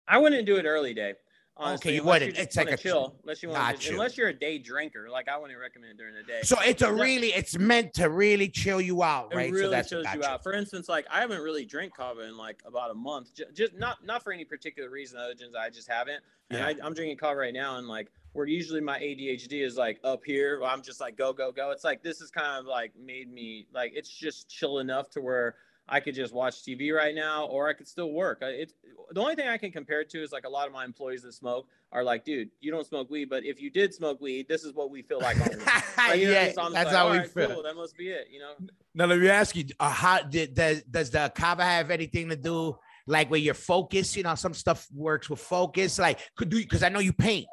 I 0.07 0.17
wouldn't 0.17 0.45
do 0.45 0.55
it 0.55 0.63
early 0.65 0.93
day. 0.93 1.15
Honestly, 1.59 1.91
Okay, 1.91 1.95
you 1.95 2.03
wouldn't. 2.03 2.37
It's 2.37 2.55
like 2.55 2.71
a- 2.71 2.77
chill. 2.77 3.15
Unless 3.23 3.41
you 3.43 3.49
want, 3.49 3.81
to, 3.81 3.91
unless 3.93 4.17
you're 4.17 4.27
a 4.27 4.33
day 4.33 4.57
drinker, 4.57 5.09
like 5.09 5.27
I 5.27 5.37
wouldn't 5.37 5.59
recommend 5.59 5.93
it 5.93 5.97
during 5.97 6.15
the 6.15 6.23
day. 6.23 6.39
So 6.43 6.57
it's 6.61 6.81
a 6.81 6.93
really, 6.93 7.29
it's 7.29 7.57
meant 7.57 7.93
to 7.95 8.09
really 8.09 8.49
chill 8.49 8.79
you 8.79 9.03
out, 9.03 9.33
right? 9.33 9.49
It 9.49 9.51
really 9.53 9.63
so 9.65 9.69
that's 9.71 9.89
chills 9.89 10.05
you 10.13 10.23
out. 10.23 10.43
For 10.43 10.53
instance, 10.53 10.87
like 10.87 11.05
I 11.09 11.19
haven't 11.21 11.41
really 11.41 11.65
drank 11.65 11.95
kava 11.95 12.21
in 12.27 12.37
like 12.37 12.61
about 12.65 12.91
a 12.91 12.95
month, 12.95 13.31
just 13.53 13.73
not 13.75 14.05
not 14.05 14.23
for 14.23 14.31
any 14.31 14.45
particular 14.45 14.89
reason 14.89 15.19
other 15.19 15.33
than 15.33 15.49
I 15.59 15.69
just 15.69 15.89
haven't. 15.89 16.23
And 16.49 16.59
Yeah. 16.59 16.67
I, 16.67 16.75
I'm 16.85 16.93
drinking 16.93 17.17
kava 17.17 17.35
right 17.37 17.53
now, 17.53 17.77
and 17.77 17.87
like 17.87 18.11
where 18.33 18.45
usually 18.45 18.81
my 18.81 18.99
ADHD 18.99 19.65
is 19.65 19.77
like 19.77 19.99
up 20.03 20.23
here, 20.23 20.61
I'm 20.63 20.81
just 20.83 21.01
like 21.01 21.17
go 21.17 21.33
go 21.33 21.51
go. 21.51 21.71
It's 21.71 21.83
like 21.83 22.03
this 22.03 22.21
is 22.21 22.29
kind 22.29 22.59
of 22.59 22.65
like 22.65 22.91
made 22.95 23.31
me 23.31 23.67
like 23.73 23.93
it's 23.95 24.09
just 24.09 24.47
chill 24.47 24.79
enough 24.79 25.09
to 25.11 25.21
where 25.21 25.55
I 25.89 25.99
could 25.99 26.15
just 26.15 26.33
watch 26.33 26.63
TV 26.63 26.93
right 26.93 27.15
now, 27.15 27.45
or 27.45 27.69
I 27.69 27.73
could 27.73 27.87
still 27.87 28.11
work. 28.11 28.39
I- 28.41 28.47
It's 28.49 28.73
the 29.11 29.21
only 29.21 29.35
thing 29.35 29.47
I 29.47 29.57
can 29.57 29.71
compare 29.71 30.01
it 30.01 30.09
to 30.09 30.21
is 30.21 30.31
like 30.31 30.45
a 30.45 30.49
lot 30.49 30.67
of 30.67 30.73
my 30.73 30.83
employees 30.83 31.21
that 31.23 31.33
smoke 31.33 31.67
are 31.93 32.03
like, 32.03 32.25
dude, 32.25 32.49
you 32.59 32.71
don't 32.71 32.85
smoke 32.85 33.09
weed, 33.09 33.29
but 33.29 33.45
if 33.45 33.61
you 33.61 33.69
did 33.69 33.93
smoke 33.93 34.19
weed, 34.19 34.47
this 34.49 34.63
is 34.65 34.73
what 34.73 34.91
we 34.91 35.01
feel 35.01 35.19
like. 35.19 35.39
on 35.39 35.47
the 35.47 35.57
weed." 35.57 35.65
Like, 35.97 36.19
you 36.19 36.27
know 36.27 36.33
yeah, 36.33 36.45
mean? 36.45 36.53
So 36.53 36.61
I'm 36.61 36.67
just 36.67 36.73
that's 36.73 36.85
like, 36.87 36.95
how 36.95 37.11
we 37.11 37.17
right, 37.19 37.29
feel. 37.29 37.49
Cool, 37.53 37.63
that 37.63 37.75
must 37.75 37.97
be 37.97 38.09
it, 38.09 38.27
you 38.29 38.39
know. 38.39 38.53
Now 38.93 39.05
let 39.05 39.19
me 39.19 39.29
ask 39.29 39.55
you: 39.55 39.65
uh, 39.79 39.89
How 39.89 40.21
did 40.21 40.53
does 40.53 40.83
does 40.83 41.09
the 41.11 41.31
kava 41.33 41.63
have 41.63 41.89
anything 41.89 42.27
to 42.29 42.35
do 42.35 42.77
like 43.05 43.29
with 43.29 43.41
your 43.41 43.53
focus? 43.53 44.17
You 44.17 44.23
know, 44.23 44.35
some 44.35 44.53
stuff 44.53 44.87
works 44.93 45.29
with 45.29 45.39
focus. 45.39 45.99
Like, 45.99 46.19
could 46.35 46.49
do 46.49 46.57
because 46.57 46.83
I 46.83 46.89
know 46.89 46.99
you 46.99 47.13
paint. 47.13 47.47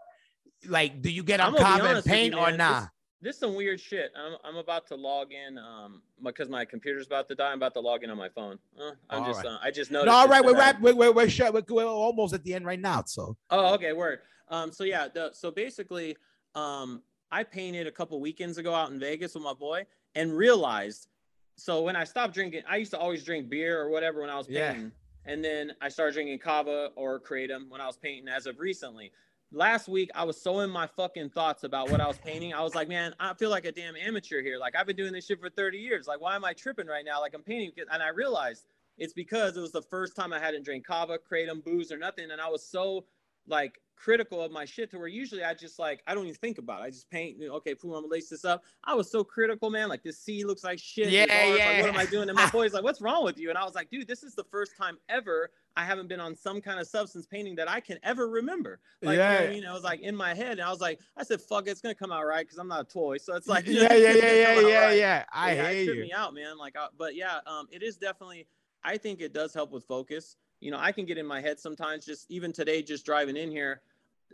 Like, 0.66 1.03
do 1.03 1.11
you 1.11 1.22
get 1.22 1.39
on 1.41 1.49
I'm 1.49 1.53
gonna 1.55 1.64
be 1.64 1.70
kava 1.70 1.80
and 1.82 1.89
honest 1.93 2.07
with 2.09 2.14
you, 2.14 2.20
paint 2.20 2.35
or 2.35 2.51
not? 2.51 2.59
nah? 2.59 2.87
This, 3.25 3.37
is 3.37 3.41
some 3.41 3.55
weird 3.55 3.81
shit. 3.81 4.12
I'm, 4.14 4.37
I'm 4.45 4.57
about 4.57 4.87
to 4.89 4.95
log 4.95 5.33
in 5.33 5.57
um 5.57 6.03
because 6.22 6.51
my 6.51 6.64
computer's 6.66 7.07
about 7.07 7.27
to 7.29 7.35
die. 7.35 7.51
I'm 7.51 7.59
about 7.59 7.72
to 7.75 7.81
log 7.81 8.05
in 8.05 8.11
on 8.11 8.18
my 8.18 8.29
phone. 8.29 8.59
Uh, 8.79 8.91
I'm 9.09 9.22
All 9.22 9.29
just 9.33 9.45
right. 9.45 9.53
uh, 9.53 9.59
I 9.62 9.70
just 9.70 9.91
noticed. 9.91 10.14
all 10.14 10.27
this 10.29 10.31
right, 10.33 10.45
we're 10.45 10.57
wrap, 10.59 10.79
we're 10.83 10.95
we're 10.95 11.11
we're, 11.11 11.29
shut- 11.31 11.55
we're, 11.55 11.62
we're 11.70 11.87
almost 11.87 12.35
at 12.35 12.45
the 12.45 12.53
end 12.55 12.66
right 12.66 12.79
now. 12.79 13.03
So 13.07 13.35
Oh, 13.51 13.72
okay, 13.75 13.95
word. 13.95 14.18
Um, 14.51 14.70
so 14.72 14.85
yeah, 14.85 15.09
the, 15.12 15.31
so 15.33 15.51
basically, 15.51 16.16
um, 16.55 17.01
I 17.33 17.45
painted 17.45 17.87
a 17.87 17.91
couple 17.91 18.20
weekends 18.20 18.59
ago 18.59 18.75
out 18.75 18.91
in 18.91 19.01
Vegas 19.01 19.35
with 19.35 19.43
my 19.43 19.55
boy 19.55 19.87
and 20.14 20.37
realized. 20.37 21.09
So 21.57 21.81
when 21.83 21.97
I 21.97 22.05
stopped 22.05 22.35
drinking, 22.35 22.62
I 22.68 22.77
used 22.77 22.91
to 22.91 22.99
always 22.99 23.25
drink 23.25 23.49
beer 23.49 23.81
or 23.81 23.89
whatever 23.89 24.20
when 24.20 24.29
I 24.29 24.37
was 24.37 24.49
Yeah. 24.51 24.72
painting, 24.72 24.93
and 25.25 25.43
then 25.43 25.72
I 25.81 25.89
started 25.89 26.12
drinking 26.12 26.41
kava 26.41 26.91
or 26.95 27.18
kratom 27.20 27.70
when 27.70 27.81
I 27.81 27.87
was 27.87 27.97
painting. 27.97 28.29
As 28.29 28.45
of 28.47 28.59
recently, 28.59 29.12
last 29.53 29.88
week 29.88 30.11
I 30.14 30.24
was 30.24 30.40
so 30.40 30.61
in 30.61 30.70
my 30.70 30.86
fucking 30.86 31.30
thoughts 31.30 31.64
about 31.64 31.90
what 31.90 32.01
I 32.01 32.07
was 32.07 32.18
painting. 32.18 32.53
I 32.55 32.62
was 32.62 32.74
like, 32.74 32.88
man, 32.88 33.14
I 33.20 33.34
feel 33.34 33.51
like 33.51 33.64
a 33.64 33.72
damn 33.72 33.97
amateur 33.97 34.42
here. 34.42 34.59
Like 34.59 34.76
I've 34.76 34.86
been 34.86 34.97
doing 34.97 35.12
this 35.12 35.26
shit 35.26 35.40
for 35.40 35.51
30 35.51 35.78
years. 35.78 36.07
Like 36.07 36.20
why 36.20 36.36
am 36.36 36.45
I 36.45 36.53
tripping 36.53 36.86
right 36.86 37.05
now? 37.05 37.20
Like 37.20 37.34
I'm 37.34 37.42
painting, 37.42 37.72
and 37.90 38.03
I 38.03 38.09
realized 38.09 38.66
it's 38.99 39.12
because 39.12 39.57
it 39.57 39.61
was 39.61 39.72
the 39.72 39.82
first 39.82 40.14
time 40.14 40.32
I 40.32 40.38
hadn't 40.38 40.64
drank 40.64 40.86
kava, 40.86 41.18
kratom, 41.18 41.64
booze, 41.64 41.90
or 41.90 41.99
nothing, 41.99 42.30
and 42.30 42.40
I 42.40 42.49
was 42.49 42.66
so 42.66 43.07
like 43.47 43.80
critical 43.97 44.42
of 44.42 44.53
my 44.53 44.66
shit 44.66 44.90
to 44.90 44.99
where 44.99 45.09
usually 45.09 45.42
I 45.42 45.55
just 45.55 45.78
like 45.78 46.03
I 46.07 46.14
don't 46.14 46.24
even 46.24 46.34
think 46.34 46.59
about 46.59 46.82
it. 46.82 46.84
I 46.84 46.90
just 46.90 47.09
paint. 47.11 47.38
Okay, 47.42 47.74
boom, 47.74 47.92
I'm 47.92 48.03
gonna 48.03 48.09
lace 48.09 48.28
this 48.28 48.45
up. 48.45 48.62
I 48.84 48.95
was 48.95 49.11
so 49.11 49.24
critical, 49.24 49.70
man. 49.70 49.88
Like 49.88 50.03
this 50.03 50.18
C 50.18 50.45
looks 50.45 50.62
like 50.64 50.78
shit. 50.78 51.09
Yeah, 51.09 51.22
R's, 51.22 51.30
Like, 51.51 51.59
yeah. 51.59 51.80
what 51.80 51.90
am 51.90 51.97
I 51.97 52.07
doing? 52.07 52.28
And 52.28 52.36
my 52.36 52.51
boy's 52.53 52.72
like, 52.74 52.82
"What's 52.84 53.01
wrong 53.01 53.24
with 53.24 53.38
you?" 53.38 53.49
And 53.49 53.59
I 53.59 53.64
was 53.64 53.74
like, 53.74 53.90
"Dude, 53.90 54.07
this 54.07 54.22
is 54.22 54.34
the 54.34 54.45
first 54.45 54.76
time 54.76 54.99
ever 55.09 55.51
I 55.76 55.84
haven't 55.84 56.09
been 56.09 56.20
on 56.20 56.34
some 56.36 56.61
kind 56.61 56.78
of 56.78 56.86
substance 56.86 57.26
painting 57.26 57.55
that 57.57 57.70
I 57.70 57.80
can 57.80 57.99
ever 58.03 58.28
remember." 58.28 58.80
Like, 59.01 59.12
you 59.14 59.18
know. 59.18 59.38
I 59.38 59.49
mean, 59.49 59.64
I 59.66 59.72
was 59.72 59.84
like 59.84 60.01
in 60.01 60.14
my 60.14 60.34
head, 60.34 60.53
and 60.53 60.62
I 60.62 60.70
was 60.70 60.80
like, 60.80 61.01
I 61.16 61.22
said, 61.22 61.40
"Fuck, 61.40 61.66
it, 61.66 61.70
it's 61.70 61.80
gonna 61.80 61.95
come 61.95 62.12
out 62.12 62.24
right," 62.24 62.45
because 62.45 62.59
I'm 62.59 62.68
not 62.68 62.80
a 62.82 62.84
toy. 62.92 63.16
So 63.18 63.34
it's 63.36 63.49
like, 63.49 63.64
yeah, 63.66 63.95
yeah, 63.95 64.12
yeah, 64.12 64.32
yeah, 64.32 64.61
yeah, 64.68 64.80
right. 64.80 64.99
yeah. 64.99 65.24
I 65.32 65.55
yeah, 65.55 65.68
it 65.68 65.86
you. 65.86 66.03
me 66.03 66.12
out, 66.12 66.34
man. 66.34 66.59
Like, 66.59 66.76
uh, 66.78 66.88
but 66.99 67.14
yeah, 67.14 67.38
um, 67.47 67.68
it 67.70 67.82
is 67.82 67.97
definitely. 67.97 68.47
I 68.86 68.99
think 68.99 69.22
it 69.22 69.32
does 69.32 69.55
help 69.55 69.72
with 69.72 69.84
focus. 69.84 70.36
You 70.64 70.70
know, 70.70 70.78
I 70.80 70.92
can 70.92 71.04
get 71.04 71.18
in 71.18 71.26
my 71.26 71.42
head 71.42 71.60
sometimes. 71.60 72.06
Just 72.06 72.24
even 72.30 72.50
today, 72.50 72.82
just 72.82 73.04
driving 73.04 73.36
in 73.36 73.50
here, 73.50 73.82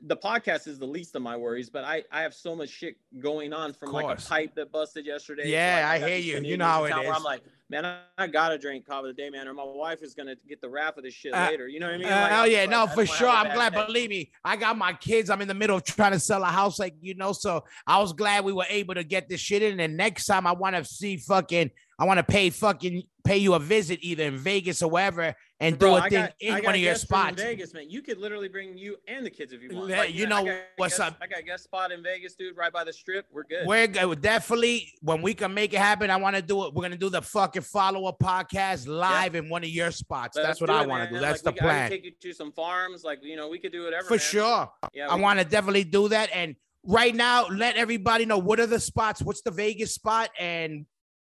the 0.02 0.16
podcast 0.16 0.68
is 0.68 0.78
the 0.78 0.86
least 0.86 1.16
of 1.16 1.22
my 1.22 1.36
worries. 1.36 1.68
But 1.68 1.82
I, 1.82 2.04
I 2.12 2.22
have 2.22 2.34
so 2.34 2.54
much 2.54 2.68
shit 2.68 2.96
going 3.18 3.52
on 3.52 3.72
from 3.72 3.90
like 3.90 4.16
a 4.16 4.22
pipe 4.22 4.54
that 4.54 4.70
busted 4.70 5.06
yesterday. 5.06 5.50
Yeah, 5.50 5.80
like, 5.82 5.84
I 5.84 5.98
got 5.98 6.08
hear 6.08 6.18
you. 6.18 6.48
You 6.48 6.56
know 6.56 6.66
how 6.66 6.84
it 6.84 6.90
town. 6.90 7.04
I'm 7.12 7.24
like, 7.24 7.42
man, 7.68 7.84
I, 7.84 7.98
I 8.16 8.28
gotta 8.28 8.58
drink 8.58 8.86
kava 8.86 9.08
today, 9.08 9.28
man, 9.28 9.48
or 9.48 9.54
my 9.54 9.64
wife 9.64 10.04
is 10.04 10.14
gonna 10.14 10.36
get 10.48 10.60
the 10.60 10.68
wrath 10.68 10.96
of 10.98 11.02
this 11.02 11.14
shit 11.14 11.34
Uh, 11.34 11.48
later. 11.50 11.66
You 11.66 11.80
know 11.80 11.86
what 11.86 11.96
I 11.96 11.98
mean? 11.98 12.06
Uh, 12.06 12.10
Like, 12.10 12.32
oh 12.32 12.44
yeah, 12.44 12.66
no, 12.66 12.86
for 12.86 13.04
sure. 13.06 13.28
I'm 13.28 13.52
glad. 13.52 13.74
day. 13.74 13.84
Believe 13.84 14.10
me, 14.10 14.30
I 14.44 14.54
got 14.54 14.78
my 14.78 14.92
kids. 14.92 15.30
I'm 15.30 15.42
in 15.42 15.48
the 15.48 15.54
middle 15.54 15.78
of 15.78 15.84
trying 15.84 16.12
to 16.12 16.20
sell 16.20 16.44
a 16.44 16.46
house, 16.46 16.78
like 16.78 16.94
you 17.00 17.16
know. 17.16 17.32
So 17.32 17.64
I 17.88 17.98
was 17.98 18.12
glad 18.12 18.44
we 18.44 18.52
were 18.52 18.66
able 18.68 18.94
to 18.94 19.02
get 19.02 19.28
this 19.28 19.40
shit 19.40 19.62
in. 19.62 19.80
And 19.80 19.96
next 19.96 20.26
time, 20.26 20.46
I 20.46 20.52
want 20.52 20.76
to 20.76 20.84
see 20.84 21.16
fucking. 21.16 21.72
I 21.98 22.04
want 22.04 22.18
to 22.18 22.24
pay 22.24 22.48
fucking 22.48 23.02
pay 23.24 23.36
you 23.38 23.54
a 23.54 23.58
visit 23.58 23.98
either 24.02 24.24
in 24.24 24.36
Vegas 24.36 24.82
or 24.82 24.90
wherever, 24.90 25.34
and 25.60 25.78
Bro, 25.78 25.90
do 25.90 25.96
a 25.96 26.00
I 26.00 26.08
thing 26.08 26.20
got, 26.22 26.32
in 26.40 26.54
I 26.54 26.60
one 26.60 26.74
of 26.74 26.80
your 26.80 26.94
spots. 26.94 27.40
Vegas, 27.42 27.74
man. 27.74 27.90
You 27.90 28.02
could 28.02 28.18
literally 28.18 28.48
bring 28.48 28.76
you 28.78 28.96
and 29.06 29.24
the 29.24 29.30
kids 29.30 29.52
if 29.52 29.62
you 29.62 29.70
want. 29.74 29.90
Yeah, 29.90 30.04
you 30.04 30.26
man, 30.26 30.44
know 30.44 30.44
got 30.52 30.60
what's 30.76 30.98
guest- 30.98 31.12
up. 31.12 31.16
I 31.20 31.26
got 31.26 31.40
a 31.40 31.42
guest 31.42 31.64
spot 31.64 31.92
in 31.92 32.02
Vegas, 32.02 32.34
dude, 32.34 32.56
right 32.56 32.72
by 32.72 32.84
the 32.84 32.92
strip. 32.92 33.26
We're 33.30 33.44
good. 33.44 33.66
We're 33.66 33.86
go- 33.86 34.14
definitely 34.14 34.92
when 35.02 35.22
we 35.22 35.34
can 35.34 35.52
make 35.52 35.72
it 35.74 35.78
happen. 35.78 36.10
I 36.10 36.16
want 36.16 36.36
to 36.36 36.42
do 36.42 36.64
it. 36.66 36.74
We're 36.74 36.82
gonna 36.82 36.96
do 36.96 37.10
the 37.10 37.22
fucking 37.22 37.62
follow 37.62 38.06
up 38.06 38.18
podcast 38.18 38.86
live 38.88 39.34
in 39.34 39.48
one 39.48 39.62
of 39.64 39.70
your 39.70 39.90
spots. 39.90 40.36
Let's 40.36 40.46
That's 40.48 40.60
what 40.60 40.70
I 40.70 40.86
want 40.86 41.08
to 41.08 41.14
do. 41.14 41.20
That's 41.20 41.44
Like, 41.44 41.56
the 41.56 41.62
we, 41.62 41.66
plan 41.68 41.90
take 41.90 42.04
you 42.04 42.12
to 42.20 42.32
some 42.32 42.52
farms, 42.52 43.04
like 43.04 43.20
you 43.22 43.36
know, 43.36 43.48
we 43.48 43.58
could 43.58 43.72
do 43.72 43.84
whatever. 43.84 44.04
for 44.06 44.14
man. 44.14 44.18
sure. 44.20 44.72
Yeah, 44.94 45.08
I 45.08 45.16
want 45.16 45.38
to 45.38 45.44
definitely 45.44 45.84
do 45.84 46.08
that. 46.08 46.30
And 46.34 46.56
right 46.84 47.14
now, 47.14 47.46
let 47.48 47.76
everybody 47.76 48.24
know 48.24 48.38
what 48.38 48.58
are 48.60 48.66
the 48.66 48.80
spots. 48.80 49.20
What's 49.20 49.42
the 49.42 49.50
Vegas 49.50 49.92
spot 49.94 50.30
and 50.38 50.86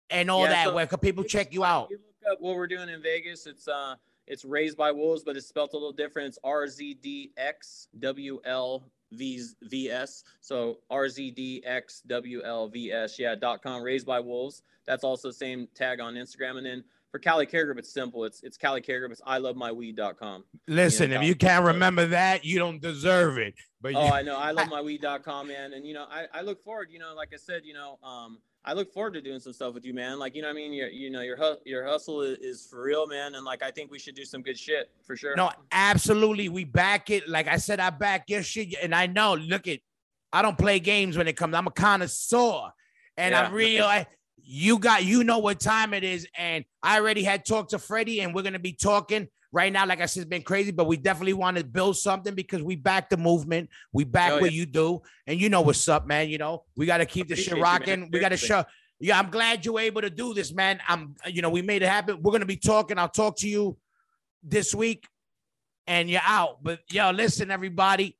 and 0.09 0.29
all 0.31 0.43
Yeah, 0.43 0.49
that. 0.49 0.65
so 0.67 0.73
Where 0.75 0.87
can 0.87 0.99
people 0.99 1.23
check 1.23 1.53
you 1.53 1.63
out? 1.63 1.89
You 1.91 1.97
look 1.97 2.33
up 2.33 2.41
what 2.41 2.55
we're 2.55 2.67
doing 2.67 2.89
in 2.89 3.01
Vegas. 3.01 3.45
It's 3.47 3.67
uh, 3.67 3.95
it's 4.27 4.43
raised 4.45 4.77
by 4.77 4.91
wolves, 4.91 5.23
but 5.23 5.37
it's 5.37 5.47
spelled 5.47 5.69
a 5.71 5.75
little 5.77 5.91
different. 5.93 6.29
It's 6.29 6.39
R 6.43 6.67
Z 6.67 6.95
D 7.01 7.31
X 7.37 7.87
W 7.99 8.39
L 8.45 8.83
V 9.13 9.89
S. 9.89 10.23
So 10.41 10.79
R 10.89 11.07
Z 11.09 11.31
D 11.31 11.63
X 11.65 12.01
W 12.07 12.41
L 12.43 12.67
V 12.67 12.91
S. 12.91 13.17
Yeah. 13.19 13.35
dot 13.35 13.61
com. 13.63 13.81
Raised 13.81 14.05
by 14.05 14.19
wolves. 14.19 14.63
That's 14.85 15.03
also 15.03 15.29
the 15.29 15.33
same 15.33 15.67
tag 15.75 15.99
on 15.99 16.15
Instagram. 16.15 16.57
And 16.57 16.65
then 16.65 16.83
for 17.11 17.19
Cali 17.19 17.45
Care 17.45 17.65
Group, 17.65 17.77
it's 17.79 17.91
simple. 17.93 18.25
It's 18.25 18.43
it's 18.43 18.57
Cali 18.57 18.81
Care 18.81 18.99
Group. 18.99 19.11
It's 19.13 19.21
I 19.25 19.37
love 19.37 19.55
my 19.55 19.71
weed.com. 19.71 20.43
Listen, 20.67 21.11
Yeah, 21.11 21.21
if 21.21 21.23
you 21.27 21.35
can't 21.35 21.63
remember 21.65 22.05
that, 22.07 22.43
you 22.43 22.59
don't 22.59 22.81
deserve 22.81 23.37
it. 23.37 23.53
But 23.81 23.95
Oh, 23.95 24.05
you, 24.05 24.11
I 24.11 24.21
know. 24.23 24.37
I 24.37 24.51
love 24.51 24.67
my 24.67 24.81
weed.com, 24.87 25.47
man. 25.47 25.71
And 25.73 25.85
you 25.85 25.93
know, 25.93 26.05
I, 26.09 26.25
I 26.33 26.41
look 26.41 26.61
forward, 26.63 26.89
you 26.91 26.99
know, 26.99 27.13
like 27.15 27.29
I 27.33 27.37
said, 27.37 27.61
you 27.63 27.73
know, 27.73 27.97
um, 28.03 28.39
I 28.67 28.73
look 28.73 28.91
forward 28.91 29.13
to 29.13 29.21
doing 29.21 29.39
some 29.39 29.53
stuff 29.53 29.73
with 29.73 29.85
you, 29.85 29.93
man. 29.93 30.19
Like, 30.19 30.35
you 30.35 30.41
know 30.41 30.49
what 30.49 30.55
I 30.55 30.55
mean? 30.55 30.73
Your, 30.73 30.89
you 30.89 31.09
know, 31.09 31.21
your, 31.21 31.37
hu- 31.37 31.57
your 31.65 31.85
hustle 31.85 32.21
is, 32.21 32.37
is 32.39 32.67
for 32.69 32.81
real, 32.83 33.07
man. 33.07 33.35
And 33.35 33.45
like, 33.45 33.63
I 33.63 33.71
think 33.71 33.89
we 33.89 33.97
should 33.97 34.13
do 34.13 34.25
some 34.25 34.41
good 34.41 34.59
shit 34.59 34.91
for 35.05 35.15
sure. 35.15 35.35
no, 35.37 35.49
absolutely, 35.71 36.49
we 36.49 36.65
back 36.65 37.09
it. 37.09 37.29
Like 37.29 37.47
I 37.47 37.57
said, 37.57 37.79
I 37.79 37.89
back 37.91 38.29
your 38.29 38.43
shit, 38.43 38.75
and 38.83 38.93
I 38.93 39.05
know. 39.07 39.35
Look 39.35 39.69
at, 39.69 39.79
I 40.33 40.41
don't 40.41 40.57
play 40.57 40.79
games 40.81 41.17
when 41.17 41.29
it 41.29 41.37
comes. 41.37 41.55
I'm 41.55 41.65
a 41.67 41.71
connoisseur, 41.71 42.71
and 43.15 43.33
I 43.33 43.43
Yeah. 43.43 43.51
really. 43.53 43.81
I, 43.81 44.05
you 44.49 44.79
got, 44.79 45.03
you 45.05 45.23
know 45.23 45.39
what 45.39 45.59
time 45.61 45.93
it 45.93 46.03
is, 46.03 46.27
and 46.37 46.63
I 46.83 46.99
already 46.99 47.23
had 47.23 47.45
talked 47.45 47.69
to 47.71 47.79
Freddie, 47.79 48.19
and 48.21 48.35
we're 48.35 48.43
gonna 48.43 48.59
be 48.59 48.73
talking 48.73 49.27
right 49.51 49.71
now. 49.71 49.85
Like 49.85 50.01
I 50.01 50.05
said, 50.05 50.21
it's 50.21 50.29
been 50.29 50.41
crazy, 50.41 50.71
but 50.71 50.87
we 50.87 50.97
definitely 50.97 51.33
want 51.33 51.57
to 51.57 51.63
build 51.63 51.97
something 51.97 52.35
because 52.35 52.61
we 52.61 52.75
back 52.75 53.09
the 53.09 53.17
movement, 53.17 53.69
we 53.93 54.03
back 54.03 54.33
Oh, 54.33 54.39
what 54.39 54.51
yeah. 54.51 54.59
you 54.59 54.65
do, 54.65 55.01
and 55.25 55.39
you 55.39 55.49
know 55.49 55.61
what's 55.61 55.87
up, 55.87 56.07
man. 56.07 56.29
You 56.29 56.37
know 56.37 56.63
we 56.75 56.85
got 56.85 56.97
to 56.97 57.05
keep 57.05 57.27
this 57.27 57.39
shit 57.39 57.57
you, 57.57 57.63
rocking. 57.63 58.09
We 58.11 58.19
got 58.19 58.29
to 58.29 58.37
show. 58.37 58.63
Yeah, 58.99 59.19
I'm 59.19 59.29
glad 59.29 59.65
you 59.65 59.73
were 59.73 59.81
able 59.81 60.01
to 60.01 60.09
do 60.09 60.33
this, 60.33 60.51
man. 60.51 60.79
I'm, 60.87 61.15
you 61.27 61.41
know, 61.41 61.49
we 61.49 61.61
made 61.61 61.83
it 61.83 61.87
happen. 61.87 62.19
We're 62.21 62.31
gonna 62.31 62.45
be 62.45 62.57
talking. 62.57 62.97
I'll 62.97 63.09
talk 63.09 63.37
to 63.37 63.47
you 63.47 63.77
this 64.43 64.73
week, 64.73 65.07
and 65.85 66.09
you're 66.09 66.21
out. 66.23 66.63
But 66.63 66.79
yo, 66.91 67.11
listen, 67.11 67.51
everybody. 67.51 68.17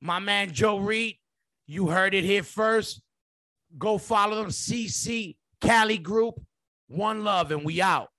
My 0.00 0.18
man 0.18 0.52
Joe 0.52 0.78
Reed, 0.78 1.16
you 1.68 1.86
heard 1.88 2.12
it 2.12 2.24
here 2.24 2.42
first. 2.42 3.02
Go 3.78 3.98
follow 3.98 4.42
them. 4.42 4.50
CC 4.50 5.36
Cali 5.60 5.98
Group. 5.98 6.42
One 6.88 7.24
love, 7.24 7.52
and 7.52 7.64
we 7.64 7.80
out. 7.80 8.11